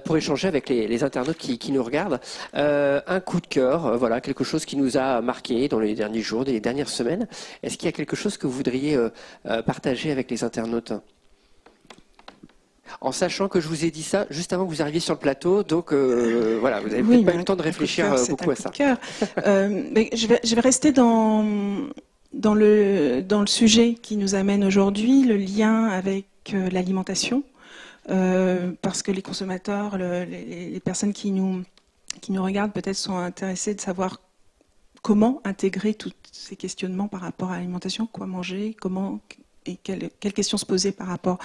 pour 0.05 0.17
échanger 0.17 0.49
avec 0.49 0.69
les, 0.69 1.05
internautes 1.05 1.39
qui, 1.39 1.59
qui 1.59 1.73
nous 1.73 1.83
regardent 1.83 2.21
un 2.53 3.21
coup 3.21 3.41
de 3.41 3.47
cœur, 3.47 3.87
euh, 3.87 3.97
voilà, 3.97 4.21
quelque 4.21 4.45
chose 4.45 4.65
qui 4.65 4.77
nous 4.77 4.97
a 4.97 5.21
marqué 5.21 5.69
dans 5.69 5.79
les 5.79 5.95
derniers 5.95 6.21
jours, 6.21 6.45
les 6.45 6.61
dernières 6.77 6.89
semaines. 6.89 7.27
Est-ce 7.63 7.79
qu'il 7.79 7.87
y 7.87 7.89
a 7.89 7.93
quelque 7.93 8.17
chose 8.17 8.37
que 8.37 8.47
vous 8.47 8.53
voudriez 8.53 8.97
euh, 8.97 9.09
euh, 9.47 9.63
partager 9.63 10.11
avec 10.11 10.31
les 10.31 10.45
internautes? 10.45 10.93
En 13.01 13.13
sachant 13.13 13.49
que 13.49 13.61
je 13.61 13.69
vous 13.69 13.85
ai 13.85 13.91
dit 13.91 14.03
ça 14.03 14.27
juste 14.31 14.53
avant 14.53 14.65
que 14.65 14.71
vous 14.71 14.83
arriviez 14.83 15.01
sur 15.01 15.15
le 15.15 15.19
plateau, 15.19 15.63
donc 15.63 15.93
voilà, 15.93 16.81
vous 16.81 16.89
n'avez 16.89 17.25
pas 17.25 17.35
eu 17.35 17.39
le 17.39 17.45
temps 17.45 17.57
de 17.57 17.63
réfléchir 17.63 18.15
beaucoup 18.29 18.51
à 18.51 18.55
ça. 18.55 18.71
mais 19.37 20.09
je, 20.15 20.27
vais, 20.29 20.41
je 20.45 20.55
vais 20.55 20.61
rester 20.61 20.93
dans, 20.93 21.45
dans, 22.33 22.55
le, 22.55 23.23
dans 23.23 23.41
le 23.41 23.49
sujet 23.49 23.95
qui 23.95 24.17
nous 24.17 24.35
amène 24.37 24.65
aujourd'hui, 24.65 25.25
le 25.25 25.37
lien 25.37 25.87
avec 25.87 26.27
l'alimentation, 26.71 27.43
parce 28.07 29.03
que 29.03 29.11
les 29.11 29.23
consommateurs, 29.23 29.99
les, 29.99 30.81
personnes 30.81 31.13
qui 31.13 31.33
nous 31.33 31.65
qui 32.21 32.33
nous 32.33 32.43
regardent 32.43 32.73
peut-être 32.73 32.97
sont 32.97 33.17
intéressés 33.17 33.75
de 33.75 33.81
savoir 33.81 34.21
comment 35.07 35.41
intégrer 35.45 35.95
tous 35.95 36.11
ces 36.33 36.57
questionnements 36.57 37.07
par 37.07 37.21
rapport 37.21 37.53
à 37.53 37.59
l'alimentation, 37.59 38.09
quoi 38.09 38.27
manger, 38.27 38.75
comment 38.81 39.21
et 39.65 39.77
quelles, 39.77 40.11
questions 40.19 40.59
se 40.59 40.67
poser 40.67 40.91
par 40.91 41.07
rapport 41.07 41.39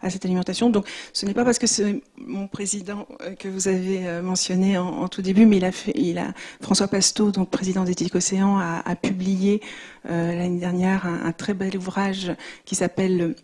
à 0.00 0.08
cette 0.08 0.24
alimentation. 0.24 0.70
Donc, 0.70 0.86
ce 1.12 1.26
n'est 1.26 1.34
pas 1.34 1.44
parce 1.44 1.58
que 1.58 1.66
c'est 1.66 2.00
mon 2.16 2.48
président 2.48 3.06
euh, 3.20 3.34
que 3.34 3.48
vous 3.48 3.68
avez 3.68 4.08
euh, 4.08 4.22
mentionné 4.22 4.78
en, 4.78 5.08
tout 5.08 5.20
début, 5.20 5.44
mais 5.44 5.60
il 5.94 6.18
a 6.18 6.32
François 6.62 6.88
Pasteau, 6.88 7.32
donc 7.32 7.50
président 7.50 7.84
d'Éthique 7.84 8.14
Océan, 8.14 8.58
a, 8.58 8.96
publié 8.96 9.60
euh, 10.08 10.34
l'année 10.34 10.60
dernière 10.60 11.04
un, 11.04 11.32
très 11.32 11.52
bel 11.52 11.76
ouvrage 11.76 12.32
qui 12.64 12.76
s'appelle 12.76 13.34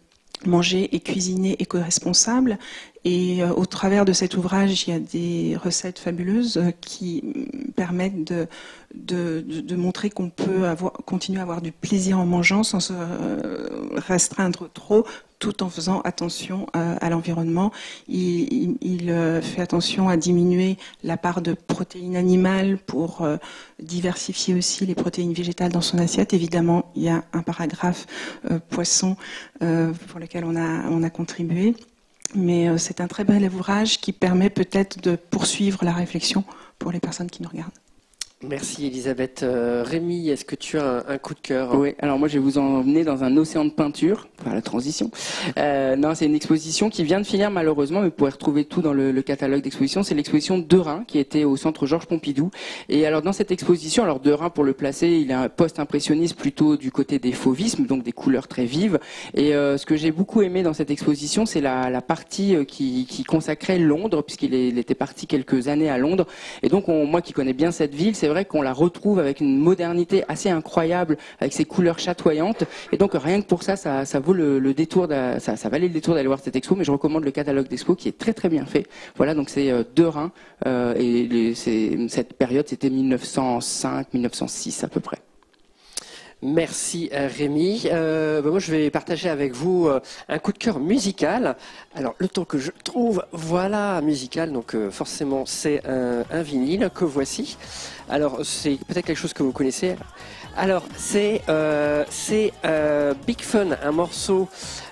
Manger 0.46 0.94
et 0.94 1.00
cuisiner 1.00 1.56
éco-responsable. 1.58 2.58
Et 3.04 3.42
euh, 3.42 3.52
au 3.54 3.66
travers 3.66 4.04
de 4.04 4.12
cet 4.12 4.36
ouvrage, 4.36 4.86
il 4.86 4.90
y 4.90 4.92
a 4.92 5.00
des 5.00 5.56
recettes 5.56 5.98
fabuleuses 5.98 6.58
euh, 6.58 6.70
qui 6.80 7.24
permettent 7.74 8.32
de, 8.94 9.74
montrer 9.74 10.10
qu'on 10.10 10.30
peut 10.30 10.64
continuer 11.06 11.40
à 11.40 11.42
avoir 11.42 11.60
du 11.60 11.72
plaisir 11.72 12.18
en 12.18 12.26
mangeant 12.26 12.62
sans 12.62 12.80
se 12.80 12.92
euh, 12.94 13.68
restreindre 13.96 14.68
trop, 14.72 15.06
tout 15.38 15.62
en 15.62 15.68
faisant 15.68 16.00
attention 16.00 16.66
à 16.72 17.10
l'environnement. 17.10 17.70
Il, 18.08 18.76
il, 18.80 19.12
fait 19.42 19.62
attention 19.62 20.08
à 20.08 20.16
diminuer 20.16 20.76
la 21.04 21.16
part 21.16 21.42
de 21.42 21.54
protéines 21.54 22.16
animales 22.16 22.78
pour 22.78 23.26
diversifier 23.80 24.54
aussi 24.54 24.84
les 24.86 24.94
protéines 24.94 25.32
végétales 25.32 25.72
dans 25.72 25.80
son 25.80 25.98
assiette. 25.98 26.34
Évidemment, 26.34 26.90
il 26.96 27.04
y 27.04 27.08
a 27.08 27.24
un 27.32 27.42
paragraphe 27.42 28.06
poisson 28.68 29.16
pour 29.60 30.18
lequel 30.18 30.44
on 30.44 30.56
a, 30.56 30.88
on 30.88 31.02
a 31.02 31.10
contribué. 31.10 31.74
Mais 32.34 32.68
euh, 32.68 32.78
c'est 32.78 33.00
un 33.00 33.06
très 33.06 33.24
bel 33.24 33.44
ouvrage 33.44 34.00
qui 34.00 34.12
permet 34.12 34.50
peut-être 34.50 35.00
de 35.00 35.16
poursuivre 35.16 35.84
la 35.84 35.92
réflexion 35.92 36.44
pour 36.78 36.92
les 36.92 37.00
personnes 37.00 37.30
qui 37.30 37.42
nous 37.42 37.48
regardent. 37.48 37.72
Merci 38.46 38.86
Elisabeth. 38.86 39.42
Euh, 39.42 39.82
Rémi, 39.84 40.28
est-ce 40.28 40.44
que 40.44 40.54
tu 40.54 40.78
as 40.78 41.04
un, 41.08 41.18
coup 41.18 41.34
de 41.34 41.40
cœur 41.40 41.74
Oui, 41.74 41.96
alors 41.98 42.20
moi 42.20 42.28
je 42.28 42.34
vais 42.34 42.38
vous 42.38 42.56
emmener 42.56 43.02
dans 43.02 43.24
un 43.24 43.36
océan 43.36 43.64
de 43.64 43.70
peinture, 43.70 44.28
enfin 44.40 44.54
la 44.54 44.62
transition. 44.62 45.10
Euh, 45.58 45.96
non, 45.96 46.14
c'est 46.14 46.26
une 46.26 46.36
exposition 46.36 46.88
qui 46.88 47.02
vient 47.02 47.18
de 47.18 47.26
finir 47.26 47.50
malheureusement, 47.50 47.98
mais 47.98 48.06
vous 48.06 48.12
pourrez 48.12 48.30
retrouver 48.30 48.64
tout 48.64 48.80
dans 48.80 48.92
le, 48.92 49.10
catalogue 49.22 49.62
d'exposition. 49.62 50.04
C'est 50.04 50.14
l'exposition 50.14 50.56
de 50.56 50.76
Rhin 50.76 51.02
qui 51.08 51.18
était 51.18 51.42
au 51.42 51.56
centre 51.56 51.84
Georges 51.86 52.06
Pompidou. 52.06 52.52
Et 52.88 53.06
alors 53.06 53.22
dans 53.22 53.32
cette 53.32 53.50
exposition, 53.50 54.04
alors 54.04 54.20
De 54.20 54.30
Rhin 54.30 54.50
pour 54.50 54.62
le 54.62 54.72
placer, 54.72 55.08
il 55.08 55.32
est 55.32 55.34
un 55.34 55.48
post-impressionniste 55.48 56.36
plutôt 56.36 56.76
du 56.76 56.92
côté 56.92 57.18
des 57.18 57.32
fauvismes, 57.32 57.86
donc 57.86 58.04
des 58.04 58.12
couleurs 58.12 58.46
très 58.46 58.66
vives. 58.66 59.00
Et 59.34 59.52
euh, 59.52 59.78
ce 59.78 59.84
que 59.84 59.96
j'ai 59.96 60.12
beaucoup 60.12 60.42
aimé 60.42 60.62
dans 60.62 60.74
cette 60.74 60.92
exposition, 60.92 61.44
c'est 61.44 61.60
la, 61.60 62.00
partie 62.02 62.54
euh, 62.54 62.62
qui, 62.62 63.24
consacrait 63.26 63.80
Londres, 63.80 64.22
puisqu'il 64.22 64.78
était 64.78 64.94
parti 64.94 65.26
quelques 65.26 65.66
années 65.66 65.90
à 65.90 65.98
Londres. 65.98 66.28
Et 66.62 66.68
donc 66.68 66.88
on, 66.88 67.04
moi 67.04 67.20
qui 67.20 67.32
connais 67.32 67.52
bien 67.52 67.72
cette 67.72 67.96
ville, 67.96 68.14
c'est 68.14 68.27
c'est 68.28 68.34
vrai 68.34 68.44
qu'on 68.44 68.60
la 68.60 68.74
retrouve 68.74 69.20
avec 69.20 69.40
une 69.40 69.56
modernité 69.56 70.22
assez 70.28 70.50
incroyable, 70.50 71.16
avec 71.40 71.54
ses 71.54 71.64
couleurs 71.64 71.98
chatoyantes. 71.98 72.64
Et 72.92 72.98
donc 72.98 73.12
rien 73.14 73.40
que 73.40 73.46
pour 73.46 73.62
ça, 73.62 73.74
ça, 73.76 74.20
vaut 74.20 74.34
le, 74.34 74.74
détour, 74.74 75.08
ça, 75.38 75.68
valait 75.70 75.88
le 75.88 75.94
détour 75.94 76.14
d'aller 76.14 76.26
voir 76.26 76.38
cette 76.38 76.54
expo. 76.54 76.74
Mais 76.74 76.84
je 76.84 76.90
recommande 76.90 77.24
le 77.24 77.30
catalogue 77.30 77.68
d'expo 77.68 77.94
qui 77.94 78.06
est 78.06 78.18
très 78.18 78.34
très 78.34 78.50
bien 78.50 78.66
fait. 78.66 78.86
Voilà, 79.16 79.34
donc 79.34 79.48
c'est 79.48 79.70
euh, 79.70 79.82
deux 79.96 80.08
reins 80.08 80.30
euh, 80.66 80.94
et 80.98 81.54
cette 81.54 82.34
période 82.34 82.68
c'était 82.68 82.90
1905-1906 82.90 84.84
à 84.84 84.88
peu 84.88 85.00
près. 85.00 85.16
Merci 86.42 87.08
euh, 87.14 87.30
Rémi. 87.34 87.84
Bah, 87.84 88.42
moi 88.42 88.58
je 88.58 88.70
vais 88.70 88.90
partager 88.90 89.30
avec 89.30 89.54
vous 89.54 89.88
un 90.28 90.38
coup 90.38 90.52
de 90.52 90.58
cœur 90.58 90.80
musical. 90.80 91.56
Alors 91.94 92.14
le 92.18 92.28
temps 92.28 92.44
que 92.44 92.58
je 92.58 92.72
trouve, 92.84 93.24
voilà 93.32 93.98
musical, 94.02 94.52
donc 94.52 94.76
forcément 94.90 95.46
c'est 95.46 95.82
un, 95.86 96.42
vinyle 96.42 96.90
que 96.94 97.06
voici. 97.06 97.56
Alors 98.10 98.38
c'est 98.42 98.78
peut-être 98.86 99.04
quelque 99.04 99.18
chose 99.18 99.34
que 99.34 99.42
vous 99.42 99.52
connaissez. 99.52 99.96
Alors 100.56 100.84
c'est 100.96 101.42
Big 103.26 103.40
Fun, 103.42 103.68
un 103.82 103.92
morceau 103.92 104.48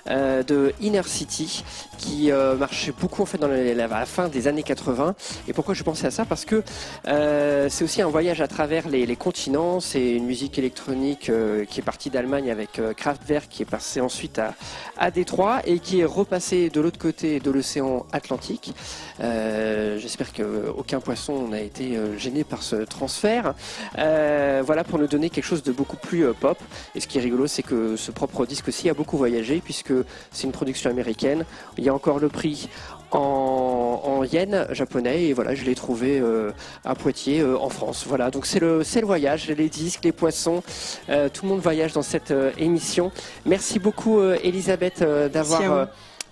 de 0.09 0.73
Inner 0.81 1.03
City 1.05 1.63
qui 1.97 2.31
euh, 2.31 2.55
marchait 2.55 2.93
beaucoup 2.97 3.21
en 3.21 3.25
fait 3.25 3.37
dans 3.37 3.47
la, 3.47 4.05
fin 4.05 4.29
des 4.29 4.47
années 4.47 4.63
80. 4.63 5.15
Et 5.47 5.53
pourquoi 5.53 5.73
je 5.73 5.83
pensais 5.83 6.07
à 6.07 6.11
ça? 6.11 6.25
Parce 6.25 6.45
que 6.45 6.63
euh, 7.07 7.67
c'est 7.69 7.83
aussi 7.83 8.01
un 8.01 8.07
voyage 8.07 8.41
à 8.41 8.47
travers 8.47 8.87
les, 8.87 9.15
continents. 9.15 9.79
C'est 9.79 10.11
une 10.13 10.25
musique 10.25 10.59
électronique 10.59 11.29
euh, 11.29 11.65
qui 11.65 11.79
est 11.79 11.83
partie 11.83 12.09
d'Allemagne 12.09 12.51
avec 12.51 12.79
Kraftwerk, 12.95 13.49
qui 13.49 13.63
est 13.63 13.69
passé 13.69 13.99
ensuite 13.99 14.37
à, 14.39 14.53
à 14.97 15.11
Détroit 15.11 15.61
et 15.65 15.79
qui 15.79 16.01
est 16.01 16.05
repassé 16.05 16.69
de 16.69 16.79
l'autre 16.81 16.99
côté 16.99 17.39
de 17.39 17.51
l'océan 17.51 18.05
Atlantique. 18.11 18.73
J'espère 19.19 20.31
qu'aucun 20.33 20.99
poisson 20.99 21.47
n'a 21.47 21.61
été 21.61 21.97
gêné 22.17 22.43
par 22.43 22.61
ce 22.61 22.75
transfert. 22.75 23.55
voilà 23.95 24.83
pour 24.83 24.99
nous 24.99 25.07
donner 25.07 25.29
quelque 25.29 25.45
chose 25.45 25.63
de 25.63 25.71
beaucoup 25.71 25.97
plus 25.97 26.31
pop. 26.33 26.57
Et 26.93 26.99
ce 26.99 27.07
qui 27.07 27.17
est 27.17 27.21
rigolo, 27.21 27.47
c'est 27.47 27.63
que 27.63 27.95
ce 27.95 28.11
propre 28.11 28.45
disque 28.45 28.67
aussi 28.67 28.89
a 28.89 28.93
beaucoup 28.93 29.17
voyagé 29.17 29.61
puisque 29.63 29.93
c'est 30.31 30.45
une 30.45 30.51
production 30.51 30.89
américaine. 30.89 31.45
Il 31.77 31.83
y 31.83 31.89
a 31.89 31.93
encore 31.93 32.19
le 32.19 32.29
prix 32.29 32.69
en, 33.11 34.01
en 34.03 34.23
yens 34.23 34.67
japonais 34.71 35.25
et 35.25 35.33
voilà 35.33 35.55
je 35.55 35.63
l'ai 35.63 35.75
trouvé 35.75 36.19
euh, 36.19 36.51
à 36.83 36.95
Poitiers 36.95 37.39
euh, 37.39 37.57
en 37.57 37.69
France. 37.69 38.05
Voilà 38.07 38.31
donc 38.31 38.45
c'est 38.45 38.59
le 38.59 38.83
c'est 38.83 39.01
le 39.01 39.07
voyage 39.07 39.47
les 39.47 39.69
disques 39.69 40.03
les 40.03 40.11
poissons 40.11 40.61
euh, 41.09 41.29
tout 41.29 41.45
le 41.45 41.49
monde 41.49 41.61
voyage 41.61 41.93
dans 41.93 42.01
cette 42.01 42.33
émission. 42.57 43.11
Merci 43.45 43.79
beaucoup 43.79 44.21
Elisabeth 44.21 45.03
d'avoir 45.31 45.87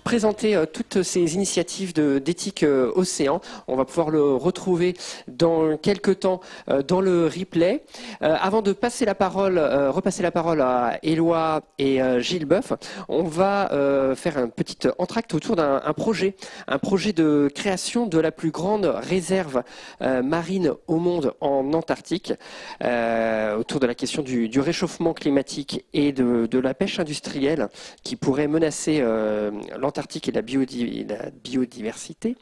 présenter 0.06 0.56
toutes 0.72 1.02
ces 1.02 1.34
initiatives 1.34 1.92
d'éthique 1.92 2.64
océan. 2.94 3.40
On 3.66 3.74
va 3.74 3.84
pouvoir 3.84 4.10
le 4.10 4.36
retrouver 4.36 4.94
dans 5.26 5.76
quelques 5.76 6.20
temps 6.20 6.40
dans 6.86 7.00
le 7.00 7.26
replay. 7.26 7.82
avant 8.20 8.62
de 8.62 8.72
passer 8.72 9.04
la 9.04 9.16
parole, 9.16 9.58
repasser 9.58 10.22
la 10.22 10.30
parole 10.30 10.60
à 10.60 11.00
Éloi 11.02 11.62
et 11.80 11.98
Gilles 12.20 12.44
Boeuf, 12.44 12.72
on 13.08 13.24
va 13.24 13.68
faire 14.14 14.38
un 14.38 14.46
petit 14.46 14.86
entracte 14.98 15.34
autour 15.34 15.56
d'un 15.56 15.80
projet, 15.96 16.36
un 16.68 16.78
projet 16.78 17.12
de 17.12 17.50
création 17.52 18.06
de 18.06 18.20
la 18.20 18.30
plus 18.30 18.52
grande 18.52 18.86
réserve 18.86 19.64
marine 20.00 20.74
au 20.86 20.98
monde 20.98 21.34
en 21.40 21.72
Antarctique, 21.72 22.32
autour 22.80 23.80
de 23.80 23.86
la 23.86 23.96
question 23.96 24.22
du, 24.22 24.60
réchauffement 24.60 25.14
climatique 25.14 25.84
et 25.92 26.12
de, 26.12 26.58
la 26.60 26.74
pêche 26.74 27.00
industrielle 27.00 27.68
qui 28.04 28.14
pourrait 28.14 28.46
menacer 28.46 29.00
euh, 29.00 29.50
et 29.98 30.32
la, 30.32 31.30
biodiversité. 31.30 32.36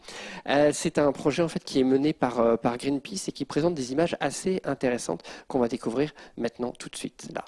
Euh, 0.48 0.70
c'est 0.72 0.98
un 0.98 1.12
projet 1.12 1.42
en 1.42 1.48
fait 1.48 1.62
qui 1.64 1.80
est 1.80 1.84
mené 1.84 2.12
par, 2.12 2.40
euh, 2.40 2.56
par 2.56 2.76
Greenpeace 2.76 3.28
et 3.28 3.32
qui 3.32 3.44
présente 3.44 3.74
des 3.74 3.92
images 3.92 4.16
assez 4.20 4.60
intéressantes 4.64 5.22
qu'on 5.48 5.58
va 5.58 5.68
découvrir 5.68 6.12
maintenant 6.36 6.72
tout 6.72 6.88
de 6.88 6.96
suite 6.96 7.28
là. 7.34 7.44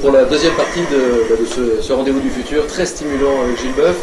Pour 0.00 0.10
la 0.12 0.24
deuxième 0.24 0.54
partie 0.54 0.80
de, 0.80 1.28
bah, 1.28 1.36
ce, 1.82 1.92
rendez-vous 1.92 2.20
du 2.20 2.30
futur, 2.30 2.66
très 2.66 2.86
stimulant 2.86 3.42
avec 3.42 3.58
Gilles 3.60 3.74
Boeuf. 3.74 3.96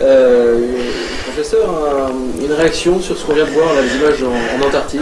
Euh, 0.00 0.90
professeur, 1.24 2.10
une 2.40 2.52
réaction 2.52 3.00
sur 3.00 3.16
ce 3.16 3.24
qu'on 3.24 3.34
vient 3.34 3.44
de 3.44 3.50
voir, 3.50 3.70
les 3.80 3.96
images 3.96 4.22
en, 4.22 4.66
Antarctique? 4.66 5.00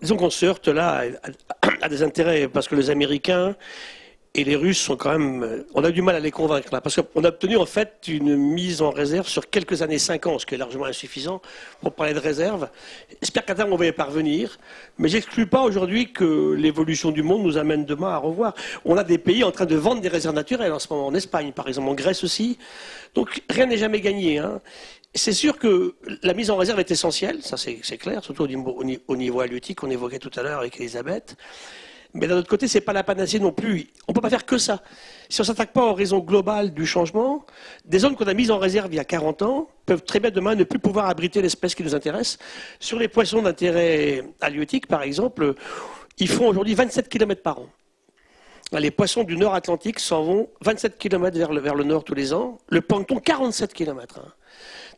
Disons 0.00 0.16
qu'on 0.16 0.30
se 0.30 0.46
heurte 0.46 0.68
là 0.68 1.02
à, 1.82 1.88
des 1.88 2.02
intérêts, 2.02 2.48
parce 2.48 2.68
que 2.68 2.74
les 2.74 2.90
Américains 2.90 3.54
et 4.34 4.44
les 4.44 4.56
Russes 4.56 4.80
sont 4.80 4.96
quand 4.96 5.10
même. 5.18 5.42
Euh, 5.42 5.66
on 5.74 5.84
a 5.84 5.90
du 5.90 6.00
mal 6.00 6.16
à 6.16 6.20
les 6.20 6.30
convaincre 6.30 6.68
là, 6.72 6.80
parce 6.80 6.96
qu'on 6.96 7.24
a 7.24 7.28
obtenu 7.28 7.56
en 7.56 7.66
fait 7.66 8.08
une 8.08 8.34
mise 8.34 8.80
en 8.80 8.90
réserve 8.90 9.28
sur 9.28 9.50
quelques 9.50 9.82
années, 9.82 9.98
5 9.98 10.26
ans, 10.26 10.38
ce 10.38 10.46
qui 10.46 10.54
est 10.54 10.58
largement 10.58 10.86
insuffisant 10.86 11.42
pour 11.82 11.92
parler 11.92 12.14
de 12.14 12.18
réserve. 12.18 12.68
J'espère 13.20 13.44
qu'à 13.44 13.54
terme 13.54 13.72
on 13.72 13.76
va 13.76 13.86
y 13.86 13.92
parvenir, 13.92 14.58
mais 14.98 15.08
j'exclus 15.08 15.46
pas 15.46 15.62
aujourd'hui 15.62 16.12
que 16.12 16.54
l'évolution 16.54 17.10
du 17.10 17.22
monde 17.22 17.42
nous 17.42 17.58
amène 17.58 17.84
demain 17.84 18.08
à 18.08 18.16
revoir. 18.16 18.54
On 18.86 18.96
a 18.96 19.04
des 19.04 19.18
pays 19.18 19.44
en 19.44 19.50
train 19.50 19.66
de 19.66 19.76
vendre 19.76 20.00
des 20.00 20.08
réserves 20.08 20.34
naturelles 20.34 20.72
en 20.72 20.78
ce 20.78 20.88
moment, 20.90 21.06
en 21.06 21.14
Espagne 21.14 21.52
par 21.52 21.68
exemple, 21.68 21.88
en 21.88 21.94
Grèce 21.94 22.24
aussi. 22.24 22.58
Donc 23.14 23.42
rien 23.50 23.66
n'est 23.66 23.76
jamais 23.76 24.00
gagné. 24.00 24.38
Hein. 24.38 24.62
C'est 25.14 25.32
sûr 25.32 25.58
que 25.58 25.94
la 26.22 26.32
mise 26.32 26.50
en 26.50 26.56
réserve 26.56 26.80
est 26.80 26.90
essentielle, 26.90 27.42
ça 27.42 27.58
c'est 27.58 27.98
clair, 27.98 28.24
surtout 28.24 28.44
au 28.44 28.48
niveau, 28.48 28.82
au 29.08 29.16
niveau 29.16 29.40
halieutique 29.40 29.80
qu'on 29.80 29.90
évoquait 29.90 30.18
tout 30.18 30.30
à 30.36 30.42
l'heure 30.42 30.60
avec 30.60 30.80
Elisabeth. 30.80 31.36
Mais 32.14 32.26
d'un 32.26 32.36
autre 32.36 32.48
côté, 32.48 32.68
ce 32.68 32.76
n'est 32.76 32.82
pas 32.82 32.92
la 32.92 33.02
panacée 33.02 33.38
non 33.38 33.52
plus. 33.52 33.88
On 34.06 34.12
ne 34.12 34.14
peut 34.14 34.20
pas 34.20 34.28
faire 34.28 34.44
que 34.44 34.58
ça. 34.58 34.82
Si 35.28 35.40
on 35.40 35.44
s'attaque 35.44 35.72
pas 35.72 35.86
aux 35.86 35.94
raisons 35.94 36.18
globales 36.18 36.74
du 36.74 36.84
changement, 36.84 37.46
des 37.86 38.00
zones 38.00 38.16
qu'on 38.16 38.26
a 38.26 38.34
mises 38.34 38.50
en 38.50 38.58
réserve 38.58 38.92
il 38.92 38.96
y 38.96 39.00
a 39.00 39.04
40 39.04 39.42
ans 39.42 39.68
peuvent 39.86 40.04
très 40.04 40.20
bien 40.20 40.30
demain 40.30 40.54
ne 40.54 40.64
plus 40.64 40.78
pouvoir 40.78 41.08
abriter 41.08 41.40
l'espèce 41.40 41.74
qui 41.74 41.82
nous 41.82 41.94
intéresse. 41.94 42.38
Sur 42.80 42.98
les 42.98 43.08
poissons 43.08 43.40
d'intérêt 43.42 44.24
halieutique, 44.40 44.86
par 44.86 45.02
exemple, 45.02 45.54
ils 46.18 46.28
font 46.28 46.48
aujourd'hui 46.48 46.74
27 46.74 47.08
km 47.08 47.42
par 47.42 47.60
an. 47.60 47.68
Les 48.78 48.90
poissons 48.90 49.22
du 49.22 49.36
nord 49.36 49.54
Atlantique 49.54 49.98
s'en 49.98 50.22
vont 50.22 50.48
27 50.62 50.98
km 50.98 51.36
vers 51.36 51.52
le, 51.52 51.60
vers 51.60 51.74
le 51.74 51.84
nord 51.84 52.04
tous 52.04 52.14
les 52.14 52.32
ans. 52.32 52.58
Le 52.68 52.80
plancton, 52.80 53.18
47 53.18 53.72
km. 53.74 54.20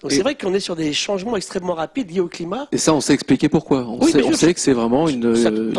Donc 0.00 0.12
c'est 0.12 0.22
vrai 0.22 0.34
qu'on 0.34 0.52
est 0.54 0.60
sur 0.60 0.76
des 0.76 0.92
changements 0.92 1.36
extrêmement 1.36 1.74
rapides 1.74 2.10
liés 2.10 2.20
au 2.20 2.28
climat. 2.28 2.68
Et 2.72 2.78
ça, 2.78 2.94
on 2.94 3.00
sait 3.00 3.14
expliquer 3.14 3.48
pourquoi. 3.48 3.86
On, 3.86 4.02
sait, 4.06 4.22
on 4.22 4.32
sait, 4.32 4.54
que 4.54 4.60
c'est 4.60 4.72
vraiment 4.72 5.08
une, 5.08 5.34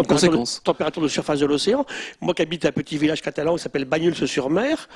conséquence. 0.08 0.62
température 0.64 1.02
de 1.02 1.08
surface 1.08 1.40
de 1.40 1.46
l'océan. 1.46 1.86
Moi 2.22 2.34
qui 2.34 2.42
habite 2.42 2.66
un 2.66 2.72
petit 2.72 2.98
village 2.98 3.22
catalan 3.22 3.56
qui 3.56 3.64
s'appelle 3.64 3.86
Bagnols-sur-Mer, 3.86 4.88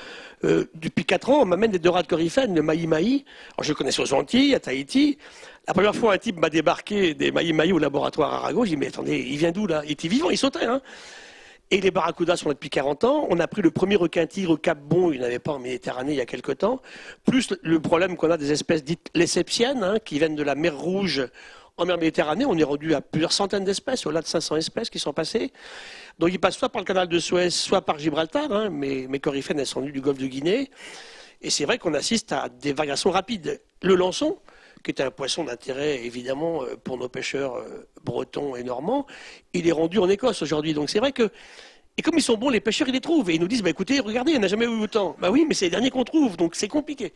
euh, 0.44 0.64
depuis 0.74 1.04
4 1.04 1.30
ans, 1.30 1.42
on 1.42 1.46
m'amène 1.46 1.70
des 1.70 1.78
dorades 1.78 2.06
coryphènes, 2.06 2.54
le 2.54 2.62
maï-maï. 2.62 3.24
Alors 3.56 3.64
je 3.64 3.72
connais 3.72 3.98
aux 3.98 4.14
Antilles, 4.14 4.54
à 4.54 4.60
Tahiti. 4.60 5.18
La 5.68 5.74
première 5.74 5.94
fois, 5.94 6.14
un 6.14 6.18
type 6.18 6.38
m'a 6.38 6.50
débarqué 6.50 7.14
des 7.14 7.30
maï-maï 7.30 7.72
au 7.72 7.78
laboratoire 7.78 8.32
Arago. 8.32 8.64
J'ai 8.64 8.70
dit, 8.70 8.76
mais 8.76 8.88
attendez, 8.88 9.26
il 9.30 9.36
vient 9.36 9.52
d'où 9.52 9.66
là? 9.66 9.82
Il 9.84 9.92
était 9.92 10.08
vivant, 10.08 10.30
il 10.30 10.38
sautait. 10.38 10.64
Hein 10.64 10.80
et 11.70 11.80
les 11.80 11.90
barracudas 11.90 12.36
sont 12.36 12.48
là 12.48 12.54
depuis 12.54 12.70
40 12.70 13.04
ans. 13.04 13.26
On 13.30 13.38
a 13.38 13.46
pris 13.46 13.62
le 13.62 13.70
premier 13.70 13.96
requin-tigre 13.96 14.52
au 14.52 14.56
Cap 14.56 14.78
Bon, 14.78 15.12
il 15.12 15.20
n'y 15.20 15.24
avait 15.24 15.38
pas 15.38 15.52
en 15.52 15.58
Méditerranée 15.58 16.12
il 16.12 16.16
y 16.18 16.20
a 16.20 16.26
quelque 16.26 16.52
temps. 16.52 16.80
Plus 17.24 17.54
le 17.62 17.80
problème 17.80 18.16
qu'on 18.16 18.30
a 18.30 18.36
des 18.36 18.52
espèces 18.52 18.82
dites 18.82 19.08
lesseptiennes, 19.14 19.84
hein, 19.84 19.98
qui 20.04 20.18
viennent 20.18 20.34
de 20.34 20.42
la 20.42 20.54
mer 20.54 20.76
Rouge 20.76 21.28
en 21.76 21.86
mer 21.86 21.96
Méditerranée. 21.96 22.44
On 22.44 22.58
est 22.58 22.64
rendu 22.64 22.94
à 22.94 23.00
plusieurs 23.00 23.32
centaines 23.32 23.64
d'espèces, 23.64 24.04
au-delà 24.04 24.22
de 24.22 24.26
500 24.26 24.56
espèces 24.56 24.90
qui 24.90 24.98
sont 24.98 25.12
passées. 25.12 25.52
Donc 26.18 26.30
ils 26.32 26.40
passent 26.40 26.56
soit 26.56 26.70
par 26.70 26.82
le 26.82 26.86
canal 26.86 27.08
de 27.08 27.18
Suez, 27.18 27.50
soit 27.50 27.82
par 27.82 27.98
Gibraltar. 27.98 28.50
Hein, 28.50 28.70
mais 28.70 29.06
mes 29.08 29.20
coryphènes, 29.20 29.60
elles 29.60 29.66
sont 29.66 29.80
venues 29.80 29.92
du 29.92 30.00
golfe 30.00 30.18
de 30.18 30.26
Guinée. 30.26 30.70
Et 31.40 31.50
c'est 31.50 31.64
vrai 31.64 31.78
qu'on 31.78 31.94
assiste 31.94 32.32
à 32.32 32.48
des 32.48 32.72
variations 32.72 33.10
rapides. 33.10 33.60
Le 33.82 33.94
lançon, 33.94 34.38
qui 34.82 34.90
est 34.90 35.00
un 35.00 35.10
poisson 35.10 35.44
d'intérêt 35.44 36.04
évidemment 36.04 36.62
euh, 36.62 36.76
pour 36.82 36.98
nos 36.98 37.08
pêcheurs 37.08 37.56
euh, 37.56 37.88
bretons 38.04 38.56
et 38.56 38.62
normands, 38.62 39.06
il 39.52 39.68
est 39.68 39.72
rendu 39.72 39.98
en 39.98 40.08
Écosse 40.08 40.42
aujourd'hui. 40.42 40.74
Donc 40.74 40.90
c'est 40.90 41.00
vrai 41.00 41.12
que 41.12 41.30
et 41.96 42.02
comme 42.02 42.14
ils 42.16 42.22
sont 42.22 42.38
bons, 42.38 42.48
les 42.48 42.60
pêcheurs, 42.60 42.88
ils 42.88 42.94
les 42.94 43.00
trouvent. 43.00 43.28
Et 43.28 43.34
ils 43.34 43.40
nous 43.40 43.48
disent, 43.48 43.62
bah, 43.62 43.68
écoutez, 43.68 44.00
regardez, 44.00 44.32
il 44.32 44.38
n'y 44.38 44.40
en 44.40 44.44
a 44.44 44.48
jamais 44.48 44.64
eu 44.64 44.68
autant. 44.68 45.16
Bah 45.20 45.30
oui, 45.30 45.44
mais 45.46 45.54
c'est 45.54 45.66
les 45.66 45.70
derniers 45.70 45.90
qu'on 45.90 46.04
trouve, 46.04 46.36
donc 46.38 46.54
c'est 46.54 46.68
compliqué. 46.68 47.12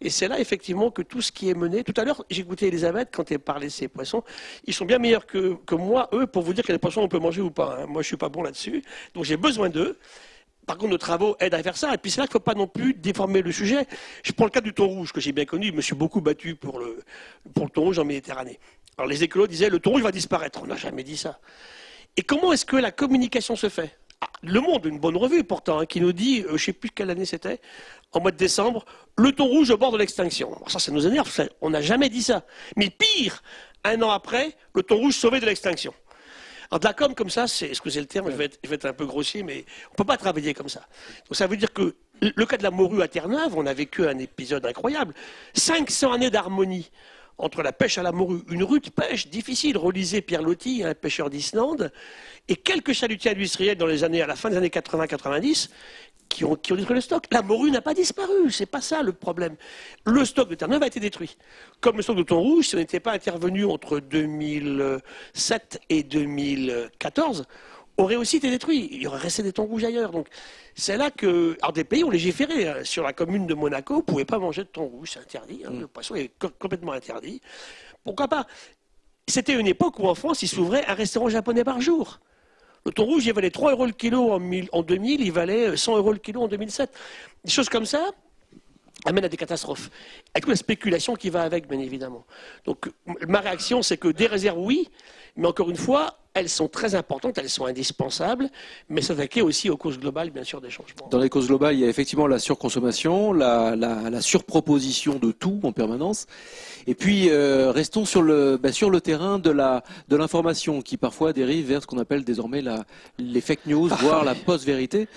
Et 0.00 0.10
c'est 0.10 0.28
là, 0.28 0.38
effectivement, 0.38 0.90
que 0.90 1.02
tout 1.02 1.20
ce 1.20 1.32
qui 1.32 1.48
est 1.48 1.54
mené. 1.54 1.84
Tout 1.84 1.94
à 1.96 2.04
l'heure, 2.04 2.24
j'ai 2.28 2.42
écouté 2.42 2.66
Elisabeth 2.66 3.08
quand 3.12 3.30
elle 3.30 3.38
parlait 3.38 3.66
de 3.66 3.72
ces 3.72 3.88
poissons. 3.88 4.22
Ils 4.66 4.74
sont 4.74 4.84
bien 4.84 4.98
meilleurs 4.98 5.26
que, 5.26 5.58
moi, 5.72 6.08
eux, 6.12 6.26
pour 6.26 6.42
vous 6.42 6.52
dire 6.52 6.64
que 6.64 6.72
les 6.72 6.78
poissons, 6.78 7.02
on 7.02 7.08
peut 7.08 7.20
manger 7.20 7.40
ou 7.40 7.50
pas. 7.50 7.78
Hein. 7.78 7.86
Moi, 7.86 8.02
je 8.02 8.06
ne 8.06 8.10
suis 8.10 8.16
pas 8.16 8.28
bon 8.28 8.42
là-dessus. 8.42 8.82
Donc, 9.14 9.24
j'ai 9.24 9.36
besoin 9.36 9.68
d'eux. 9.68 9.98
Par 10.66 10.78
contre, 10.78 10.90
nos 10.90 10.98
travaux 10.98 11.36
aident 11.40 11.54
à 11.54 11.62
faire 11.62 11.76
ça. 11.76 11.92
Et 11.94 11.98
puis 11.98 12.10
c'est 12.10 12.20
là 12.20 12.26
qu'il 12.26 12.36
ne 12.36 12.40
faut 12.40 12.44
pas 12.44 12.54
non 12.54 12.66
plus 12.66 12.94
déformer 12.94 13.42
le 13.42 13.50
sujet. 13.52 13.86
Je 14.22 14.32
prends 14.32 14.44
le 14.44 14.50
cas 14.50 14.60
du 14.60 14.72
thon 14.72 14.86
rouge, 14.86 15.12
que 15.12 15.20
j'ai 15.20 15.32
bien 15.32 15.44
connu. 15.44 15.68
Je 15.68 15.72
me 15.72 15.80
suis 15.80 15.94
beaucoup 15.94 16.20
battu 16.20 16.54
pour 16.54 16.78
le, 16.78 17.00
pour 17.54 17.64
le 17.64 17.70
thon 17.70 17.82
rouge 17.82 17.98
en 17.98 18.04
Méditerranée. 18.04 18.60
Alors 18.96 19.08
les 19.08 19.24
écolos 19.24 19.46
disaient 19.46 19.70
le 19.70 19.80
thon 19.80 19.90
rouge 19.90 20.02
va 20.02 20.12
disparaître. 20.12 20.60
On 20.62 20.66
n'a 20.66 20.76
jamais 20.76 21.02
dit 21.02 21.16
ça. 21.16 21.40
Et 22.16 22.22
comment 22.22 22.52
est-ce 22.52 22.64
que 22.64 22.76
la 22.76 22.92
communication 22.92 23.56
se 23.56 23.68
fait? 23.68 23.98
Ah, 24.20 24.28
Le 24.42 24.60
Monde, 24.60 24.86
une 24.86 25.00
bonne 25.00 25.16
revue 25.16 25.42
pourtant, 25.42 25.80
hein, 25.80 25.86
qui 25.86 26.00
nous 26.00 26.12
dit, 26.12 26.42
euh, 26.42 26.48
je 26.48 26.52
ne 26.52 26.58
sais 26.58 26.72
plus 26.72 26.90
quelle 26.90 27.10
année 27.10 27.24
c'était, 27.24 27.60
en 28.12 28.20
mois 28.20 28.30
de 28.30 28.36
décembre, 28.36 28.84
le 29.16 29.32
thon 29.32 29.46
rouge 29.46 29.70
au 29.70 29.78
bord 29.78 29.90
de 29.90 29.98
l'extinction. 29.98 30.56
Ça, 30.68 30.78
ça 30.78 30.92
nous 30.92 31.06
énerve. 31.06 31.28
On 31.60 31.70
n'a 31.70 31.80
jamais 31.80 32.08
dit 32.08 32.22
ça. 32.22 32.44
Mais 32.76 32.90
pire, 32.90 33.42
un 33.82 34.00
an 34.02 34.10
après, 34.10 34.54
le 34.74 34.82
thon 34.82 34.96
rouge 34.96 35.14
sauvé 35.14 35.40
de 35.40 35.46
l'extinction. 35.46 35.92
Alors 36.72 36.80
de 36.80 36.86
la 36.86 36.94
com 36.94 37.14
comme 37.14 37.28
ça, 37.28 37.46
c'est, 37.46 37.66
excusez 37.66 38.00
le 38.00 38.06
terme, 38.06 38.30
je 38.30 38.36
vais, 38.36 38.46
être, 38.46 38.86
un 38.86 38.94
peu 38.94 39.04
grossier, 39.04 39.42
mais 39.42 39.66
on 39.88 39.92
ne 39.92 39.96
peut 39.96 40.04
pas 40.04 40.16
travailler 40.16 40.54
comme 40.54 40.70
ça. 40.70 40.80
Donc 41.28 41.36
ça 41.36 41.46
veut 41.46 41.58
dire 41.58 41.70
que 41.70 41.94
le 42.22 42.46
cas 42.46 42.56
de 42.56 42.62
la 42.62 42.70
morue 42.70 43.02
à 43.02 43.08
Terre-Neuve, 43.08 43.52
on 43.54 43.66
a 43.66 43.74
vécu 43.74 44.06
un 44.06 44.16
épisode 44.16 44.64
incroyable. 44.64 45.12
500 45.52 46.14
années 46.14 46.30
d'harmonie 46.30 46.90
entre 47.36 47.62
la 47.62 47.72
pêche 47.72 47.98
à 47.98 48.02
la 48.02 48.10
morue, 48.10 48.40
une 48.48 48.64
rude 48.64 48.88
pêche 48.88 49.28
difficile, 49.28 49.76
relisez 49.76 50.22
Pierre 50.22 50.40
Loti, 50.40 50.82
un 50.82 50.94
pêcheur 50.94 51.28
d'Islande, 51.28 51.92
et 52.48 52.56
quelques 52.56 52.94
chalutiers 52.94 53.32
industriels 53.32 53.76
dans 53.76 53.86
les 53.86 54.02
années, 54.02 54.22
à 54.22 54.26
la 54.26 54.36
fin 54.36 54.48
des 54.48 54.56
années 54.56 54.68
80-90, 54.68 55.68
qui 56.32 56.44
ont, 56.44 56.56
qui 56.56 56.72
ont 56.72 56.76
détruit 56.76 56.94
le 56.94 57.00
stock. 57.00 57.24
La 57.30 57.42
morue 57.42 57.70
n'a 57.70 57.80
pas 57.82 57.94
disparu, 57.94 58.50
c'est 58.50 58.66
pas 58.66 58.80
ça 58.80 59.02
le 59.02 59.12
problème. 59.12 59.56
Le 60.04 60.24
stock 60.24 60.48
de 60.48 60.54
Terre-Neuve 60.54 60.82
a 60.82 60.86
été 60.86 60.98
détruit. 61.00 61.36
Comme 61.80 61.96
le 61.96 62.02
stock 62.02 62.16
de 62.16 62.22
thon 62.22 62.40
rouge, 62.40 62.68
si 62.68 62.74
on 62.74 62.78
n'était 62.78 63.00
pas 63.00 63.12
intervenu 63.12 63.64
entre 63.64 64.00
2007 64.00 65.80
et 65.90 66.02
2014, 66.02 67.44
aurait 67.98 68.16
aussi 68.16 68.36
été 68.38 68.50
détruit. 68.50 68.88
Il 68.92 69.02
y 69.02 69.06
aurait 69.06 69.18
resté 69.18 69.42
des 69.42 69.52
thons 69.52 69.64
rouges 69.66 69.84
ailleurs. 69.84 70.10
Donc, 70.12 70.28
c'est 70.74 70.96
là 70.96 71.10
que. 71.10 71.56
Alors, 71.62 71.72
des 71.72 71.84
pays 71.84 72.04
ont 72.04 72.10
légiféré. 72.10 72.68
hein. 72.68 72.76
Sur 72.84 73.02
la 73.04 73.12
commune 73.12 73.46
de 73.46 73.54
Monaco, 73.54 73.94
vous 73.94 74.00
ne 74.00 74.04
pouvez 74.06 74.24
pas 74.24 74.38
manger 74.38 74.62
de 74.64 74.68
thon 74.68 74.86
rouge, 74.86 75.10
c'est 75.12 75.20
interdit. 75.20 75.62
hein. 75.66 75.72
Le 75.78 75.86
poisson 75.86 76.14
est 76.14 76.30
co- 76.38 76.50
complètement 76.58 76.92
interdit. 76.92 77.40
Pourquoi 78.04 78.28
pas? 78.28 78.46
C'était 79.28 79.52
une 79.54 79.66
époque 79.68 79.98
où 79.98 80.06
en 80.08 80.14
France, 80.14 80.42
il 80.42 80.48
s'ouvrait 80.48 80.84
un 80.86 80.94
restaurant 80.94 81.28
japonais 81.28 81.64
par 81.64 81.80
jour. 81.80 82.18
Le 82.84 82.92
thon 82.92 83.04
rouge, 83.04 83.26
il 83.26 83.32
valait 83.32 83.50
3 83.50 83.72
euros 83.72 83.86
le 83.86 83.92
kilo 83.92 84.32
en, 84.32 84.40
1000 84.40 84.68
en 84.72 84.82
2000, 84.82 85.20
il 85.20 85.32
valait 85.32 85.76
100 85.76 85.96
euros 85.96 86.12
le 86.12 86.18
kilo 86.18 86.42
en 86.42 86.48
2007. 86.48 86.90
Des 87.44 87.50
choses 87.50 87.68
comme 87.68 87.86
ça 87.86 88.10
amènent 89.04 89.24
à 89.24 89.28
des 89.28 89.36
catastrophes. 89.36 89.90
Avec 90.34 90.44
toute 90.44 90.50
la 90.50 90.56
spéculation 90.56 91.14
qui 91.14 91.30
va 91.30 91.42
avec, 91.42 91.68
bien 91.68 91.78
évidemment? 91.78 92.24
Donc, 92.64 92.90
ma 93.26 93.40
réaction, 93.40 93.82
c'est 93.82 93.96
que 93.96 94.08
des 94.08 94.26
réserves, 94.26 94.58
oui, 94.58 94.88
mais 95.36 95.48
encore 95.48 95.70
une 95.70 95.76
fois, 95.76 96.18
elles 96.34 96.48
sont 96.48 96.68
très 96.68 96.94
importantes, 96.94 97.36
elles 97.36 97.50
sont 97.50 97.66
indispensables, 97.66 98.48
mais 98.88 99.02
s'attaquer 99.02 99.42
aussi 99.42 99.68
aux 99.68 99.76
causes 99.76 99.98
globales, 99.98 100.30
bien 100.30 100.44
sûr, 100.44 100.62
des 100.62 100.70
changements. 100.70 101.08
Dans 101.10 101.18
les 101.18 101.28
causes 101.28 101.48
globales, 101.48 101.74
il 101.74 101.80
y 101.80 101.84
a 101.84 101.88
effectivement 101.88 102.26
la 102.26 102.38
surconsommation, 102.38 103.34
la, 103.34 103.76
la, 103.76 104.08
la 104.08 104.20
surproposition 104.22 105.18
de 105.18 105.30
tout 105.30 105.60
en 105.62 105.72
permanence. 105.72 106.26
Et 106.86 106.94
puis, 106.94 107.28
euh, 107.28 107.70
restons 107.70 108.06
sur 108.06 108.22
le, 108.22 108.56
bah, 108.56 108.72
sur 108.72 108.88
le 108.88 109.02
terrain 109.02 109.38
de 109.38 109.50
la 109.50 109.84
de 110.08 110.16
l'information 110.16 110.80
qui 110.80 110.96
parfois 110.96 111.34
dérive 111.34 111.66
vers 111.66 111.82
ce 111.82 111.86
qu'on 111.86 111.98
appelle 111.98 112.24
désormais 112.24 112.62
la, 112.62 112.84
les 113.18 113.42
fake 113.42 113.66
news, 113.66 113.88
voire 113.88 114.24
la 114.24 114.34
post-vérité. 114.34 115.08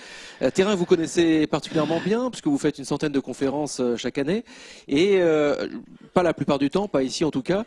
Euh, 0.41 0.51
terrain, 0.51 0.75
vous 0.75 0.85
connaissez 0.85 1.47
particulièrement 1.47 2.01
bien, 2.03 2.29
puisque 2.29 2.47
vous 2.47 2.57
faites 2.57 2.77
une 2.77 2.85
centaine 2.85 3.13
de 3.13 3.21
conférences 3.21 3.79
euh, 3.79 3.95
chaque 3.95 4.17
année. 4.17 4.43
Et 4.89 5.21
euh, 5.21 5.69
pas 6.13 6.23
la 6.23 6.33
plupart 6.33 6.59
du 6.59 6.69
temps, 6.69 6.89
pas 6.89 7.03
ici 7.03 7.23
en 7.23 7.31
tout 7.31 7.41
cas. 7.41 7.63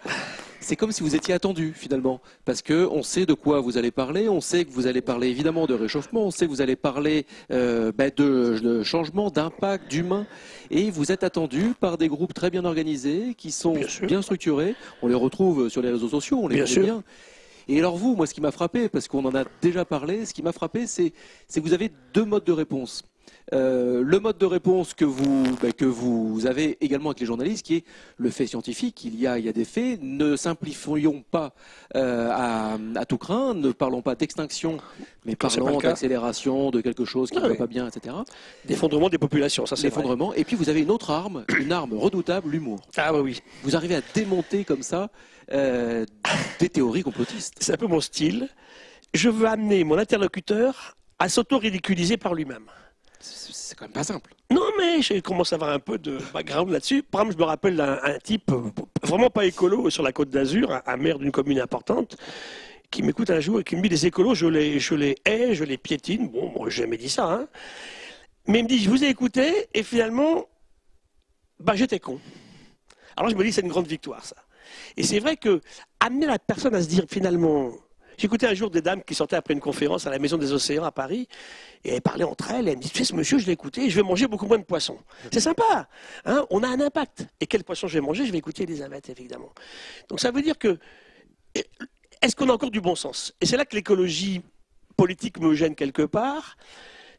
C'est 0.60 0.76
comme 0.76 0.90
si 0.92 1.02
vous 1.02 1.14
étiez 1.14 1.34
attendu 1.34 1.72
finalement, 1.74 2.20
parce 2.44 2.62
que 2.62 2.86
on 2.90 3.02
sait 3.02 3.26
de 3.26 3.32
quoi 3.32 3.60
vous 3.60 3.78
allez 3.78 3.90
parler, 3.90 4.28
on 4.28 4.40
sait 4.40 4.64
que 4.64 4.70
vous 4.72 4.86
allez 4.86 5.00
parler 5.00 5.28
évidemment 5.28 5.66
de 5.66 5.74
réchauffement, 5.74 6.24
on 6.26 6.30
sait 6.30 6.46
que 6.46 6.50
vous 6.50 6.60
allez 6.60 6.76
parler 6.76 7.26
euh, 7.52 7.92
bah, 7.96 8.10
de, 8.10 8.58
de 8.62 8.82
changement, 8.82 9.30
d'impact, 9.30 9.88
d'humain, 9.88 10.26
et 10.70 10.90
vous 10.90 11.12
êtes 11.12 11.22
attendu 11.22 11.74
par 11.78 11.96
des 11.96 12.08
groupes 12.08 12.34
très 12.34 12.50
bien 12.50 12.64
organisés, 12.64 13.34
qui 13.36 13.52
sont 13.52 13.76
Bien 14.02 14.20
structurés. 14.20 14.74
On 15.00 15.08
les 15.08 15.14
retrouve 15.14 15.68
sur 15.68 15.80
les 15.80 15.90
réseaux 15.90 16.08
sociaux, 16.08 16.40
on 16.42 16.48
les 16.48 16.56
Bien 16.56 16.64
connaît 16.64 16.74
sûr. 16.74 16.82
bien. 16.82 17.04
Et 17.68 17.78
alors 17.78 17.96
vous, 17.96 18.16
moi, 18.16 18.26
ce 18.26 18.34
qui 18.34 18.40
m'a 18.40 18.50
frappé, 18.50 18.88
parce 18.88 19.08
qu'on 19.08 19.24
en 19.26 19.34
a 19.34 19.44
déjà 19.62 19.84
parlé, 19.84 20.24
ce 20.26 20.34
qui 20.34 20.42
m'a 20.42 20.52
frappé, 20.52 20.86
c'est 20.86 21.12
que 21.54 21.60
vous 21.60 21.74
avez 21.74 21.90
deux 22.14 22.24
modes 22.24 22.44
de 22.44 22.52
réponse. 22.52 23.04
Euh, 23.54 24.02
le 24.04 24.20
mode 24.20 24.38
de 24.38 24.46
réponse 24.46 24.94
que 24.94 25.04
vous, 25.04 25.44
bah, 25.62 25.72
que 25.72 25.84
vous 25.84 26.46
avez 26.46 26.76
également 26.80 27.10
avec 27.10 27.20
les 27.20 27.26
journalistes, 27.26 27.64
qui 27.64 27.76
est 27.76 27.84
le 28.16 28.30
fait 28.30 28.46
scientifique. 28.46 29.04
Il 29.04 29.18
y 29.18 29.26
a, 29.26 29.38
il 29.38 29.44
y 29.44 29.48
a 29.48 29.52
des 29.52 29.64
faits. 29.64 30.00
Ne 30.02 30.36
simplifions 30.36 31.24
pas 31.30 31.54
euh, 31.96 32.28
à, 32.30 32.76
à 32.96 33.04
tout 33.06 33.18
craint. 33.18 33.54
Ne 33.54 33.72
parlons 33.72 34.02
pas 34.02 34.14
d'extinction, 34.14 34.78
mais 35.24 35.34
Quand 35.34 35.48
parlons 35.56 35.78
d'accélération, 35.78 36.70
de 36.70 36.80
quelque 36.80 37.04
chose 37.04 37.30
qui 37.30 37.38
Ah 37.38 37.40
ne 37.42 37.46
va 37.46 37.52
oui. 37.52 37.58
pas 37.58 37.66
bien, 37.66 37.88
etc. 37.88 38.14
L'effondrement 38.68 39.08
des 39.08 39.18
populations, 39.18 39.66
ça 39.66 39.76
c'est 39.76 39.88
vrai. 39.88 40.02
L'effondrement. 40.02 40.34
Et 40.34 40.44
puis 40.44 40.56
vous 40.56 40.68
avez 40.68 40.80
une 40.82 40.90
autre 40.90 41.10
arme, 41.10 41.44
une 41.58 41.72
arme 41.72 41.94
redoutable, 41.94 42.50
l'humour. 42.50 42.80
Ah 42.96 43.12
bah 43.12 43.20
oui, 43.20 43.40
Vous 43.62 43.76
arrivez 43.76 43.94
à 43.96 44.00
démonter 44.14 44.64
comme 44.64 44.82
ça 44.82 45.10
euh, 45.52 46.04
des 46.60 46.68
théories 46.68 47.02
complotistes. 47.02 47.54
c'est 47.60 47.72
un 47.72 47.76
peu 47.78 47.86
mon 47.86 48.00
style. 48.00 48.48
Je 49.14 49.30
veux 49.30 49.46
amener 49.46 49.84
mon 49.84 49.96
interlocuteur 49.96 50.96
à 51.18 51.28
s'auto-ridiculiser 51.30 52.18
par 52.18 52.34
lui-même. 52.34 52.64
C'est 53.20 53.76
quand 53.76 53.84
même 53.84 53.92
pas 53.92 54.04
simple. 54.04 54.34
Non, 54.50 54.64
mais 54.78 55.02
je 55.02 55.20
commence 55.20 55.52
à 55.52 55.56
avoir 55.56 55.70
un 55.70 55.78
peu 55.78 55.98
de 55.98 56.18
background 56.32 56.70
là-dessus. 56.70 57.02
Par 57.02 57.22
exemple, 57.22 57.34
je 57.34 57.42
me 57.42 57.48
rappelle 57.48 57.76
d'un 57.76 57.98
un 58.02 58.18
type 58.18 58.50
euh, 58.50 58.70
vraiment 59.02 59.30
pas 59.30 59.44
écolo 59.44 59.90
sur 59.90 60.02
la 60.02 60.12
côte 60.12 60.30
d'Azur, 60.30 60.72
un, 60.72 60.82
un 60.86 60.96
maire 60.96 61.18
d'une 61.18 61.32
commune 61.32 61.60
importante, 61.60 62.16
qui 62.90 63.02
m'écoute 63.02 63.30
un 63.30 63.40
jour 63.40 63.60
et 63.60 63.64
qui 63.64 63.76
me 63.76 63.82
dit 63.82 63.88
les 63.88 64.06
écolos, 64.06 64.34
je 64.34 64.46
les, 64.46 64.78
je 64.78 64.94
les 64.94 65.16
hais, 65.24 65.54
je 65.54 65.64
les 65.64 65.78
piétine. 65.78 66.28
Bon, 66.28 66.50
moi, 66.50 66.70
j'ai 66.70 66.82
jamais 66.82 66.96
dit 66.96 67.10
ça. 67.10 67.26
Hein. 67.30 67.48
Mais 68.46 68.60
il 68.60 68.64
me 68.64 68.68
dit, 68.68 68.78
je 68.78 68.88
vous 68.88 69.04
ai 69.04 69.08
écouté 69.08 69.68
et 69.74 69.82
finalement, 69.82 70.46
bah, 71.60 71.74
j'étais 71.74 71.98
con. 71.98 72.20
Alors 73.16 73.30
je 73.30 73.36
me 73.36 73.44
dis, 73.44 73.52
c'est 73.52 73.62
une 73.62 73.68
grande 73.68 73.88
victoire, 73.88 74.24
ça. 74.24 74.36
Et 74.96 75.02
c'est 75.02 75.18
vrai 75.18 75.36
que 75.36 75.60
amener 76.00 76.26
la 76.26 76.38
personne 76.38 76.74
à 76.74 76.82
se 76.82 76.88
dire 76.88 77.04
finalement. 77.08 77.72
J'écoutais 78.18 78.48
un 78.48 78.54
jour 78.54 78.68
des 78.68 78.82
dames 78.82 79.02
qui 79.04 79.14
sortaient 79.14 79.36
après 79.36 79.54
une 79.54 79.60
conférence 79.60 80.08
à 80.08 80.10
la 80.10 80.18
Maison 80.18 80.36
des 80.36 80.52
Océans 80.52 80.82
à 80.82 80.90
Paris, 80.90 81.28
et 81.84 81.94
elles 81.94 82.02
parlaient 82.02 82.24
entre 82.24 82.50
elles, 82.50 82.66
et 82.66 82.72
elles 82.72 82.76
me 82.76 82.82
disaient, 82.82 82.92
tu 82.92 82.98
sais, 82.98 83.04
ce 83.04 83.14
monsieur, 83.14 83.38
je 83.38 83.46
l'ai 83.46 83.52
écouté, 83.52 83.88
je 83.88 83.94
vais 83.94 84.02
manger 84.02 84.26
beaucoup 84.26 84.46
moins 84.46 84.58
de 84.58 84.64
poissons. 84.64 84.98
C'est 85.32 85.40
sympa, 85.40 85.88
hein 86.24 86.44
on 86.50 86.64
a 86.64 86.68
un 86.68 86.80
impact. 86.80 87.28
Et 87.40 87.46
quel 87.46 87.62
poisson 87.62 87.86
je 87.86 87.94
vais 87.94 88.04
manger 88.04 88.26
Je 88.26 88.32
vais 88.32 88.38
écouter 88.38 88.64
Elisabeth, 88.64 89.08
évidemment. 89.08 89.52
Donc 90.08 90.18
ça 90.18 90.32
veut 90.32 90.42
dire 90.42 90.58
que, 90.58 90.78
est-ce 91.54 92.34
qu'on 92.34 92.48
a 92.48 92.52
encore 92.52 92.72
du 92.72 92.80
bon 92.80 92.96
sens? 92.96 93.32
Et 93.40 93.46
c'est 93.46 93.56
là 93.56 93.64
que 93.64 93.76
l'écologie 93.76 94.42
politique 94.96 95.38
me 95.38 95.54
gêne 95.54 95.76
quelque 95.76 96.02
part, 96.02 96.56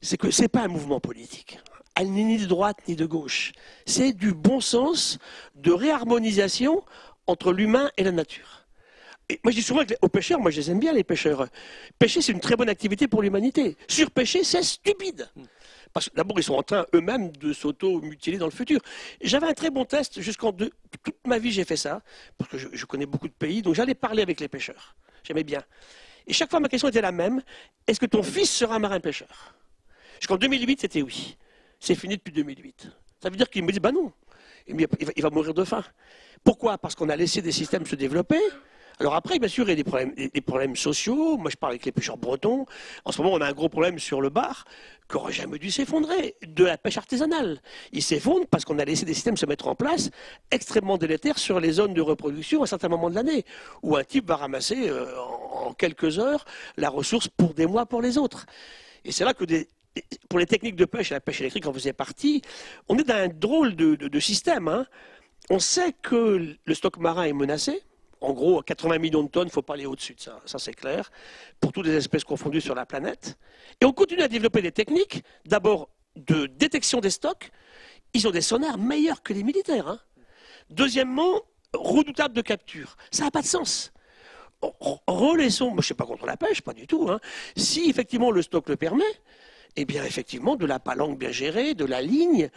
c'est 0.01 0.17
que 0.17 0.31
c'est 0.31 0.49
pas 0.49 0.63
un 0.63 0.67
mouvement 0.67 0.99
politique. 0.99 1.59
Elle 1.95 2.11
n'est 2.11 2.23
ni 2.23 2.37
de 2.37 2.45
droite 2.45 2.77
ni 2.89 2.97
de 2.97 3.05
gauche. 3.05 3.53
C'est 3.85 4.11
du 4.11 4.33
bon 4.33 4.59
sens 4.59 5.17
de 5.55 5.71
réharmonisation 5.71 6.83
entre 7.25 7.53
l'humain 7.53 7.89
et 7.95 8.03
la 8.03 8.11
nature. 8.11 8.58
Moi, 9.43 9.51
je 9.51 9.57
dis 9.57 9.61
souvent 9.63 9.81
les- 9.81 9.97
aux 10.01 10.09
pêcheurs, 10.09 10.39
moi, 10.39 10.49
je 10.49 10.59
les 10.59 10.71
aime 10.71 10.79
bien, 10.79 10.91
les 10.91 11.03
pêcheurs. 11.03 11.47
Pêcher, 11.99 12.21
c'est 12.21 12.31
une 12.31 12.39
très 12.39 12.55
bonne 12.55 12.69
activité 12.69 13.07
pour 13.07 13.21
l'humanité. 13.21 13.77
Surpêcher, 13.87 14.43
c'est 14.43 14.63
stupide. 14.63 15.29
Parce 15.93 16.09
que 16.09 16.15
d'abord, 16.15 16.39
ils 16.39 16.43
sont 16.43 16.55
en 16.55 16.63
train 16.63 16.85
eux-mêmes 16.95 17.31
de 17.31 17.53
s'auto-mutiler 17.53 18.37
dans 18.37 18.45
le 18.45 18.51
futur. 18.51 18.79
J'avais 19.21 19.47
un 19.47 19.53
très 19.53 19.69
bon 19.69 19.85
test 19.85 20.19
jusqu'en 20.19 20.51
deux. 20.51 20.71
Toute 21.03 21.15
ma 21.27 21.37
vie, 21.37 21.51
j'ai 21.51 21.63
fait 21.63 21.77
ça, 21.77 22.01
parce 22.37 22.49
que 22.49 22.57
je, 22.57 22.85
connais 22.85 23.05
beaucoup 23.05 23.27
de 23.27 23.33
pays, 23.33 23.61
donc 23.61 23.75
j'allais 23.75 23.95
parler 23.95 24.23
avec 24.23 24.39
les 24.39 24.47
pêcheurs. 24.47 24.95
J'aimais 25.23 25.43
bien. 25.43 25.63
Et 26.25 26.33
chaque 26.33 26.49
fois, 26.49 26.59
ma 26.59 26.69
question 26.69 26.89
était 26.89 27.01
la 27.01 27.11
même 27.11 27.41
est-ce 27.85 27.99
que 27.99 28.05
ton 28.07 28.23
fils 28.23 28.49
sera 28.49 28.75
un 28.75 28.79
marin 28.79 28.99
pêcheur? 28.99 29.55
Jusqu'en 30.19 30.37
2008, 30.37 30.81
c'était 30.81 31.01
oui. 31.01 31.37
C'est 31.79 31.95
fini 31.95 32.17
depuis 32.17 32.33
2008. 32.33 32.87
Ça 33.21 33.29
veut 33.29 33.35
dire 33.35 33.49
qu'il 33.49 33.63
me 33.63 33.71
dit 33.71 33.79
bah 33.79 33.91
non. 33.91 34.11
Il 34.67 35.23
va 35.23 35.29
mourir 35.29 35.53
de 35.53 35.63
faim. 35.63 35.83
Pourquoi? 36.43 36.77
Parce 36.77 36.95
qu'on 36.95 37.09
a 37.09 37.15
laissé 37.15 37.41
des 37.41 37.51
systèmes 37.51 37.85
se 37.85 37.95
développer. 37.95 38.39
Alors 39.01 39.15
après, 39.15 39.39
bien 39.39 39.47
sûr, 39.47 39.65
il 39.65 39.69
y 39.69 39.71
a 39.71 39.75
des 40.29 40.41
problèmes, 40.41 40.75
sociaux. 40.75 41.37
Moi, 41.37 41.49
je 41.49 41.55
parle 41.55 41.71
avec 41.71 41.85
les 41.85 41.91
pêcheurs 41.93 42.17
bretons. 42.17 42.65
En 43.05 43.13
ce 43.13 43.21
moment, 43.21 43.33
on 43.33 43.39
a 43.39 43.47
un 43.47 43.53
gros 43.53 43.69
problème 43.69 43.97
sur 43.97 44.19
le 44.19 44.29
bar 44.29 44.65
qui 45.09 45.15
aurait 45.15 45.31
jamais 45.31 45.57
dû 45.57 45.71
s'effondrer, 45.71 46.35
de 46.45 46.65
la 46.65 46.77
pêche 46.77 46.97
artisanale. 46.97 47.61
Il 47.93 48.03
s'effondre 48.03 48.45
parce 48.47 48.65
qu'on 48.65 48.77
a 48.77 48.83
laissé 48.83 49.05
des 49.05 49.13
systèmes 49.13 49.37
se 49.37 49.45
mettre 49.45 49.67
en 49.69 49.75
place 49.75 50.09
extrêmement 50.51 50.97
délétères 50.97 51.39
sur 51.39 51.61
les 51.61 51.71
zones 51.71 51.93
de 51.93 52.01
reproduction 52.01 52.59
à 52.59 52.63
un 52.63 52.67
certain 52.67 52.89
moment 52.89 53.09
de 53.09 53.15
l'année, 53.15 53.45
où 53.83 53.95
un 53.95 54.03
type 54.03 54.27
va 54.27 54.35
ramasser 54.35 54.89
euh, 54.89 55.05
en 55.17 55.73
quelques 55.73 56.19
heures 56.19 56.43
la 56.75 56.89
ressource 56.89 57.29
pour 57.29 57.53
des 57.53 57.67
mois 57.67 57.85
pour 57.85 58.01
les 58.01 58.17
autres. 58.17 58.45
Et 59.05 59.13
c'est 59.13 59.23
là 59.23 59.33
que 59.33 59.45
pour 60.29 60.39
les 60.39 60.45
techniques 60.45 60.75
de 60.75 60.85
pêche, 60.85 61.11
et 61.11 61.15
la 61.15 61.21
pêche 61.21 61.39
électrique 61.39 61.65
en 61.67 61.73
faisait 61.73 61.93
partie, 61.93 62.41
on 62.89 62.97
est 62.97 63.03
dans 63.03 63.15
un 63.15 63.29
drôle 63.29 63.75
de, 63.77 63.95
de- 63.95 64.09
de 64.09 64.19
système. 64.19 64.67
hein. 64.67 64.85
On 65.49 65.57
sait 65.59 65.93
que 66.01 66.55
le 66.63 66.73
stock 66.75 66.97
marin 66.97 67.23
est 67.23 67.33
menacé. 67.33 67.81
En 68.21 68.33
gros, 68.33 68.61
80 68.61 68.97
millions 68.99 69.23
de 69.23 69.29
tonnes, 69.29 69.43
il 69.43 69.47
ne 69.47 69.51
faut 69.53 69.61
pas 69.61 69.75
aller 69.75 69.85
au-dessus 69.85 70.13
de 70.13 70.19
ça, 70.19 70.41
ça 70.45 70.59
c'est 70.59 70.73
clair, 70.73 71.09
pour 71.61 71.71
toutes 71.71 71.85
les 71.85 71.95
espèces 71.95 72.25
confondues 72.25 72.59
sur 72.61 72.75
la 72.75 72.85
planète. 72.85 73.37
Et 73.79 73.85
on 73.85 73.93
continue 73.93 74.21
à 74.21 74.27
développer 74.27 74.61
des 74.61 74.73
techniques, 74.73 75.23
d'abord 75.45 75.89
de 76.17 76.47
détection 76.47 76.99
des 76.99 77.11
stocks. 77.11 77.49
Ils 78.13 78.27
ont 78.27 78.31
des 78.31 78.41
sonars 78.41 78.77
meilleurs 78.77 79.23
que 79.23 79.31
les 79.33 79.43
militaires. 79.43 79.87
hein. 79.87 79.99
Deuxièmement, 80.69 81.41
redoutable 81.73 82.33
de 82.33 82.41
capture. 82.41 82.97
Ça 83.11 83.23
n'a 83.23 83.31
pas 83.31 83.41
de 83.41 83.47
sens. 83.47 83.93
Re- 84.61 84.99
Relaissons, 85.07 85.67
moi 85.67 85.75
je 85.75 85.79
ne 85.79 85.83
suis 85.83 85.93
pas 85.93 86.05
contre 86.05 86.25
la 86.25 86.35
pêche, 86.35 86.61
pas 86.61 86.73
du 86.73 86.87
tout. 86.87 87.07
hein. 87.09 87.19
Si 87.55 87.89
effectivement 87.89 88.31
le 88.31 88.41
stock 88.41 88.67
le 88.67 88.75
permet, 88.75 89.05
eh 89.75 89.85
bien 89.85 90.03
effectivement 90.03 90.55
de 90.55 90.65
la 90.65 90.79
palanque 90.79 91.17
bien 91.17 91.31
gérée, 91.31 91.73
de 91.73 91.85
la 91.85 92.01
ligne, 92.01 92.49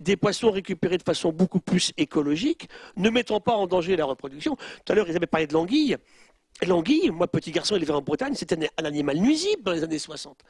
des 0.00 0.16
poissons 0.16 0.50
récupérés 0.50 0.98
de 0.98 1.02
façon 1.02 1.32
beaucoup 1.32 1.60
plus 1.60 1.92
écologique, 1.96 2.68
ne 2.96 3.10
mettant 3.10 3.40
pas 3.40 3.54
en 3.54 3.66
danger 3.66 3.96
la 3.96 4.04
reproduction. 4.04 4.56
Tout 4.84 4.92
à 4.92 4.94
l'heure, 4.94 5.08
ils 5.08 5.16
avaient 5.16 5.26
parlé 5.26 5.46
de 5.46 5.52
l'anguille. 5.52 5.96
L'anguille, 6.66 7.10
moi 7.10 7.28
petit 7.28 7.50
garçon 7.50 7.76
élevé 7.76 7.92
en 7.92 8.00
Bretagne, 8.00 8.34
c'était 8.34 8.56
un- 8.78 8.84
animal 8.84 9.18
nuisible 9.18 9.62
dans 9.62 9.72
les 9.72 9.82
années 9.84 9.98
60. 9.98 10.42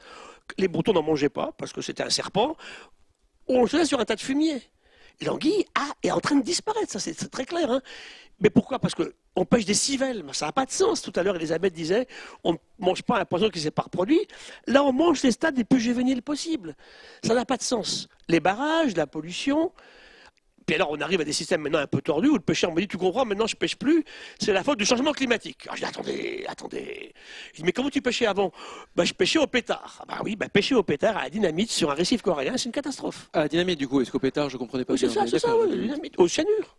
Les 0.58 0.68
Bretons 0.68 0.92
n'en 0.92 1.02
mangeaient 1.02 1.28
pas 1.28 1.52
parce 1.58 1.72
que 1.72 1.80
c'était 1.82 2.04
un 2.04 2.10
serpent. 2.10 2.56
On 3.48 3.62
le 3.62 3.84
sur 3.84 3.98
un 4.00 4.04
tas 4.04 4.14
de 4.16 4.20
fumier. 4.20 4.62
L'anguille 5.22 5.64
est 6.02 6.10
en 6.10 6.20
train 6.20 6.36
de 6.36 6.42
disparaître, 6.42 6.92
ça 6.92 6.98
c'est 6.98 7.14
très 7.30 7.46
clair. 7.46 7.70
hein. 7.70 7.80
Mais 8.40 8.50
pourquoi? 8.50 8.78
Parce 8.78 8.94
qu'on 8.94 9.44
pêche 9.46 9.64
des 9.64 9.72
civelles, 9.72 10.22
ça 10.32 10.46
n'a 10.46 10.52
pas 10.52 10.66
de 10.66 10.70
sens. 10.70 11.00
Tout 11.00 11.12
à 11.16 11.22
l'heure, 11.22 11.36
Elisabeth 11.36 11.72
disait, 11.72 12.06
on 12.44 12.52
ne 12.52 12.58
mange 12.78 13.02
pas 13.02 13.18
un 13.20 13.24
poisson 13.24 13.48
qui 13.48 13.60
s'est 13.60 13.70
pas 13.70 13.82
reproduit. 13.82 14.20
Là, 14.66 14.84
on 14.84 14.92
mange 14.92 15.22
les 15.22 15.32
stades 15.32 15.56
les 15.56 15.64
plus 15.64 15.80
juvéniles 15.80 16.22
possibles. 16.22 16.76
Ça 17.24 17.34
n'a 17.34 17.46
pas 17.46 17.56
de 17.56 17.62
sens. 17.62 18.08
Les 18.28 18.40
barrages, 18.40 18.94
la 18.94 19.07
pollution, 19.07 19.72
Puis 20.67 20.75
alors, 20.75 20.91
on 20.91 21.01
arrive 21.01 21.21
à 21.21 21.25
des 21.25 21.33
systèmes 21.33 21.61
maintenant 21.63 21.79
un 21.79 21.87
peu 21.87 22.01
tordus 22.03 22.29
où 22.29 22.34
le 22.34 22.41
pêcheur 22.41 22.72
me 22.72 22.80
dit 22.80 22.88
Tu 22.88 22.97
comprends, 22.99 23.25
maintenant 23.25 23.47
je 23.47 23.55
pêche 23.55 23.76
plus, 23.76 24.05
c'est 24.41 24.53
la 24.53 24.64
faute 24.64 24.79
du 24.79 24.84
changement 24.84 25.13
climatique. 25.13 25.59
Alors 25.64 25.76
je 25.76 25.83
dis 25.83 25.87
Attendez, 25.88 26.45
attendez. 26.49 27.14
Je 27.53 27.59
dis 27.59 27.63
Mais 27.64 27.71
comment 27.72 27.88
tu 27.88 28.03
pêchais 28.03 28.26
avant? 28.26 28.53
Bah, 28.97 29.05
Je 29.05 29.13
pêchais 29.14 29.38
au 29.38 29.47
pétard. 29.47 29.99
Ah, 30.01 30.05
bah 30.09 30.21
oui, 30.25 30.34
bah, 30.34 30.49
pêcher 30.49 30.75
au 30.75 30.83
pétard 30.83 31.17
à 31.17 31.22
la 31.25 31.30
dynamite 31.30 31.71
sur 31.71 31.91
un 31.91 31.95
récif 31.95 32.21
coréen, 32.21 32.57
c'est 32.57 32.64
une 32.67 32.72
catastrophe. 32.72 33.29
Ah, 33.33 33.47
dynamite, 33.47 33.79
du 33.79 33.87
coup, 33.87 34.01
est-ce 34.01 34.11
qu'au 34.11 34.18
pétard, 34.18 34.51
je 34.51 34.57
comprenais 34.57 34.84
pas 34.84 34.95
Oui, 34.95 34.99
c'est 34.99 35.09
ça, 35.09 35.25
c'est 35.26 35.38
ça, 35.38 35.49
d'accord. 35.49 35.68
ouais, 35.68 35.76
dynamite, 35.76 36.14
au 36.18 36.26
cyanure. 36.26 36.76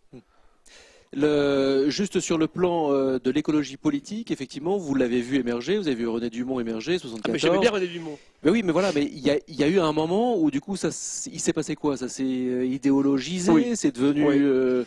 Le- 1.14 1.86
juste 1.88 2.20
sur 2.20 2.36
le 2.36 2.46
plan 2.48 2.92
euh, 2.92 3.18
de 3.18 3.30
l'écologie 3.30 3.76
politique, 3.78 4.30
effectivement, 4.30 4.76
vous 4.76 4.94
l'avez 4.94 5.20
vu 5.22 5.36
émerger, 5.38 5.78
vous 5.78 5.86
avez 5.88 5.96
vu 5.96 6.06
René 6.06 6.28
Dumont 6.28 6.60
émerger, 6.60 6.94
Ah, 6.96 6.98
74. 6.98 7.32
mais 7.32 7.38
j'aimais 7.38 7.58
bien 7.58 7.70
René 7.70 7.86
Dumont. 7.86 8.18
Mais 8.42 8.50
oui, 8.50 8.62
mais 8.62 8.72
voilà, 8.72 8.92
mais 8.94 9.04
il 9.04 9.18
y 9.20 9.30
a, 9.30 9.38
il 9.48 9.56
y 9.56 9.64
a 9.64 9.68
eu 9.68 9.80
un 9.80 9.92
moment 9.92 10.38
où 10.38 10.50
du 10.50 10.60
coup, 10.60 10.76
ça, 10.76 10.88
il 11.32 11.40
s'est 11.40 11.54
passé 11.54 11.74
quoi? 11.76 11.96
Ça 11.96 12.08
s'est 12.08 12.22
euh, 12.24 12.66
idéologisé, 12.66 13.50
Oui. 13.50 13.72
c'est 13.74 13.94
devenu 13.94 14.28
Oui. 14.28 14.36
euh, 14.38 14.84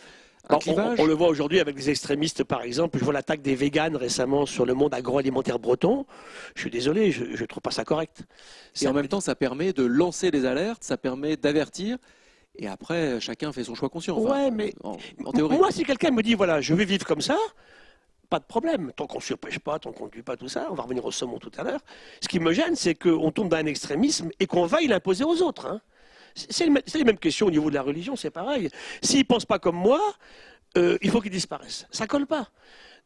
un 0.48 0.54
on, 0.54 0.58
clivage? 0.58 1.00
on 1.00 1.06
le 1.06 1.12
voit 1.14 1.28
aujourd'hui 1.28 1.58
avec 1.58 1.74
des 1.74 1.90
extrémistes, 1.90 2.44
par 2.44 2.62
exemple. 2.62 2.98
Je 2.98 3.04
vois 3.04 3.12
l'attaque 3.12 3.42
des 3.42 3.56
véganes 3.56 3.96
récemment 3.96 4.46
sur 4.46 4.64
le 4.64 4.74
monde 4.74 4.94
agroalimentaire 4.94 5.58
breton. 5.58 6.06
Je 6.54 6.60
suis 6.60 6.70
désolé, 6.70 7.10
je 7.10 7.24
ne 7.24 7.46
trouve 7.46 7.62
pas 7.62 7.70
ça 7.72 7.84
correct. 7.84 8.22
Et 8.80 8.86
en 8.86 8.92
même 8.92 9.08
temps, 9.08 9.20
ça 9.20 9.34
permet 9.34 9.72
de 9.72 9.82
lancer 9.84 10.30
des 10.30 10.46
alertes, 10.46 10.84
ça 10.84 10.96
permet 10.96 11.36
d'avertir, 11.36 11.98
et 12.56 12.68
après, 12.68 13.20
chacun 13.20 13.52
fait 13.52 13.64
son 13.64 13.74
choix 13.74 13.88
conscient. 13.88 14.16
Enfin, 14.18 14.44
ouais, 14.44 14.50
mais 14.50 14.74
en, 14.84 14.96
en 15.24 15.32
théorie. 15.32 15.56
moi, 15.56 15.70
si 15.70 15.84
quelqu'un 15.84 16.10
me 16.10 16.22
dit, 16.22 16.34
voilà, 16.34 16.60
je 16.60 16.74
vais 16.74 16.84
vivre 16.84 17.04
comme 17.06 17.20
ça, 17.22 17.36
pas 18.28 18.38
de 18.38 18.44
problème. 18.44 18.92
Tant 18.96 19.06
qu'on 19.06 19.18
ne 19.18 19.22
surpêche 19.22 19.58
pas, 19.58 19.78
tant 19.78 19.92
qu'on 19.92 20.06
ne 20.06 20.10
tue 20.10 20.22
pas 20.22 20.36
tout 20.36 20.48
ça, 20.48 20.68
on 20.70 20.74
va 20.74 20.82
revenir 20.82 21.04
au 21.04 21.10
saumon 21.10 21.38
tout 21.38 21.50
à 21.56 21.62
l'heure. 21.62 21.80
Ce 22.20 22.28
qui 22.28 22.40
me 22.40 22.52
gêne, 22.52 22.76
c'est 22.76 22.94
qu'on 22.94 23.30
tombe 23.30 23.48
dans 23.48 23.56
un 23.56 23.66
extrémisme 23.66 24.30
et 24.40 24.46
qu'on 24.46 24.66
vaille 24.66 24.86
l'imposer 24.86 25.24
aux 25.24 25.40
autres. 25.42 25.66
hein. 25.66 25.80
C'est 26.34 26.66
les 26.66 27.04
mêmes 27.04 27.18
questions 27.18 27.46
au 27.46 27.50
niveau 27.50 27.68
de 27.68 27.74
la 27.74 27.82
religion, 27.82 28.16
c'est 28.16 28.30
pareil. 28.30 28.70
S'ils 29.02 29.18
ne 29.20 29.24
pensent 29.24 29.44
pas 29.44 29.58
comme 29.58 29.76
moi, 29.76 30.00
euh, 30.78 30.96
il 31.02 31.10
faut 31.10 31.20
qu'ils 31.20 31.30
disparaissent. 31.30 31.86
Ça 31.90 32.06
colle 32.06 32.26
pas. 32.26 32.48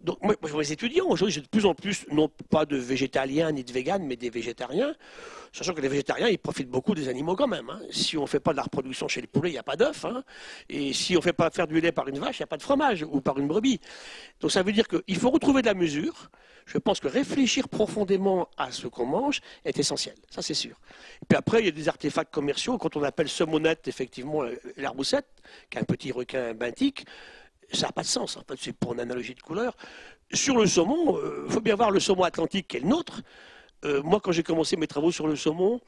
Donc, 0.00 0.22
moi, 0.22 0.34
moi, 0.40 0.62
les 0.62 0.72
étudiants, 0.72 1.06
aujourd'hui, 1.06 1.34
j'ai 1.34 1.40
de 1.40 1.48
plus 1.48 1.64
en 1.64 1.74
plus, 1.74 2.06
non 2.12 2.28
pas 2.50 2.66
de 2.66 2.76
végétaliens 2.76 3.50
ni 3.50 3.64
de 3.64 3.72
véganes, 3.72 4.04
mais 4.06 4.16
des 4.16 4.30
végétariens. 4.30 4.94
Sachant 5.52 5.72
que 5.72 5.80
les 5.80 5.88
végétariens, 5.88 6.28
ils 6.28 6.38
profitent 6.38 6.68
beaucoup 6.68 6.94
des 6.94 7.08
animaux 7.08 7.34
quand 7.34 7.46
même. 7.48 7.70
hein. 7.70 7.80
Si 7.90 8.16
on 8.18 8.22
ne 8.22 8.26
fait 8.26 8.38
pas 8.40 8.52
de 8.52 8.58
la 8.58 8.64
reproduction 8.64 9.08
chez 9.08 9.22
les 9.22 9.26
poulets, 9.26 9.48
il 9.48 9.52
n'y 9.54 9.58
a 9.58 9.62
pas 9.62 9.76
d'œufs. 9.76 10.04
hein. 10.04 10.22
Et 10.68 10.92
si 10.92 11.16
on 11.16 11.20
ne 11.20 11.24
fait 11.24 11.32
pas 11.32 11.50
faire 11.50 11.66
du 11.66 11.80
lait 11.80 11.92
par 11.92 12.06
une 12.08 12.18
vache, 12.18 12.38
il 12.38 12.42
n'y 12.42 12.44
a 12.44 12.46
pas 12.48 12.58
de 12.58 12.62
fromage 12.62 13.04
ou 13.10 13.20
par 13.22 13.38
une 13.38 13.48
brebis. 13.48 13.80
Donc 14.40 14.52
ça 14.52 14.62
veut 14.62 14.72
dire 14.72 14.86
qu'il 14.86 15.16
faut 15.16 15.30
retrouver 15.30 15.62
de 15.62 15.66
la 15.66 15.74
mesure. 15.74 16.30
Je 16.66 16.78
pense 16.78 17.00
que 17.00 17.08
réfléchir 17.08 17.68
profondément 17.68 18.48
à 18.58 18.72
ce 18.72 18.88
qu'on 18.88 19.06
mange 19.06 19.40
est 19.64 19.78
essentiel. 19.78 20.16
Ça, 20.30 20.42
c'est 20.42 20.52
sûr. 20.52 20.76
Et 21.22 21.26
puis 21.28 21.38
après, 21.38 21.60
il 21.60 21.66
y 21.66 21.68
a 21.68 21.72
des 21.72 21.88
artefacts 21.88 22.34
commerciaux. 22.34 22.76
Quand 22.76 22.96
on 22.96 23.02
appelle 23.04 23.28
saumonette, 23.28 23.86
effectivement, 23.88 24.42
euh, 24.42 24.56
la 24.76 24.90
roussette, 24.90 25.28
qui 25.70 25.78
est 25.78 25.80
un 25.80 25.84
petit 25.84 26.10
requin 26.10 26.54
benthique, 26.54 27.06
ça 27.72 27.86
n'a 27.86 27.92
pas 27.92 28.02
de 28.02 28.06
sens. 28.06 28.36
En 28.36 28.42
fait, 28.48 28.58
c'est 28.58 28.72
pour 28.72 28.94
une 28.94 29.00
analogie 29.00 29.34
de 29.34 29.42
couleur. 29.42 29.76
Sur 30.32 30.56
le 30.56 30.66
saumon, 30.66 31.18
il 31.46 31.52
faut 31.52 31.60
bien 31.60 31.76
voir 31.76 31.90
le 31.90 32.00
saumon 32.00 32.24
atlantique 32.24 32.68
qui 32.68 32.76
est 32.78 32.80
le 32.80 32.88
nôtre. 32.88 33.22
Euh, 33.84 34.02
moi, 34.02 34.20
quand 34.20 34.32
j'ai 34.32 34.42
commencé 34.42 34.76
mes 34.76 34.86
travaux 34.86 35.12
sur 35.12 35.26
le 35.26 35.36
saumon, 35.36 35.80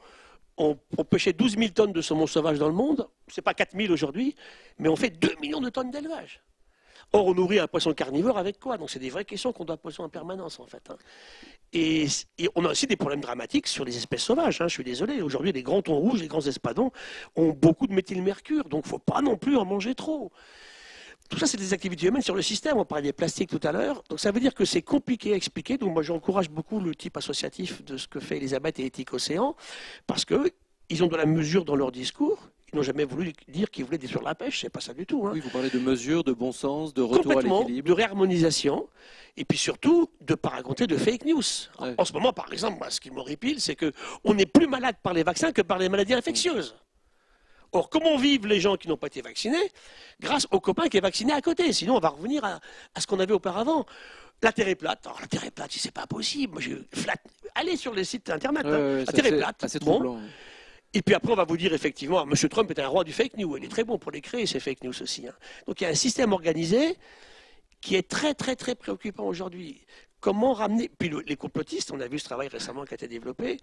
on, 0.57 0.75
pêchait 1.09 1.33
12 1.33 1.57
000 1.57 1.69
tonnes 1.69 1.93
de 1.93 2.01
saumon 2.01 2.27
sauvage 2.27 2.59
dans 2.59 2.67
le 2.67 2.73
monde. 2.73 3.07
C'est 3.27 3.41
pas 3.41 3.53
4 3.53 3.75
000 3.77 3.93
aujourd'hui, 3.93 4.35
mais 4.77 4.89
on 4.89 4.95
fait 4.95 5.09
2 5.09 5.35
millions 5.41 5.61
de 5.61 5.69
tonnes 5.69 5.89
d'élevage. 5.89 6.41
Or, 7.11 7.25
on 7.25 7.33
nourrit 7.33 7.59
un 7.59 7.67
poisson 7.67 7.93
carnivore 7.93 8.37
avec 8.37 8.59
quoi? 8.59 8.77
Donc, 8.77 8.89
c'est 8.89 8.99
des 8.99 9.09
vraies 9.09 9.25
questions 9.25 9.51
qu'on 9.51 9.65
doit 9.65 9.77
poser 9.77 10.03
en 10.03 10.09
permanence, 10.09 10.59
en 10.59 10.65
fait. 10.67 10.83
hein. 10.89 10.97
Et, 11.73 12.05
et 12.37 12.49
on 12.55 12.65
a 12.65 12.71
aussi 12.71 12.87
des 12.87 12.97
problèmes 12.97 13.21
dramatiques 13.21 13.67
sur 13.67 13.83
les 13.83 13.97
espèces 13.97 14.23
sauvages. 14.23 14.61
hein, 14.61 14.67
je 14.67 14.73
suis 14.73 14.83
désolé. 14.83 15.21
Aujourd'hui, 15.21 15.51
les 15.51 15.63
grands 15.63 15.81
thons 15.81 15.97
rouges, 15.97 16.19
les 16.21 16.27
grands 16.27 16.45
espadons 16.45 16.91
ont 17.35 17.49
beaucoup 17.49 17.87
de 17.87 17.93
méthylmercure. 17.93 18.65
Donc, 18.65 18.83
il 18.85 18.89
ne 18.89 18.91
faut 18.91 18.99
pas 18.99 19.21
non 19.21 19.37
plus 19.37 19.57
en 19.57 19.65
manger 19.65 19.95
trop. 19.95 20.31
Tout 21.29 21.37
ça, 21.37 21.45
c'est 21.45 21.57
des 21.57 21.73
activités 21.73 22.07
humaines 22.07 22.23
sur 22.23 22.35
le 22.35 22.41
système. 22.41 22.77
On 22.77 22.85
parlait 22.85 23.03
des 23.03 23.13
plastiques 23.13 23.49
tout 23.51 23.59
à 23.67 23.71
l'heure. 23.71 24.03
Donc, 24.09 24.19
ça 24.19 24.31
veut 24.31 24.39
dire 24.39 24.53
que 24.55 24.65
c'est 24.65 24.81
compliqué 24.81 25.33
à 25.33 25.35
expliquer. 25.35 25.77
Donc, 25.77 25.93
moi, 25.93 26.01
j'encourage 26.01 26.49
beaucoup 26.49 26.79
le 26.79 26.95
type 26.95 27.17
associatif 27.17 27.83
de 27.85 27.97
ce 27.97 28.07
que 28.07 28.19
fait 28.19 28.37
Elisabeth 28.37 28.79
et 28.79 28.85
Éthique 28.85 29.13
Océan, 29.13 29.55
parce 30.07 30.25
qu'ils 30.25 31.03
ont 31.03 31.07
de 31.07 31.15
la 31.15 31.25
mesure 31.27 31.65
dans 31.65 31.75
leur 31.75 31.91
discours. 31.91 32.39
Ils 32.71 32.75
n'ont 32.77 32.83
jamais 32.83 33.03
voulu 33.03 33.33
dire 33.47 33.69
qu'ils 33.71 33.83
voulaient 33.85 33.97
détruire 33.97 34.21
la 34.23 34.35
pêche. 34.35 34.61
C'est 34.61 34.69
pas 34.69 34.79
ça 34.79 34.93
du 34.93 35.05
tout. 35.05 35.25
hein 35.27 35.31
Oui, 35.33 35.39
vous 35.39 35.49
parlez 35.49 35.69
de 35.71 35.79
mesures, 35.79 36.23
de 36.23 36.33
bon 36.33 36.51
sens, 36.51 36.93
de 36.93 37.01
retour 37.01 37.31
à 37.31 37.33
complètement 37.35 37.59
l'équilibre. 37.61 37.87
de 37.87 37.93
réharmonisation 37.93 38.87
et 39.37 39.45
puis 39.45 39.57
surtout 39.57 40.09
de 40.21 40.33
ne 40.33 40.35
pas 40.35 40.49
raconter 40.49 40.85
de 40.85 40.95
fake 40.95 41.25
news. 41.25 41.41
Ouais. 41.79 41.95
En 41.97 42.05
ce 42.05 42.13
moment, 42.13 42.31
par 42.31 42.51
exemple, 42.53 42.77
moi, 42.77 42.91
ce 42.91 42.99
qui 43.01 43.09
m'horripile, 43.09 43.59
c'est 43.59 43.75
qu'on 43.75 44.37
est 44.37 44.45
plus 44.45 44.67
malade 44.67 44.95
par 45.01 45.13
les 45.13 45.23
vaccins 45.23 45.51
que 45.51 45.63
par 45.63 45.79
les 45.79 45.89
maladies 45.89 46.13
infectieuses. 46.13 46.75
Or, 47.71 47.89
comment 47.89 48.17
vivent 48.17 48.47
les 48.47 48.59
gens 48.59 48.77
qui 48.77 48.87
n'ont 48.87 48.97
pas 48.97 49.07
été 49.07 49.21
vaccinés 49.21 49.71
Grâce 50.19 50.47
au 50.51 50.59
copain 50.59 50.87
qui 50.89 50.97
est 50.97 51.01
vacciné 51.01 51.33
à 51.33 51.41
côté? 51.41 51.71
Sinon, 51.71 51.97
on 51.97 51.99
va 51.99 52.09
revenir 52.09 52.43
à, 52.43 52.59
à 52.95 53.01
ce 53.01 53.07
qu'on 53.07 53.19
avait 53.19 53.33
auparavant. 53.33 53.85
La 54.41 54.51
Terre 54.51 54.67
est 54.69 54.75
plate. 54.75 55.05
Alors, 55.05 55.19
la 55.21 55.27
Terre 55.27 55.43
est 55.43 55.51
plate, 55.51 55.71
c'est 55.71 55.91
pas 55.93 56.07
possible. 56.07 56.53
Moi, 56.53 56.61
je 56.61 56.71
flatte. 56.99 57.21
Allez 57.55 57.75
sur 57.77 57.93
les 57.93 58.03
sites 58.05 58.29
internet. 58.29 58.65
Ouais, 58.65 58.71
hein. 58.71 58.77
ouais, 58.79 58.99
la 58.99 59.05
c'est 59.05 59.13
Terre 59.13 59.25
est 59.33 59.37
plate. 59.37 59.63
assez 59.63 59.79
Bon. 59.79 59.85
troublant. 59.99 60.19
Et 60.93 61.03
puis 61.03 61.13
après, 61.13 61.31
on 61.31 61.35
va 61.35 61.43
vous 61.45 61.57
dire 61.57 61.71
effectivement, 61.73 62.23
M. 62.23 62.33
Trump 62.49 62.71
est 62.71 62.79
un 62.79 62.87
roi 62.87 63.03
du 63.03 63.13
fake 63.13 63.37
news. 63.37 63.57
Il 63.57 63.65
est 63.65 63.67
très 63.67 63.83
bon 63.83 63.99
pour 63.99 64.11
les 64.11 64.21
créer, 64.21 64.47
ces 64.47 64.59
fake 64.59 64.83
news 64.83 65.01
aussi. 65.03 65.27
hein. 65.27 65.33
Donc 65.67 65.79
il 65.81 65.83
y 65.83 65.87
a 65.87 65.89
un 65.91 65.93
système 65.95 66.33
organisé 66.33 66.97
qui 67.81 67.95
est 67.95 68.09
très, 68.09 68.33
très, 68.33 68.55
très 68.55 68.73
préoccupant 68.73 69.25
aujourd'hui. 69.25 69.85
Comment 70.21 70.53
ramener. 70.53 70.89
Puis 70.97 71.07
le- 71.09 71.21
les 71.21 71.35
complotistes, 71.37 71.91
on 71.91 71.99
a 72.01 72.07
vu 72.07 72.19
ce 72.19 72.25
travail 72.25 72.49
récemment 72.49 72.83
qui 72.83 72.93
a 72.93 72.95
été 72.95 73.07
développé. 73.07 73.57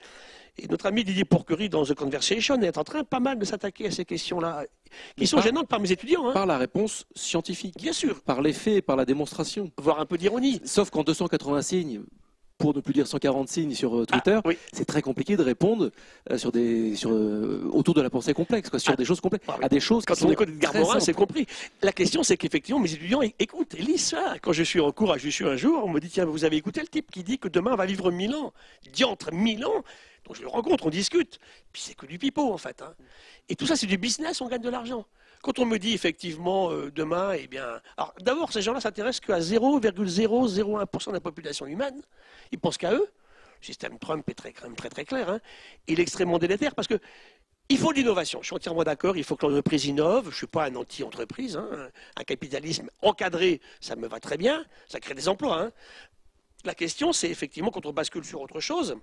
Et 0.57 0.67
notre 0.69 0.87
ami 0.87 1.05
Didier 1.05 1.25
Pourquerie, 1.27 1.69
dans 1.69 1.85
The 1.85 1.95
Conversation, 1.95 2.61
est 2.63 2.79
en 2.79 2.85
train 2.85 3.05
pas 3.05 3.21
mal 3.21 3.39
de 3.39 3.45
s'attaquer 3.45 3.87
à 3.89 3.91
ces 3.91 4.05
questions-là, 4.07 4.65
qui 4.65 4.91
Mais 5.19 5.27
sont 5.27 5.37
par- 5.37 5.45
gênantes 5.45 5.69
par 5.69 5.81
mes 5.81 5.93
étudiants. 5.93 6.29
hein. 6.29 6.33
Par 6.33 6.47
la 6.47 6.57
réponse 6.57 7.05
scientifique, 7.15 7.77
Bien 7.77 7.93
sûr, 7.93 8.21
par 8.23 8.41
les 8.41 8.55
faits, 8.55 8.85
par 8.87 8.97
la 8.97 9.05
démonstration. 9.05 9.71
voire 9.77 10.01
un 10.01 10.07
peu 10.07 10.17
d'ironie. 10.17 10.61
Sauf 10.65 10.89
qu'en 10.91 11.03
280 11.03 11.61
signes, 11.63 12.03
pour 12.59 12.75
ne 12.75 12.81
plus 12.81 12.95
dire 12.95 13.07
140 13.07 13.49
signes 13.49 13.75
sur 13.75 13.95
euh, 13.99 14.07
Twitter, 14.07 14.37
Ah, 14.39 14.47
oui. 14.47 14.57
c'est 14.73 14.87
très 14.87 15.03
compliqué 15.03 15.37
de 15.37 15.43
répondre 15.43 15.91
euh, 16.31 16.39
sur 16.39 16.53
des, 16.53 16.97
sur, 16.97 17.11
euh, 17.13 17.69
autour 17.73 17.93
de 17.95 18.01
la 18.01 18.09
pensée 18.09 18.33
complexe, 18.33 18.71
quoi, 18.71 18.79
sur 18.79 18.93
Ah, 18.93 18.97
des 18.97 19.05
choses 19.05 19.21
complexes, 19.21 19.45
ah 19.49 19.57
oui. 19.59 19.65
à 19.65 19.69
des 19.69 19.81
choses 19.81 20.05
Quand 20.07 20.15
qui 20.15 20.21
sont 20.21 20.29
on 20.29 20.33
écoute 20.33 20.49
très 20.61 20.79
Morin, 20.81 20.93
simples. 20.95 21.05
c'est 21.05 21.13
compris. 21.13 21.47
La 21.83 21.93
question, 21.93 22.23
c'est 22.23 22.37
qu'effectivement, 22.39 22.81
mes 22.81 22.93
étudiants 22.93 23.21
écoutent 23.39 23.75
et 23.75 23.83
lisent 23.83 24.07
ça. 24.07 24.37
Quand 24.41 24.53
je 24.53 24.63
suis 24.63 24.81
en 24.81 24.91
cours 24.91 25.13
à 25.13 25.19
Jussieu 25.19 25.47
un 25.49 25.57
jour, 25.57 25.83
on 25.85 25.91
me 25.91 26.01
dit 26.01 26.09
Tiens, 26.09 26.25
vous 26.25 26.45
avez 26.45 26.57
écouté 26.57 26.81
le 26.81 26.89
type 26.89 27.11
qui 27.11 27.23
dit 27.23 27.39
que 27.39 27.49
demain 27.49 27.73
on 27.75 27.77
va 27.77 27.87
vivre 27.87 28.11
1000 28.11 28.35
ans 28.35 28.53
Diantre, 28.93 29.33
1000 29.33 29.67
ans 29.67 29.85
Donc 30.27 30.37
je 30.37 30.43
le 30.43 30.49
rencontre, 30.49 30.87
on 30.87 30.91
discute. 30.91 31.39
Puis 31.73 31.83
c'est 31.85 31.95
que 31.95 32.07
du 32.07 32.19
pipeau, 32.19 32.53
en 32.53 32.59
fait. 32.59 32.81
hein. 32.81 32.95
Et 33.51 33.55
tout 33.57 33.67
ça, 33.67 33.77
c'est 33.77 33.87
du 33.87 33.99
business, 33.99 34.41
on 34.41 34.49
gagne 34.49 34.63
de 34.63 34.71
l'argent. 34.71 35.05
Quand 35.47 35.61
on 35.61 35.65
me 35.65 35.79
dit 35.79 35.95
effectivement 35.95 36.73
euh, 36.73 36.91
demain, 36.91 37.35
eh 37.39 37.47
bien. 37.47 37.81
Alors 37.97 38.13
d'abord, 38.21 38.53
ces 38.53 38.63
gens-là 38.63 38.81
s'intéressent 38.81 39.21
qu'à 39.21 39.39
0,001% 39.39 41.07
de 41.07 41.13
la 41.13 41.21
population 41.21 41.67
humaine. 41.67 42.03
Ils 42.51 42.59
pensent 42.59 42.79
qu'à 42.79 42.93
eux. 42.93 43.09
Le 43.61 43.65
système 43.65 43.97
Trump 44.01 44.29
est 44.29 44.35
très, 44.35 44.51
très 44.51 44.89
très 44.89 45.05
clair. 45.05 45.31
hein. 45.31 45.39
Il 45.87 46.01
est 46.01 46.03
extrêmement 46.03 46.41
délétère 46.41 46.75
parce 46.75 46.89
que 46.89 46.99
il 47.69 47.79
faut 47.79 47.93
de 47.93 47.99
l'innovation. 47.99 48.41
Je 48.43 48.47
suis 48.47 48.57
entièrement 48.57 48.83
d'accord. 48.83 49.17
Il 49.17 49.23
faut 49.23 49.37
que 49.37 49.47
l'entreprise 49.47 49.85
innove. 49.85 50.25
Je 50.25 50.31
ne 50.31 50.35
suis 50.35 50.47
pas 50.49 50.65
un 50.65 50.75
anti-entreprise. 50.75 51.57
hein. 51.57 51.91
Un 52.17 52.25
capitalisme 52.25 52.91
encadré, 53.01 53.61
ça 53.81 53.95
me 53.95 54.09
va 54.09 54.19
très 54.19 54.39
bien. 54.39 54.65
Ça 54.89 54.99
crée 54.99 55.15
des 55.15 55.29
emplois. 55.29 55.61
hein. 55.63 55.73
La 56.65 56.75
question, 56.75 57.13
c'est 57.13 57.31
effectivement 57.31 57.71
quand 57.71 57.87
on 57.87 57.93
bascule 57.93 58.25
sur 58.25 58.41
autre 58.41 58.59
chose, 58.59 58.97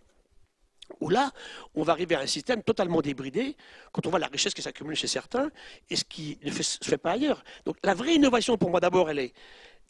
où 1.00 1.10
là, 1.10 1.32
on 1.76 1.84
va 1.84 1.94
arriver 1.94 2.16
à 2.16 2.20
un 2.20 2.28
système 2.28 2.64
totalement 2.64 3.02
débridé, 3.02 3.56
quand 3.92 4.06
on 4.06 4.10
voit 4.10 4.20
la 4.20 4.28
richesse 4.28 4.54
qui 4.54 4.62
s'accumule 4.62 4.96
chez 4.96 5.08
certains, 5.08 5.50
et 5.90 5.96
ce 5.96 6.04
qui 6.04 6.38
ne 6.44 6.52
se 6.52 6.78
fait 6.84 6.98
pas 6.98 7.12
ailleurs. 7.12 7.44
Donc 7.66 7.78
la 7.84 7.94
vraie 7.94 8.16
innovation, 8.16 8.58
pour 8.58 8.70
moi, 8.70 8.80
d'abord, 8.80 9.10
elle 9.10 9.20
est 9.20 9.34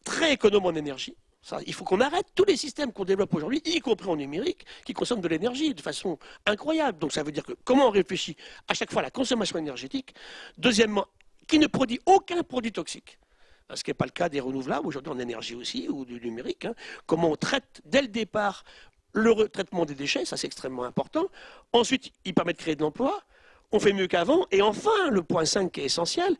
très 0.03 0.34
économe 0.34 0.65
en 0.65 0.76
énergie. 0.76 1.15
Il 1.68 1.74
faut 1.74 1.84
qu'on 1.84 1.99
arrête 1.99 2.28
tous 2.36 2.45
les 2.45 2.56
systèmes 2.56 2.94
qu'on 2.94 3.03
développe 3.03 3.34
aujourd'hui, 3.34 3.61
y 3.65 3.80
compris 3.82 4.07
en 4.07 4.15
numérique, 4.15 4.65
qui 4.86 4.94
consomment 4.94 5.20
de 5.20 5.28
l'énergie 5.28 5.74
de 5.74 5.82
façon 5.82 6.18
incroyable. 6.45 6.99
Donc 6.99 7.11
ça 7.11 7.22
veut 7.22 7.34
dire 7.34 7.44
que 7.44 7.52
comment 7.65 7.88
on 7.88 7.91
réfléchit 7.91 8.38
à 8.70 8.74
chaque 8.74 8.91
fois 8.91 9.02
à 9.02 9.03
la 9.03 9.11
consommation 9.11 9.57
énergétique? 9.60 10.15
Deuxièmement, 10.57 11.06
qui 11.48 11.60
ne 11.60 11.68
produit 11.68 11.99
aucun 12.06 12.41
produit 12.44 12.72
toxique. 12.72 13.20
Ce 13.74 13.84
qui 13.84 13.90
n'est 13.90 13.95
pas 13.95 14.06
le 14.06 14.11
cas 14.11 14.30
des 14.30 14.40
renouvelables, 14.40 14.88
aujourd'hui 14.88 15.11
en 15.11 15.20
énergie 15.20 15.56
aussi, 15.56 15.88
ou 15.90 16.06
du 16.06 16.22
numérique. 16.22 16.65
hein. 16.65 16.76
Comment 17.06 17.32
on 17.32 17.36
traite 17.36 17.82
dès 17.84 18.02
le 18.02 18.07
départ 18.07 18.64
le 19.14 19.31
retraitement 19.31 19.85
des 19.85 19.95
déchets, 19.95 20.26
ça 20.26 20.38
c'est 20.38 20.48
extrêmement 20.48 20.84
important. 20.84 21.27
Ensuite, 21.72 22.11
il 22.26 22.34
permet 22.34 22.53
de 22.53 22.57
créer 22.57 22.76
de 22.76 22.81
l'emploi. 22.81 23.22
On 23.72 23.80
fait 23.80 23.94
mieux 23.94 24.07
qu'avant. 24.07 24.45
Et 24.52 24.61
enfin, 24.61 25.10
le 25.10 25.23
point 25.23 25.45
5 25.45 25.72
qui 25.72 25.81
est 25.81 25.85
essentiel, 25.85 26.35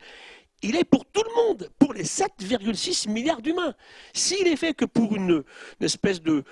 il 0.62 0.76
est 0.76 0.84
pour 0.84 1.04
tout 1.04 1.22
le 1.22 1.34
monde, 1.34 1.70
pour 1.78 1.92
les 1.92 2.04
7,6 2.04 3.08
milliards 3.10 3.42
d'humains. 3.42 3.74
S'il 4.12 4.46
est 4.46 4.56
fait 4.56 4.74
que 4.74 4.84
pour 4.84 5.14
une, 5.14 5.44
une 5.80 5.86
espèce 5.86 6.22
de, 6.22 6.44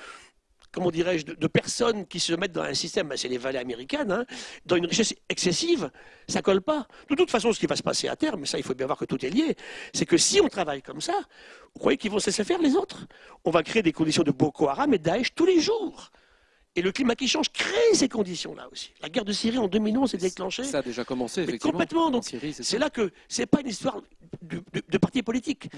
comment 0.72 0.90
dirais-je, 0.90 1.24
de, 1.26 1.34
de 1.34 1.46
personnes 1.46 2.06
qui 2.06 2.18
se 2.18 2.32
mettent 2.32 2.52
dans 2.52 2.62
un 2.62 2.74
système, 2.74 3.08
ben, 3.08 3.16
c'est 3.16 3.28
les 3.28 3.38
vallées 3.38 3.58
américaines, 3.58 4.10
hein, 4.10 4.24
dans 4.66 4.76
une 4.76 4.86
richesse 4.86 5.14
excessive, 5.28 5.90
ça 6.28 6.42
colle 6.42 6.62
pas. 6.62 6.86
De 7.08 7.14
toute 7.14 7.30
façon, 7.30 7.52
ce 7.52 7.60
qui 7.60 7.66
va 7.66 7.76
se 7.76 7.82
passer 7.82 8.08
à 8.08 8.16
terme, 8.16 8.40
mais 8.40 8.46
ça, 8.46 8.58
il 8.58 8.64
faut 8.64 8.74
bien 8.74 8.86
voir 8.86 8.98
que 8.98 9.04
tout 9.04 9.24
est 9.24 9.30
lié, 9.30 9.54
c'est 9.92 10.06
que 10.06 10.16
si 10.16 10.40
on 10.40 10.48
travaille 10.48 10.82
comme 10.82 11.00
ça, 11.00 11.14
vous 11.74 11.80
croyez 11.80 11.96
qu'ils 11.98 12.10
vont 12.10 12.18
se 12.18 12.26
laisser 12.26 12.44
faire 12.44 12.60
les 12.60 12.74
autres? 12.74 13.06
On 13.44 13.50
va 13.50 13.62
créer 13.62 13.82
des 13.82 13.92
conditions 13.92 14.22
de 14.22 14.30
Boko 14.32 14.68
Haram 14.68 14.92
et 14.94 14.98
de 14.98 15.02
Daesh 15.04 15.34
tous 15.34 15.46
les 15.46 15.60
jours. 15.60 16.10
Et 16.74 16.80
le 16.80 16.90
climat 16.90 17.14
qui 17.14 17.28
change 17.28 17.50
crée 17.52 17.92
ces 17.92 18.08
conditions-là 18.08 18.66
aussi. 18.72 18.94
La 19.02 19.10
guerre 19.10 19.26
de 19.26 19.32
Syrie 19.32 19.58
en 19.58 19.68
2011 19.68 20.10
s'est 20.10 20.16
déclenchée. 20.16 20.64
Ça 20.64 20.78
a 20.78 20.82
déjà 20.82 21.04
commencé, 21.04 21.42
effectivement. 21.42 21.72
complètement, 21.72 22.10
donc, 22.10 22.24
c'est 22.24 22.78
là 22.78 22.88
que 22.88 23.12
c'est 23.28 23.44
pas 23.44 23.60
une 23.60 23.68
histoire. 23.68 24.00
de, 24.40 24.62
de- 24.72 24.82
de 24.88 24.98
partis 24.98 25.22
politiques. 25.22 25.68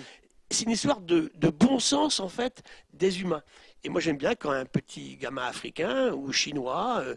C'est 0.51 0.65
une 0.67 0.71
histoire 0.71 1.01
de, 1.01 1.33
de 1.35 1.49
bon 1.49 1.81
sens, 1.81 2.21
en 2.21 2.29
fait, 2.29 2.63
des 2.93 3.21
humains. 3.23 3.43
Et 3.85 3.91
moi, 3.91 4.01
j'aime 4.01 4.17
bien 4.17 4.35
quand 4.35 4.51
un 4.51 4.65
petit 4.65 5.17
gamin 5.19 5.45
africain 5.45 6.15
ou 6.15 6.33
chinois, 6.33 7.03
euh, 7.03 7.15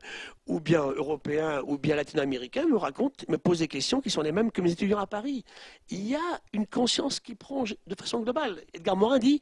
ou 0.47 0.59
bien 0.59 0.81
européen, 0.81 1.61
ou 1.65 1.77
bien 1.77 1.95
latino-américain 1.95 2.65
me 2.65 2.75
raconte, 2.75 3.27
me 3.29 3.37
pose 3.37 3.59
des 3.59 3.69
questions 3.69 4.01
qui 4.01 4.09
sont 4.09 4.21
les 4.21 4.33
mêmes 4.33 4.51
que 4.51 4.61
mes 4.61 4.73
étudiants 4.73 4.99
à 4.99 5.07
Paris. 5.07 5.45
Il 5.89 6.05
y 6.05 6.15
a 6.15 6.41
une 6.51 6.67
conscience 6.67 7.21
qui 7.21 7.35
prend 7.35 7.63
de 7.63 7.95
façon 7.97 8.19
globale. 8.19 8.61
Edgar 8.73 8.97
Morin 8.97 9.17
dit 9.17 9.39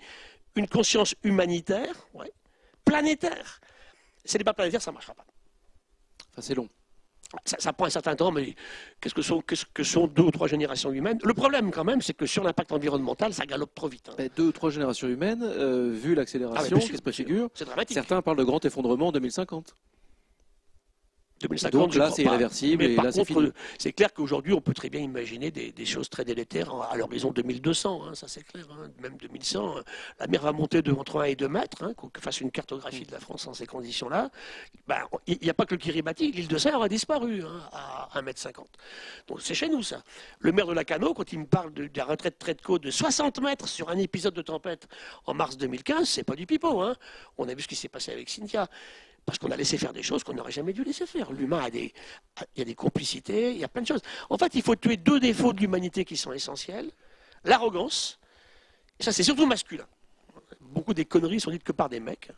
une 0.56 0.68
conscience 0.68 1.16
humanitaire, 1.24 1.96
ouais, 2.14 2.32
planétaire. 2.86 3.60
C'est 4.24 4.38
débat 4.38 4.54
planétaire, 4.54 4.84
ça 4.84 4.92
ne 4.92 4.94
marchera 4.94 5.16
pas. 5.16 5.26
Enfin, 6.32 6.42
c'est 6.42 6.56
long. 6.56 6.70
Ça, 7.44 7.58
ça 7.60 7.74
prend 7.74 7.86
un 7.86 7.90
certain 7.90 8.16
temps, 8.16 8.32
mais 8.32 8.56
qu'est-ce 9.02 9.14
que 9.14 9.22
sont, 9.22 9.42
qu'est-ce 9.42 9.66
que 9.74 9.84
sont 9.84 10.08
deux 10.08 10.24
ou 10.24 10.32
trois 10.32 10.48
générations 10.48 10.92
humaines? 10.92 11.20
Le 11.24 11.34
problème, 11.34 11.72
quand 11.72 11.84
même, 11.84 12.02
c'est 12.02 12.14
que 12.14 12.26
sur 12.26 12.44
l'impact 12.44 12.72
environnemental, 12.72 13.34
ça 13.34 13.46
galope 13.46 13.74
trop 13.76 13.88
vite. 13.88 14.10
hein. 14.10 14.16
Mais 14.18 14.30
Deux 14.36 14.48
ou 14.48 14.52
trois 14.52 14.70
générations 14.70 15.08
humaines, 15.08 15.44
euh, 15.44 15.92
vu 15.94 16.14
Ah, 16.14 16.16
l'accélération 16.18 16.80
préfigure, 17.02 17.50
C'est 17.54 17.66
dramatique. 17.66 17.94
certains 17.96 18.22
parlent 18.22 18.38
de 18.38 18.44
grand 18.44 18.64
effondrement 18.64 19.08
en 19.08 19.12
2050. 19.12 19.76
2050, 21.42 21.72
Donc 21.82 21.96
là, 21.96 22.10
c'est 22.12 22.24
irréversible 22.24 22.84
Mais 22.86 22.94
et 22.94 22.96
par 22.96 23.06
là, 23.06 23.12
c'est 23.12 23.26
contre, 23.26 23.42
fini. 23.42 23.52
c'est 23.78 23.92
clair 23.92 24.14
qu'aujourd'hui, 24.14 24.54
on 24.54 24.62
peut 24.62 24.74
très 24.74 24.90
bien 24.90 25.02
imaginer 25.02 25.52
des, 25.52 25.72
des 25.72 25.86
choses 25.86 26.10
très 26.10 26.24
délétères 26.24 26.74
à 26.90 26.96
l'horizon 26.96 27.32
2200. 27.32 28.04
hein, 28.08 28.16
ça, 28.16 28.28
c'est 28.28 28.44
clair. 28.44 28.66
hein. 28.72 28.90
Même 29.02 29.18
2100, 29.18 29.78
euh, 29.78 29.82
la 30.20 30.28
mer 30.28 30.42
va 30.42 30.54
monter 30.54 30.82
de 30.82 30.92
entre 30.94 31.20
1 31.20 31.24
et 31.26 31.36
2 31.36 31.48
mètres. 31.50 31.84
Hein, 31.84 31.94
qu'on 31.94 32.10
fasse 32.20 32.40
une 32.42 32.52
cartographie 32.52 33.06
de 33.06 33.12
la 33.12 33.20
France 33.20 33.46
dans 33.46 33.54
ces 33.54 33.66
conditions-là. 33.68 34.30
Ben, 34.88 35.00
Il 35.28 35.38
n'y 35.42 35.50
a 35.50 35.54
pas 35.54 35.66
que 35.66 35.76
le 35.76 35.80
Kiribati. 35.80 36.32
L'île 36.32 36.48
de 36.48 36.58
Serre 36.58 36.82
a 36.82 36.88
disparu 36.88 37.44
hein, 37.44 37.62
à 37.74 38.18
1 38.18 38.22
mètre 38.22 38.40
50. 38.40 38.68
Donc 39.28 39.42
c'est 39.42 39.56
chez 39.56 39.68
nous, 39.68 39.84
ça. 39.84 40.04
Le 40.40 40.52
maire 40.54 40.68
de 40.68 40.74
Lacano, 40.74 41.14
quand 41.14 41.34
il 41.34 41.40
me 41.40 41.46
parle 41.46 41.74
de, 41.74 41.84
de 41.88 41.98
la 41.98 42.06
retraite 42.06 42.40
trait 42.40 42.54
de 42.54 42.62
côte 42.62 42.84
de 42.84 42.92
60 42.92 43.42
mètres 43.42 43.68
sur 43.68 43.90
un 43.90 43.98
épisode 43.98 44.34
de 44.34 44.42
tempête 44.42 44.88
en 45.26 45.34
mars 45.34 45.58
2015, 45.58 46.08
c'est 46.08 46.24
pas 46.24 46.36
du 46.36 46.46
pipeau. 46.46 46.82
Hein. 46.82 46.96
On 47.38 47.48
a 47.50 47.54
vu 47.54 47.62
ce 47.62 47.68
qui 47.68 47.76
s'est 47.76 47.90
passé 47.90 48.12
avec 48.14 48.30
Cynthia. 48.30 48.68
Parce 49.26 49.40
qu'on 49.40 49.50
a 49.50 49.56
laissé 49.58 49.78
faire 49.78 49.92
des 49.92 50.04
choses 50.04 50.24
qu'on 50.24 50.34
n'aurait 50.34 50.52
jamais 50.52 50.72
dû 50.72 50.84
laisser 50.84 51.08
faire. 51.08 51.32
L'humain 51.32 51.60
a 51.64 51.70
des, 51.72 51.92
a- 52.40 52.46
il 52.56 52.60
y 52.60 52.62
a 52.62 52.66
des 52.66 52.76
complicités, 52.76 53.52
il 53.52 53.58
y 53.58 53.64
a 53.64 53.68
plein 53.68 53.82
de 53.82 53.88
choses. 53.88 54.02
En 54.30 54.38
fait, 54.38 54.54
il 54.54 54.62
faut 54.62 54.76
tuer 54.76 54.98
deux 54.98 55.20
défauts 55.20 55.52
de 55.52 55.60
l'humanité 55.60 56.06
qui 56.06 56.16
sont 56.16 56.32
essentiels. 56.32 56.92
L'arrogance, 57.44 58.20
et 59.00 59.04
ça 59.04 59.12
c'est 59.12 59.24
surtout 59.24 59.46
masculin. 59.48 59.86
Beaucoup 60.62 60.94
des 60.94 61.06
conneries 61.06 61.40
sont 61.40 61.50
dites 61.52 61.64
que 61.64 61.72
par 61.72 61.90
des 61.90 62.00
mecs, 62.00 62.30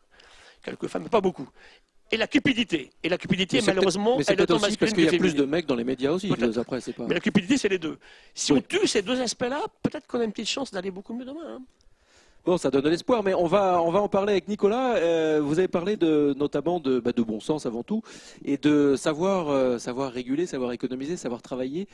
quelques 0.64 0.88
femmes, 0.88 1.04
mais 1.04 1.10
pas 1.10 1.22
beaucoup. 1.22 1.48
Et 2.10 2.16
la 2.16 2.28
cupidité. 2.28 2.90
Et 3.04 3.10
la 3.10 3.18
cupidité, 3.18 3.58
Mais 3.60 3.68
malheureusement, 3.68 4.18
mais 4.18 4.24
elle 4.30 4.40
est 4.40 4.50
aussi 4.52 4.78
parce 4.78 4.94
qu'il 4.94 5.04
y 5.04 5.10
a 5.14 5.18
plus 5.20 5.36
de 5.36 5.44
mecs 5.44 5.66
dans 5.66 5.76
les 5.76 5.84
médias 5.84 6.12
aussi. 6.12 6.32
Après, 6.32 6.48
pas. 6.94 7.06
Mais 7.06 7.16
la 7.16 7.20
cupidité, 7.20 7.58
c'est 7.58 7.68
les 7.68 7.80
deux. 7.80 8.00
Si 8.34 8.54
Oui. 8.54 8.60
on 8.60 8.62
tue 8.62 8.88
ces 8.88 9.02
deux 9.02 9.20
aspects-là, 9.20 9.62
peut-être 9.84 10.08
qu'on 10.08 10.22
a 10.22 10.24
une 10.24 10.32
petite 10.32 10.48
chance 10.48 10.72
d'aller 10.72 10.90
beaucoup 10.92 11.14
mieux 11.14 11.26
demain. 11.26 11.56
hein. 11.58 11.62
Bon, 12.48 12.58
ça 12.58 12.72
donne 12.72 12.84
de 12.86 12.88
l'espoir, 12.90 13.24
mais 13.24 13.34
on 13.34 13.46
va, 13.46 13.82
on 13.82 13.92
va 13.92 14.02
en 14.02 14.08
parler 14.08 14.32
avec 14.32 14.48
Nicolas. 14.48 14.96
Euh, 14.96 15.42
vous 15.44 15.60
avez 15.60 15.68
parlé 15.68 15.98
de, 15.98 16.34
notamment 16.38 16.80
de, 16.80 17.02
bah, 17.02 17.12
de 17.12 17.22
bon 17.22 17.42
sens 17.42 17.66
avant 17.66 17.84
tout, 17.84 18.04
et 18.46 18.56
de 18.56 18.96
savoir, 18.96 19.50
euh, 19.50 19.78
savoir 19.80 20.14
réguler, 20.14 20.46
savoir 20.46 20.72
économiser, 20.72 21.18
savoir 21.18 21.42
travailler. 21.42 21.90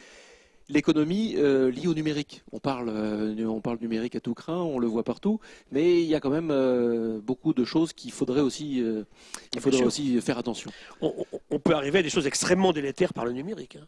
L'économie 0.70 1.34
euh, 1.38 1.72
liée 1.72 1.88
au 1.88 1.96
numérique. 1.96 2.44
On 2.52 2.60
parle, 2.60 2.90
euh, 2.90 3.46
on 3.48 3.62
parle 3.62 3.80
numérique 3.82 4.16
à 4.16 4.20
tout 4.20 4.36
craint, 4.36 4.58
on 4.62 4.78
le 4.78 4.86
voit 4.86 5.02
partout, 5.04 5.40
mais 5.72 6.04
il 6.04 6.08
y 6.08 6.14
a 6.14 6.20
quand 6.20 6.30
même 6.30 6.52
euh, 6.52 7.20
beaucoup 7.20 7.56
de 7.56 7.66
choses 7.66 7.92
qu'il 7.92 8.12
faudrait 8.12 8.42
aussi, 8.42 8.78
il 8.78 9.60
faudrait 9.60 9.80
aussi 9.88 10.22
faire 10.22 10.38
attention. 10.38 10.70
on, 11.02 11.08
on- 11.18 11.40
on 11.50 11.58
peut 11.60 11.74
arriver 11.74 11.98
à 11.98 12.04
des 12.04 12.12
choses 12.12 12.28
extrêmement 12.28 12.74
délétères 12.74 13.14
par 13.16 13.26
le 13.26 13.32
numérique. 13.32 13.78
hein. 13.82 13.88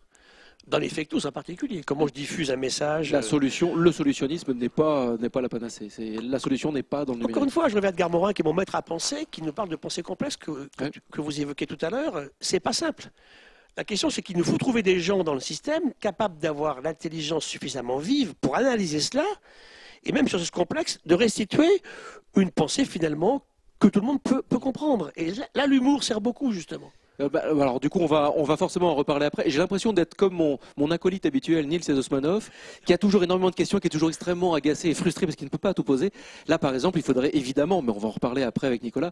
Dans 0.67 0.79
les 0.79 0.89
fake 0.89 1.11
news 1.13 1.25
en 1.27 1.31
particulier. 1.31 1.81
Comment 1.85 2.07
je 2.07 2.13
diffuse 2.13 2.49
un 2.49 2.55
message. 2.55 3.11
La 3.11 3.19
euh, 3.19 3.21
solution, 3.21 3.75
le 3.75 3.91
solutionnisme 3.91 4.53
n'est 4.53 4.69
pas, 4.69 5.15
n'est 5.17 5.29
pas 5.29 5.41
la 5.41 5.49
panacée. 5.49 5.89
C'est 5.89 6.15
la 6.21 6.39
solution 6.39 6.71
n'est 6.71 6.81
pas 6.81 7.05
dans 7.05 7.13
le 7.13 7.23
Encore 7.23 7.43
une 7.43 7.51
fois, 7.51 7.69
je 7.69 7.75
reviens 7.75 7.91
de 7.91 7.95
Garmorin, 7.95 8.33
qui 8.33 8.41
est 8.41 8.45
mon 8.45 8.53
maître 8.53 8.73
à 8.73 8.81
penser, 8.81 9.27
qui 9.29 9.43
nous 9.43 9.53
parle 9.53 9.69
de 9.69 9.75
pensée 9.75 10.01
complexe 10.01 10.37
que, 10.37 10.67
que, 10.75 10.83
Ouais. 10.85 10.91
que 11.11 11.21
vous 11.21 11.39
évoquez 11.39 11.67
tout 11.67 11.77
à 11.81 11.89
l'heure. 11.91 12.23
C'est 12.39 12.59
pas 12.59 12.73
simple. 12.73 13.09
La 13.77 13.83
question, 13.83 14.09
c'est 14.09 14.21
qu'il 14.23 14.37
nous 14.37 14.43
faut 14.43 14.57
trouver 14.57 14.81
des 14.81 14.99
gens 14.99 15.23
dans 15.23 15.33
le 15.35 15.39
système 15.39 15.93
capables 15.99 16.39
d'avoir 16.39 16.81
l'intelligence 16.81 17.45
suffisamment 17.45 17.97
vive 17.97 18.33
pour 18.35 18.55
analyser 18.55 19.01
cela, 19.01 19.25
et 20.03 20.11
même 20.11 20.27
sur 20.27 20.39
ce 20.39 20.49
complexe, 20.51 20.97
de 21.05 21.13
restituer 21.13 21.69
une 22.37 22.49
pensée 22.51 22.85
finalement 22.85 23.43
que 23.79 23.87
tout 23.87 23.99
le 23.99 24.05
monde 24.05 24.21
peut, 24.23 24.41
peut 24.41 24.59
comprendre. 24.59 25.11
Et 25.15 25.31
là, 25.53 25.67
l'humour 25.67 26.03
sert 26.03 26.21
beaucoup, 26.21 26.51
justement. 26.53 26.91
Euh, 27.21 27.29
bah, 27.29 27.43
alors 27.43 27.79
du 27.79 27.89
coup, 27.89 27.99
on 27.99 28.05
va, 28.05 28.31
on 28.35 28.43
va 28.43 28.57
forcément 28.57 28.91
en 28.91 28.95
reparler 28.95 29.25
après. 29.25 29.49
J'ai 29.49 29.59
l'impression 29.59 29.93
d'être 29.93 30.15
comme 30.15 30.33
mon, 30.33 30.59
mon 30.77 30.91
acolyte 30.91 31.25
habituel, 31.25 31.67
Nils 31.67 31.91
Osmanov, 31.91 32.49
qui 32.85 32.93
a 32.93 32.97
toujours 32.97 33.23
énormément 33.23 33.49
de 33.49 33.55
questions, 33.55 33.79
qui 33.79 33.87
est 33.87 33.89
toujours 33.89 34.09
extrêmement 34.09 34.53
agacé 34.53 34.89
et 34.89 34.93
frustré 34.93 35.25
parce 35.25 35.35
qu'il 35.35 35.45
ne 35.45 35.49
peut 35.51 35.57
pas 35.57 35.73
tout 35.73 35.83
poser. 35.83 36.11
Là, 36.47 36.57
par 36.57 36.73
exemple, 36.73 36.99
il 36.99 37.03
faudrait 37.03 37.31
évidemment, 37.33 37.81
mais 37.81 37.91
on 37.91 37.99
va 37.99 38.07
en 38.07 38.11
reparler 38.11 38.43
après 38.43 38.67
avec 38.67 38.83
Nicolas, 38.83 39.11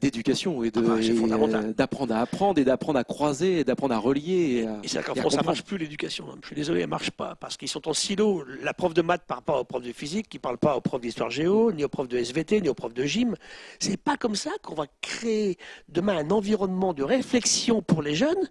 d'éducation 0.00 0.62
et 0.64 0.70
Ah 0.74 0.80
bah, 0.80 0.96
euh, 0.98 1.72
d'apprendre 1.72 2.14
à 2.14 2.20
apprendre 2.20 2.58
et 2.60 2.64
d'apprendre 2.64 2.98
à 2.98 3.04
croiser 3.04 3.60
et 3.60 3.64
d'apprendre 3.64 3.94
à 3.94 3.98
relier. 3.98 4.66
Et, 4.82 4.84
Et 4.84 4.88
c'est 4.88 5.02
qu'en 5.02 5.14
France, 5.14 5.34
ça 5.34 5.42
marche 5.42 5.62
plus 5.62 5.78
l'éducation. 5.78 6.26
hein. 6.30 6.36
Je 6.42 6.46
suis 6.48 6.56
désolé, 6.56 6.80
elle 6.82 6.88
marche 6.88 7.10
pas 7.10 7.36
parce 7.36 7.56
qu'ils 7.56 7.68
sont 7.68 7.88
en 7.88 7.92
silo. 7.94 8.44
La 8.62 8.74
prof 8.74 8.92
de 8.92 9.02
maths 9.02 9.24
parle 9.26 9.42
pas 9.42 9.58
au 9.60 9.64
prof 9.64 9.82
de 9.82 9.92
physique, 9.92 10.28
qui 10.28 10.38
parle 10.38 10.58
pas 10.58 10.76
au 10.76 10.80
prof 10.80 11.00
d'histoire 11.00 11.30
géo, 11.30 11.72
ni 11.72 11.84
au 11.84 11.88
prof 11.88 12.08
de 12.08 12.18
SVT, 12.18 12.60
ni 12.60 12.68
au 12.68 12.74
prof 12.74 12.92
de 12.92 13.04
gym. 13.04 13.34
C'est 13.78 13.96
pas 13.96 14.16
comme 14.16 14.34
ça 14.36 14.50
qu'on 14.62 14.74
va 14.74 14.86
créer 15.00 15.56
demain 15.88 16.18
un 16.18 16.30
environnement 16.30 16.92
de 16.92 17.02
réflexion 17.02 17.80
pour 17.82 18.02
les 18.02 18.14
jeunes 18.14 18.50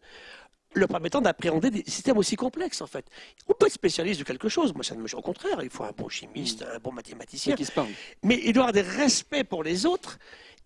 leur 0.75 0.87
permettant 0.87 1.21
d'appréhender 1.21 1.69
des 1.69 1.83
systèmes 1.85 2.17
aussi 2.17 2.35
complexes 2.35 2.81
en 2.81 2.87
fait. 2.87 3.05
On 3.47 3.53
peut 3.53 3.67
être 3.67 3.73
spécialiste 3.73 4.19
de 4.21 4.25
quelque 4.25 4.49
chose, 4.49 4.73
moi 4.73 4.83
ça 4.83 4.95
ne 4.95 5.01
me 5.01 5.15
au 5.15 5.21
contraire, 5.21 5.59
il 5.61 5.69
faut 5.69 5.83
un 5.83 5.91
bon 5.95 6.09
chimiste, 6.09 6.65
un 6.73 6.79
bon 6.79 6.91
mathématicien, 6.91 7.53
Et 7.53 7.57
qui 7.57 7.65
se 7.65 7.71
parlent. 7.71 7.89
mais 8.23 8.41
il 8.43 8.53
doit 8.53 8.63
y 8.65 8.69
avoir 8.69 8.73
des 8.73 8.81
respects 8.81 9.43
pour 9.43 9.61
les 9.63 9.85
autres 9.85 10.17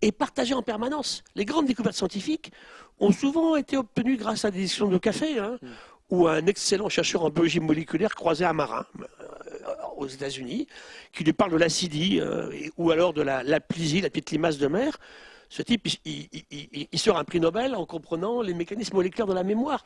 et 0.01 0.11
partager 0.11 0.53
en 0.53 0.61
permanence. 0.61 1.23
Les 1.35 1.45
grandes 1.45 1.65
découvertes 1.65 1.95
scientifiques 1.95 2.51
ont 2.99 3.11
souvent 3.11 3.55
été 3.55 3.77
obtenues 3.77 4.17
grâce 4.17 4.45
à 4.45 4.51
des 4.51 4.59
discussions 4.59 4.87
de 4.87 4.97
café, 4.97 5.39
hein, 5.39 5.59
où 6.09 6.27
un 6.27 6.45
excellent 6.45 6.89
chercheur 6.89 7.23
en 7.23 7.29
biologie 7.29 7.59
moléculaire 7.59 8.15
croisait 8.15 8.45
un 8.45 8.53
marin 8.53 8.85
euh, 8.99 9.05
aux 9.97 10.07
États-Unis 10.07 10.67
qui 11.13 11.23
lui 11.23 11.33
parle 11.33 11.51
de 11.51 11.57
l'acidie 11.57 12.19
euh, 12.19 12.51
ou 12.77 12.91
alors 12.91 13.13
de 13.13 13.21
la, 13.21 13.43
la 13.43 13.59
plisie, 13.59 14.01
la 14.01 14.09
petite 14.09 14.31
limace 14.31 14.57
de 14.57 14.67
mer. 14.67 14.97
Ce 15.49 15.61
type, 15.61 15.87
il, 15.87 15.97
il- 16.33 16.43
il- 16.51 16.67
il- 16.73 16.87
il 16.91 16.99
sort 16.99 17.17
un 17.17 17.23
prix 17.23 17.39
Nobel 17.39 17.73
en 17.75 17.85
comprenant 17.85 18.41
les 18.41 18.53
mécanismes 18.53 18.95
moléculaires 18.95 19.27
de 19.27 19.33
la 19.33 19.43
mémoire 19.43 19.83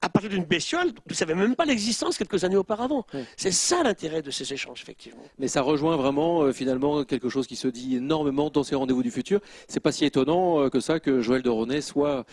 à 0.00 0.08
partir 0.08 0.30
d'une 0.30 0.44
bestiole 0.44 0.92
dont 0.92 1.02
ne 1.08 1.14
savait 1.14 1.34
même 1.34 1.54
pas 1.54 1.64
l'existence 1.64 2.16
quelques 2.16 2.44
années 2.44 2.56
auparavant. 2.56 3.04
C'est 3.36 3.50
ça 3.52 3.82
l'intérêt 3.82 4.22
de 4.22 4.30
ces 4.30 4.52
échanges, 4.52 4.80
effectivement. 4.82 5.22
Mais 5.38 5.48
ça 5.48 5.60
rejoint 5.62 5.96
vraiment 5.96 6.42
euh, 6.42 6.52
finalement 6.52 7.04
quelque 7.04 7.28
chose 7.28 7.46
qui 7.46 7.56
se 7.56 7.68
dit 7.68 7.96
énormément 7.96 8.48
dans 8.50 8.62
ces 8.64 8.74
rendez-vous 8.74 9.02
du 9.02 9.10
futur. 9.10 9.40
C'est 9.68 9.80
pas 9.80 9.92
si 9.92 10.04
étonnant 10.04 10.60
euh, 10.62 10.68
que 10.70 10.80
ça 10.80 10.98
que 10.98 11.20
Joël 11.20 11.42
de 11.42 11.50
Ronet 11.50 11.82
soit, 11.82 12.24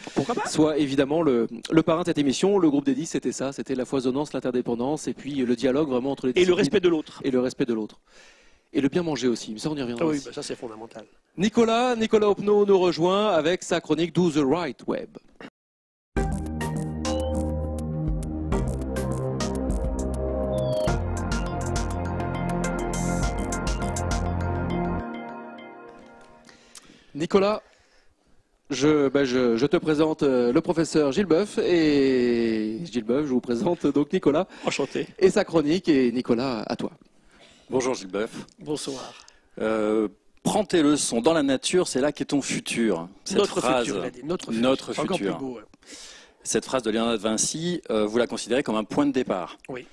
soit 0.47 0.77
évidemment 0.77 1.21
le, 1.21 1.47
le 1.71 1.83
parrain 1.83 2.01
de 2.01 2.05
cette 2.07 2.17
émission. 2.17 2.57
Le 2.59 2.69
groupe 2.69 2.85
des 2.85 2.95
10, 2.95 3.05
c'était 3.07 3.31
ça, 3.33 3.51
c'était 3.51 3.75
la 3.75 3.85
foisonnance, 3.85 4.33
l'interdépendance 4.33 5.07
et 5.07 5.13
puis 5.13 5.33
le 5.35 5.55
dialogue 5.55 5.89
vraiment 5.89 6.11
entre 6.11 6.27
les 6.27 6.33
Et 6.41 6.45
le 6.45 6.53
respect 6.53 6.79
de 6.79 6.89
l'autre. 6.89 7.21
et 7.23 7.31
le 7.31 7.39
respect 7.39 7.65
de 7.65 7.73
l'autre. 7.73 7.99
Et 8.71 8.81
le 8.81 8.89
bien 8.89 9.01
manger 9.03 9.27
aussi, 9.27 9.51
mais 9.51 9.59
ça 9.59 9.69
on 9.71 9.75
y 9.75 9.81
reviendra 9.81 10.05
Ah 10.05 10.09
oui, 10.09 10.21
bah 10.23 10.31
ça 10.33 10.43
c'est 10.43 10.55
fondamental. 10.55 11.05
Nicolas, 11.37 11.95
Nicolas 11.95 12.29
Opno 12.29 12.65
nous 12.65 12.77
rejoint 12.79 13.29
avec 13.29 13.63
sa 13.63 13.81
chronique 13.81 14.13
Do 14.13 14.29
the 14.29 14.43
Right 14.45 14.81
Web. 14.87 15.17
Nicolas, 27.15 27.61
je, 28.69 29.09
ben, 29.09 29.23
je, 29.25 29.57
je 29.57 29.65
te 29.65 29.77
présente 29.77 30.23
euh, 30.23 30.53
le 30.53 30.61
professeur 30.61 31.11
Gilles 31.11 31.25
Boeuf 31.25 31.57
et 31.57 32.79
Gilles 32.85 33.03
Boeuf, 33.03 33.25
je 33.25 33.31
vous 33.31 33.41
présente 33.41 33.87
donc 33.87 34.13
Nicolas 34.13 34.47
Enchanté. 34.65 35.07
et 35.17 35.29
sa 35.31 35.43
chronique 35.43 35.89
et 35.89 36.11
Nicolas 36.11 36.63
à 36.67 36.75
toi. 36.75 36.91
Bonjour 37.69 37.93
Gilles 37.93 38.07
Boeuf. 38.07 38.31
Bonsoir. 38.59 39.13
Euh, 39.61 40.07
prends 40.43 40.63
tes 40.65 40.81
leçons 40.81 41.21
dans 41.21 41.33
la 41.33 41.43
nature, 41.43 41.87
c'est 41.87 42.01
là 42.01 42.11
qu'est 42.11 42.25
ton 42.25 42.41
futur. 42.41 43.07
Cette 43.23 43.37
notre 43.37 43.59
phrase, 43.61 43.85
futur, 43.85 44.11
dit. 44.11 44.21
Notre 44.23 44.45
futur. 44.51 44.61
Notre 44.61 44.93
C'est 44.93 45.01
encore 45.01 45.17
futur. 45.17 45.37
plus 45.37 45.45
beau, 45.45 45.55
ouais. 45.57 45.63
cette 46.43 46.65
phrase 46.65 46.81
de 46.83 46.89
Léonard 46.89 47.13
de 47.13 47.17
Vinci, 47.17 47.81
euh, 47.91 48.05
vous 48.05 48.17
la 48.17 48.27
considérez 48.27 48.63
comme 48.63 48.75
un 48.75 48.83
point 48.83 49.05
de 49.05 49.11
départ. 49.11 49.57
Oui. 49.67 49.85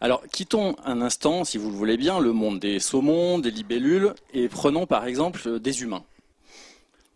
Alors, 0.00 0.22
quittons 0.32 0.76
un 0.86 1.02
instant, 1.02 1.44
si 1.44 1.58
vous 1.58 1.68
le 1.70 1.76
voulez 1.76 1.98
bien, 1.98 2.20
le 2.20 2.32
monde 2.32 2.58
des 2.58 2.80
saumons, 2.80 3.38
des 3.38 3.50
libellules, 3.50 4.14
et 4.32 4.48
prenons 4.48 4.86
par 4.86 5.04
exemple 5.04 5.60
des 5.60 5.82
humains. 5.82 6.04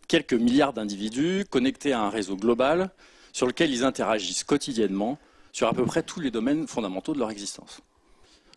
Quelques 0.07 0.35
milliards 0.35 0.75
d'individus 0.75 1.47
connectés 1.49 1.95
à 1.95 2.03
un 2.03 2.11
réseau 2.11 2.37
global 2.37 2.91
sur 3.33 3.47
lequel 3.47 3.73
ils 3.73 3.85
interagissent 3.85 4.45
quotidiennement 4.45 5.19
sur 5.51 5.67
à 5.67 5.73
peu 5.73 5.87
près 5.87 6.03
tous 6.03 6.21
les 6.21 6.31
domaines 6.31 6.67
fondamentaux 6.69 7.15
de 7.15 7.19
leur 7.21 7.31
existence. 7.31 7.81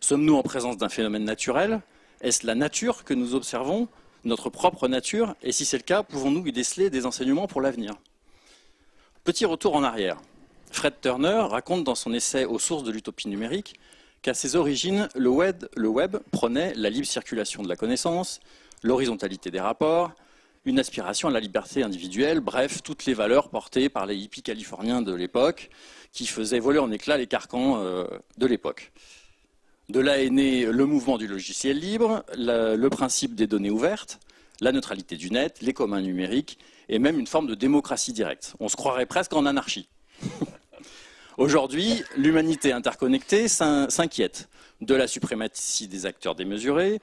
Sommes-nous 0.00 0.36
en 0.36 0.42
présence 0.42 0.76
d'un 0.76 0.88
phénomène 0.88 1.24
naturel? 1.24 1.80
Est-ce 2.20 2.46
la 2.46 2.54
nature 2.54 3.04
que 3.04 3.14
nous 3.14 3.34
observons, 3.34 3.88
notre 4.24 4.48
propre 4.50 4.88
nature? 4.88 5.34
Et 5.42 5.52
si 5.52 5.64
c'est 5.64 5.76
le 5.76 5.82
cas, 5.82 6.02
pouvons-nous 6.02 6.46
y 6.46 6.52
déceler 6.52 6.88
des 6.90 7.04
enseignements 7.04 7.46
pour 7.46 7.60
l'avenir? 7.60 7.94
Petit 9.24 9.44
retour 9.44 9.74
en 9.74 9.82
arrière. 9.82 10.18
Fred 10.70 10.94
Turner 11.00 11.46
raconte 11.50 11.84
dans 11.84 11.94
son 11.94 12.12
essai 12.12 12.44
Aux 12.44 12.58
sources 12.58 12.84
de 12.84 12.92
l'utopie 12.92 13.28
numérique 13.28 13.74
qu'à 14.22 14.34
ses 14.34 14.56
origines, 14.56 15.08
le 15.14 15.28
web, 15.28 15.66
le 15.76 15.92
prenait 16.32 16.74
la 16.74 16.90
libre 16.90 17.06
circulation 17.06 17.62
de 17.62 17.68
la 17.68 17.76
connaissance, 17.76 18.40
l'horizontalité 18.82 19.50
des 19.50 19.60
rapports, 19.60 20.12
une 20.64 20.78
aspiration 20.78 21.28
à 21.28 21.30
la 21.30 21.40
liberté 21.40 21.82
individuelle, 21.82 22.40
bref, 22.40 22.82
toutes 22.82 23.06
les 23.06 23.14
valeurs 23.14 23.48
portées 23.48 23.88
par 23.88 24.06
les 24.06 24.16
hippies 24.16 24.42
californiens 24.42 25.02
de 25.02 25.14
l'époque, 25.14 25.70
qui 26.12 26.26
faisaient 26.26 26.58
voler 26.58 26.78
en 26.78 26.90
éclats 26.90 27.16
les 27.16 27.26
carcans 27.26 27.78
euh, 27.78 28.06
de 28.38 28.46
l'époque. 28.46 28.92
De 29.88 30.00
là 30.00 30.22
est 30.22 30.28
né 30.30 30.66
le 30.66 30.84
mouvement 30.84 31.16
du 31.16 31.26
logiciel 31.26 31.78
libre, 31.78 32.24
le 32.36 32.88
principe 32.88 33.34
des 33.34 33.46
données 33.46 33.70
ouvertes, 33.70 34.20
la 34.60 34.70
neutralité 34.72 35.16
du 35.16 35.30
net, 35.30 35.58
les 35.62 35.72
communs 35.72 36.02
numériques, 36.02 36.58
et 36.90 36.98
même 36.98 37.18
une 37.18 37.26
forme 37.26 37.46
de 37.46 37.54
démocratie 37.54 38.12
directe. 38.12 38.54
On 38.60 38.68
se 38.68 38.76
croirait 38.76 39.06
presque 39.06 39.32
en 39.32 39.46
anarchie. 39.46 39.88
Aujourd'hui, 41.38 42.02
l'humanité 42.16 42.72
interconnectée 42.72 43.48
s'in- 43.48 43.88
s'inquiète 43.88 44.48
de 44.80 44.94
la 44.94 45.06
suprématie 45.06 45.88
des 45.88 46.04
acteurs 46.06 46.34
démesurés, 46.34 47.00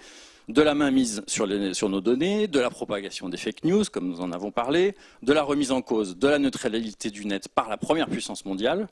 de 0.48 0.62
la 0.62 0.76
mainmise 0.76 1.24
sur 1.26 1.90
nos 1.90 2.02
données, 2.02 2.48
de 2.48 2.60
la 2.60 2.70
propagation 2.70 3.30
des 3.30 3.38
fake 3.38 3.64
news, 3.64 3.84
comme 3.92 4.08
nous 4.08 4.22
en 4.22 4.32
avons 4.32 4.52
parlé, 4.52 4.96
de 5.24 5.34
la 5.34 5.42
remise 5.42 5.72
en 5.72 5.82
cause 5.82 6.18
de 6.18 6.28
la 6.28 6.38
neutralité 6.38 7.10
du 7.10 7.26
net 7.26 7.48
par 7.48 7.68
la 7.70 7.78
première 7.78 8.08
puissance 8.08 8.46
mondiale, 8.46 8.88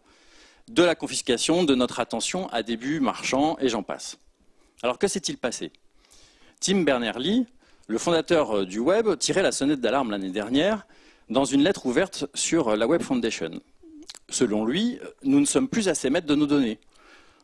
de 0.69 0.83
la 0.83 0.95
confiscation 0.95 1.63
de 1.63 1.75
notre 1.75 1.99
attention 1.99 2.47
à 2.49 2.63
des 2.63 2.77
buts 2.77 2.99
marchands, 2.99 3.57
et 3.59 3.69
j'en 3.69 3.83
passe. 3.83 4.17
Alors 4.81 4.97
que 4.97 5.07
s'est-il 5.07 5.37
passé? 5.37 5.71
Tim 6.59 6.81
Berners-Lee, 6.83 7.45
le 7.87 7.97
fondateur 7.97 8.59
euh, 8.59 8.65
du 8.65 8.79
web, 8.79 9.17
tirait 9.17 9.41
la 9.43 9.51
sonnette 9.51 9.81
d'alarme 9.81 10.11
l'année 10.11 10.31
dernière 10.31 10.85
dans 11.29 11.45
une 11.45 11.63
lettre 11.63 11.85
ouverte 11.85 12.25
sur 12.33 12.69
euh, 12.69 12.75
la 12.75 12.87
Web 12.87 13.01
Foundation. 13.01 13.61
Selon 14.29 14.65
lui, 14.65 14.99
nous 15.23 15.39
ne 15.39 15.45
sommes 15.45 15.67
plus 15.67 15.89
assez 15.89 16.09
maîtres 16.09 16.27
de 16.27 16.35
nos 16.35 16.45
données, 16.45 16.79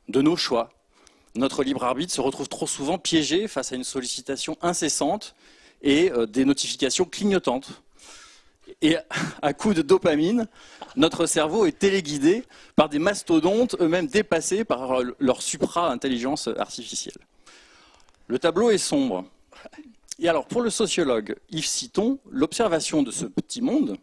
de 0.07 0.21
nos 0.21 0.35
choix. 0.35 0.71
Notre 1.35 1.63
libre 1.63 1.83
arbitre 1.83 2.13
se 2.13 2.21
retrouve 2.21 2.47
trop 2.47 2.67
souvent 2.67 2.97
piégé 2.97 3.47
face 3.47 3.71
à 3.71 3.75
une 3.75 3.83
sollicitation 3.83 4.57
incessante 4.61 5.35
et 5.81 6.11
euh, 6.11 6.25
des 6.25 6.45
notifications 6.45 7.05
clignotantes. 7.05 7.81
Et 8.81 8.95
à 9.41 9.53
coup 9.53 9.73
de 9.73 9.81
dopamine, 9.81 10.47
notre 10.95 11.25
cerveau 11.25 11.65
est 11.65 11.77
téléguidé 11.77 12.45
par 12.75 12.87
des 12.87 12.99
mastodontes 12.99 13.75
eux-mêmes 13.81 14.07
dépassés 14.07 14.63
par 14.63 15.01
leur 15.19 15.41
supra-intelligence 15.41 16.47
artificielle. 16.57 17.17
Le 18.27 18.39
tableau 18.39 18.69
est 18.69 18.77
sombre. 18.77 19.25
Et 20.19 20.29
alors, 20.29 20.45
pour 20.45 20.61
le 20.61 20.69
sociologue 20.69 21.35
Yves 21.49 21.65
Citon, 21.65 22.19
l'observation 22.29 23.03
de 23.03 23.11
ce 23.11 23.25
petit 23.25 23.61
monde, 23.61 23.97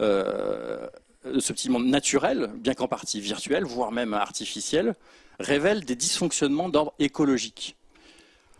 euh, 0.00 0.86
de 1.24 1.40
ce 1.40 1.52
petit 1.52 1.70
monde 1.70 1.86
naturel, 1.86 2.50
bien 2.56 2.74
qu'en 2.74 2.88
partie 2.88 3.20
virtuel, 3.20 3.64
voire 3.64 3.92
même 3.92 4.14
artificiel, 4.14 4.94
révèle 5.38 5.84
des 5.84 5.96
dysfonctionnements 5.96 6.68
d'ordre 6.68 6.94
écologique. 6.98 7.76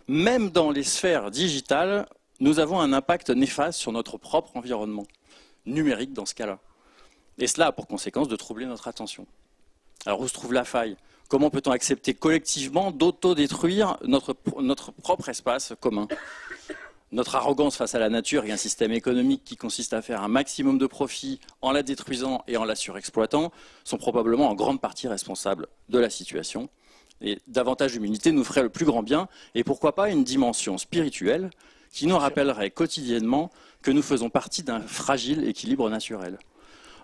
Même 0.06 0.50
dans 0.50 0.70
les 0.70 0.84
sphères 0.84 1.30
digitales, 1.30 2.06
nous 2.40 2.60
avons 2.60 2.80
un 2.80 2.92
impact 2.92 3.30
néfaste 3.30 3.78
sur 3.78 3.92
notre 3.92 4.16
propre 4.16 4.56
environnement, 4.56 5.06
numérique 5.69 6.12
dans 6.12 6.27
ce 6.27 6.35
cas-là. 6.35 6.59
Et 7.39 7.47
cela 7.47 7.66
a 7.69 7.73
pour 7.73 7.86
conséquence 7.86 8.28
de 8.28 8.36
troubler 8.36 8.66
notre 8.66 8.89
attention. 8.89 9.27
Alors 10.07 10.20
où 10.20 10.28
se 10.28 10.35
trouve 10.35 10.53
la 10.53 10.65
faille? 10.65 10.97
Comment 11.28 11.51
peut-on 11.51 11.70
accepter 11.70 12.15
collectivement 12.15 12.90
d'autodétruire 12.90 13.97
notre, 14.03 14.35
notre 14.61 14.93
propre 14.93 15.28
espace 15.28 15.74
commun? 15.81 16.09
Notre 17.11 17.36
arrogance 17.36 17.77
face 17.77 17.95
à 17.95 17.99
la 17.99 18.11
nature 18.11 18.45
et 18.45 18.53
un 18.53 18.59
système 18.59 18.93
économique 18.93 19.43
qui 19.45 19.57
consiste 19.57 19.95
à 19.95 20.03
faire 20.03 20.23
un 20.23 20.28
maximum 20.28 20.77
de 20.77 20.86
profit 20.86 21.40
en 21.62 21.73
la 21.73 21.82
détruisant 21.82 22.45
et 22.49 22.59
en 22.59 22.65
la 22.65 22.74
surexploitant 22.74 23.51
sont 23.85 23.97
probablement 23.97 24.51
en 24.51 24.55
grande 24.55 24.81
partie 24.81 25.09
responsables 25.09 25.69
de 25.89 25.99
la 25.99 26.11
situation. 26.11 26.69
Et 27.20 27.39
davantage 27.47 27.93
d'humilité 27.93 28.31
nous 28.31 28.45
ferait 28.45 28.62
le 28.62 28.69
plus 28.69 28.85
grand 28.85 29.03
bien, 29.03 29.28
et 29.55 29.65
pourquoi 29.65 29.95
pas 29.95 30.11
une 30.11 30.23
dimension 30.23 30.77
spirituelle 30.77 31.51
qui 31.90 32.06
nous 32.06 32.16
rappellerait 32.16 32.70
quotidiennement 32.70 33.51
que 33.82 33.90
nous 33.90 34.02
faisons 34.02 34.31
partie 34.31 34.62
d'un 34.62 34.81
fragile 34.81 35.48
équilibre 35.48 35.89
naturel. 35.90 36.39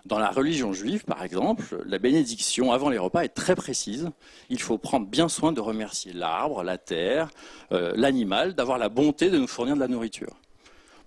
Dans 0.05 0.19
la 0.19 0.29
religion 0.29 0.71
juive, 0.71 1.03
par 1.03 1.23
exemple, 1.23 1.81
la 1.83 1.97
bénédiction 1.97 2.71
avant 2.71 2.89
les 2.89 2.99
repas 2.99 3.23
est 3.23 3.29
très 3.29 3.55
précise. 3.55 4.11
Il 4.49 4.61
faut 4.61 4.77
prendre 4.77 5.07
bien 5.07 5.27
soin 5.29 5.51
de 5.51 5.59
remercier 5.59 6.13
l'arbre, 6.13 6.61
la 6.61 6.77
terre, 6.77 7.31
euh, 7.71 7.91
l'animal, 7.95 8.53
d'avoir 8.53 8.77
la 8.77 8.89
bonté 8.89 9.31
de 9.31 9.39
nous 9.39 9.47
fournir 9.47 9.73
de 9.73 9.79
la 9.79 9.87
nourriture. 9.87 10.35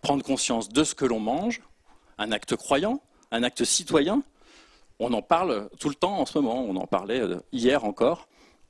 Prendre 0.00 0.24
conscience 0.24 0.68
de 0.68 0.82
ce 0.82 0.96
que 0.96 1.04
l'on 1.04 1.20
mange, 1.20 1.62
un 2.18 2.32
acte 2.32 2.56
croyant, 2.56 3.00
un 3.30 3.44
acte 3.44 3.62
citoyen. 3.62 4.22
On 4.98 5.12
en 5.12 5.22
parle 5.22 5.68
tout 5.78 5.88
le 5.88 5.94
temps 5.94 6.18
en 6.18 6.26
ce 6.26 6.40
moment. 6.40 6.64
On 6.64 6.74
en 6.74 6.86
parlait 6.86 7.20
euh, 7.20 7.38
hier 7.52 7.84
encore 7.84 8.26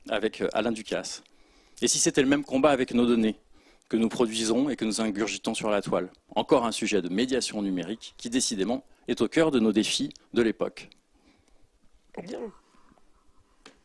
avec 0.09 0.41
euh, 0.41 0.49
Alain 0.53 0.71
Ducasse. 0.71 1.23
Et 1.81 1.87
si 1.87 1.97
c'était 1.97 2.21
le 2.21 2.27
même 2.27 2.43
combat 2.43 2.69
avec 2.69 2.93
nos 2.93 3.07
données? 3.07 3.39
Que 3.89 3.97
nous 3.97 4.07
produisons 4.09 4.69
et 4.69 4.75
que 4.75 4.85
nous 4.85 5.01
ingurgitons 5.01 5.53
sur 5.55 5.69
la 5.69 5.81
toile 5.81 6.09
Encore 6.35 6.65
un 6.65 6.71
sujet 6.71 7.01
de 7.01 7.09
médiation 7.09 7.61
numérique 7.61 8.13
qui 8.17 8.29
décidément 8.29 8.83
est 9.07 9.19
au 9.21 9.27
cœur 9.27 9.49
de 9.51 9.59
nos 9.59 9.71
défis 9.71 10.09
de 10.33 10.41
l'époque. 10.43 10.89
Bien. 12.23 12.39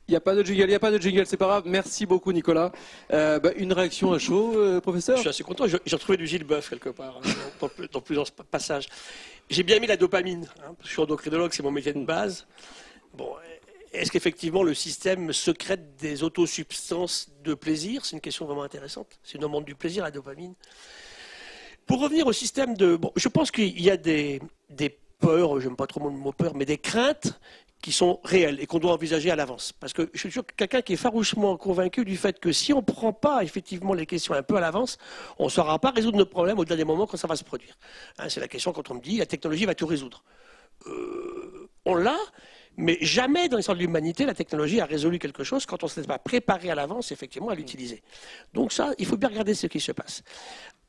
Il 0.07 0.11
n'y 0.11 0.17
a 0.17 0.21
pas 0.21 0.35
de 0.35 0.43
jingle, 0.43 0.65
il 0.65 0.69
n'y 0.69 0.75
a 0.75 0.79
pas 0.81 0.91
de 0.91 0.99
jingle, 0.99 1.25
c'est 1.25 1.39
pas 1.39 1.47
grave. 1.47 1.63
Merci 1.67 2.05
beaucoup 2.05 2.31
Nicolas. 2.33 2.73
Euh, 3.11 3.39
bah, 3.39 3.53
une 3.57 3.73
réaction 3.73 4.13
à 4.13 4.19
chaud, 4.19 4.53
euh, 4.59 4.75
Je 4.75 4.81
professeur 4.81 5.19
suis 5.19 5.29
assez 5.31 5.43
content. 5.43 5.67
Je- 5.67 5.79
J'ai 5.87 5.97
retrouvé 5.97 6.19
du 6.19 6.27
Gilles 6.27 6.45
Boeuf 6.45 6.69
quelque 6.69 6.91
part, 6.91 7.17
hein, 7.25 7.31
dans, 7.59 7.67
dans- 7.69 7.87
dans 7.91 8.01
plusieurs 8.03 8.31
passages. 8.31 8.89
J'ai 9.49 9.63
bien 9.63 9.79
mis 9.81 9.87
la 9.87 9.97
dopamine. 9.97 10.45
hein, 10.59 10.75
parce 10.77 10.77
que 10.81 10.87
je 10.89 10.93
suis 10.93 11.01
endocrinologue, 11.03 11.53
c'est 11.55 11.63
mon 11.63 11.71
métier 11.71 11.95
de 11.95 12.05
base. 12.05 12.47
Bon, 13.15 13.31
est-ce 13.95 14.11
qu'effectivement 14.11 14.63
le 14.63 14.75
système 14.75 15.33
secrète 15.33 15.97
des 15.97 16.23
autosubstances 16.23 17.31
de 17.43 17.55
plaisir 17.55 18.05
C'est 18.05 18.17
une 18.17 18.21
question 18.21 18.47
vraiment 18.47 18.63
intéressante. 18.63 19.19
C'est 19.23 19.39
une 19.39 19.45
hormone 19.45 19.65
du 19.65 19.75
plaisir, 19.75 20.05
la 20.05 20.11
dopamine. 20.11 20.55
Pour 21.87 22.01
revenir 22.01 22.27
au 22.27 22.33
système 22.33 22.77
de... 22.77 22.97
Bon, 22.97 23.13
je 23.17 23.29
pense 23.29 23.51
qu'il 23.51 23.81
y 23.81 23.91
a 23.91 23.97
des, 23.97 24.41
des 24.71 24.99
peurs, 25.19 25.61
j'aime 25.61 25.77
pas 25.77 25.87
trop 25.87 26.01
le 26.09 26.11
mot 26.11 26.33
peur, 26.33 26.55
mais 26.55 26.65
des 26.65 26.79
craintes 26.79 27.39
qui 27.85 27.93
sont 27.93 28.19
réelles 28.25 28.61
et 28.61 28.67
qu'on 28.67 28.79
doit 28.79 28.93
envisager 28.93 29.31
à 29.31 29.37
l'avance. 29.37 29.73
Parce 29.73 29.93
que 29.93 30.09
je 30.15 30.19
suis 30.19 30.33
sûr 30.33 30.47
que 30.47 30.55
quelqu'un 30.55 30.81
qui 30.81 30.95
est 30.95 30.97
farouchement 30.97 31.59
convaincu 31.59 32.07
du 32.07 32.17
fait 32.17 32.41
que 32.41 32.51
si 32.51 32.73
on 32.73 32.79
ne 32.79 32.83
prend 32.83 33.13
pas 33.13 33.45
effectivement 33.45 33.93
les 33.93 34.07
questions 34.07 34.33
un 34.33 34.43
peu 34.43 34.57
à 34.57 34.61
l'avance, 34.61 34.97
on 35.39 35.45
ne 35.45 35.51
saura 35.51 35.79
pas 35.79 35.91
résoudre 35.91 36.17
nos 36.17 36.25
problèmes 36.25 36.59
au 36.59 36.65
dernier 36.65 36.85
moment 36.85 37.07
quand 37.07 37.19
ça 37.19 37.29
va 37.29 37.37
se 37.37 37.45
produire. 37.45 37.77
Hein, 38.19 38.31
c'est 38.31 38.41
la 38.41 38.49
question 38.49 38.73
quand 38.73 38.91
on 38.91 38.95
me 38.95 39.01
dit 39.01 39.19
la 39.19 39.27
technologie 39.27 39.67
va 39.67 39.75
tout 39.75 39.87
résoudre. 39.87 40.25
Euh, 40.87 41.69
on 41.85 41.95
l'a, 41.95 42.17
mais 42.77 42.99
jamais 43.01 43.49
dans 43.49 43.57
l'histoire 43.57 43.77
de 43.77 43.83
l'humanité, 43.83 44.27
la 44.27 44.35
technologie 44.35 44.81
a 44.81 44.85
résolu 44.87 45.19
quelque 45.19 45.45
chose 45.45 45.67
quand 45.67 45.83
on 45.83 45.87
ne 45.87 45.91
s'était 45.91 46.07
pas 46.07 46.19
préparé 46.19 46.71
à 46.71 46.75
l'avance 46.75 47.13
effectivement 47.13 47.49
à 47.51 47.55
l'utiliser. 47.55 48.03
Donc 48.53 48.73
ça, 48.73 48.93
il 48.99 49.07
faut 49.07 49.17
bien 49.17 49.29
regarder 49.29 49.55
ce 49.55 49.67
qui 49.67 49.81
se 49.81 49.93
passe. 49.93 50.23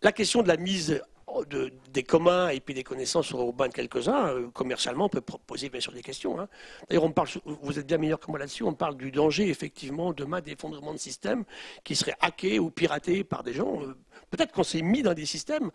La 0.02 0.12
question 0.12 0.42
de 0.44 0.48
la 0.48 0.58
mise 0.58 1.02
de- 1.50 1.74
des 1.92 2.04
communs 2.04 2.50
et 2.50 2.60
puis 2.62 2.74
des 2.74 2.84
connaissances 2.84 3.34
au 3.34 3.52
bain 3.52 3.68
de 3.68 3.74
quelques-uns, 3.74 4.28
euh, 4.28 4.48
commercialement, 4.52 5.06
on 5.06 5.10
peut 5.10 5.22
poser 5.22 5.70
bien 5.70 5.82
sûr 5.82 5.92
des 5.92 6.02
questions. 6.02 6.40
hein. 6.40 6.48
D'ailleurs, 6.88 7.04
on 7.04 7.12
parle, 7.12 7.28
vous 7.46 7.78
êtes 7.78 7.88
bien 7.88 7.98
meilleur 7.98 8.20
que 8.20 8.30
moi 8.30 8.40
là-dessus, 8.40 8.64
on 8.64 8.74
parle 8.74 8.96
du 8.96 9.12
danger, 9.12 9.50
effectivement, 9.50 10.14
demain 10.14 10.40
d'effondrement 10.40 10.94
de 10.94 10.98
systèmes 11.00 11.44
qui 11.84 11.96
seraient 11.96 12.16
hackés 12.22 12.60
ou 12.60 12.70
piratés 12.70 13.24
par 13.24 13.44
des 13.44 13.54
gens. 13.54 13.82
Euh, 13.82 13.98
Peut-être 14.36 14.52
qu'on 14.52 14.64
s'est 14.64 14.82
mis 14.82 15.02
dans 15.02 15.14
des 15.14 15.26
systèmes 15.26 15.72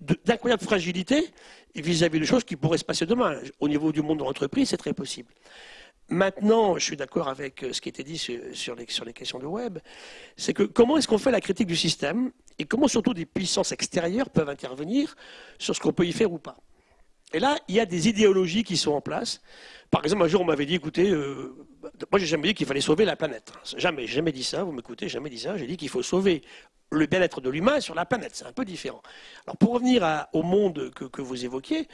de- 0.00 0.18
d'incroyable 0.24 0.62
fragilité 0.62 1.30
vis-à-vis 1.74 2.20
de 2.20 2.24
choses 2.24 2.44
qui 2.44 2.56
pourraient 2.56 2.78
se 2.78 2.84
passer 2.84 3.06
demain. 3.06 3.38
Au 3.60 3.68
niveau 3.68 3.92
du 3.92 4.02
monde 4.02 4.18
de 4.18 4.24
l'entreprise, 4.24 4.68
c'est 4.70 4.76
très 4.76 4.92
possible. 4.92 5.30
Maintenant, 6.10 6.76
je 6.76 6.84
suis 6.84 6.96
d'accord 6.98 7.28
avec 7.28 7.62
euh, 7.62 7.72
ce 7.72 7.80
qui 7.80 7.88
était 7.88 8.02
dit 8.04 8.18
sur, 8.18 8.38
sur 8.52 8.74
les, 8.74 8.84
sur 8.88 9.06
les 9.06 9.14
questions 9.14 9.38
de 9.38 9.46
web, 9.46 9.78
c'est 10.36 10.52
que 10.52 10.62
comment 10.64 10.98
est-ce 10.98 11.08
qu'on 11.08 11.16
fait 11.16 11.30
la 11.30 11.40
critique 11.40 11.66
du 11.66 11.76
système 11.76 12.30
et 12.58 12.66
comment 12.66 12.88
surtout 12.88 13.14
des 13.14 13.24
puissances 13.24 13.72
extérieures 13.72 14.28
peuvent 14.28 14.50
intervenir 14.50 15.16
sur 15.58 15.74
ce 15.74 15.80
qu'on 15.80 15.94
peut 15.94 16.06
y 16.06 16.12
faire 16.12 16.30
ou 16.30 16.38
pas? 16.38 16.58
Et 17.34 17.40
là, 17.40 17.58
il 17.66 17.74
y 17.74 17.80
a 17.80 17.84
des 17.84 18.08
idéologies 18.08 18.62
qui 18.62 18.76
sont 18.76 18.92
en 18.92 19.00
place. 19.00 19.42
Par 19.90 20.04
exemple, 20.04 20.22
un 20.22 20.28
jour, 20.28 20.40
on 20.40 20.44
m'avait 20.44 20.66
dit, 20.66 20.76
écoutez, 20.76 21.10
euh, 21.10 21.52
moi, 22.12 22.20
j'ai 22.20 22.26
jamais 22.26 22.46
dit 22.46 22.54
qu'il 22.54 22.64
fallait 22.64 22.80
sauver 22.80 23.04
la 23.04 23.16
planète. 23.16 23.52
Jamais, 23.76 24.06
jamais 24.06 24.30
dit 24.30 24.44
ça. 24.44 24.62
Vous 24.62 24.70
m'écoutez, 24.70 25.08
jamais 25.08 25.30
dit 25.30 25.40
ça. 25.40 25.58
J'ai 25.58 25.66
dit 25.66 25.76
qu'il 25.76 25.88
faut 25.88 26.02
sauver 26.04 26.42
le 26.92 27.06
bien-être 27.06 27.40
de 27.40 27.50
l'humain 27.50 27.80
sur 27.80 27.96
la 27.96 28.06
planète. 28.06 28.30
C'est 28.34 28.46
un 28.46 28.52
peu 28.52 28.64
différent. 28.64 29.02
Alors, 29.46 29.56
pour 29.56 29.72
revenir 29.72 30.28
au 30.32 30.44
monde 30.44 30.92
que, 30.94 31.06
que 31.06 31.22
vous 31.22 31.44
évoquiez, 31.44 31.88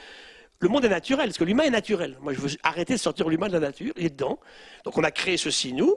le 0.58 0.68
monde 0.68 0.84
est 0.84 0.90
naturel, 0.90 1.28
parce 1.28 1.38
que 1.38 1.44
l'humain 1.44 1.64
est 1.64 1.70
naturel. 1.70 2.18
Moi, 2.20 2.34
je 2.34 2.40
veux 2.40 2.50
arrêter 2.62 2.92
de 2.92 2.98
sortir 2.98 3.26
l'humain 3.26 3.48
de 3.48 3.54
la 3.54 3.60
nature, 3.60 3.94
il 3.96 4.04
est 4.04 4.10
dedans. 4.10 4.38
Donc, 4.84 4.98
on 4.98 5.04
a 5.04 5.10
créé 5.10 5.38
ceci, 5.38 5.72
nous. 5.72 5.96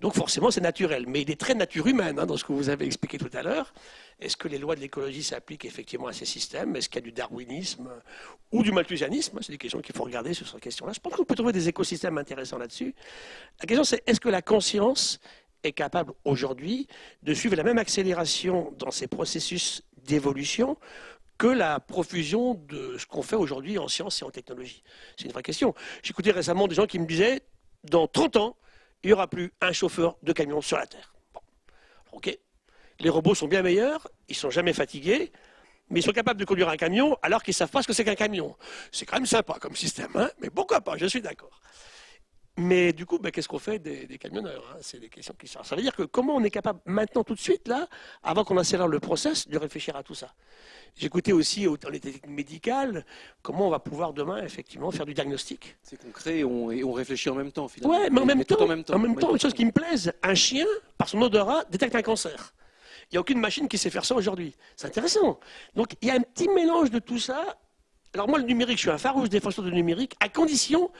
Donc, 0.00 0.14
forcément, 0.14 0.50
c'est 0.50 0.60
naturel. 0.60 1.06
Mais 1.08 1.22
il 1.22 1.30
est 1.30 1.40
très 1.40 1.54
nature 1.54 1.86
humaine, 1.86 2.18
hein, 2.18 2.26
dans 2.26 2.36
ce 2.36 2.44
que 2.44 2.52
vous 2.52 2.68
avez 2.68 2.86
expliqué 2.86 3.18
tout 3.18 3.30
à 3.32 3.42
l'heure. 3.42 3.72
Est-ce 4.20 4.36
que 4.36 4.46
les 4.46 4.58
lois 4.58 4.76
de 4.76 4.80
l'écologie 4.80 5.22
s'appliquent 5.22 5.64
effectivement 5.64 6.06
à 6.06 6.12
ces 6.12 6.24
systèmes? 6.24 6.76
Est-ce 6.76 6.88
qu'il 6.88 6.96
y 6.96 7.04
a 7.04 7.06
du 7.06 7.12
darwinisme 7.12 7.90
ou 8.52 8.62
du 8.62 8.70
malthusianisme? 8.70 9.38
C'est 9.42 9.52
des 9.52 9.58
questions 9.58 9.80
qu'il 9.80 9.94
faut 9.94 10.04
regarder 10.04 10.34
sur 10.34 10.46
ces 10.48 10.58
questions-là. 10.58 10.92
Je 10.92 11.00
pense 11.00 11.14
qu'on 11.14 11.24
peut 11.24 11.34
trouver 11.34 11.52
des 11.52 11.68
écosystèmes 11.68 12.16
intéressants 12.16 12.58
là-dessus. 12.58 12.94
La 13.60 13.66
question, 13.66 13.84
c'est 13.84 14.02
est-ce 14.06 14.20
que 14.20 14.28
la 14.28 14.42
conscience 14.42 15.18
est 15.64 15.72
capable 15.72 16.12
aujourd'hui 16.24 16.86
de 17.24 17.34
suivre 17.34 17.56
la 17.56 17.64
même 17.64 17.78
accélération 17.78 18.72
dans 18.78 18.92
ces 18.92 19.08
processus 19.08 19.82
d'évolution 20.04 20.78
que 21.38 21.48
la 21.48 21.80
profusion 21.80 22.54
de 22.54 22.96
ce 22.98 23.06
qu'on 23.06 23.22
fait 23.22 23.36
aujourd'hui 23.36 23.78
en 23.78 23.88
sciences 23.88 24.22
et 24.22 24.24
en 24.24 24.30
technologie? 24.30 24.84
C'est 25.16 25.24
une 25.24 25.32
vraie 25.32 25.42
question. 25.42 25.74
J'écoutais 26.04 26.30
récemment 26.30 26.68
des 26.68 26.76
gens 26.76 26.86
qui 26.86 27.00
me 27.00 27.06
disaient, 27.06 27.42
dans 27.84 28.06
30 28.06 28.36
ans, 28.36 28.56
il 29.02 29.08
n'y 29.08 29.12
aura 29.12 29.28
plus 29.28 29.52
un 29.60 29.72
chauffeur 29.72 30.16
de 30.22 30.32
camion 30.32 30.60
sur 30.60 30.76
la 30.76 30.86
Terre. 30.86 31.14
Bon. 31.32 31.40
Ok. 32.12 32.36
Les 33.00 33.10
robots 33.10 33.34
sont 33.34 33.46
bien 33.46 33.62
meilleurs, 33.62 34.08
ils 34.28 34.34
sont 34.34 34.50
jamais 34.50 34.72
fatigués, 34.72 35.32
mais 35.88 36.00
ils 36.00 36.02
sont 36.02 36.12
capables 36.12 36.40
de 36.40 36.44
conduire 36.44 36.68
un 36.68 36.76
camion 36.76 37.16
alors 37.22 37.42
qu'ils 37.42 37.52
ne 37.52 37.56
savent 37.56 37.70
pas 37.70 37.82
ce 37.82 37.86
que 37.86 37.92
c'est 37.92 38.04
qu'un 38.04 38.16
camion. 38.16 38.56
C'est 38.90 39.06
quand 39.06 39.16
même 39.16 39.26
sympa 39.26 39.54
comme 39.60 39.76
système, 39.76 40.10
hein 40.16 40.30
mais 40.40 40.50
pourquoi 40.50 40.80
pas, 40.80 40.96
je 40.96 41.06
suis 41.06 41.22
d'accord. 41.22 41.60
Mais 42.60 42.92
du 42.92 43.06
coup, 43.06 43.20
ben, 43.20 43.30
qu'est-ce 43.30 43.46
qu'on 43.46 43.60
fait 43.60 43.78
des, 43.78 44.06
des 44.06 44.18
camionneurs 44.18 44.64
hein? 44.74 44.78
C'est 44.80 44.98
des 44.98 45.08
questions 45.08 45.32
qui 45.38 45.46
sortent. 45.46 45.66
Ça 45.66 45.76
veut 45.76 45.82
dire 45.82 45.94
que 45.94 46.02
comment 46.02 46.34
on 46.34 46.42
est 46.42 46.50
capable 46.50 46.80
maintenant, 46.86 47.22
tout 47.22 47.36
de 47.36 47.40
suite, 47.40 47.68
là, 47.68 47.86
avant 48.24 48.42
qu'on 48.42 48.56
accélère 48.58 48.88
le 48.88 48.98
process, 48.98 49.46
de 49.46 49.56
réfléchir 49.56 49.94
à 49.94 50.02
tout 50.02 50.14
ça? 50.14 50.34
J'écoutais 50.96 51.30
aussi 51.30 51.66
dans 51.80 51.88
les 51.88 52.00
techniques 52.00 52.26
médicales 52.26 53.06
comment 53.42 53.68
on 53.68 53.70
va 53.70 53.78
pouvoir 53.78 54.12
demain, 54.12 54.42
effectivement, 54.42 54.90
faire 54.90 55.06
du 55.06 55.14
diagnostic. 55.14 55.76
C'est 55.84 56.02
concret 56.02 56.38
et 56.38 56.44
on, 56.44 56.72
et 56.72 56.82
on 56.82 56.90
réfléchit 56.90 57.30
en 57.30 57.36
même 57.36 57.52
temps, 57.52 57.68
finalement. 57.68 57.96
Ouais, 57.96 58.10
mais 58.10 58.20
en 58.20 58.26
même, 58.26 58.44
temps, 58.44 58.60
en 58.60 58.66
même 58.66 58.82
temps. 58.82 58.94
en 58.94 58.98
même 58.98 59.12
Oui. 59.12 59.18
temps, 59.22 59.30
une 59.32 59.38
chose 59.40 59.54
qui 59.54 59.64
me 59.64 59.70
plaise, 59.70 60.12
un 60.24 60.34
chien, 60.34 60.66
par 60.98 61.08
son 61.08 61.22
odorat, 61.22 61.62
détecte 61.70 61.94
un 61.94 62.02
cancer. 62.02 62.54
Il 63.04 63.14
n'y 63.14 63.18
a 63.18 63.20
aucune 63.20 63.38
machine 63.38 63.68
qui 63.68 63.78
sait 63.78 63.88
faire 63.90 64.04
ça 64.04 64.16
aujourd'hui. 64.16 64.56
C'est 64.74 64.88
intéressant. 64.88 65.38
Donc 65.76 65.92
il 66.02 66.08
y 66.08 66.10
a 66.10 66.14
un 66.14 66.20
petit 66.20 66.48
mélange 66.48 66.90
de 66.90 66.98
tout 66.98 67.20
ça. 67.20 67.56
Alors 68.14 68.28
moi, 68.28 68.38
le 68.38 68.44
numérique, 68.44 68.78
je 68.78 68.82
suis 68.82 68.90
un 68.90 68.98
farouche 68.98 69.28
défenseur 69.28 69.64
du 69.64 69.72
numérique, 69.72 70.16
à 70.18 70.28
condition 70.28 70.90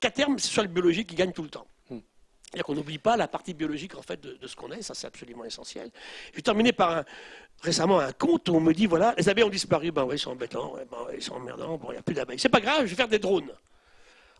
qu'à 0.00 0.10
terme, 0.10 0.38
ce 0.38 0.48
soit 0.48 0.62
le 0.62 0.68
biologique 0.68 1.08
qui 1.08 1.14
gagne 1.14 1.32
tout 1.32 1.42
le 1.42 1.48
temps. 1.48 1.66
Hmm. 1.90 1.98
C'est-à-dire 2.44 2.64
qu'on 2.64 2.74
n'oublie 2.74 2.98
pas 2.98 3.16
la 3.16 3.28
partie 3.28 3.54
biologique 3.54 3.94
en 3.96 4.02
fait 4.02 4.20
de, 4.20 4.34
de 4.34 4.46
ce 4.46 4.56
qu'on 4.56 4.70
est, 4.72 4.82
ça 4.82 4.94
c'est 4.94 5.06
absolument 5.06 5.44
essentiel. 5.44 5.90
Je 6.30 6.36
vais 6.36 6.42
terminer 6.42 6.72
par 6.72 6.98
un, 6.98 7.04
récemment 7.60 7.98
un 8.00 8.12
conte 8.12 8.48
où 8.48 8.54
on 8.54 8.60
me 8.60 8.72
dit 8.72 8.86
voilà, 8.86 9.14
les 9.16 9.28
abeilles 9.28 9.44
ont 9.44 9.50
disparu, 9.50 9.90
ben 9.90 10.04
oui, 10.04 10.16
ils 10.16 10.18
sont 10.18 10.30
embêtants, 10.30 10.74
ben, 10.90 10.98
ouais, 11.06 11.16
ils 11.16 11.22
sont 11.22 11.34
emmerdants, 11.34 11.76
bon, 11.76 11.88
il 11.90 11.94
n'y 11.94 11.98
a 11.98 12.02
plus 12.02 12.14
d'abeilles. 12.14 12.38
C'est 12.38 12.48
pas 12.48 12.60
grave, 12.60 12.84
je 12.84 12.90
vais 12.90 12.96
faire 12.96 13.08
des 13.08 13.18
drones. 13.18 13.52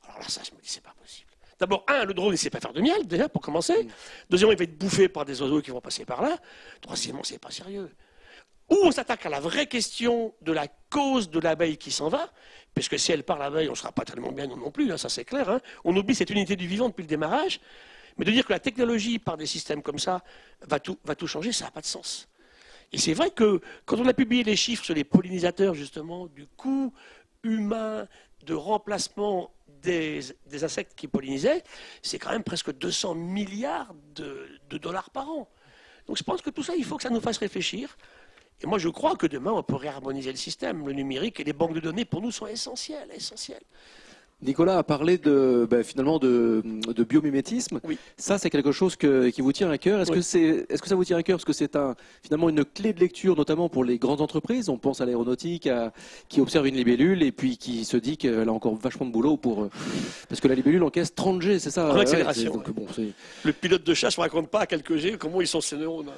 Alors 0.04 0.20
là, 0.20 0.28
ça, 0.28 0.40
je 0.44 0.54
me 0.54 0.60
dis 0.60 0.68
c'est 0.68 0.82
pas 0.82 0.94
possible. 1.00 1.28
D'abord, 1.58 1.84
un, 1.88 2.04
le 2.04 2.14
drone, 2.14 2.28
il 2.28 2.32
ne 2.32 2.36
sait 2.36 2.50
pas 2.50 2.60
faire 2.60 2.72
de 2.72 2.80
miel, 2.80 3.06
déjà, 3.06 3.28
pour 3.28 3.42
commencer. 3.42 3.88
Deuxièmement, 4.30 4.52
il 4.52 4.58
va 4.58 4.64
être 4.64 4.78
bouffé 4.78 5.08
par 5.08 5.24
des 5.24 5.42
oiseaux 5.42 5.60
qui 5.60 5.72
vont 5.72 5.80
passer 5.80 6.04
par 6.04 6.22
là. 6.22 6.38
Troisièmement, 6.80 7.24
c'est 7.24 7.38
pas 7.38 7.50
sérieux. 7.50 7.90
Ou 8.70 8.76
on 8.84 8.90
s'attaque 8.90 9.24
à 9.26 9.28
la 9.30 9.40
vraie 9.40 9.66
question 9.66 10.34
de 10.42 10.52
la 10.52 10.68
cause 10.90 11.30
de 11.30 11.40
l'abeille 11.40 11.78
qui 11.78 11.90
s'en 11.90 12.08
va, 12.08 12.30
puisque 12.74 12.98
si 12.98 13.12
elle 13.12 13.24
part 13.24 13.38
l'abeille, 13.38 13.68
on 13.68 13.72
ne 13.72 13.76
sera 13.76 13.92
pas 13.92 14.04
tellement 14.04 14.30
bien 14.30 14.46
non 14.46 14.70
plus, 14.70 14.92
hein, 14.92 14.98
ça 14.98 15.08
c'est 15.08 15.24
clair. 15.24 15.48
hein. 15.48 15.60
On 15.84 15.96
oublie 15.96 16.14
cette 16.14 16.30
unité 16.30 16.54
du 16.54 16.66
vivant 16.66 16.88
depuis 16.88 17.02
le 17.02 17.08
démarrage, 17.08 17.60
mais 18.18 18.24
de 18.24 18.30
dire 18.30 18.44
que 18.46 18.52
la 18.52 18.58
technologie, 18.60 19.18
par 19.18 19.36
des 19.36 19.46
systèmes 19.46 19.82
comme 19.82 19.98
ça, 19.98 20.22
va 20.66 20.78
tout, 20.80 20.98
changer, 21.26 21.52
ça 21.52 21.66
n'a 21.66 21.70
pas 21.70 21.80
de 21.80 21.86
sens. 21.86 22.28
Et 22.92 22.98
c'est 22.98 23.14
vrai 23.14 23.30
que 23.30 23.60
quand 23.84 23.98
on 23.98 24.06
a 24.06 24.14
publié 24.14 24.44
les 24.44 24.56
chiffres 24.56 24.84
sur 24.84 24.94
les 24.94 25.04
pollinisateurs, 25.04 25.74
justement, 25.74 26.26
du 26.26 26.46
coût 26.46 26.92
humain 27.42 28.06
de 28.44 28.54
remplacement 28.54 29.50
des, 29.82 30.20
des 30.46 30.64
insectes 30.64 30.94
qui 30.94 31.06
pollinisaient, 31.06 31.62
c'est 32.02 32.18
quand 32.18 32.30
même 32.30 32.44
presque 32.44 32.72
200 32.72 33.14
milliards 33.14 33.94
de, 34.14 34.48
de 34.68 34.78
dollars 34.78 35.10
par 35.10 35.28
an. 35.28 35.48
Donc 36.06 36.16
je 36.16 36.22
pense 36.22 36.42
que 36.42 36.50
tout 36.50 36.62
ça, 36.62 36.74
il 36.76 36.84
faut 36.84 36.96
que 36.96 37.02
ça 37.02 37.10
nous 37.10 37.20
fasse 37.20 37.38
réfléchir. 37.38 37.96
Et 38.62 38.66
moi, 38.66 38.78
je 38.78 38.88
crois 38.88 39.14
que 39.16 39.26
demain, 39.26 39.52
on 39.52 39.62
pourrait 39.62 39.88
harmoniser 39.88 40.30
le 40.30 40.36
système. 40.36 40.86
Le 40.86 40.92
numérique 40.92 41.38
et 41.40 41.44
les 41.44 41.52
banques 41.52 41.74
de 41.74 41.80
données, 41.80 42.04
pour 42.04 42.20
nous, 42.20 42.32
sont 42.32 42.46
essentielles. 42.46 43.08
essentielles. 43.14 43.62
Nicolas 44.40 44.78
a 44.78 44.82
parlé 44.84 45.18
de, 45.18 45.66
ben, 45.68 45.82
finalement 45.82 46.20
de, 46.20 46.62
de 46.64 47.02
biomimétisme. 47.04 47.80
Oui. 47.82 47.98
Ça, 48.16 48.38
c'est 48.38 48.50
quelque 48.50 48.70
chose 48.70 48.94
que- 48.94 49.30
qui 49.30 49.40
vous 49.40 49.52
tient 49.52 49.68
à 49.68 49.78
cœur. 49.78 50.00
Est-ce 50.00 50.12
Oui. 50.12 50.18
que 50.18 50.22
c'est, 50.22 50.64
est-ce 50.68 50.80
que 50.80 50.88
ça 50.88 50.94
vous 50.94 51.04
tient 51.04 51.16
à 51.16 51.24
cœur? 51.24 51.38
Parce 51.38 51.44
que 51.44 51.52
c'est 51.52 51.74
un, 51.74 51.96
finalement 52.22 52.48
une 52.48 52.64
clé 52.64 52.92
de 52.92 53.00
lecture, 53.00 53.34
notamment 53.36 53.68
pour 53.68 53.82
les 53.82 53.98
grandes 53.98 54.20
entreprises. 54.20 54.68
On 54.68 54.76
pense 54.78 55.00
à 55.00 55.06
l'aéronautique, 55.06 55.66
à- 55.66 55.92
qui 56.28 56.40
observe 56.40 56.68
une 56.68 56.76
libellule 56.76 57.24
et 57.24 57.32
puis 57.32 57.56
qui 57.56 57.84
se 57.84 57.96
dit 57.96 58.16
qu'elle 58.16 58.48
a 58.48 58.52
encore 58.52 58.76
vachement 58.76 59.06
de 59.06 59.10
boulot 59.10 59.36
pour, 59.36 59.68
parce 60.28 60.40
que 60.40 60.46
la 60.46 60.54
libellule 60.54 60.84
encaisse 60.84 61.12
30 61.12 61.42
G, 61.42 61.58
c'est 61.58 61.70
ça? 61.72 61.92
Ouais, 61.92 62.04
donc, 62.44 62.70
bon, 62.70 62.86
Le 63.44 63.52
pilote 63.52 63.82
de 63.82 63.94
chasse 63.94 64.16
ne 64.18 64.22
raconte 64.22 64.48
pas 64.50 64.60
à 64.60 64.66
quelques 64.66 64.96
G 64.98 65.16
comment 65.18 65.40
ils 65.40 65.48
sont 65.48 65.60
ces 65.60 65.76
neurones. 65.76 66.10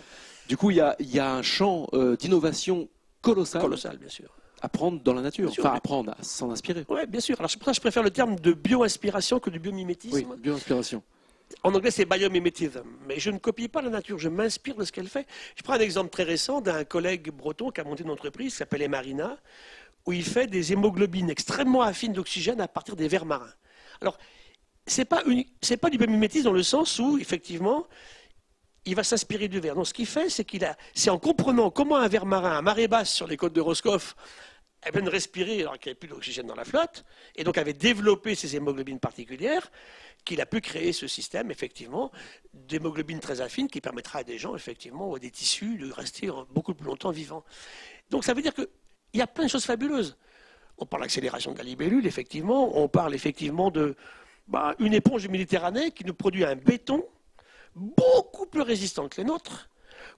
Du 0.50 0.56
coup, 0.56 0.72
il 0.72 0.78
y 0.78 0.80
a, 0.80 0.96
il 0.98 1.08
y 1.14 1.20
a 1.20 1.32
un 1.32 1.42
champ 1.42 1.86
euh, 1.92 2.16
d'innovation 2.16 2.88
colossal 3.22 3.62
Colossal, 3.62 3.98
bien 3.98 4.08
sûr. 4.08 4.28
à 4.60 4.68
prendre 4.68 5.00
dans 5.00 5.14
la 5.14 5.22
nature. 5.22 5.48
Sûr, 5.52 5.64
enfin, 5.64 6.02
mais- 6.04 6.10
à 6.10 6.24
s'en 6.24 6.50
inspirer. 6.50 6.84
Oui, 6.88 7.06
bien 7.06 7.20
sûr. 7.20 7.36
Alors 7.38 7.48
c'est 7.48 7.56
pour 7.56 7.66
ça 7.66 7.70
que 7.70 7.76
je 7.76 7.80
préfère 7.80 8.02
le 8.02 8.10
terme 8.10 8.34
de 8.34 8.52
bio-inspiration 8.52 9.38
que 9.38 9.48
du 9.48 9.60
biomimétisme. 9.60 10.16
Oui, 10.16 10.26
bio-inspiration. 10.38 11.04
En 11.62 11.72
anglais, 11.72 11.92
c'est 11.92 12.04
biomimétisme. 12.04 12.82
Mais 13.06 13.20
je 13.20 13.30
ne 13.30 13.38
copie 13.38 13.68
pas 13.68 13.80
la 13.80 13.90
nature, 13.90 14.18
je 14.18 14.28
m'inspire 14.28 14.74
de 14.74 14.84
ce 14.84 14.90
qu'elle 14.90 15.06
fait. 15.06 15.24
Je 15.54 15.62
prends 15.62 15.74
un 15.74 15.78
exemple 15.78 16.10
très 16.10 16.24
récent 16.24 16.60
d'un 16.60 16.82
collègue 16.82 17.30
breton 17.30 17.70
qui 17.70 17.80
a 17.80 17.84
monté 17.84 18.02
une 18.02 18.10
entreprise 18.10 18.50
qui 18.50 18.58
s'appelle 18.58 18.82
Emarina, 18.82 19.36
où 20.04 20.12
il 20.12 20.24
fait 20.24 20.48
des 20.48 20.72
hémoglobines 20.72 21.30
extrêmement 21.30 21.82
affines 21.82 22.12
d'oxygène 22.12 22.60
à 22.60 22.66
partir 22.66 22.96
des 22.96 23.06
vers 23.06 23.24
marins. 23.24 23.54
Alors, 24.00 24.18
ce 24.88 25.00
n'est 25.02 25.04
pas, 25.04 25.22
pas 25.80 25.90
du 25.90 25.98
biomimétisme 25.98 26.46
dans 26.46 26.52
le 26.52 26.64
sens 26.64 26.98
où, 26.98 27.18
effectivement, 27.18 27.86
il 28.84 28.94
va 28.94 29.04
s'inspirer 29.04 29.48
du 29.48 29.60
verre. 29.60 29.76
Non, 29.76 29.84
ce 29.84 29.94
qu'il 29.94 30.06
fait, 30.06 30.30
c'est 30.30 30.44
qu'il 30.44 30.64
a, 30.64 30.76
c'est 30.94 31.10
en 31.10 31.18
comprenant 31.18 31.70
comment 31.70 31.96
un 31.96 32.08
ver 32.08 32.26
marin 32.26 32.56
à 32.56 32.62
marée 32.62 32.88
basse 32.88 33.12
sur 33.12 33.26
les 33.26 33.36
côtes 33.36 33.52
de 33.52 33.60
Roscoff 33.60 34.16
eh 34.86 34.90
bien, 34.92 35.02
de 35.02 35.10
respirer 35.10 35.60
alors 35.60 35.78
qu'il 35.78 35.90
n'y 35.90 35.92
avait 35.92 35.98
plus 35.98 36.08
d'oxygène 36.08 36.46
dans 36.46 36.54
la 36.54 36.64
flotte, 36.64 37.04
et 37.36 37.44
donc 37.44 37.58
avait 37.58 37.74
développé 37.74 38.34
ces 38.34 38.56
hémoglobines 38.56 38.98
particulières, 38.98 39.70
qu'il 40.24 40.40
a 40.40 40.46
pu 40.46 40.60
créer 40.60 40.92
ce 40.92 41.06
système, 41.06 41.50
effectivement, 41.50 42.10
d'hémoglobine 42.54 43.20
très 43.20 43.40
affine 43.40 43.68
qui 43.68 43.80
permettra 43.80 44.20
à 44.20 44.24
des 44.24 44.38
gens, 44.38 44.54
effectivement, 44.56 45.10
ou 45.10 45.16
à 45.16 45.18
des 45.18 45.30
tissus 45.30 45.76
de 45.76 45.90
rester 45.92 46.30
beaucoup 46.50 46.74
plus 46.74 46.86
longtemps 46.86 47.10
vivants. 47.10 47.44
Donc 48.10 48.24
ça 48.24 48.32
veut 48.32 48.42
dire 48.42 48.54
qu'il 48.54 48.68
y 49.14 49.20
a 49.20 49.26
plein 49.26 49.44
de 49.44 49.50
choses 49.50 49.64
fabuleuses. 49.64 50.16
On 50.78 50.86
parle 50.86 51.02
d'accélération 51.02 51.52
de 51.52 51.58
la 51.58 51.64
libellule, 51.64 52.06
effectivement, 52.06 52.78
on 52.78 52.88
parle 52.88 53.14
effectivement 53.14 53.70
de 53.70 53.96
bah, 54.48 54.74
une 54.78 54.94
éponge 54.94 55.22
du 55.22 55.28
Méditerranée 55.28 55.90
qui 55.90 56.04
nous 56.04 56.14
produit 56.14 56.44
un 56.44 56.56
béton 56.56 57.04
beaucoup 57.74 58.46
plus 58.46 58.62
résistant 58.62 59.08
que 59.08 59.20
les 59.20 59.26
nôtres, 59.26 59.68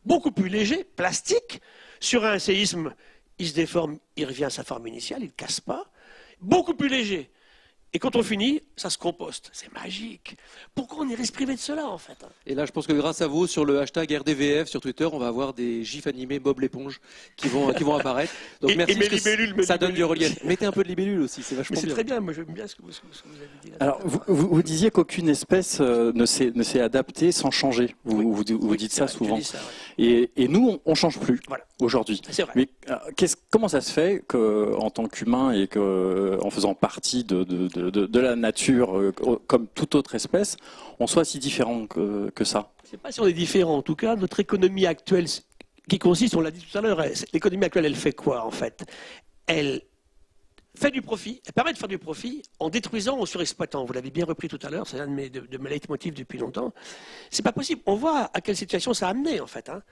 beaucoup 0.04 0.30
plus 0.30 0.48
léger, 0.48 0.84
plastique, 0.84 1.60
sur 2.00 2.24
un 2.24 2.38
séisme, 2.38 2.94
il 3.38 3.48
se 3.48 3.54
déforme, 3.54 3.98
il 4.16 4.26
revient 4.26 4.44
à 4.44 4.50
sa 4.50 4.64
forme 4.64 4.86
initiale, 4.86 5.22
il 5.22 5.26
ne 5.26 5.30
casse 5.30 5.60
pas, 5.60 5.90
beaucoup 6.40 6.74
plus 6.74 6.88
léger. 6.88 7.31
Et 7.94 7.98
quand 7.98 8.16
on 8.16 8.22
finit, 8.22 8.62
ça 8.74 8.88
se 8.88 8.96
composte. 8.96 9.50
C'est 9.52 9.70
magique. 9.74 10.36
Pourquoi 10.74 11.04
on 11.04 11.08
irait 11.10 11.26
se 11.26 11.32
priver 11.32 11.54
de 11.54 11.60
cela, 11.60 11.86
en 11.86 11.98
fait 11.98 12.16
hein? 12.24 12.28
Et 12.46 12.54
là, 12.54 12.64
je 12.64 12.72
pense 12.72 12.86
que 12.86 12.94
grâce 12.94 13.20
à 13.20 13.26
vous, 13.26 13.46
sur 13.46 13.66
le 13.66 13.80
hashtag 13.80 14.10
RDVF 14.16 14.66
sur 14.68 14.80
Twitter, 14.80 15.04
on 15.12 15.18
va 15.18 15.26
avoir 15.28 15.52
des 15.52 15.84
gifs 15.84 16.06
animés 16.06 16.38
Bob 16.38 16.60
l'éponge 16.60 17.00
qui 17.36 17.48
vont, 17.48 17.70
qui 17.74 17.84
vont 17.84 17.94
apparaître. 17.94 18.32
Donc 18.62 18.70
Et- 18.70 18.76
merci 18.76 18.92
et 18.94 18.96
parce 18.96 19.10
libellules, 19.10 19.64
ça 19.66 19.76
donne 19.76 19.92
du 19.92 20.04
relief. 20.04 20.42
Mettez 20.42 20.64
un 20.64 20.72
peu 20.72 20.82
de 20.82 20.88
libellule 20.88 21.20
aussi, 21.20 21.42
c'est 21.42 21.54
Mais 21.54 21.58
vachement 21.58 21.76
c'est 21.80 21.86
bien. 21.86 21.94
très 21.94 22.04
bien, 22.04 22.20
moi 22.20 22.32
j'aime 22.32 22.46
bien 22.46 22.66
ce 22.66 22.76
que 22.76 22.82
vous, 22.82 22.92
ce 22.92 23.00
que 23.00 23.06
vous 23.28 23.36
avez 23.36 23.48
dit 23.62 23.70
là. 23.72 23.76
Alors, 23.80 24.00
vous, 24.06 24.20
vous- 24.26 24.48
vous 24.48 24.62
disiez 24.62 24.90
qu'aucune 24.90 25.28
espèce 25.28 25.78
euh, 25.82 26.12
ne 26.14 26.24
s'est 26.24 26.50
ne 26.54 26.80
adaptée 26.80 27.30
sans 27.30 27.50
changer. 27.50 27.94
Vous, 28.06 28.16
Oui. 28.18 28.24
vous, 28.24 28.58
vous 28.58 28.68
Oui, 28.70 28.76
dites 28.78 28.92
c'est 28.92 29.00
ça 29.00 29.04
vrai, 29.04 29.12
souvent. 29.14 29.36
dis 29.36 29.44
ça, 29.44 29.58
ouais. 29.58 30.04
Et, 30.04 30.30
et 30.36 30.48
nous, 30.48 30.66
on, 30.70 30.80
on 30.92 30.94
change 30.94 31.18
plus 31.20 31.40
Voilà. 31.46 31.64
aujourd'hui. 31.80 32.22
C'est 32.30 32.42
vrai. 32.44 32.52
Mais 32.56 32.68
euh, 32.88 32.96
comment 33.50 33.68
ça 33.68 33.82
se 33.82 33.92
fait 33.92 34.24
que, 34.26 34.74
en 34.78 34.88
tant 34.88 35.06
qu'humain 35.08 35.52
et 35.52 35.66
que, 35.68 35.78
euh, 35.78 36.38
en 36.40 36.48
faisant 36.50 36.74
partie 36.74 37.22
de, 37.24 37.44
de, 37.44 37.68
de, 37.68 37.81
de- 37.90 38.18
la 38.20 38.36
nature, 38.36 38.96
euh, 38.98 39.12
comme 39.46 39.66
toute 39.68 39.94
autre 39.94 40.14
espèce, 40.14 40.56
on 40.98 41.06
soit 41.06 41.24
si 41.24 41.38
différent 41.38 41.86
que, 41.86 42.30
que 42.30 42.44
ça 42.44 42.72
Je 42.82 42.88
ne 42.88 42.90
sais 42.92 42.96
pas 42.98 43.12
si 43.12 43.20
on 43.20 43.26
est 43.26 43.32
différent. 43.32 43.76
En 43.78 43.82
tout 43.82 43.96
cas, 43.96 44.16
notre 44.16 44.40
économie 44.40 44.86
actuelle, 44.86 45.26
qui 45.88 45.98
consiste, 45.98 46.36
on 46.36 46.40
l'a 46.40 46.50
dit 46.50 46.64
tout 46.64 46.78
à 46.78 46.80
l'heure, 46.80 47.00
elle- 47.02 47.14
l'économie 47.32 47.64
actuelle, 47.64 47.86
elle 47.86 47.96
fait 47.96 48.12
quoi 48.12 48.44
en 48.44 48.50
fait? 48.50 48.84
Elle 49.46 49.82
fait 50.74 50.90
du 50.90 51.02
profit, 51.02 51.42
elle 51.46 51.52
permet 51.52 51.72
de 51.72 51.78
faire 51.78 51.88
du 51.88 51.98
profit 51.98 52.42
en 52.58 52.70
détruisant 52.70 53.18
ou 53.18 53.26
surexploitant. 53.26 53.84
Vous 53.84 53.92
l'avez 53.92 54.10
bien 54.10 54.24
repris 54.24 54.48
tout 54.48 54.58
à 54.62 54.70
l'heure, 54.70 54.86
c'est 54.86 54.98
un 55.00 55.06
de 55.06 55.12
mes, 55.12 55.28
de, 55.28 55.58
mes 55.58 55.68
leitmotifs 55.70 56.14
depuis 56.14 56.38
longtemps. 56.38 56.72
C'est 57.30 57.42
pas 57.42 57.52
possible. 57.52 57.82
On 57.86 57.94
voit 57.96 58.30
à 58.32 58.40
quelle 58.40 58.56
situation 58.56 58.94
ça 58.94 59.08
a 59.08 59.10
amené 59.10 59.40
en 59.40 59.46
fait. 59.46 59.68
Hein. 59.68 59.82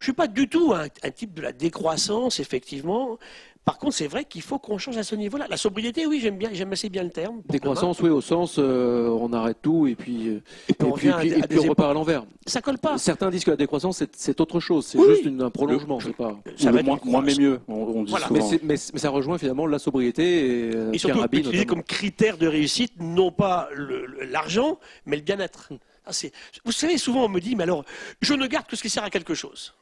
Je 0.00 0.06
suis 0.06 0.12
pas 0.14 0.26
du 0.26 0.48
tout 0.48 0.72
un 0.74 1.10
type 1.10 1.34
de 1.34 1.42
la 1.42 1.52
décroissance, 1.52 2.40
effectivement. 2.40 3.18
Par 3.64 3.78
contre, 3.78 3.94
c'est 3.94 4.08
vrai 4.08 4.24
qu'il 4.24 4.42
faut 4.42 4.58
qu'on 4.58 4.76
change 4.76 4.96
à 4.98 5.04
ce 5.04 5.14
niveau-là. 5.14 5.46
La 5.48 5.56
sobriété, 5.56 6.04
oui, 6.04 6.18
j'aime 6.20 6.36
bien, 6.36 6.50
j'aime 6.52 6.72
assez 6.72 6.88
bien 6.88 7.04
le 7.04 7.10
terme. 7.10 7.42
Décroissance, 7.48 8.00
oui, 8.00 8.10
au 8.10 8.20
sens, 8.20 8.56
euh, 8.58 9.08
on 9.08 9.32
arrête 9.32 9.58
tout 9.62 9.86
et 9.86 9.94
puis, 9.94 10.30
euh, 10.30 10.40
Et 10.68 10.74
puis 10.74 10.88
on 10.88 10.96
et 10.96 10.98
puis, 10.98 11.10
revient 11.12 11.34
à 11.34 11.38
et 11.38 11.42
puis- 11.42 11.56
et 11.58 11.60
on 11.60 11.68
repart 11.68 11.90
à 11.90 11.94
l'envers. 11.94 12.24
Ça 12.44 12.60
colle 12.60 12.78
pas. 12.78 12.98
Certains 12.98 13.30
disent 13.30 13.44
que 13.44 13.52
la 13.52 13.56
décroissance, 13.56 13.98
c'est- 13.98 14.16
c'est 14.16 14.40
autre 14.40 14.58
chose. 14.58 14.86
C'est 14.86 14.98
Oui, 14.98 15.06
juste 15.10 15.26
une- 15.26 15.42
un 15.42 15.50
prolongement. 15.50 16.00
c'est 16.00 16.12
pas... 16.12 16.36
Ça 16.56 16.66
va 16.66 16.72
le 16.72 16.78
être 16.80 16.86
moins, 16.86 16.98
moins 17.04 17.22
mais 17.22 17.36
mieux, 17.36 17.60
on, 17.68 17.74
on 17.74 18.02
dit 18.02 18.10
Voilà. 18.10 18.26
mais, 18.32 18.40
souvent. 18.40 18.50
c'est- 18.50 18.62
mais, 18.64 18.74
mais 18.94 18.98
ça 18.98 19.10
rejoint 19.10 19.38
finalement 19.38 19.66
la 19.68 19.78
sobriété 19.78 20.68
et, 20.68 20.74
euh, 20.74 20.92
Et 20.92 20.98
surtout, 20.98 21.22
utiliser 21.30 21.64
comme 21.64 21.84
critère 21.84 22.38
de 22.38 22.48
réussite, 22.48 22.94
non 22.98 23.30
pas 23.30 23.68
le- 23.74 24.06
le- 24.06 24.24
l'argent, 24.24 24.80
mais 25.06 25.14
le 25.16 25.22
bien-être. 25.22 25.68
Ah, 26.04 26.12
c'est- 26.12 26.32
vous 26.64 26.72
savez, 26.72 26.98
souvent 26.98 27.26
on 27.26 27.28
me 27.28 27.38
dit, 27.38 27.54
mais 27.54 27.62
alors, 27.62 27.84
je 28.20 28.34
ne 28.34 28.44
garde 28.48 28.66
que 28.66 28.74
ce 28.74 28.82
qui 28.82 28.90
sert 28.90 29.04
à 29.04 29.10
quelque 29.10 29.34
chose. 29.34 29.72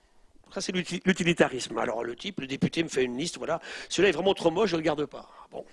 Ça, 0.53 0.61
c'est 0.61 0.73
l'uti- 0.73 1.01
l'utilitarisme. 1.05 1.79
Alors, 1.79 2.03
le 2.05 2.17
type, 2.17 2.41
le 2.41 2.47
député 2.47 2.83
me 2.83 2.89
fait 2.89 3.05
une 3.05 3.17
liste, 3.17 3.39
voilà, 3.39 3.61
celui-là 3.89 4.09
est 4.09 4.13
vraiment 4.13 4.35
trop 4.35 4.51
moche, 4.51 4.71
je 4.71 4.77
ne 4.77 4.81
le 4.81 4.85
garde 4.85 5.07
pas. 5.07 5.29
Bon. 5.53 5.65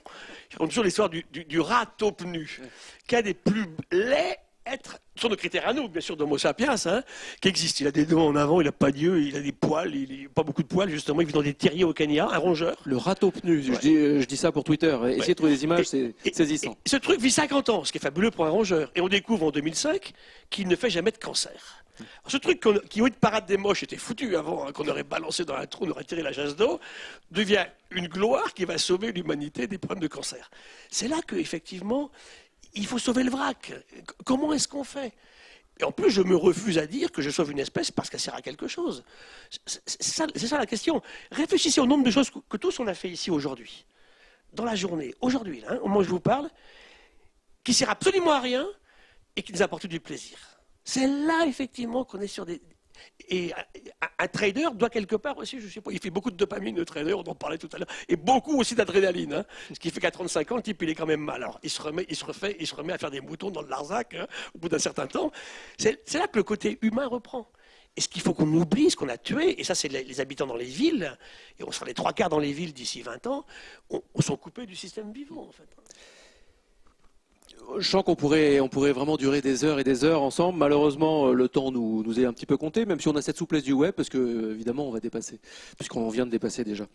Je 0.49 0.55
raconte 0.55 0.69
toujours 0.69 0.83
l'histoire 0.83 1.09
du, 1.09 1.25
du, 1.31 1.43
du 1.45 1.59
rat 1.59 1.85
taupe 1.97 2.23
nu, 2.23 2.61
qui 3.07 3.15
a 3.15 3.21
des 3.21 3.33
plus 3.33 3.65
laids 3.91 4.37
être, 4.69 4.99
sur 5.15 5.29
nos 5.29 5.37
critères 5.37 5.65
à 5.65 5.71
nous, 5.73 5.87
bien 5.87 6.01
sûr, 6.01 6.17
d'Homo 6.17 6.37
sapiens, 6.37 6.75
hein, 6.87 7.01
qui 7.41 7.47
existe. 7.47 7.79
Il 7.79 7.87
a 7.87 7.91
des 7.91 8.05
dents 8.05 8.25
en 8.27 8.35
avant, 8.35 8.59
il 8.59 8.65
n'a 8.65 8.73
pas 8.73 8.91
d'yeux, 8.91 9.21
il 9.21 9.35
a 9.37 9.39
des 9.39 9.53
poils, 9.53 9.95
il 9.95 10.23
n'a 10.23 10.29
pas 10.29 10.43
beaucoup 10.43 10.61
de 10.61 10.67
poils, 10.67 10.89
justement, 10.89 11.21
il 11.21 11.27
vit 11.27 11.31
dans 11.33 11.41
des 11.41 11.53
terriers 11.53 11.85
au 11.85 11.93
Kenya, 11.93 12.27
un 12.29 12.37
rongeur. 12.37 12.75
Le 12.83 12.97
raton 12.97 13.31
pnu, 13.31 13.63
je, 13.63 13.71
dis, 13.79 13.95
je, 13.95 14.25
dis, 14.25 14.35
ça 14.35 14.51
pour 14.51 14.65
Twitter. 14.65 14.97
Essayez 15.11 15.29
de 15.29 15.33
trouver 15.35 15.53
des 15.53 15.63
images, 15.63 15.85
c'est 15.85 16.13
saisissant. 16.33 16.75
ce 16.85 16.97
truc 16.97 17.21
vit 17.21 17.31
50 17.31 17.69
ans, 17.69 17.85
ce 17.85 17.93
qui 17.93 17.97
est 17.97 18.01
fabuleux 18.01 18.29
pour 18.29 18.45
un 18.45 18.49
rongeur. 18.49 18.91
Et 18.95 18.99
on 18.99 19.07
découvre 19.07 19.45
en 19.45 19.51
2005 19.51 20.11
qu'il 20.49 20.67
ne 20.67 20.75
fait 20.75 20.89
jamais 20.89 21.11
de 21.11 21.17
cancer. 21.17 21.85
Ce 22.27 22.37
truc 22.37 22.59
qui, 22.89 23.01
au 23.01 23.05
lieu 23.05 23.11
de 23.11 23.15
parade 23.15 23.45
des 23.45 23.57
moches, 23.57 23.83
était 23.83 23.97
foutu 23.97 24.35
avant, 24.35 24.67
hein, 24.67 24.71
qu'on 24.71 24.87
aurait 24.87 25.03
balancé 25.03 25.45
dans 25.45 25.55
un 25.55 25.65
trou, 25.65 25.85
on 25.85 25.91
aurait 25.91 26.03
tiré 26.03 26.21
la 26.21 26.33
chasse 26.33 26.55
d'eau, 26.55 26.79
devient 27.31 27.65
une 27.91 28.07
gloire 28.07 28.53
qui 28.53 28.65
va 28.65 28.77
sauver 28.77 29.11
l'humanité 29.11 29.67
des 29.67 29.77
problèmes 29.77 30.01
de 30.01 30.07
cancer. 30.07 30.49
C'est 30.89 31.07
là 31.07 31.21
que, 31.25 31.35
effectivement, 31.35 32.11
il 32.73 32.85
faut 32.85 32.99
sauver 32.99 33.23
le 33.23 33.31
vrac. 33.31 33.73
Comment 34.25 34.53
est-ce 34.53 34.67
qu'on 34.67 34.83
fait? 34.83 35.13
Et 35.79 35.83
en 35.83 35.91
plus, 35.91 36.09
je 36.09 36.21
me 36.21 36.35
refuse 36.35 36.77
à 36.77 36.87
dire 36.87 37.11
que 37.11 37.21
je 37.21 37.29
sauve 37.29 37.51
une 37.51 37.59
espèce 37.59 37.91
parce 37.91 38.09
qu'elle 38.09 38.19
sert 38.19 38.35
à 38.35 38.41
quelque 38.41 38.67
chose. 38.67 39.03
C'est 39.65 40.03
ça, 40.03 40.57
la 40.57 40.65
question. 40.65 41.01
Réfléchissez 41.31 41.79
au 41.79 41.85
nombre 41.85 42.03
de 42.03 42.11
choses 42.11 42.31
que, 42.49 42.57
tous 42.57 42.79
on 42.79 42.87
a 42.87 42.93
fait 42.93 43.09
ici 43.09 43.29
aujourd'hui, 43.29 43.85
dans 44.53 44.65
la 44.65 44.75
journée, 44.75 45.13
aujourd'hui, 45.21 45.63
hein, 45.67 45.77
au 45.81 45.87
moment 45.87 45.99
où 45.99 46.03
je 46.03 46.09
vous 46.09 46.19
parle, 46.19 46.49
qui 47.63 47.73
sert 47.73 47.89
absolument 47.89 48.31
à 48.31 48.39
rien 48.39 48.65
et 49.35 49.43
qui 49.43 49.53
nous 49.53 49.61
apporte 49.61 49.85
du 49.85 49.99
plaisir. 49.99 50.37
C'est 50.87 51.05
là, 51.05 51.45
effectivement, 51.45 52.05
qu'on 52.05 52.21
est 52.21 52.27
sur 52.27 52.45
des, 52.45 52.61
et 53.27 53.51
un 54.19 54.27
trader 54.29 54.67
doit 54.73 54.89
quelque 54.89 55.17
part 55.17 55.37
aussi, 55.37 55.59
je 55.59 55.67
sais 55.67 55.81
pas, 55.81 55.91
il 55.91 55.99
fait 55.99 56.09
beaucoup 56.09 56.31
de 56.31 56.37
dopamine, 56.37 56.77
le 56.77 56.85
trader, 56.85 57.13
on 57.13 57.23
en 57.23 57.35
parlait 57.35 57.57
tout 57.57 57.67
à 57.73 57.77
l'heure, 57.77 57.89
et 58.07 58.15
beaucoup 58.15 58.57
aussi 58.57 58.73
d'adrénaline. 58.73 59.33
Hein, 59.33 59.45
ce 59.73 59.77
qui 59.81 59.91
fait 59.91 59.99
qu'à 59.99 60.11
35 60.11 60.49
ans, 60.53 60.61
type, 60.61 60.81
il 60.81 60.89
est 60.89 60.95
quand 60.95 61.05
même 61.05 61.19
mal. 61.19 61.43
Alors, 61.43 61.59
il 61.61 61.69
se 61.69 61.81
remet, 61.81 62.05
il 62.07 62.15
se 62.15 62.23
refait, 62.23 62.55
il 62.57 62.65
se 62.65 62.73
remet 62.73 62.93
à 62.93 62.97
faire 62.97 63.11
des 63.11 63.19
moutons 63.19 63.51
dans 63.51 63.61
le 63.61 63.67
Larzac 63.67 64.13
hein, 64.13 64.27
au 64.55 64.59
bout 64.59 64.69
d'un 64.69 64.79
certain 64.79 65.07
temps. 65.07 65.29
C'est 65.77 66.13
là 66.13 66.27
que 66.27 66.37
le 66.37 66.43
côté 66.43 66.79
humain 66.81 67.07
reprend. 67.07 67.51
Et 67.97 68.01
ce 68.01 68.07
qu'il 68.07 68.21
faut 68.21 68.33
qu'on 68.33 68.47
oublie, 68.53 68.89
ce 68.89 68.95
qu'on 68.95 69.09
a 69.09 69.17
tué, 69.17 69.59
et 69.59 69.65
ça 69.65 69.75
c'est 69.75 69.89
les, 69.89 70.21
habitants 70.21 70.47
dans 70.47 70.55
les 70.55 70.63
villes, 70.63 71.17
et 71.59 71.65
on 71.65 71.71
sera 71.73 71.85
les 71.85 71.95
trois 71.95 72.13
quarts 72.13 72.29
dans 72.29 72.39
les 72.39 72.53
villes 72.53 72.73
d'ici 72.73 73.01
20 73.01 73.27
ans, 73.27 73.45
on, 73.89 74.01
on 74.13 74.21
s'en 74.21 74.37
coupé 74.37 74.65
du 74.65 74.75
système 74.77 75.11
vivant 75.11 75.47
en 75.49 75.51
fait 75.51 75.67
je 77.79 77.89
sens 77.89 78.03
qu'on 78.03 78.15
pourrait, 78.15 78.59
on 78.59 78.69
pourrait 78.69 78.91
vraiment 78.91 79.17
durer 79.17 79.41
des 79.41 79.63
heures 79.63 79.79
et 79.79 79.83
des 79.83 80.03
heures 80.03 80.21
ensemble. 80.21 80.57
Malheureusement, 80.57 81.27
euh, 81.27 81.33
le 81.33 81.47
temps 81.47 81.71
nous, 81.71 82.03
est 82.19 82.25
un 82.25 82.33
petit 82.33 82.45
peu 82.45 82.57
compté, 82.57 82.85
même 82.85 82.99
si 82.99 83.07
on 83.07 83.15
a 83.15 83.21
cette 83.21 83.37
souplesse 83.37 83.63
du 83.63 83.73
web, 83.73 83.93
parce 83.93 84.09
que 84.09 84.51
évidemment, 84.51 84.87
on 84.87 84.91
va 84.91 84.99
dépasser, 84.99 85.39
puisqu'on 85.77 86.09
vient 86.09 86.25
de 86.25 86.31
dépasser 86.31 86.63
déjà. 86.63 86.85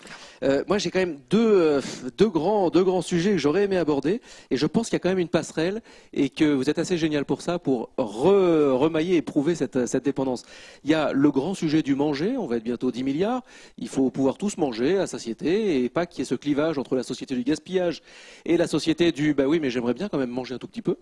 Euh, 0.43 0.65
moi, 0.69 0.79
j'ai 0.79 0.91
quand 0.91 0.99
même 0.99 1.19
deux, 1.31 1.39
euh, 1.39 1.81
deux, 2.17 2.29
grands, 2.29 2.71
deux 2.71 2.85
grands 2.85 3.03
sujets 3.03 3.33
que 3.33 3.39
j'aurais 3.39 3.65
aimé 3.65 3.77
aborder, 3.77 4.21
et 4.51 4.57
je 4.57 4.67
pense 4.67 4.89
qu'il 4.89 4.95
y 4.95 4.97
a 4.97 5.01
quand 5.01 5.11
même 5.11 5.19
une 5.19 5.29
passerelle, 5.29 5.83
et 6.13 6.31
que 6.31 6.45
vous 6.45 6.69
êtes 6.71 6.79
assez 6.79 6.97
génial 6.97 7.25
pour 7.25 7.43
ça, 7.43 7.59
pour 7.59 7.91
remailler 7.97 9.17
et 9.17 9.23
prouver 9.23 9.55
cette, 9.55 9.87
cette 9.87 10.05
dépendance. 10.05 10.43
Il 10.85 10.91
y 10.91 10.95
a 10.95 11.13
le 11.13 11.31
grand 11.31 11.55
sujet 11.55 11.83
du 11.83 11.95
manger, 11.95 12.37
on 12.37 12.47
va 12.47 12.57
être 12.57 12.65
bientôt 12.65 12.91
10 12.91 13.05
milliards, 13.05 13.43
il 13.79 13.89
faut 13.89 14.11
pouvoir 14.11 14.39
tous 14.39 14.57
manger 14.57 14.99
à 14.99 15.07
satiété, 15.07 15.85
et 15.85 15.89
pas 15.89 16.07
qu'il 16.07 16.21
y 16.21 16.23
ait 16.23 16.25
ce 16.25 16.35
clivage 16.35 16.79
entre 16.79 16.97
la 16.97 17.03
société 17.03 17.35
du 17.35 17.45
gaspillage 17.45 18.03
et 18.45 18.57
la 18.57 18.67
société 18.67 19.13
du, 19.13 19.35
bah 19.35 19.45
oui, 19.47 19.61
mais 19.61 19.71
j'aimerais 19.71 19.95
bien 19.95 20.09
quand 20.09 20.19
même 20.19 20.31
manger 20.31 20.52
un 20.53 20.59
tout 20.59 20.69
petit 20.69 20.83
peu. 20.83 20.97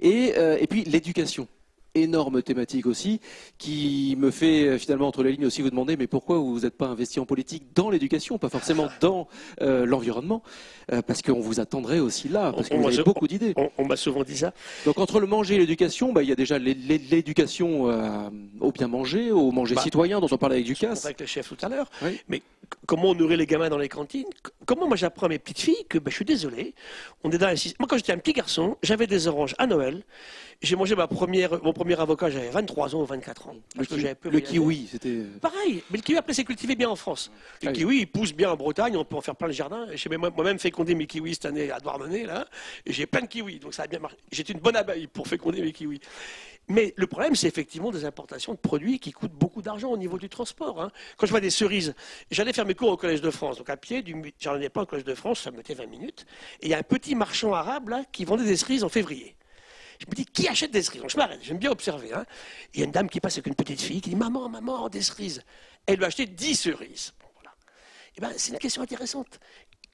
Et, 0.00 0.34
euh, 0.36 0.58
et 0.60 0.66
puis 0.66 0.84
l'éducation 0.84 1.48
énorme 2.02 2.42
thématique 2.42 2.86
aussi, 2.86 3.20
qui 3.58 4.16
me 4.18 4.30
fait 4.30 4.66
euh, 4.66 4.78
finalement 4.78 5.08
entre 5.08 5.22
les 5.22 5.32
lignes 5.32 5.46
aussi 5.46 5.62
vous 5.62 5.70
demander 5.70 5.96
mais 5.96 6.06
pourquoi 6.06 6.38
vous 6.38 6.60
n'êtes 6.60 6.76
pas 6.76 6.86
investi 6.86 7.20
en 7.20 7.26
politique 7.26 7.64
dans 7.74 7.90
l'éducation, 7.90 8.38
pas 8.38 8.48
forcément 8.48 8.88
dans 9.00 9.28
euh, 9.60 9.86
l'environnement, 9.86 10.42
parce 11.06 11.20
qu'on 11.20 11.40
vous 11.40 11.60
attendrait 11.60 11.98
aussi 11.98 12.28
là, 12.28 12.52
parce 12.52 12.68
que 12.70 12.76
vous 12.76 12.86
avez 12.86 13.02
beaucoup 13.04 13.28
d'idées. 13.28 13.54
On, 13.76 13.86
m'a 13.86 13.96
souvent 13.96 14.24
dit 14.24 14.38
ça. 14.38 14.54
Donc 14.86 14.98
entre 14.98 15.20
le 15.20 15.26
manger 15.26 15.56
et 15.56 15.58
l'éducation, 15.58 16.12
bah, 16.12 16.22
il 16.22 16.28
y 16.28 16.32
a 16.32 16.34
déjà 16.34 16.58
l'éducation 16.58 17.84
au 18.60 18.72
bien 18.72 18.88
manger, 18.88 19.30
au 19.30 19.50
manger 19.50 19.74
bah, 19.74 19.82
citoyen 19.82 20.20
dont 20.20 20.28
on 20.30 20.38
parlait 20.38 20.56
avec 20.56 20.66
Ducasse. 20.66 21.04
avec 21.04 21.20
le 21.20 21.26
chef 21.26 21.48
tout 21.48 21.56
à 21.64 21.68
l'heure. 21.68 21.90
Mais 22.28 22.42
comment 22.86 23.10
on 23.10 23.14
nourrit 23.14 23.36
les 23.36 23.46
gamins 23.46 23.68
dans 23.68 23.78
les 23.78 23.88
cantines? 23.88 24.28
Comment 24.66 24.86
moi 24.86 24.96
j'apprends 24.96 25.26
à 25.26 25.28
mes 25.28 25.38
petites 25.38 25.60
filles 25.60 25.84
que 25.88 25.98
ben, 25.98 26.10
je 26.10 26.16
suis 26.16 26.24
désolé, 26.24 26.74
on 27.24 27.30
est 27.30 27.38
dans 27.38 27.46
un 27.46 27.54
Moi 27.78 27.88
quand 27.88 27.96
j'étais 27.96 28.12
un 28.12 28.18
petit 28.18 28.32
garçon, 28.32 28.76
j'avais 28.82 29.06
des 29.06 29.28
oranges 29.28 29.54
à 29.58 29.66
Noël. 29.66 30.02
J'ai 30.60 30.74
mangé 30.74 30.96
ma 30.96 31.06
première, 31.06 31.62
mon 31.62 31.72
premier 31.72 31.98
avocat, 32.00 32.30
j'avais 32.30 32.50
23 32.50 32.96
ans 32.96 33.02
ou 33.02 33.04
24 33.04 33.48
ans. 33.48 33.54
le, 33.76 34.40
kiwi, 34.40 34.88
c'était. 34.90 35.22
Pareil, 35.40 35.84
mais 35.88 35.98
le 35.98 36.02
kiwi 36.02 36.18
après 36.18 36.32
c'est 36.32 36.42
cultivé 36.42 36.74
bien 36.74 36.90
en 36.90 36.96
France. 36.96 37.30
Le 37.62 37.68
ah 37.68 37.72
kiwi 37.72 38.00
il 38.00 38.06
pousse 38.08 38.32
bien 38.32 38.50
en 38.50 38.56
Bretagne, 38.56 38.96
on 38.96 39.04
peut 39.04 39.14
en 39.14 39.20
faire 39.20 39.36
plein 39.36 39.46
le 39.46 39.52
jardin. 39.52 39.86
J'ai 39.94 40.08
moi-même 40.08 40.58
fécondé 40.58 40.96
mes 40.96 41.06
kiwis 41.06 41.34
cette 41.34 41.44
année 41.44 41.70
à 41.70 41.78
Douarnenez 41.78 42.24
là, 42.24 42.44
et 42.84 42.92
j'ai 42.92 43.06
plein 43.06 43.20
de 43.20 43.28
kiwis, 43.28 43.60
donc 43.60 43.72
ça 43.72 43.84
a 43.84 43.86
bien 43.86 44.00
marché. 44.00 44.16
J'étais 44.32 44.52
une 44.52 44.58
bonne 44.58 44.74
abeille 44.74 45.06
pour 45.06 45.28
féconder 45.28 45.62
mes 45.62 45.70
kiwis. 45.70 46.00
Mais 46.66 46.92
le 46.96 47.06
problème, 47.06 47.36
c'est 47.36 47.46
effectivement 47.46 47.92
des 47.92 48.04
importations 48.04 48.52
de 48.52 48.58
produits 48.58 48.98
qui 48.98 49.12
coûtent 49.12 49.32
beaucoup 49.32 49.62
d'argent 49.62 49.90
au 49.90 49.96
niveau 49.96 50.18
du 50.18 50.28
transport. 50.28 50.82
Hein. 50.82 50.90
Quand 51.16 51.26
je 51.26 51.30
vois 51.30 51.40
des 51.40 51.50
cerises, 51.50 51.94
j'allais 52.32 52.52
faire 52.52 52.66
mes 52.66 52.74
cours 52.74 52.90
au 52.90 52.96
Collège 52.96 53.20
de 53.20 53.30
France, 53.30 53.58
donc 53.58 53.70
à 53.70 53.76
pied, 53.76 54.04
j'en 54.40 54.60
ai 54.60 54.68
pas 54.70 54.82
au 54.82 54.86
Collège 54.86 55.04
de 55.04 55.14
France, 55.14 55.40
ça 55.40 55.52
me 55.52 55.58
mettait 55.58 55.74
20 55.74 55.86
minutes. 55.86 56.26
Et 56.62 56.66
il 56.66 56.70
y 56.70 56.74
a 56.74 56.78
un 56.78 56.82
petit 56.82 57.14
marchand 57.14 57.54
arabe 57.54 57.90
là 57.90 58.02
qui 58.10 58.24
vendait 58.24 58.44
des 58.44 58.56
cerises 58.56 58.82
en 58.82 58.88
février. 58.88 59.37
Je 59.98 60.06
me 60.06 60.14
dis, 60.14 60.24
qui 60.24 60.48
achète 60.48 60.70
des 60.70 60.82
cerises? 60.82 61.00
Donc 61.00 61.10
je 61.10 61.16
m'arrête, 61.16 61.40
j'aime 61.42 61.58
bien 61.58 61.70
observer. 61.70 62.12
Hein. 62.12 62.24
Il 62.72 62.80
y 62.80 62.82
a 62.82 62.86
une 62.86 62.92
dame 62.92 63.08
qui 63.08 63.20
passe 63.20 63.34
avec 63.34 63.46
une 63.46 63.54
petite 63.54 63.80
fille 63.80 64.00
qui 64.00 64.10
dit, 64.10 64.16
maman, 64.16 64.48
maman, 64.48 64.88
des 64.88 65.02
cerises. 65.02 65.42
Elle 65.86 65.96
lui 65.96 66.04
a 66.04 66.08
acheté 66.08 66.26
10 66.26 66.54
cerises. 66.54 67.12
Eh 68.16 68.20
ben, 68.20 68.32
c'est 68.36 68.52
une 68.52 68.58
question 68.58 68.82
intéressante. 68.82 69.38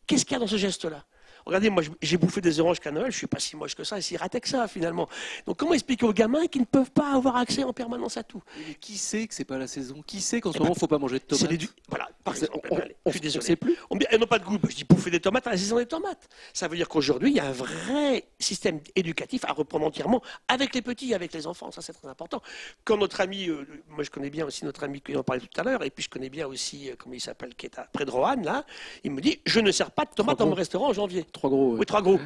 Qu'est-ce 0.07 0.25
qu'il 0.25 0.33
y 0.33 0.37
a 0.37 0.39
dans 0.39 0.47
ce 0.47 0.57
geste-là? 0.57 1.05
Regardez, 1.47 1.71
moi, 1.71 1.83
j'ai 2.01 2.17
bouffé 2.17 2.41
des 2.41 2.61
oranges 2.61 2.81
qu'à 2.81 2.91
Noël, 2.91 3.11
je 3.11 3.19
suis 3.19 3.27
pas 3.27 3.39
si 3.39 3.57
moche 3.57 3.75
que 3.75 3.85
ça, 3.85 3.99
et 3.99 4.03
si 4.03 4.17
raté 4.17 4.41
que 4.41 4.49
ça, 4.49 4.67
finalement. 4.69 5.09
Donc, 5.47 5.59
comment 5.59 5.75
expliquer 5.75 6.07
aux 6.07 6.13
gamins 6.13 6.47
qu'ils 6.47 6.63
ne 6.63 6.67
peuvent 6.67 6.91
pas 6.91 7.15
avoir 7.15 7.37
accès 7.37 7.65
en 7.65 7.73
permanence 7.73 8.17
à 8.17 8.23
tout? 8.23 8.43
Qui 8.81 8.97
sait 8.97 9.27
que 9.27 9.35
c'est 9.35 9.45
pas 9.45 9.59
la 9.59 9.67
saison? 9.67 10.03
Qui 10.07 10.21
sait 10.21 10.41
qu'en 10.41 10.53
ce 10.53 10.59
moment, 10.59 10.71
il 10.71 10.75
ne 10.75 10.79
faut 10.79 10.87
pas 10.87 10.99
manger 10.99 11.19
de 11.19 11.25
tomates? 11.25 11.61
Voilà, 11.89 12.09
par 12.23 12.35
exemple. 12.35 12.95
je 13.07 13.11
suis 13.11 13.21
désolé. 13.21 13.57
plus. 13.57 13.77
elles 14.11 14.21
n'ont 14.21 14.27
pas 14.27 14.39
de 14.39 14.45
goût. 14.45 14.59
Je 14.69 14.77
dis 14.77 14.85
bouffer 14.85 15.11
des 15.11 15.21
tomates 15.21 15.47
à 15.47 15.51
la 15.51 15.59
saison 15.59 15.77
des 15.77 15.87
tomates. 15.87 16.29
Ça 16.53 16.69
veut 16.69 16.77
dire 16.77 16.89
qu'aujourd'hui, 16.89 17.31
il 17.31 17.37
y 17.37 17.41
a 17.41 17.47
un 17.47 17.53
vrai 17.53 18.25
système 18.39 18.81
éducatif 18.97 19.45
à 19.45 19.53
reprendre 19.53 19.87
entièrement 19.87 20.23
avec 20.49 20.75
les 20.75 20.83
petits, 20.83 21.15
avec 21.15 21.33
les 21.33 21.47
enfants. 21.47 21.71
Ça, 21.71 21.83
c'est 21.83 21.93
très 21.93 22.09
important. 22.09 22.43
Quand 22.85 22.97
notre 22.97 23.21
ami, 23.21 23.49
euh, 23.49 23.67
moi, 23.89 24.03
je 24.03 24.11
connais 24.11 24.31
bien 24.31 24.47
aussi 24.47 24.65
notre 24.65 24.85
ami 24.85 25.01
qui 25.01 25.17
en 25.17 25.23
parlait 25.23 25.43
tout 25.43 25.61
à 25.61 25.65
l'heure, 25.65 25.83
et 25.83 25.91
puis 25.91 26.05
je 26.05 26.09
connais 26.09 26.31
bien 26.31 26.47
aussi, 26.47 26.91
euh, 26.91 26.95
comment 26.99 27.15
il 27.15 27.21
s'appelle, 27.21 27.55
qui 27.55 27.67
est 27.67 27.79
à, 27.79 27.83
près 27.83 28.05
de 28.05 28.11
Roanne, 28.11 28.45
là, 28.45 28.65
il 29.03 29.11
me 29.11 29.21
dit, 29.21 29.41
je 29.45 29.61
ne 29.61 29.71
sers 29.71 29.91
pas 29.91 30.05
de 30.05 30.11
tomates 30.11 30.39
dans 30.39 30.47
mon 30.47 30.55
restaurant 30.55 30.89
en 30.89 30.93
janvier. 30.93 31.27
Trois 31.35 31.51
gros. 31.51 31.77
Oui, 31.77 31.85
trois 31.85 32.01
gros. 32.01 32.19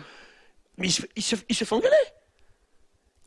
Mais 0.77 0.87
il 0.87 0.93
se, 0.93 1.03
il 1.17 1.23
se, 1.23 1.35
il 1.49 1.57
se 1.57 1.65
fait 1.65 1.75
engueuler. 1.75 1.97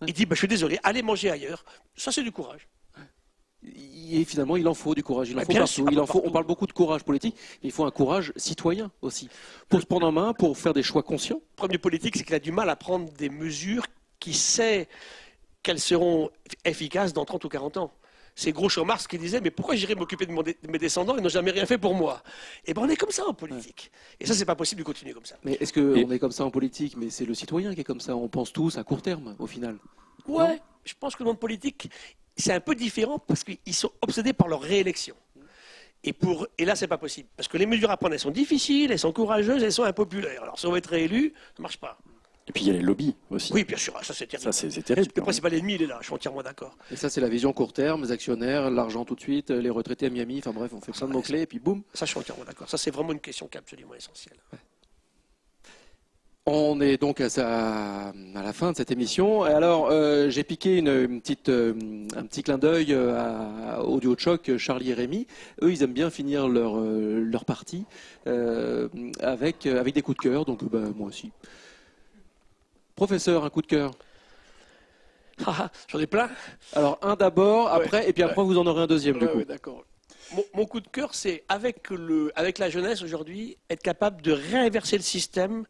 Il 0.08 0.14
dit, 0.14 0.26
bah, 0.26 0.36
je 0.36 0.40
suis 0.40 0.48
désolé, 0.48 0.80
allez 0.84 1.02
manger 1.02 1.30
ailleurs. 1.30 1.66
Ça, 1.95 2.12
c'est 2.12 2.24
du 2.24 2.32
courage. 2.32 2.68
Et 3.64 4.24
finalement, 4.26 4.58
il 4.58 4.68
en 4.68 4.74
faut 4.74 4.95
du 4.95 5.03
courage. 5.03 5.30
Il 5.30 5.38
en 5.38 5.41
faut 5.41 5.53
partout. 5.53 5.88
il 5.91 5.99
en 5.99 6.06
faut, 6.06 6.22
on 6.24 6.32
parle 6.32 6.45
beaucoup 6.45 6.66
de 6.66 6.72
courage 6.72 7.03
politique, 7.03 7.36
mais 7.62 7.70
il 7.70 7.72
faut 7.72 7.86
un 7.86 7.91
courage 7.91 8.34
citoyen 8.36 8.91
aussi. 9.02 9.30
Pour 9.70 9.82
se 9.82 9.86
prendre 9.86 10.08
en 10.08 10.12
main, 10.12 10.34
pour 10.34 10.58
faire 10.58 10.74
des 10.74 10.82
choix 10.82 11.03
conscients. 11.03 11.41
Le 11.52 11.56
premier 11.56 11.78
politique, 11.78 12.18
c'est 12.18 12.24
qu'il 12.24 12.34
a 12.34 12.40
du 12.40 12.52
mal 12.52 12.70
à 12.70 12.76
prendre 12.76 13.12
des 13.14 13.30
mesures 13.30 13.86
qui 14.20 14.34
sait 14.34 14.88
qu'elles 15.62 15.80
seront 15.80 16.30
efficaces 16.66 17.14
dans 17.14 17.26
30 17.26 17.45
ou 17.45 17.49
40 17.49 17.78
ans 17.78 17.94
c'est 18.36 18.52
Groucho 18.52 18.84
Marx 18.86 19.08
qui 19.08 19.18
disait 19.18 19.41
Mais 19.41 19.52
pourquoi 19.52 19.76
j'irai 19.76 19.95
m'occuper 19.95 20.26
de, 20.26 20.34
mes 20.68 20.78
descendants 20.78 21.16
Ils 21.18 21.24
n'ont 21.24 21.30
jamais 21.30 21.52
rien 21.52 21.66
fait 21.66 21.78
pour 21.78 21.94
moi? 21.94 22.22
Et 22.66 22.72
eh 22.72 22.74
bien, 22.74 22.84
on 22.84 22.90
est 22.90 22.95
comme 22.95 23.12
ça 23.12 23.26
en 23.26 23.34
politique. 23.34 23.91
Et 24.20 24.26
ça, 24.26 24.34
c'est 24.34 24.45
pas 24.45 24.56
possible 24.56 24.80
de 24.80 24.86
continuer 24.86 25.14
comme 25.14 25.26
ça. 25.26 25.36
Mais 25.44 25.58
est-ce 25.60 25.74
qu'on 25.74 26.12
est 26.12 26.20
comme 26.20 26.32
ça 26.32 26.45
en 26.45 26.52
politique? 26.52 26.95
Mais 26.98 27.10
c'est 27.10 27.26
le 27.26 27.34
citoyen 27.34 27.74
qui 27.74 27.82
est 27.82 27.86
comme 27.86 28.02
ça. 28.02 28.16
On 28.16 28.28
pense 28.28 28.53
tous 28.53 28.78
à 28.78 28.84
court 28.84 29.02
terme, 29.02 29.36
au 29.40 29.48
final. 29.48 29.78
Ouais, 30.28 30.62
je 30.86 30.94
pense 30.99 31.16
que 31.16 31.24
le 31.24 31.28
monde 31.28 31.40
politique, 31.40 31.90
c'est 32.38 32.53
un 32.53 32.60
peu 32.60 32.76
différent 32.76 33.20
parce 33.20 33.44
qu'ils 33.44 33.74
sont 33.74 33.91
obsédés 34.02 34.34
par 34.34 34.48
leur 34.48 34.62
réélection. 34.62 35.16
Et, 36.03 36.14
pour, 36.14 36.48
et 36.58 36.66
là, 36.66 36.76
c'est 36.76 36.88
pas 36.88 36.98
possible. 36.98 37.30
Parce 37.36 37.48
que 37.48 37.58
les 37.58 37.68
mesures 37.68 37.91
à 37.91 37.98
prendre, 37.98 38.14
elles 38.14 38.20
sont 38.20 38.32
difficiles, 38.32 38.91
elles 38.91 38.99
sont 38.99 39.14
courageuses, 39.14 39.62
elles 39.64 39.72
sont 39.72 39.84
impopulaires. 39.84 40.41
Alors, 40.41 40.58
si 40.58 40.66
on 40.66 40.72
veut 40.72 40.78
être 40.78 40.90
réélu, 40.90 41.34
ça 41.36 41.53
ne 41.60 41.62
marche 41.62 41.78
pas. 41.78 41.99
Et 42.47 42.51
puis 42.51 42.63
il 42.63 42.68
y 42.68 42.69
a 42.72 42.73
les 42.73 42.81
lobbies 42.81 43.15
aussi. 43.30 43.53
Oui, 43.53 43.63
bien 43.63 43.77
sûr, 43.77 43.93
ça 44.03 44.13
c'est 44.13 44.26
terrible. 44.26 44.51
Ça, 44.51 44.69
c'est, 44.69 44.81
terrible. 44.81 45.11
Le 45.15 45.22
principal 45.22 45.53
ennemi, 45.53 45.76
il 45.76 45.84
est 45.84 45.88
là, 45.88 45.97
je 46.01 46.05
suis 46.05 46.13
entièrement 46.13 46.41
d'accord. 46.41 46.76
Et 46.89 46.95
ça, 46.95 47.09
c'est 47.09 47.22
la 47.22 47.30
vision 47.30 47.53
court 47.53 47.73
terme, 47.73 48.03
les 48.03 48.11
actionnaires, 48.11 48.69
l'argent 48.72 49.05
tout 49.05 49.15
de 49.15 49.22
suite, 49.22 49.51
les 49.51 49.69
retraités 49.69 50.07
à 50.07 50.09
Miami, 50.09 50.39
enfin 50.39 50.51
bref, 50.51 50.72
on 50.73 50.81
fait 50.81 50.91
plein 50.91 51.07
de 51.07 51.13
mots-clés, 51.13 51.41
et 51.41 51.45
puis 51.45 51.59
boum. 51.59 51.84
Ça, 51.93 52.05
je 52.05 52.11
suis 52.11 52.19
entièrement 52.19 52.43
d'accord. 52.43 52.69
Ça, 52.69 52.77
c'est 52.77 52.91
vraiment 52.91 53.11
une 53.11 53.19
question 53.19 53.47
qui 53.47 53.57
est 53.57 53.59
absolument 53.59 53.93
essentielle. 53.93 54.38
On 56.47 56.81
est 56.81 56.97
donc 56.97 57.22
à, 57.22 57.27
à, 57.38 58.13
la 58.34 58.51
fin 58.51 58.72
de 58.72 58.77
cette 58.77 58.89
émission. 58.89 59.43
Alors, 59.43 59.89
euh, 59.91 60.31
j'ai 60.31 60.43
piqué 60.43 60.80
une, 60.80 61.22
petite, 61.22 61.49
euh, 61.49 61.73
un 62.15 62.23
petit 62.23 62.41
clin 62.41 62.57
d'œil 62.57 62.93
euh, 62.93 63.15
à 63.15 63.84
Audio 63.84 64.15
Choc, 64.18 64.57
Charlie 64.57 64.89
et 64.89 64.95
Rémi. 64.95 65.27
Eux, 65.61 65.72
ils 65.72 65.84
aiment 65.84 65.93
bien 65.93 66.09
finir 66.09 66.47
leur, 66.47 66.80
leur 66.80 67.45
partie 67.45 67.85
avec, 68.26 69.68
avec 69.68 69.93
des 69.93 70.01
coups 70.01 70.18
de 70.18 70.30
cœur, 70.30 70.45
donc 70.45 70.63
bah, 70.63 70.80
moi 70.95 71.09
aussi. 71.09 71.31
Professeur, 73.02 73.44
un 73.44 73.49
coup 73.49 73.64
de 73.64 73.68
cœur 73.68 73.95
ah, 75.48 75.72
J'en 75.88 75.98
ai 75.98 76.06
plein. 76.06 76.30
Alors 76.73 76.99
un 77.02 77.15
d'abord, 77.15 77.69
après, 77.69 78.07
et 78.07 78.14
puis 78.14 78.22
après 78.22 78.44
vous 78.44 78.60
en 78.60 78.68
aurez 78.68 78.84
un 78.84 78.86
deuxième 78.86 79.18
du 79.18 79.28
coup. 79.28 79.44
d'accord. 79.44 79.84
Mon, 80.53 80.68
coup 80.68 80.80
de 80.82 80.88
cœur, 80.88 81.15
c'est 81.15 81.44
avec, 81.49 81.90
le, 81.90 82.32
avec 82.36 82.60
la 82.60 82.69
jeunesse 82.69 83.02
aujourd'hui, 83.02 83.57
être 83.72 83.82
capable 83.82 84.22
de 84.22 84.32
réinverser 84.32 84.98
le 84.98 85.02
système 85.02 85.65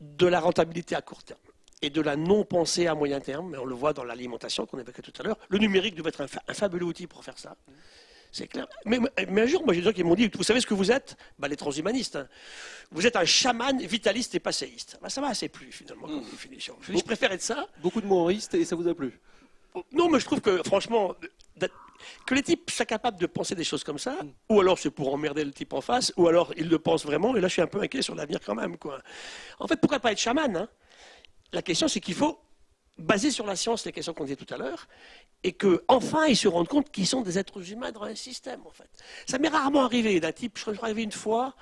de 0.00 0.26
la 0.26 0.40
rentabilité 0.40 0.96
à 0.96 1.02
court 1.02 1.22
terme. 1.22 1.38
et 1.82 1.90
de 1.90 2.00
la 2.00 2.16
non-pensée 2.16 2.86
à 2.86 2.94
moyen 2.94 3.20
terme. 3.20 3.54
On 3.60 3.66
le 3.66 3.74
voit 3.74 3.92
dans 3.92 4.04
l'alimentation 4.04 4.64
qu'on 4.64 4.78
évoquait 4.78 5.02
tout 5.02 5.12
à 5.20 5.22
l'heure. 5.22 5.36
Le 5.50 5.58
numérique 5.58 5.94
devait 5.94 6.08
être 6.08 6.22
un, 6.22 6.54
fabuleux 6.54 6.86
outil 6.86 7.06
pour 7.06 7.22
faire 7.22 7.38
ça. 7.38 7.58
C'est 8.34 8.48
clair. 8.48 8.66
Mais, 8.84 8.98
un 9.18 9.46
jour, 9.46 9.64
moi, 9.64 9.74
j'ai 9.74 9.80
des 9.80 9.86
gens 9.86 9.92
qui 9.92 10.02
m'ont 10.02 10.16
dit, 10.16 10.28
vous 10.34 10.42
savez 10.42 10.60
ce 10.60 10.66
que 10.66 10.74
vous 10.74 10.90
êtes? 10.90 11.16
Bah, 11.38 11.46
Les 11.46 11.54
transhumanistes. 11.54 12.16
Hein. 12.16 12.26
Vous 12.90 13.06
êtes 13.06 13.14
un 13.14 13.24
chaman 13.24 13.78
vitaliste 13.78 14.34
et 14.34 14.40
passéiste. 14.40 14.98
Bah, 15.00 15.08
ça 15.08 15.20
va 15.20 15.28
assez 15.28 15.48
plus, 15.48 15.70
finalement, 15.70 16.08
comme 16.08 16.18
mmh. 16.18 16.30
définition. 16.32 16.76
Je, 16.80 17.00
préfère 17.04 17.30
être 17.30 17.42
ça. 17.42 17.68
Beaucoup 17.80 18.00
de 18.00 18.06
humoristes 18.06 18.54
et 18.54 18.64
ça 18.64 18.74
vous 18.74 18.88
a 18.88 18.94
plu? 18.94 19.20
Non, 19.92 20.08
mais 20.10 20.18
je 20.18 20.24
trouve 20.24 20.40
que, 20.40 20.64
franchement, 20.64 21.14
que 22.26 22.34
les 22.34 22.42
types 22.42 22.68
soient 22.72 22.84
capables 22.84 23.20
de 23.20 23.26
penser 23.26 23.54
des 23.54 23.62
choses 23.62 23.84
comme 23.84 24.00
ça, 24.00 24.20
mmh. 24.20 24.32
ou 24.48 24.60
alors 24.60 24.80
c'est 24.80 24.90
pour 24.90 25.14
emmerder 25.14 25.44
le 25.44 25.52
type 25.52 25.72
en 25.72 25.80
face, 25.80 26.12
ou 26.16 26.26
alors 26.26 26.52
ils 26.56 26.68
le 26.68 26.80
pensent 26.80 27.06
vraiment, 27.06 27.36
et 27.36 27.40
là 27.40 27.46
je 27.46 27.52
suis 27.52 27.62
un 27.62 27.68
peu 27.68 27.80
inquiet 27.80 28.02
sur 28.02 28.16
l'avenir 28.16 28.40
quand 28.44 28.56
même. 28.56 28.76
Quoi. 28.78 29.00
En 29.60 29.68
fait, 29.68 29.76
pourquoi 29.76 30.00
pas 30.00 30.10
être 30.10 30.18
chaman 30.18 30.56
hein? 30.56 30.68
La 31.52 31.62
question 31.62 31.86
c'est 31.86 32.00
qu'il 32.00 32.14
faut 32.14 32.40
baser 32.98 33.30
sur 33.30 33.46
la 33.46 33.56
science 33.56 33.84
les 33.84 33.92
questions 33.92 34.14
qu'on 34.14 34.24
disait 34.24 34.36
tout 34.36 34.52
à 34.52 34.56
l'heure, 34.56 34.86
et 35.44 35.52
qu'enfin 35.52 36.26
ils 36.26 36.36
se 36.36 36.48
rendent 36.48 36.68
compte 36.68 36.90
qu'ils 36.90 37.06
sont 37.06 37.20
des 37.20 37.38
êtres 37.38 37.70
humains 37.70 37.92
dans 37.92 38.02
un 38.02 38.14
système, 38.14 38.62
en 38.66 38.70
fait. 38.70 38.88
Ça 39.26 39.38
m'est 39.38 39.48
rarement 39.48 39.84
arrivé 39.84 40.18
d'un 40.18 40.32
type, 40.32 40.58
je 40.58 40.70
suis 40.72 40.80
arrivé 40.82 41.02
une 41.02 41.12
fois, 41.12 41.54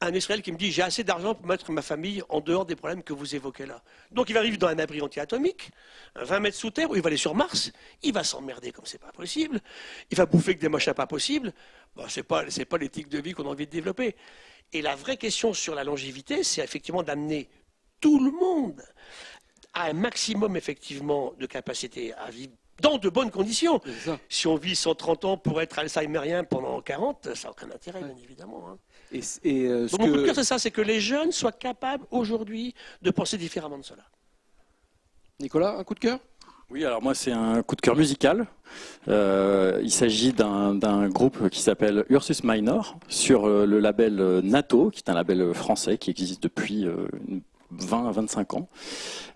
un 0.00 0.12
Israël 0.14 0.42
qui 0.42 0.50
me 0.50 0.56
dit 0.56 0.72
j'ai 0.72 0.82
assez 0.82 1.04
d'argent 1.04 1.34
pour 1.34 1.46
mettre 1.46 1.70
ma 1.72 1.82
famille 1.82 2.22
en 2.30 2.40
dehors 2.40 2.64
des 2.64 2.74
problèmes 2.74 3.02
que 3.02 3.12
vous 3.12 3.34
évoquez 3.34 3.66
là. 3.66 3.82
Donc 4.10 4.30
il 4.30 4.32
va 4.32 4.42
vivre 4.42 4.56
dans 4.56 4.68
un 4.68 4.78
abri 4.78 5.02
anti-atomique, 5.02 5.70
20 6.16 6.40
mètres 6.40 6.56
sous 6.56 6.70
terre, 6.70 6.90
ou 6.90 6.96
il 6.96 7.02
va 7.02 7.08
aller 7.08 7.16
sur 7.18 7.34
Mars, 7.34 7.70
il 8.02 8.14
va 8.14 8.24
s'emmerder 8.24 8.72
comme 8.72 8.86
c'est 8.86 9.00
pas 9.00 9.12
possible, 9.12 9.60
il 10.10 10.16
va 10.16 10.24
bouffer 10.24 10.54
que 10.56 10.60
des 10.60 10.68
machins 10.70 10.94
pas 10.94 11.06
possibles. 11.06 11.52
Bon, 11.94 12.04
c'est 12.08 12.22
pas, 12.22 12.44
pas 12.68 12.78
l'éthique 12.78 13.08
de 13.08 13.18
vie 13.18 13.32
qu'on 13.32 13.46
a 13.46 13.50
envie 13.50 13.66
de 13.66 13.70
développer. 13.70 14.16
Et 14.72 14.80
la 14.80 14.96
vraie 14.96 15.18
question 15.18 15.52
sur 15.52 15.74
la 15.74 15.84
longévité, 15.84 16.42
c'est 16.42 16.62
effectivement 16.62 17.02
d'amener 17.02 17.48
tout 18.00 18.22
le 18.22 18.30
monde 18.30 18.82
à 19.74 19.84
un 19.84 19.92
maximum 19.92 20.56
effectivement 20.56 21.34
de 21.38 21.46
capacité 21.46 22.14
à 22.14 22.30
vivre 22.30 22.52
dans 22.80 22.98
de 22.98 23.08
bonnes 23.08 23.30
conditions. 23.30 23.80
Si 24.28 24.46
on 24.46 24.56
vit 24.56 24.76
130 24.76 25.24
ans 25.24 25.36
pour 25.36 25.60
être 25.60 25.78
alzheimerien 25.78 26.44
pendant 26.44 26.80
40, 26.80 27.34
ça 27.34 27.48
n'a 27.48 27.52
aucun 27.52 27.70
intérêt, 27.70 28.00
bien 28.00 28.16
évidemment. 28.22 28.64
Hein. 28.68 28.78
Et, 29.12 29.66
euh, 29.66 29.88
mon 29.98 30.06
coup 30.06 30.16
de 30.16 30.24
cœur, 30.24 30.34
c'est 30.34 30.44
ça, 30.44 30.58
c'est 30.58 30.70
que 30.70 30.80
les 30.80 31.00
jeunes 31.00 31.32
soient 31.32 31.52
capables 31.52 32.04
aujourd'hui 32.10 32.74
de 33.02 33.10
penser 33.10 33.38
différemment 33.38 33.78
de 33.78 33.84
cela. 33.84 34.02
Nicolas, 35.40 35.76
un 35.76 35.84
coup 35.84 35.94
de 35.94 36.00
cœur? 36.00 36.18
Oui, 36.68 36.84
alors 36.84 37.00
moi 37.00 37.14
c'est 37.14 37.30
un 37.30 37.62
coup 37.62 37.76
de 37.76 37.80
cœur 37.80 37.94
musical. 37.94 38.48
Euh, 39.06 39.78
il 39.84 39.92
s'agit 39.92 40.32
d'un 40.32 41.08
groupe 41.08 41.48
qui 41.48 41.60
s'appelle 41.60 42.04
Ursus 42.08 42.42
Minor 42.42 42.98
sur 43.06 43.46
euh, 43.46 43.66
le 43.66 43.78
label 43.78 44.40
NATO, 44.42 44.90
qui 44.90 44.98
est 44.98 45.08
un 45.08 45.14
label 45.14 45.54
français 45.54 45.96
qui 45.96 46.10
existe 46.10 46.42
depuis 46.42 46.84
20 47.72 48.08
à 48.08 48.12
25 48.12 48.54
ans, 48.54 48.68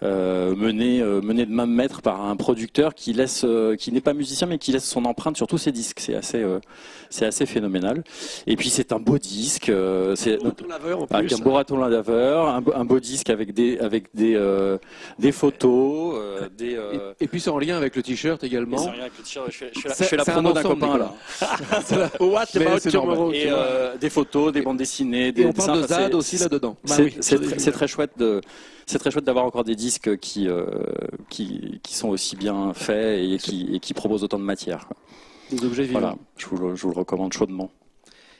euh, 0.02 0.54
mené, 0.54 1.00
euh, 1.00 1.20
mené 1.20 1.46
de 1.46 1.52
main 1.52 1.66
de 1.66 1.72
maître 1.72 2.00
par 2.00 2.24
un 2.24 2.36
producteur 2.36 2.94
qui 2.94 3.12
laisse, 3.12 3.42
euh, 3.44 3.76
qui 3.76 3.92
n'est 3.92 4.00
pas 4.00 4.14
musicien 4.14 4.46
mais 4.46 4.58
qui 4.58 4.72
laisse 4.72 4.88
son 4.88 5.04
empreinte 5.04 5.36
sur 5.36 5.46
tous 5.46 5.58
ses 5.58 5.72
disques. 5.72 6.00
C'est 6.00 6.14
assez, 6.14 6.44
c'est 7.10 7.26
assez 7.26 7.46
phénoménal. 7.46 8.04
Et 8.46 8.56
puis 8.56 8.70
c'est 8.70 8.92
un 8.92 9.00
beau 9.00 9.18
disque, 9.18 9.72
c'est 10.14 10.38
avec 11.10 11.32
un 11.32 11.38
beau 11.38 11.52
raton 11.52 11.76
laveur, 11.76 12.48
un, 12.48 12.62
un, 12.74 12.84
beau 12.84 13.00
disque 13.00 13.30
avec 13.30 13.52
des, 13.52 13.78
avec 13.78 14.06
des, 14.14 14.38
des 15.18 15.32
photos, 15.32 16.20
des. 16.56 16.78
Et, 17.20 17.26
puis 17.26 17.40
c'est 17.40 17.50
en 17.50 17.58
lien 17.58 17.76
avec 17.76 17.96
le 17.96 18.02
t-shirt 18.02 18.42
également. 18.44 18.78
C'est 18.78 18.88
en 18.88 18.92
lien 18.92 19.00
avec 19.00 19.18
le 19.18 19.24
t-shirt. 19.24 19.46
Je 19.50 19.56
fais, 19.56 19.70
je 19.74 20.04
fais 20.04 20.16
la, 20.16 20.24
promo 20.24 20.52
d'un 20.52 20.62
copain 20.62 20.98
là. 20.98 21.14
What 22.20 22.46
Et 23.34 23.50
des 24.00 24.10
photos, 24.10 24.52
des 24.52 24.62
bandes 24.62 24.78
dessinées, 24.78 25.32
des. 25.32 25.42
Et 25.42 25.46
on 25.46 25.52
parle 25.52 25.82
de 25.82 25.86
Zad 25.86 26.14
aussi 26.14 26.38
là 26.38 26.48
dedans. 26.48 26.76
C'est 26.84 27.72
très 27.72 27.88
chouette 27.88 28.12
c'est 28.86 28.98
très 28.98 29.10
chouette 29.10 29.24
d'avoir 29.24 29.44
encore 29.44 29.64
des 29.64 29.76
disques 29.76 30.18
qui, 30.18 30.48
euh, 30.48 30.66
qui, 31.28 31.80
qui, 31.82 31.94
sont 31.94 32.08
aussi 32.08 32.36
bien 32.36 32.72
faits 32.74 33.20
et 33.20 33.38
qui, 33.38 33.68
et 33.74 33.80
qui 33.80 33.94
proposent 33.94 34.24
autant 34.24 34.38
de 34.38 34.44
matière. 34.44 34.88
Des 35.50 35.64
objets 35.64 35.84
vivants. 35.84 36.00
Voilà, 36.00 36.16
je 36.36 36.46
vous, 36.46 36.56
le, 36.56 36.76
je 36.76 36.82
vous 36.82 36.92
le 36.92 36.98
recommande 36.98 37.32
chaudement. 37.32 37.70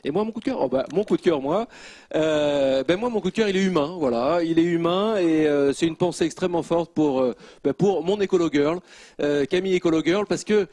Et 0.02 0.11
moi, 0.11 0.24
mon 0.24 0.32
coup 0.32 0.40
de 0.40 0.44
cœur, 0.47 0.61
oh 0.61 0.69
bah, 0.69 0.86
mon 0.94 1.05
coup 1.05 1.16
de 1.16 1.23
cœur, 1.23 1.43
moi, 1.43 1.69
euh, 2.15 2.82
ben 2.85 2.98
moi, 2.98 3.11
mon 3.11 3.20
coup 3.20 3.31
de 3.31 3.35
cœur, 3.35 3.48
il 3.48 3.57
est 3.57 3.62
humain, 3.62 3.97
voilà, 3.98 4.43
il 4.43 4.59
est 4.59 4.65
humain 4.65 5.19
et 5.19 5.47
euh, 5.47 5.74
c'est 5.74 5.86
une 5.86 5.97
pensée 5.97 6.24
extrêmement 6.24 6.62
forte 6.62 6.93
pour, 6.93 7.23
ben 7.62 7.74
pour 7.74 8.02
mon 8.02 8.19
écolo 8.20 8.48
girl, 8.51 8.81
Camille 9.48 9.74
écolo 9.74 10.02
girl, 10.02 10.27
parce 10.27 10.44
que 10.44 10.69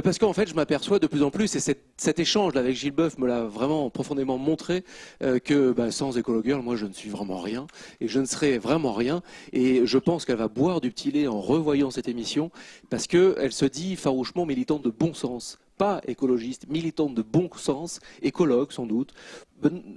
parce 0.00 0.18
qu'en 0.18 0.32
fait, 0.32 0.48
je 0.48 0.54
m'aperçois 0.54 0.98
de 0.98 1.06
plus 1.06 1.22
en 1.22 1.30
plus, 1.30 1.54
et 1.54 1.60
cet, 1.60 2.18
échange 2.18 2.56
avec 2.56 2.74
Gilles 2.74 2.92
Boeuf 2.92 3.18
me 3.18 3.26
l'a 3.26 3.42
vraiment 3.44 3.90
profondément 3.90 4.38
montré, 4.38 4.84
euh, 5.22 5.38
que 5.38 5.72
bah, 5.72 5.90
sans 5.90 6.16
Ecolo 6.16 6.42
moi, 6.62 6.76
je 6.76 6.86
ne 6.86 6.92
suis 6.92 7.10
vraiment 7.10 7.40
rien, 7.40 7.66
et 8.00 8.08
je 8.08 8.18
ne 8.20 8.24
serai 8.24 8.58
vraiment 8.58 8.92
rien. 8.92 9.22
Et 9.52 9.84
je 9.84 9.98
pense 9.98 10.24
qu'elle 10.24 10.36
va 10.36 10.48
boire 10.48 10.80
du 10.80 10.90
petit 10.90 11.10
lait 11.10 11.26
en 11.26 11.40
revoyant 11.40 11.90
cette 11.90 12.08
émission, 12.08 12.50
parce 12.88 13.06
qu'elle 13.06 13.52
se 13.52 13.66
dit 13.66 13.96
farouchement 13.96 14.46
militante 14.46 14.82
de 14.82 14.90
bon 14.90 15.12
sens 15.12 15.58
pas 15.82 16.00
écologiste, 16.06 16.68
militante 16.68 17.14
de 17.14 17.22
bon 17.22 17.50
sens, 17.56 18.00
écologue 18.22 18.70
sans 18.72 18.86
doute, 18.86 19.12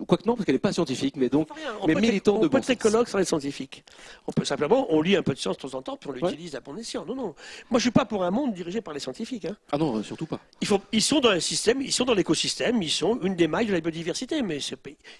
quoique 0.07 0.25
non, 0.25 0.35
parce 0.35 0.45
qu'elle 0.45 0.55
n'est 0.55 0.59
pas 0.59 0.73
scientifique, 0.73 1.15
mais 1.15 1.29
donc, 1.29 1.49
mais 1.87 1.95
militante 1.95 2.41
de 2.41 2.47
bon 2.47 2.57
sens. 2.57 2.63
On 2.63 2.67
peut 2.67 2.71
être 2.71 2.85
écologue 2.85 3.07
sans 3.07 3.19
être 3.19 3.27
scientifique. 3.27 3.83
On 4.27 4.31
peut 4.31 4.45
simplement, 4.45 4.87
on 4.89 5.01
lit 5.01 5.15
un 5.15 5.23
peu 5.23 5.33
de 5.33 5.39
science 5.39 5.57
de 5.57 5.61
temps 5.61 5.77
en 5.77 5.81
temps, 5.81 5.97
puis 5.97 6.09
on 6.09 6.13
l'utilise 6.13 6.55
à 6.55 6.59
bon 6.59 6.75
escient. 6.77 7.05
Non, 7.05 7.15
non. 7.15 7.23
Moi, 7.23 7.35
je 7.71 7.75
ne 7.75 7.79
suis 7.81 7.91
pas 7.91 8.05
pour 8.05 8.23
un 8.23 8.31
monde 8.31 8.53
dirigé 8.53 8.81
par 8.81 8.93
les 8.93 8.99
scientifiques. 8.99 9.45
Hein. 9.45 9.57
Ah 9.71 9.77
non, 9.77 10.01
surtout 10.03 10.25
pas. 10.25 10.39
Il 10.61 10.67
faut, 10.67 10.81
ils 10.91 11.01
sont 11.01 11.19
dans 11.19 11.29
un 11.29 11.39
système, 11.39 11.81
ils 11.81 11.91
sont 11.91 12.05
dans 12.05 12.13
l'écosystème, 12.13 12.81
ils 12.81 12.89
sont 12.89 13.19
une 13.21 13.35
des 13.35 13.47
mailles 13.47 13.67
de 13.67 13.73
la 13.73 13.81
biodiversité, 13.81 14.41
mais 14.41 14.59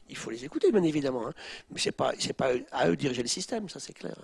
il 0.10 0.18
faut 0.18 0.32
les 0.32 0.44
écouter, 0.46 0.72
bien 0.72 0.84
évidemment. 0.84 1.28
Hein. 1.28 1.34
Mais 1.72 1.80
ce 1.80 1.90
n'est 1.90 1.94
pas, 1.94 2.14
pas 2.38 2.52
à 2.72 2.88
eux 2.88 2.96
de 2.96 3.02
diriger 3.02 3.22
le 3.22 3.28
système, 3.28 3.70
ça 3.70 3.80
c'est 3.80 3.94
clair. 3.94 4.16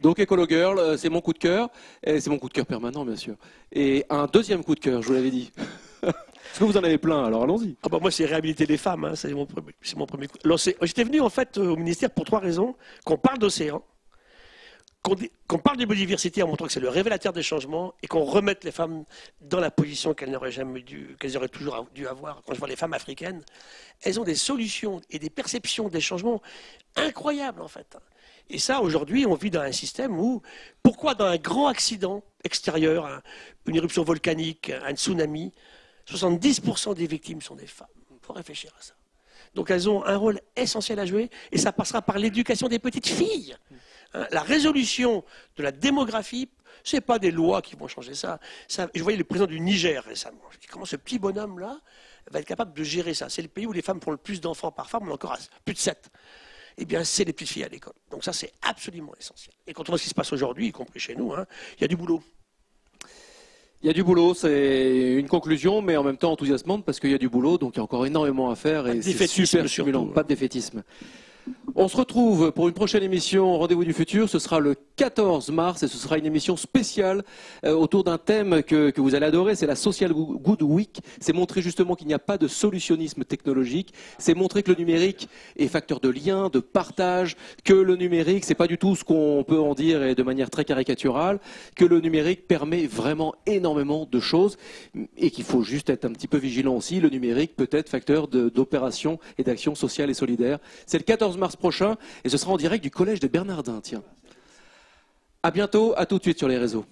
Donc 0.00 0.18
Ecolo 0.18 0.46
Girl, 0.48 0.78
euh, 0.78 0.96
c'est 0.96 1.10
mon 1.10 1.20
coup 1.20 1.32
de 1.32 1.38
cœur, 1.38 1.68
et 2.02 2.20
c'est 2.20 2.30
mon 2.30 2.38
coup 2.38 2.48
de 2.48 2.54
cœur 2.54 2.66
permanent 2.66 3.04
bien 3.04 3.16
sûr. 3.16 3.36
Et 3.72 4.04
un 4.08 4.26
deuxième 4.26 4.64
coup 4.64 4.74
de 4.74 4.80
cœur, 4.80 5.02
je 5.02 5.08
vous 5.08 5.14
l'avais 5.14 5.30
dit. 5.30 5.52
Est-ce 6.02 6.58
que 6.58 6.64
vous 6.64 6.76
en 6.76 6.82
avez 6.82 6.98
plein 6.98 7.24
Alors 7.24 7.44
allons-y. 7.44 7.76
Ah 7.82 7.88
bah 7.88 7.98
moi, 8.00 8.10
c'est 8.10 8.24
réhabiliter 8.24 8.66
les 8.66 8.76
femmes. 8.76 9.04
Hein, 9.04 9.14
c'est 9.14 9.32
mon, 9.32 9.46
premier 9.46 10.26
coup. 10.26 10.38
J'étais 10.82 11.04
venu 11.04 11.20
en 11.20 11.28
fait 11.28 11.58
au 11.58 11.76
ministère 11.76 12.10
pour 12.10 12.24
trois 12.24 12.40
raisons. 12.40 12.74
Qu'on 13.04 13.18
parle 13.18 13.38
d'océan, 13.38 13.84
qu'on 15.02 15.58
parle 15.58 15.76
de 15.76 15.84
biodiversité 15.84 16.42
en 16.42 16.48
montrant 16.48 16.66
que 16.66 16.72
c'est 16.72 16.80
le 16.80 16.88
révélateur 16.88 17.32
des 17.32 17.42
changements 17.42 17.94
et 18.02 18.06
qu'on 18.06 18.24
remette 18.24 18.64
les 18.64 18.72
femmes 18.72 19.04
dans 19.40 19.60
la 19.60 19.70
position 19.70 20.12
qu'elles 20.12 20.30
n'auraient 20.30 20.50
jamais 20.50 20.82
dû, 20.82 21.16
qu'elles 21.20 21.36
auraient 21.36 21.48
toujours 21.48 21.86
dû 21.94 22.06
avoir. 22.06 22.42
Quand 22.42 22.54
je 22.54 22.58
vois 22.58 22.68
les 22.68 22.76
femmes 22.76 22.94
africaines, 22.94 23.42
elles 24.02 24.18
ont 24.18 24.24
des 24.24 24.34
solutions 24.34 25.00
et 25.08 25.18
des 25.18 25.30
perceptions 25.30 25.88
des 25.88 26.00
changements 26.00 26.42
incroyables 26.96 27.62
en 27.62 27.68
fait. 27.68 27.96
Et 28.50 28.58
ça, 28.58 28.80
aujourd'hui, 28.82 29.26
on 29.26 29.34
vit 29.34 29.50
dans 29.50 29.60
un 29.60 29.70
système 29.70 30.18
où, 30.18 30.42
pourquoi 30.82 31.14
dans 31.14 31.26
un 31.26 31.36
grand 31.36 31.68
accident 31.68 32.24
extérieur, 32.42 33.22
une 33.66 33.76
éruption 33.76 34.02
volcanique, 34.02 34.70
un 34.84 34.94
tsunami, 34.94 35.52
70% 36.08 36.94
des 36.94 37.06
victimes 37.06 37.40
sont 37.40 37.54
des 37.54 37.68
femmes 37.68 37.86
Il 38.10 38.18
faut 38.26 38.32
réfléchir 38.32 38.72
à 38.76 38.82
ça. 38.82 38.94
Donc 39.54 39.70
elles 39.70 39.88
ont 39.88 40.04
un 40.04 40.16
rôle 40.16 40.40
essentiel 40.56 40.98
à 40.98 41.06
jouer 41.06 41.30
et 41.52 41.58
ça 41.58 41.72
passera 41.72 42.02
par 42.02 42.18
l'éducation 42.18 42.66
des 42.66 42.80
petites 42.80 43.06
filles. 43.06 43.56
Hein, 44.14 44.26
la 44.32 44.42
résolution 44.42 45.24
de 45.56 45.62
la 45.62 45.70
démographie, 45.70 46.48
ce 46.82 46.96
n'est 46.96 47.00
pas 47.00 47.18
des 47.20 47.30
lois 47.30 47.62
qui 47.62 47.76
vont 47.76 47.86
changer 47.88 48.14
ça. 48.14 48.40
Je 48.68 49.02
voyais 49.02 49.18
le 49.18 49.24
président 49.24 49.46
du 49.46 49.60
Niger 49.60 50.02
récemment. 50.04 50.42
Je 50.50 50.58
dis 50.58 50.66
comment 50.66 50.84
ce 50.84 50.96
petit 50.96 51.18
bonhomme-là 51.20 51.78
va 52.30 52.40
être 52.40 52.46
capable 52.46 52.72
de 52.74 52.82
gérer 52.82 53.14
ça? 53.14 53.28
C'est 53.28 53.42
le 53.42 53.48
pays 53.48 53.66
où 53.66 53.72
les 53.72 53.82
femmes 53.82 54.00
font 54.00 54.12
le 54.12 54.16
plus 54.16 54.40
d'enfants 54.40 54.72
par 54.72 54.90
femme, 54.90 55.02
on 55.04 55.10
est 55.10 55.14
encore 55.14 55.32
à 55.32 55.38
plus 55.64 55.74
de 55.74 55.78
7 55.78 56.10
eh 56.80 56.84
bien, 56.86 57.04
c'est 57.04 57.24
les 57.24 57.32
petites 57.32 57.50
filles 57.50 57.64
à 57.64 57.68
l'école. 57.68 57.92
Donc 58.10 58.24
ça, 58.24 58.32
c'est 58.32 58.52
absolument 58.62 59.12
essentiel. 59.18 59.54
Et 59.66 59.74
quand 59.74 59.88
on 59.88 59.92
voit 59.92 59.98
ce 59.98 60.04
qui 60.04 60.08
se 60.08 60.14
passe 60.14 60.32
aujourd'hui, 60.32 60.68
y 60.68 60.72
compris 60.72 60.98
chez 60.98 61.14
nous, 61.14 61.32
hein, 61.34 61.46
il 61.76 61.82
y 61.82 61.84
a 61.84 61.88
du 61.88 61.96
boulot. 61.96 62.22
Il 63.82 63.86
y 63.86 63.90
a 63.90 63.92
du 63.92 64.02
boulot, 64.02 64.34
c'est 64.34 65.14
une 65.14 65.28
conclusion, 65.28 65.80
mais 65.80 65.96
en 65.96 66.04
même 66.04 66.18
temps 66.18 66.32
enthousiasmante 66.32 66.84
parce 66.84 67.00
qu'il 67.00 67.10
y 67.10 67.14
a 67.14 67.18
du 67.18 67.30
boulot, 67.30 67.56
donc 67.56 67.74
il 67.74 67.78
y 67.78 67.80
a 67.80 67.82
encore 67.82 68.04
énormément 68.04 68.50
à 68.50 68.56
faire 68.56 68.86
et 68.88 69.00
c'est 69.00 69.26
super 69.26 69.68
stimulant. 69.68 70.06
Pas 70.06 70.22
de 70.22 70.28
défaitisme. 70.28 70.82
On 71.76 71.88
se 71.88 71.96
retrouve 71.96 72.52
pour 72.52 72.68
une 72.68 72.74
prochaine 72.74 73.02
émission 73.02 73.58
Rendez-vous 73.58 73.84
du 73.84 73.92
futur. 73.92 74.28
Ce 74.28 74.38
sera 74.38 74.60
le 74.60 74.74
14 74.96 75.50
mars 75.50 75.82
et 75.82 75.88
ce 75.88 75.96
sera 75.96 76.18
une 76.18 76.26
émission 76.26 76.56
spéciale 76.56 77.22
euh, 77.64 77.72
autour 77.72 78.04
d'un 78.04 78.18
thème 78.18 78.62
que, 78.62 78.92
vous 79.00 79.14
allez 79.14 79.26
adorer. 79.26 79.54
C'est 79.54 79.66
la 79.66 79.76
Social 79.76 80.12
Good 80.12 80.62
Week. 80.62 81.00
C'est 81.20 81.32
montrer 81.32 81.62
justement 81.62 81.94
qu'il 81.94 82.06
n'y 82.06 82.14
a 82.14 82.18
pas 82.18 82.38
de 82.38 82.48
solutionnisme 82.48 83.24
technologique. 83.24 83.94
C'est 84.18 84.34
montrer 84.34 84.62
que 84.62 84.70
le 84.70 84.76
numérique 84.76 85.28
est 85.56 85.68
facteur 85.68 86.00
de 86.00 86.08
lien, 86.08 86.48
de 86.48 86.60
partage, 86.60 87.36
que 87.64 87.72
le 87.72 87.96
numérique, 87.96 88.44
c'est 88.44 88.54
pas 88.54 88.66
du 88.66 88.76
tout 88.76 88.96
ce 88.96 89.04
qu'on 89.04 89.44
peut 89.46 89.60
en 89.60 89.74
dire 89.74 90.02
et 90.02 90.14
de 90.14 90.22
manière 90.22 90.50
très 90.50 90.64
caricaturale, 90.64 91.38
que 91.76 91.84
le 91.84 92.00
numérique 92.00 92.46
permet 92.46 92.86
vraiment 92.86 93.34
énormément 93.46 94.06
de 94.10 94.20
choses 94.20 94.58
et 95.16 95.30
qu'il 95.30 95.44
faut 95.44 95.62
juste 95.62 95.88
être 95.88 96.04
un 96.04 96.12
petit 96.12 96.28
peu 96.28 96.38
vigilant 96.38 96.76
aussi. 96.76 97.00
Le 97.00 97.08
numérique 97.08 97.56
peut 97.56 97.68
être 97.70 97.88
facteur 97.88 98.28
d'opérations 98.28 99.18
et 99.38 99.44
d'actions 99.44 99.74
sociales 99.74 100.10
et 100.10 100.14
le 101.29 101.29
14 101.30 101.38
mars 101.38 101.56
prochain 101.56 101.96
et 102.24 102.28
ce 102.28 102.36
sera 102.36 102.52
en 102.52 102.56
direct 102.56 102.82
du 102.82 102.90
collège 102.90 103.20
de 103.20 103.28
Bernardin. 103.28 103.80
Tiens. 103.82 104.02
À 105.42 105.50
bientôt, 105.50 105.94
à 105.96 106.06
tout 106.06 106.18
de 106.18 106.22
suite 106.22 106.38
sur 106.38 106.48
les 106.48 106.58
réseaux. 106.58 106.84